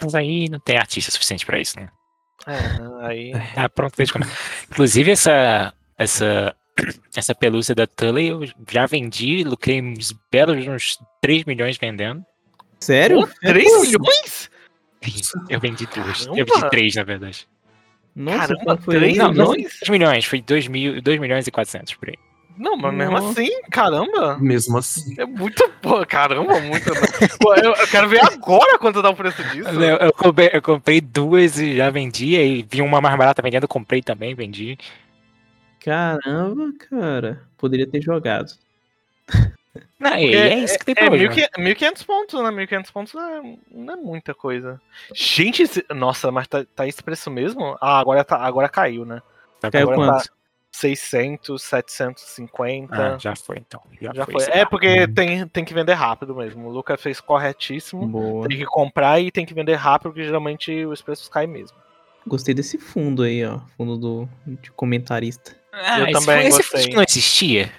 Mas 0.00 0.14
aí 0.14 0.48
não 0.48 0.58
tem 0.58 0.78
artista 0.78 1.10
suficiente 1.10 1.44
pra 1.44 1.58
isso, 1.60 1.78
né? 1.78 1.88
É, 2.46 3.06
aí. 3.06 3.32
Tá 3.54 3.68
pronto 3.68 3.94
desde 3.96 4.12
quando. 4.12 4.26
Inclusive, 4.70 5.10
essa, 5.10 5.74
essa, 5.98 6.56
essa 7.14 7.34
pelúcia 7.34 7.74
da 7.74 7.86
Tully 7.86 8.28
eu 8.28 8.40
já 8.70 8.86
vendi, 8.86 9.44
lucrei 9.44 9.82
uns 9.82 10.12
belos 10.32 10.66
uns 10.66 10.98
3 11.20 11.44
milhões 11.44 11.76
vendendo. 11.76 12.24
Sério? 12.80 13.20
Pô, 13.26 13.34
3 13.40 13.70
É, 13.72 13.80
milhões? 13.80 14.50
Eu 15.48 15.60
vendi 15.60 15.86
duas. 15.86 16.26
Eu 16.26 16.34
vendi 16.46 16.70
três, 16.70 16.94
na 16.94 17.04
verdade. 17.04 17.46
Nossa, 18.16 18.56
Caramba, 18.56 18.78
foi 18.78 18.96
três 18.96 19.12
isso? 19.12 19.22
Não, 19.22 19.30
milhões? 19.30 19.78
2 19.80 19.90
milhões, 19.90 20.24
foi 20.24 20.40
2, 20.40 20.68
mil, 20.68 21.02
2 21.02 21.20
milhões 21.20 21.46
e 21.46 21.50
400 21.50 21.94
por 21.96 22.08
aí. 22.08 22.16
Não, 22.56 22.74
mas 22.74 22.94
mesmo 22.94 23.12
Nossa. 23.12 23.42
assim, 23.42 23.50
caramba. 23.70 24.38
Mesmo 24.38 24.78
assim. 24.78 25.14
É 25.18 25.26
muito. 25.26 25.68
Pô, 25.82 26.04
caramba, 26.06 26.58
muito. 26.60 26.90
Pô, 27.38 27.54
eu, 27.54 27.74
eu 27.74 27.86
quero 27.88 28.08
ver 28.08 28.24
agora 28.24 28.78
quanto 28.78 29.02
dá 29.02 29.10
o 29.10 29.14
preço 29.14 29.44
disso. 29.50 29.68
Eu, 29.68 29.96
eu 29.98 30.12
comprei, 30.14 30.50
eu 30.50 30.62
comprei 30.62 31.00
duas 31.02 31.58
e 31.58 31.76
já 31.76 31.90
vendi, 31.90 32.34
aí 32.34 32.66
vi 32.68 32.80
uma 32.80 33.02
mais 33.02 33.18
barata 33.18 33.42
vendendo, 33.42 33.64
eu 33.64 33.68
comprei 33.68 34.00
também, 34.00 34.34
vendi. 34.34 34.78
Caramba, 35.84 36.72
cara. 36.88 37.42
Poderia 37.58 37.86
ter 37.86 38.00
jogado. 38.00 38.50
Não, 39.98 40.10
e 40.18 40.22
Porque 40.22 40.36
é 40.36 40.58
isso 40.58 40.78
que 40.78 40.84
tem 40.84 40.94
É 40.96 41.06
pra 41.06 41.12
hoje. 41.14 41.28
né? 41.28 41.34
1.500 41.58 42.02
1.500 42.02 42.04
pontos, 42.06 42.42
né? 42.42 42.50
1.500 42.50 42.90
pontos 42.92 43.14
é- 43.14 43.56
não 43.70 43.92
é 43.94 43.96
muita 43.96 44.34
coisa. 44.34 44.80
Gente, 45.14 45.62
esse- 45.62 45.84
nossa, 45.94 46.30
mas 46.32 46.46
tá, 46.48 46.64
tá 46.74 46.86
esse 46.86 47.02
preço 47.02 47.30
mesmo? 47.30 47.76
Ah, 47.80 47.98
agora, 47.98 48.24
tá, 48.24 48.36
agora 48.38 48.68
caiu, 48.68 49.04
né? 49.04 49.22
Tá 49.60 49.70
Caiu 49.70 49.90
agora 49.90 50.12
quanto? 50.12 50.30
600, 50.72 51.62
750. 51.62 53.14
Ah, 53.14 53.18
já 53.18 53.34
foi 53.34 53.56
então. 53.58 53.80
Já, 54.00 54.12
já 54.12 54.24
foi. 54.26 54.44
foi. 54.44 54.52
É 54.52 54.64
porque 54.64 55.08
tem, 55.08 55.46
tem 55.48 55.64
que 55.64 55.72
vender 55.74 55.94
rápido 55.94 56.34
mesmo. 56.34 56.66
O 56.68 56.70
Lucas 56.70 57.00
fez 57.00 57.20
corretíssimo. 57.20 58.06
Boa. 58.06 58.46
Tem 58.48 58.58
que 58.58 58.64
comprar 58.66 59.20
e 59.20 59.30
tem 59.30 59.46
que 59.46 59.54
vender 59.54 59.74
rápido, 59.74 60.10
porque 60.10 60.24
geralmente 60.24 60.84
os 60.84 61.00
preços 61.00 61.28
caem 61.28 61.48
mesmo. 61.48 61.76
Gostei 62.26 62.52
desse 62.54 62.76
fundo 62.78 63.22
aí, 63.22 63.44
ó. 63.46 63.60
Fundo 63.76 63.96
do 63.96 64.28
de 64.60 64.70
comentarista. 64.72 65.56
Ah, 65.72 66.00
Eu 66.00 66.06
esse 66.08 66.12
também 66.26 66.46
esse 66.48 66.58
gostei. 66.58 66.80
filme 66.82 66.96
não 66.96 67.02
existia? 67.02 67.70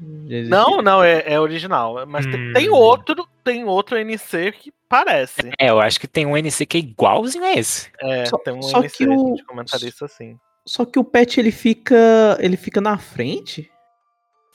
Não, 0.00 0.80
não, 0.82 1.02
é, 1.02 1.22
é 1.26 1.40
original. 1.40 2.06
Mas 2.06 2.24
tem, 2.26 2.50
Hum. 2.50 2.52
tem 2.52 2.68
outro, 2.70 3.26
tem 3.42 3.64
outro 3.64 3.96
NC 3.98 4.52
que 4.52 4.72
parece. 4.88 5.50
É, 5.58 5.70
eu 5.70 5.80
acho 5.80 5.98
que 5.98 6.06
tem 6.06 6.24
um 6.26 6.36
NC 6.36 6.64
que 6.66 6.76
é 6.76 6.80
igualzinho 6.80 7.44
a 7.44 7.52
esse. 7.54 7.90
É, 8.00 8.24
Só- 8.26 8.38
tem 8.38 8.54
um 8.54 8.62
só 8.62 8.78
NC 8.80 8.96
que 8.96 9.08
o- 9.08 9.34
de 9.34 9.44
comentarista 9.44 10.04
assim. 10.04 10.38
Só 10.66 10.84
que 10.84 10.98
o 10.98 11.04
pet 11.04 11.40
ele 11.40 11.50
fica. 11.50 12.36
ele 12.40 12.56
fica 12.56 12.80
na 12.80 12.98
frente? 12.98 13.70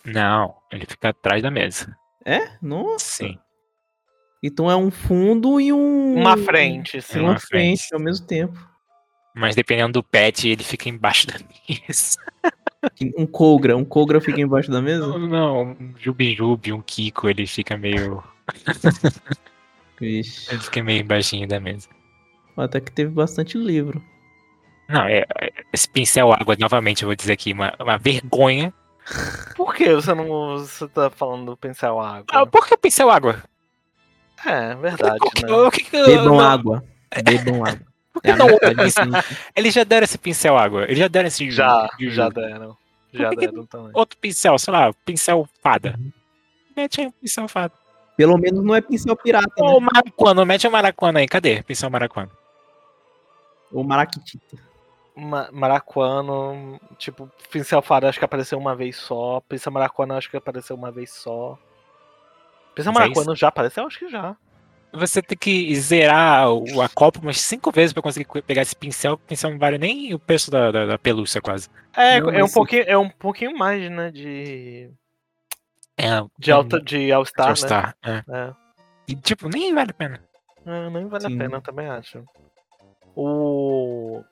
Não, 0.06 0.56
ele 0.72 0.86
fica 0.86 1.10
atrás 1.10 1.42
da 1.42 1.50
mesa. 1.50 1.96
É? 2.26 2.50
Nossa. 2.62 3.24
Sim. 3.26 3.38
Então 4.42 4.70
é 4.70 4.76
um 4.76 4.92
fundo 4.92 5.60
e 5.60 5.72
um. 5.74 6.16
Uma 6.16 6.38
frente, 6.38 6.98
E 6.98 7.02
sim. 7.02 7.20
uma 7.20 7.32
uma 7.32 7.40
frente, 7.40 7.80
frente. 7.80 7.94
ao 7.94 8.00
mesmo 8.00 8.28
tempo. 8.28 8.60
Mas 9.36 9.56
dependendo 9.56 9.94
do 9.94 10.04
pet, 10.04 10.48
ele 10.48 10.64
fica 10.64 10.88
embaixo 10.90 11.26
da 11.28 11.34
mesa. 11.68 12.18
Um 13.18 13.26
Kogra, 13.26 13.76
um 13.78 13.86
Kogra 13.86 14.20
fica 14.20 14.42
embaixo 14.42 14.70
da 14.70 14.82
mesa? 14.82 15.08
Não, 15.18 15.72
um 15.72 15.94
Jubi-Jubi, 15.98 16.74
um 16.74 16.82
Kiko, 16.82 17.30
ele 17.30 17.48
fica 17.48 17.78
meio. 17.78 18.24
Vixe. 20.00 20.52
Ele 20.54 20.62
fica 20.62 20.84
meio 20.84 21.02
embaixinho 21.02 21.48
da 21.48 21.60
mesa. 21.60 21.88
Até 22.58 22.80
que 22.82 22.92
teve 22.92 23.12
bastante 23.12 23.58
livro. 23.58 24.04
Não, 24.90 25.06
é, 25.06 25.26
é- 25.42 25.54
esse 25.72 25.90
pincel 25.90 26.32
água, 26.34 26.56
novamente, 26.60 27.04
eu 27.04 27.08
vou 27.08 27.16
dizer 27.16 27.34
aqui, 27.34 27.54
uma, 27.54 27.74
uma 27.80 27.98
vergonha. 27.98 28.74
Por 29.56 29.74
que 29.76 29.94
você 29.94 30.14
não 30.14 30.28
você 30.60 30.88
tá 30.88 31.10
falando 31.10 31.46
do 31.48 31.58
pincel 31.58 32.00
água? 32.00 32.26
Ah, 32.32 32.46
por 32.46 32.66
que 32.68 32.78
pincel 32.78 33.10
água? 33.10 33.44
É, 34.46 34.74
verdade, 34.76 35.18
Por 35.20 35.34
que- 35.34 35.46
né? 35.46 35.52
o 35.54 35.72
que 35.72 35.84
que 35.84 35.96
eu- 35.96 36.06
Bebam 36.06 36.26
não, 36.26 36.40
água. 36.40 36.84
Bebam 37.24 37.66
água. 37.66 37.93
Por 38.14 38.22
que 38.22 38.30
É 38.30 38.36
não? 38.36 38.48
Eles 39.56 39.74
já 39.74 39.84
deram 39.84 40.06
esse 40.06 40.18
pincel 40.18 40.58
água. 40.58 40.84
Eles 40.84 41.00
já 41.00 41.08
deram 41.08 41.28
esse. 41.28 41.50
Já, 41.52 41.90
já 42.00 42.30
deram. 42.30 42.78
Já 43.12 43.30
que 43.30 43.36
que- 43.38 43.48
deram 43.48 43.66
também. 43.66 43.92
Outro 43.94 44.18
pincel, 44.20 44.58
sei 44.60 44.72
lá, 44.74 44.94
pincel 45.06 45.48
fada. 45.62 46.00
Mete 46.76 47.02
aí 47.02 47.08
um 47.08 47.12
pincel 47.12 47.48
fada. 47.48 47.74
Pelo 48.16 48.38
menos 48.38 48.64
não 48.64 48.76
é 48.76 48.82
pincel 48.82 49.16
pirata, 49.16 49.48
né? 49.48 49.68
Ô, 49.68 49.80
maracuano, 49.80 50.46
mete 50.46 50.68
o 50.68 50.72
maracuano 50.72 51.18
aí. 51.18 51.28
Cadê? 51.28 51.64
Pincel 51.64 51.90
maracuano. 51.90 52.32
Ou 53.72 53.84
maraquitita. 53.84 54.58
Ma 55.16 55.48
Maracuano, 55.52 56.80
tipo, 56.98 57.30
pincel 57.52 57.82
fada 57.84 58.10
acho 58.10 58.18
que 58.20 58.26
apareceu 58.26 58.58
uma 58.58 58.76
vez 58.76 58.96
só. 58.98 59.42
Pincel 59.48 59.72
maracuano 59.72 60.14
acho 60.16 60.30
que 60.30 60.38
apareceu 60.38 60.76
uma 60.76 60.92
vez 60.92 61.12
só. 61.12 61.58
Pincel 62.76 62.92
Mas 62.94 63.02
é 63.04 63.08
maracuano 63.08 63.36
já 63.36 63.48
apareceu? 63.48 63.86
Acho 63.86 64.00
que 64.00 64.10
já. 64.10 64.36
Você 64.94 65.22
tem 65.22 65.38
que 65.38 65.76
zerar 65.76 66.52
o, 66.52 66.82
a 66.82 66.88
copa 66.88 67.20
umas 67.20 67.42
cinco 67.42 67.72
vezes 67.72 67.92
pra 67.94 68.02
conseguir 68.04 68.26
co- 68.26 68.42
pegar 68.44 68.62
esse 68.62 68.76
pincel. 68.76 69.14
O 69.14 69.18
pincel 69.18 69.50
não 69.52 69.58
vale 69.58 69.78
nem 69.80 70.14
o 70.14 70.20
preço 70.20 70.52
da, 70.52 70.72
da, 70.72 70.86
da 70.86 70.98
pelúcia, 71.00 71.42
quase. 71.42 71.68
É, 71.96 72.22
Não, 72.22 72.30
é, 72.30 72.44
um 72.44 72.50
pouquinho, 72.50 72.84
é 72.86 72.98
um 72.98 73.10
pouquinho 73.10 73.58
mais, 73.58 73.90
né, 73.90 74.12
de, 74.12 74.90
É, 75.98 76.10
de, 76.38 76.52
alta, 76.52 76.80
de 76.80 77.12
All-Star, 77.12 77.46
né? 77.46 77.50
All-Star, 77.52 77.96
é. 78.04 78.24
É. 78.30 78.54
E, 79.08 79.16
tipo, 79.16 79.50
nem 79.50 79.74
vale 79.74 79.92
a 79.92 79.94
pena. 79.94 80.24
É, 80.66 80.90
nem 80.90 81.08
vale 81.08 81.28
Sim. 81.28 81.36
a 81.36 81.38
pena, 81.40 81.58
eu 81.58 81.62
também 81.62 81.88
acho. 81.88 82.24
O. 83.16 84.24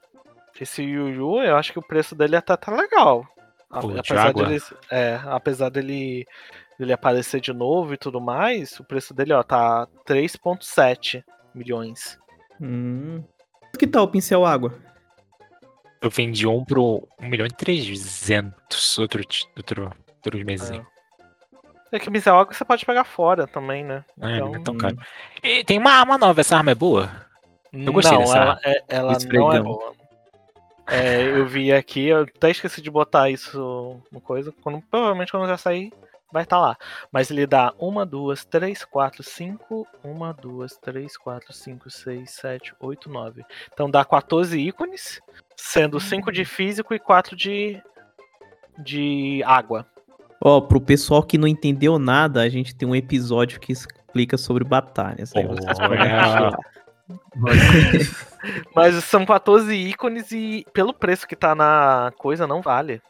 Esse 0.59 0.83
Yu 0.83 1.09
Yu, 1.09 1.41
eu 1.43 1.55
acho 1.57 1.73
que 1.73 1.79
o 1.79 1.83
preço 1.87 2.13
dele 2.15 2.35
até 2.35 2.55
tá 2.55 2.71
legal. 2.71 3.25
De 3.81 3.99
apesar 3.99 4.27
água? 4.27 4.45
dele. 4.45 4.61
É, 4.91 5.19
apesar 5.25 5.69
dele, 5.69 6.25
dele 6.81 6.93
aparecer 6.93 7.39
de 7.39 7.53
novo 7.53 7.93
e 7.93 7.97
tudo 7.97 8.19
mais, 8.19 8.79
o 8.79 8.83
preço 8.83 9.13
dele, 9.13 9.33
ó, 9.33 9.43
tá 9.43 9.87
3,7 10.05 11.23
milhões. 11.53 12.19
Hum. 12.59 13.23
Que 13.77 13.85
tal 13.85 14.03
o 14.03 14.07
pincel 14.07 14.45
água? 14.45 14.73
Eu 16.01 16.09
vendi 16.09 16.47
um 16.47 16.65
pro 16.65 17.07
1 17.19 17.27
milhão 17.27 17.45
e 17.45 17.51
300 17.51 18.97
outro, 18.97 19.21
outro, 19.55 19.91
outros 20.25 20.43
meses. 20.43 20.71
É. 20.71 20.85
É 21.91 21.99
que 21.99 22.09
pincel 22.09 22.39
água 22.39 22.53
você 22.53 22.65
pode 22.65 22.85
pegar 22.85 23.03
fora 23.03 23.45
também, 23.45 23.83
né? 23.83 24.03
É, 24.19 24.39
não 24.39 24.55
é 24.55 24.59
tão 24.59 24.75
caro. 24.75 24.97
E 25.43 25.63
tem 25.63 25.77
uma 25.77 25.91
arma 25.91 26.17
nova, 26.17 26.41
essa 26.41 26.57
arma 26.57 26.71
é 26.71 26.75
boa? 26.75 27.11
Eu 27.71 27.93
gostei 27.93 28.17
não, 28.17 28.23
dessa 28.23 28.37
ela, 28.37 28.49
arma. 28.51 28.61
é, 28.65 28.83
ela 28.89 29.17
não 29.31 29.53
é 29.53 29.61
boa. 29.61 29.93
É, 30.87 31.21
eu 31.21 31.45
vi 31.45 31.71
aqui, 31.71 32.07
eu 32.07 32.21
até 32.21 32.49
esqueci 32.49 32.81
de 32.81 32.89
botar 32.89 33.29
isso 33.29 34.01
no 34.11 34.19
coisa. 34.19 34.53
Quando, 34.61 34.81
provavelmente 34.89 35.31
quando 35.31 35.43
eu 35.43 35.49
já 35.49 35.57
sair, 35.57 35.91
vai 36.31 36.43
estar 36.43 36.59
lá. 36.59 36.77
Mas 37.11 37.29
ele 37.29 37.45
dá 37.45 37.73
1, 37.79 38.05
2, 38.05 38.45
3, 38.45 38.85
4, 38.85 39.23
5. 39.23 39.87
1, 40.03 40.33
2, 40.41 40.77
3, 40.77 41.17
4, 41.17 41.53
5, 41.53 41.89
6, 41.89 42.31
7, 42.31 42.75
8, 42.79 43.09
9. 43.09 43.43
Então 43.73 43.89
dá 43.89 44.03
14 44.05 44.59
ícones, 44.59 45.19
sendo 45.55 45.99
5 45.99 46.31
de 46.31 46.45
físico 46.45 46.93
e 46.93 46.99
4 46.99 47.35
de, 47.35 47.81
de 48.79 49.41
água. 49.45 49.85
Ó, 50.43 50.59
pro 50.59 50.81
pessoal 50.81 51.21
que 51.21 51.37
não 51.37 51.47
entendeu 51.47 51.99
nada, 51.99 52.41
a 52.41 52.49
gente 52.49 52.75
tem 52.75 52.87
um 52.87 52.95
episódio 52.95 53.59
que 53.59 53.71
explica 53.71 54.37
sobre 54.37 54.63
batalhas. 54.63 55.35
Aí 55.35 55.45
vocês 55.45 55.65
assistir 55.67 55.89
lá. 55.89 56.57
Mas 58.75 59.03
são 59.03 59.25
14 59.25 59.73
ícones 59.73 60.31
e 60.31 60.65
pelo 60.73 60.93
preço 60.93 61.27
que 61.27 61.35
tá 61.35 61.53
na 61.53 62.11
coisa, 62.17 62.47
não 62.47 62.61
vale. 62.61 63.01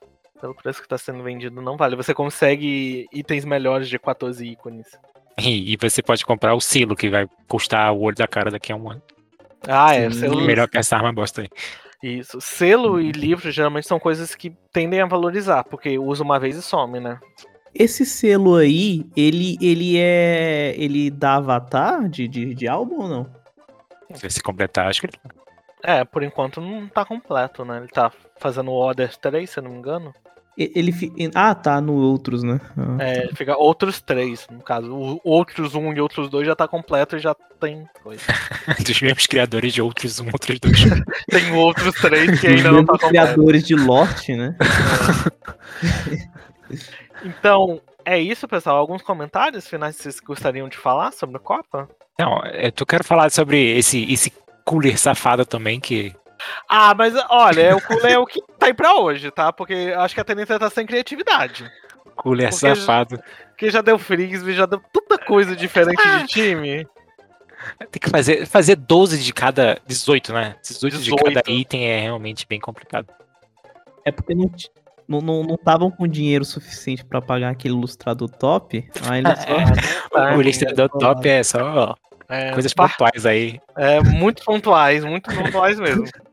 Pelo 0.41 0.55
preço 0.55 0.81
que 0.81 0.88
tá 0.88 0.97
sendo 0.97 1.22
vendido, 1.22 1.61
não 1.61 1.77
vale. 1.77 1.95
Você 1.95 2.15
consegue 2.15 3.07
itens 3.13 3.45
melhores 3.45 3.88
de 3.88 3.99
14 3.99 4.43
ícones. 4.43 4.88
E, 5.39 5.73
e 5.73 5.77
você 5.77 6.01
pode 6.01 6.26
comprar 6.26 6.55
o 6.55 6.59
selo, 6.59 6.95
que 6.95 7.09
vai 7.09 7.30
custar 7.47 7.93
o 7.93 8.01
olho 8.01 8.15
da 8.15 8.27
cara 8.27 8.49
daqui 8.49 8.72
a 8.72 8.76
um 8.76 8.89
ano. 8.89 9.01
Ah, 9.68 9.93
é. 9.93 10.07
Hum. 10.07 10.45
Melhor 10.45 10.68
que 10.68 10.80
essa 10.80 10.95
arma 10.95 11.13
bosta 11.13 11.41
aí. 11.41 11.49
Isso. 12.01 12.41
Selo 12.41 12.99
e 12.99 13.11
livro 13.11 13.51
geralmente 13.51 13.88
são 13.88 13.99
coisas 13.99 14.34
que 14.34 14.49
tendem 14.73 14.99
a 14.99 15.05
valorizar, 15.05 15.63
porque 15.65 15.99
usa 15.99 16.23
uma 16.23 16.39
vez 16.39 16.55
e 16.55 16.61
some, 16.61 16.99
né? 16.99 17.19
Esse 17.73 18.05
selo 18.05 18.55
aí, 18.55 19.05
ele, 19.15 19.57
ele 19.61 19.97
é. 19.97 20.73
Ele 20.76 21.09
dá 21.09 21.35
avatar 21.35 22.09
de, 22.09 22.27
de, 22.27 22.55
de 22.55 22.68
álbum 22.68 23.03
ou 23.03 23.07
não? 23.07 23.41
Se 24.15 24.41
completar, 24.41 24.88
acho 24.88 25.01
que 25.01 25.07
ele. 25.07 25.19
É, 25.84 26.03
por 26.03 26.22
enquanto 26.22 26.59
não 26.59 26.88
tá 26.88 27.05
completo, 27.05 27.63
né? 27.63 27.77
Ele 27.77 27.88
tá 27.88 28.11
fazendo 28.38 28.72
o 28.72 28.76
Order 28.76 29.15
3, 29.18 29.49
se 29.49 29.59
eu 29.59 29.63
não 29.63 29.72
me 29.72 29.77
engano. 29.77 30.13
Ele. 30.57 30.91
fi- 30.91 31.11
Ah, 31.34 31.56
tá, 31.56 31.80
no 31.82 31.94
outros, 31.94 32.44
né? 32.44 32.60
Ah. 32.78 32.98
É, 33.03 33.30
fica 33.36 33.57
outros 33.57 34.02
três, 34.02 34.45
no 34.52 34.61
caso. 34.61 34.94
O 34.94 35.19
outros 35.23 35.73
um 35.76 35.94
e 35.94 36.02
outros 36.02 36.30
dois 36.30 36.45
já 36.45 36.56
tá 36.56 36.68
completo 36.68 37.15
e 37.15 37.19
já 37.19 37.34
tem 37.60 37.88
coisa. 38.03 38.22
Dos 38.86 39.02
mesmos 39.02 39.26
criadores 39.28 39.73
de 39.73 39.82
outros 39.82 40.19
um, 40.19 40.26
outros 40.28 40.60
dois. 40.60 40.78
Tem 41.32 41.52
outros 41.56 41.95
três 41.95 42.40
que 42.41 42.48
ainda 42.48 42.72
não 42.72 42.84
tá 42.86 42.94
completo. 42.94 43.10
criadores 43.14 43.64
de 43.64 43.76
Lost, 43.76 44.28
né? 44.30 44.56
Então, 47.23 47.82
é 48.06 48.19
isso, 48.19 48.48
pessoal. 48.48 48.78
Alguns 48.78 49.02
comentários 49.02 49.68
finais 49.68 49.95
que 49.95 50.03
vocês 50.03 50.19
gostariam 50.19 50.68
de 50.68 50.78
falar 50.78 51.11
sobre 51.14 51.38
a 51.38 51.40
Copa? 51.40 51.88
Não, 52.19 52.44
eu 52.45 52.72
tô- 52.72 52.86
quero 52.86 53.03
falar 53.03 53.32
sobre 53.32 53.78
esse, 53.78 54.11
esse 54.11 54.32
cooler 54.65 54.98
safado 54.99 55.45
também, 55.45 55.80
que. 55.80 56.14
Ah, 56.68 56.93
mas 56.95 57.13
olha, 57.30 57.61
é 57.61 57.76
o 57.76 57.81
cooler 57.81 58.11
é 58.13 58.18
o 58.19 58.26
que 58.26 58.41
tá 58.59 58.68
aí 58.68 58.73
pra 58.73 58.95
hoje, 58.95 59.30
tá? 59.31 59.51
Porque 59.51 59.93
acho 59.97 60.13
que 60.15 60.22
a 60.22 60.23
Tenente 60.23 60.57
tá 60.57 60.69
sem 60.69 60.85
criatividade. 60.85 61.69
Cooler 62.15 62.49
Porque- 62.49 62.76
safado. 62.76 63.19
Porque 63.49 63.69
já 63.69 63.81
deu 63.81 63.97
frisbee, 63.99 64.53
já 64.53 64.65
deu 64.65 64.81
tanta 64.91 65.18
coisa 65.19 65.55
diferente 65.55 66.01
de 66.19 66.27
time. 66.27 66.88
Tem 67.91 67.99
que 68.01 68.09
fazer, 68.09 68.45
fazer 68.47 68.76
12 68.76 69.19
de 69.19 69.31
cada. 69.34 69.80
18, 69.85 70.34
né? 70.34 70.55
18, 70.63 70.97
de 70.97 71.03
18. 71.03 71.23
cada 71.23 71.41
item 71.51 71.85
é 71.85 71.99
realmente 72.01 72.45
bem 72.47 72.59
complicado. 72.59 73.07
É 74.03 74.11
porque 74.11 74.34
não 74.34 74.49
não 75.07 75.22
não 75.22 75.43
não 75.43 75.55
estavam 75.55 75.91
com 75.91 76.07
dinheiro 76.07 76.43
suficiente 76.43 77.05
pra 77.05 77.22
pagar 77.22 77.49
aquele 77.51 77.76
ilustrador 77.76 78.30
top. 78.30 78.89
Aí 79.07 79.19
eles 79.19 79.39
só. 79.39 80.18
Ah, 80.19 80.34
o 80.38 80.41
ilustrador 80.41 80.89
top 80.89 81.30
é 81.30 81.43
só 81.43 81.95
É, 82.27 82.51
coisas 82.53 82.73
pa- 82.73 82.89
pontuais 82.89 83.26
aí. 83.27 83.59
é, 83.77 84.01
muito 84.01 84.43
pontuais, 84.43 85.05
muito 85.05 85.30
pontuais 85.35 85.80
mesmo. 85.80 86.05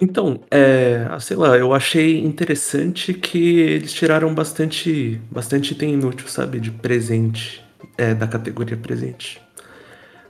Então, 0.00 0.44
é, 0.50 1.06
ah, 1.10 1.18
sei 1.18 1.36
lá, 1.36 1.56
eu 1.56 1.72
achei 1.72 2.18
interessante 2.22 3.14
que 3.14 3.60
eles 3.60 3.92
tiraram 3.94 4.34
bastante, 4.34 5.18
bastante 5.30 5.72
item 5.72 5.94
inútil, 5.94 6.28
sabe, 6.28 6.60
de 6.60 6.70
presente, 6.70 7.64
é, 7.96 8.12
da 8.14 8.26
categoria 8.26 8.76
presente. 8.76 9.40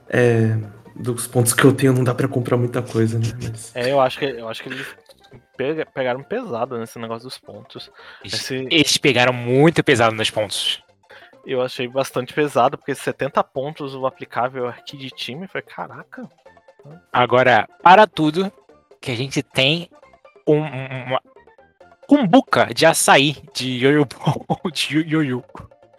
É, 0.09 0.57
dos 0.95 1.27
pontos 1.27 1.53
que 1.53 1.65
eu 1.65 1.73
tenho 1.73 1.91
não 1.91 2.03
dá 2.03 2.15
pra 2.15 2.29
comprar 2.29 2.55
muita 2.55 2.81
coisa, 2.81 3.19
né? 3.19 3.25
Mas, 3.43 3.75
É, 3.75 3.91
eu 3.91 3.99
acho 3.99 4.17
que, 4.19 4.25
eu 4.25 4.47
acho 4.47 4.63
que 4.63 4.69
eles 4.69 4.87
pega- 5.57 5.85
pegaram 5.85 6.23
pesado 6.23 6.77
nesse 6.77 6.97
negócio 6.97 7.27
dos 7.27 7.37
pontos. 7.37 7.91
Eles, 8.21 8.33
Esse- 8.35 8.67
eles 8.71 8.97
pegaram 8.97 9.33
muito 9.33 9.83
pesado 9.83 10.15
nos 10.15 10.31
pontos. 10.31 10.81
Eu 11.45 11.61
achei 11.61 11.87
bastante 11.89 12.33
pesado, 12.33 12.77
porque 12.77 12.95
70 12.95 13.43
pontos 13.43 13.93
o 13.95 14.05
aplicável 14.05 14.67
aqui 14.67 14.95
de 14.97 15.09
time. 15.09 15.45
Foi 15.47 15.61
caraca. 15.61 16.27
Agora, 17.11 17.67
para 17.81 18.05
tudo, 18.07 18.51
que 19.01 19.11
a 19.11 19.15
gente 19.15 19.41
tem 19.43 19.89
um, 20.47 20.55
um- 20.57 21.03
uma 21.07 21.21
cumbuca 22.07 22.73
de 22.73 22.85
açaí 22.85 23.35
de 23.53 23.81
Ball, 24.17 24.45
de 24.73 24.97
Yoyo. 24.99 25.43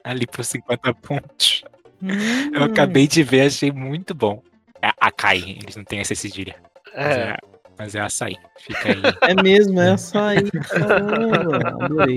Ali 0.04 0.26
por 0.26 0.44
50 0.44 0.94
pontos. 0.94 1.62
Eu 2.00 2.60
Hum, 2.60 2.64
acabei 2.64 3.08
de 3.08 3.22
ver, 3.24 3.46
achei 3.48 3.72
muito 3.72 4.14
bom. 4.14 4.40
É 4.80 4.90
Acai, 5.00 5.38
eles 5.60 5.74
não 5.76 5.82
têm 5.84 5.98
essa 5.98 6.14
cedilha. 6.14 6.54
Mas 6.96 7.16
É, 7.16 7.20
é, 7.30 7.36
mas 7.76 7.94
é 7.96 8.00
açaí. 8.00 8.36
Fica 8.60 8.88
aí. 8.92 9.02
É 9.22 9.34
mesmo, 9.34 9.80
é 9.80 9.90
açaí. 9.90 10.48
Caramba, 10.52 11.84
adorei. 11.84 12.16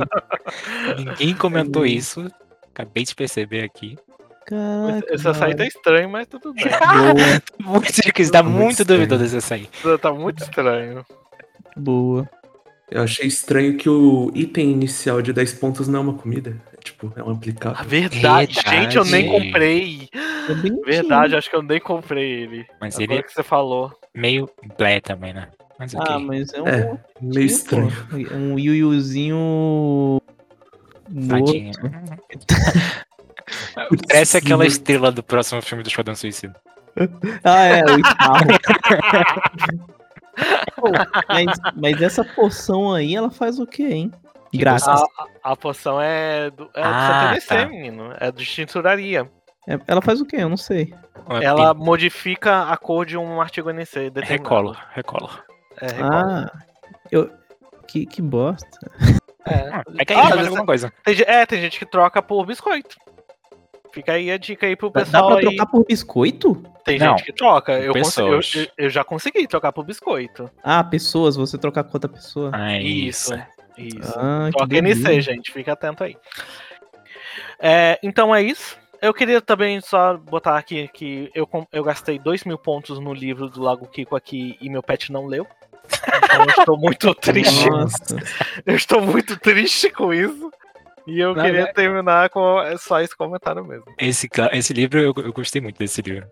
Ninguém 0.97 1.35
comentou 1.35 1.85
isso. 1.85 2.27
Acabei 2.69 3.03
de 3.03 3.15
perceber 3.15 3.63
aqui. 3.63 3.97
Caraca. 4.45 5.13
esse 5.13 5.27
açaí 5.27 5.55
tá 5.55 5.65
estranho, 5.65 6.09
mas 6.09 6.27
tudo 6.27 6.53
bem. 6.53 6.65
Muito 7.59 7.91
difícil, 8.01 8.33
dá 8.33 8.41
Muito 8.43 8.83
duvidoso 8.83 9.23
esse 9.23 9.37
açaí. 9.37 9.69
tá 10.01 10.11
muito 10.11 10.41
estranho. 10.43 11.05
boa. 11.77 12.27
eu 12.89 13.03
achei 13.03 13.27
estranho 13.27 13.77
que 13.77 13.87
o 13.87 14.31
item 14.33 14.71
inicial 14.71 15.21
de 15.21 15.31
10 15.31 15.53
pontos 15.53 15.87
não 15.87 15.99
é 15.99 16.03
uma 16.03 16.13
comida, 16.15 16.57
é 16.73 16.77
tipo, 16.83 17.13
é 17.15 17.23
um 17.23 17.29
A 17.29 17.33
aplicável. 17.33 17.85
verdade, 17.87 18.53
gente, 18.67 18.97
eu 18.97 19.05
nem 19.05 19.23
Verdade. 19.29 19.45
comprei. 19.45 20.09
É 20.13 20.53
bonitinho. 20.55 20.81
Verdade, 20.85 21.35
acho 21.35 21.49
que 21.49 21.55
eu 21.55 21.61
nem 21.61 21.79
comprei 21.79 22.31
ele. 22.43 22.65
Mas 22.81 22.95
Agora 22.95 23.13
ele 23.13 23.23
que 23.23 23.31
você 23.33 23.43
falou. 23.43 23.91
meio 24.13 24.49
blé 24.77 24.99
também, 24.99 25.33
né? 25.33 25.47
Mas 25.79 25.93
ok. 25.95 26.15
Ah, 26.15 26.19
mas 26.19 26.53
é 26.53 26.61
um. 26.61 26.67
É, 26.67 26.97
meio 27.21 27.45
estranho. 27.45 27.91
Um 28.33 28.57
Yuyuzinho. 28.59 30.19
Tadinho. 31.29 31.71
Parece 34.07 34.37
aquela 34.37 34.65
estrela 34.65 35.11
do 35.11 35.21
próximo 35.23 35.61
filme 35.61 35.83
do 35.83 35.87
Esquadrão 35.89 36.15
Suicida. 36.15 36.55
Ah, 37.43 37.63
é, 37.65 37.83
o. 37.83 37.85
Pô, 40.75 40.87
mas, 41.27 41.45
mas 41.75 42.01
essa 42.01 42.23
poção 42.23 42.93
aí, 42.93 43.15
ela 43.15 43.29
faz 43.29 43.59
o 43.59 43.67
quê, 43.67 43.83
hein? 43.83 44.11
Graças. 44.53 44.87
A, 44.87 45.03
a- 45.03 45.51
a 45.51 45.55
poção 45.55 45.99
é 46.01 46.49
do, 46.49 46.63
é 46.75 46.81
Ah, 46.83 47.31
do 47.33 47.39
CTDC, 47.41 47.47
tá. 47.47 47.65
menino. 47.67 48.13
É 48.19 48.31
de 48.31 48.45
tinturaria. 48.45 49.29
É- 49.67 49.79
Ela 49.87 50.01
faz 50.01 50.19
o 50.21 50.25
quê? 50.25 50.37
Eu 50.39 50.49
não 50.49 50.57
sei. 50.57 50.93
Ela 51.41 51.73
pin- 51.75 51.83
modifica 51.83 52.63
a 52.63 52.77
cor 52.77 53.05
de 53.05 53.15
um 53.17 53.39
artigo 53.41 53.69
NC 53.69 54.09
determinado. 54.09 54.43
Recolor, 54.43 54.77
recolor. 54.93 55.43
É, 55.79 55.87
recola. 55.87 56.51
Ah, 56.53 56.59
eu. 57.11 57.31
Que, 57.87 58.05
que 58.05 58.21
bosta. 58.21 58.67
É. 59.45 59.81
É 59.99 60.05
que 60.05 60.13
aí 60.13 60.19
Ah, 60.19 60.29
faz 60.29 60.47
alguma 60.47 60.65
coisa. 60.65 60.91
Tem, 61.03 61.15
é, 61.25 61.45
tem 61.45 61.61
gente 61.61 61.77
que 61.79 61.85
troca 61.85 62.21
por 62.21 62.45
biscoito. 62.45 62.95
Fica 63.93 64.13
aí 64.13 64.31
a 64.31 64.37
dica 64.37 64.65
aí 64.65 64.75
pro 64.75 64.89
Dá- 64.89 65.01
Dá 65.01 65.05
pessoal 65.05 65.27
pra 65.27 65.37
aí. 65.37 65.43
trocar 65.45 65.65
por 65.65 65.85
biscoito? 65.85 66.55
Tem 66.85 66.97
Não, 66.97 67.09
gente 67.17 67.23
que 67.25 67.33
troca. 67.33 67.73
Eu, 67.73 67.83
eu, 67.87 67.93
pessoas. 67.93 68.53
eu- 68.55 68.67
eu 68.77 68.89
já 68.89 69.03
consegui 69.03 69.45
trocar 69.47 69.71
por 69.73 69.83
biscoito. 69.85 70.49
Ah, 70.63 70.83
pessoas, 70.83 71.35
você 71.35 71.57
trocar 71.57 71.83
com 71.83 71.91
outra 71.93 72.09
pessoa. 72.09 72.51
Ah, 72.53 72.79
Isso. 72.79 73.33
isso. 73.77 73.97
Isso. 73.99 74.13
Ah, 74.19 74.49
Troca 74.51 74.75
NC, 74.77 75.21
gente. 75.21 75.51
Fica 75.51 75.73
atento 75.73 76.03
aí. 76.03 76.15
É, 77.59 77.99
então 78.03 78.33
é 78.33 78.41
isso. 78.41 78.77
Eu 79.01 79.13
queria 79.13 79.41
também 79.41 79.81
só 79.81 80.15
botar 80.15 80.57
aqui 80.57 80.87
que 80.93 81.31
eu, 81.33 81.47
eu 81.71 81.83
gastei 81.83 82.19
dois 82.19 82.43
mil 82.43 82.57
pontos 82.57 82.99
no 82.99 83.13
livro 83.13 83.49
do 83.49 83.61
Lago 83.61 83.87
Kiko 83.87 84.15
aqui 84.15 84.57
e 84.61 84.69
meu 84.69 84.83
pet 84.83 85.11
não 85.11 85.25
leu. 85.25 85.45
Então 86.31 86.43
eu 86.45 86.49
estou 86.49 86.77
muito 86.77 87.13
triste. 87.15 87.69
Nossa. 87.69 88.15
Eu 88.65 88.75
estou 88.75 89.01
muito 89.01 89.37
triste 89.37 89.89
com 89.89 90.13
isso. 90.13 90.49
E 91.07 91.19
eu 91.19 91.33
Não, 91.33 91.43
queria 91.43 91.73
terminar 91.73 92.29
com 92.29 92.61
é 92.61 92.77
só 92.77 93.01
esse 93.01 93.15
comentário 93.15 93.65
mesmo. 93.65 93.85
Esse, 93.97 94.29
esse 94.51 94.73
livro, 94.73 94.99
eu, 94.99 95.13
eu 95.17 95.33
gostei 95.33 95.61
muito 95.61 95.77
desse 95.77 96.01
livro. 96.01 96.27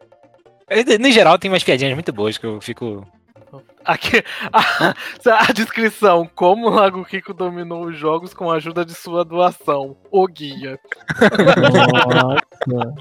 No 0.99 1.11
geral, 1.11 1.39
tem 1.39 1.49
umas 1.49 1.63
piadinhas 1.63 1.93
muito 1.93 2.13
boas 2.13 2.37
que 2.37 2.45
eu 2.45 2.61
fico. 2.61 3.05
Aqui, 3.83 4.23
a, 4.53 4.93
a 5.49 5.53
descrição: 5.53 6.29
Como 6.35 6.67
o 6.67 6.69
Lago 6.69 7.03
Kiko 7.03 7.33
dominou 7.33 7.85
os 7.85 7.97
jogos 7.97 8.33
com 8.33 8.51
a 8.51 8.57
ajuda 8.57 8.85
de 8.85 8.93
sua 8.93 9.25
doação. 9.25 9.97
O 10.11 10.27
guia. 10.27 10.79
Nossa. 12.07 12.93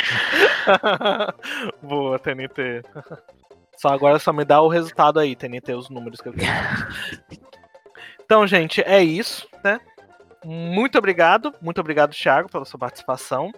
Boa, 1.82 2.18
TNT. 2.18 2.82
Só 3.76 3.88
agora 3.88 4.18
só 4.18 4.32
me 4.32 4.44
dá 4.44 4.60
o 4.60 4.68
resultado 4.68 5.18
aí, 5.18 5.34
TNT, 5.34 5.72
os 5.74 5.88
números 5.88 6.20
que 6.20 6.28
eu 6.28 6.34
quero. 6.34 6.50
Então, 8.30 8.46
gente, 8.46 8.80
é 8.82 9.02
isso, 9.02 9.48
né? 9.64 9.80
Muito 10.44 10.96
obrigado, 10.98 11.54
muito 11.60 11.80
obrigado, 11.80 12.12
Thiago, 12.14 12.50
pela 12.50 12.64
sua 12.64 12.78
participação. 12.78 13.52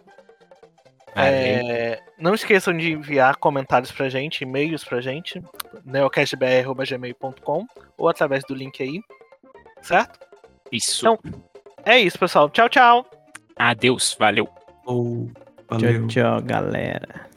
É, 1.14 2.00
não 2.18 2.34
esqueçam 2.34 2.74
de 2.76 2.92
enviar 2.92 3.36
comentários 3.36 3.92
pra 3.92 4.08
gente, 4.08 4.42
e-mails 4.42 4.82
pra 4.82 5.00
gente, 5.00 5.42
neocastbr.gmail.com 5.84 7.66
ou 7.98 8.08
através 8.08 8.42
do 8.44 8.54
link 8.54 8.82
aí, 8.82 9.00
certo? 9.82 10.18
Isso. 10.70 11.06
Então- 11.06 11.18
É 11.84 11.98
isso, 11.98 12.18
pessoal. 12.18 12.48
Tchau, 12.48 12.68
tchau! 12.68 13.06
Adeus, 13.56 14.16
valeu. 14.18 14.48
Tchau, 14.84 15.28
valeu. 15.68 16.06
tchau, 16.06 16.40
galera. 16.42 17.30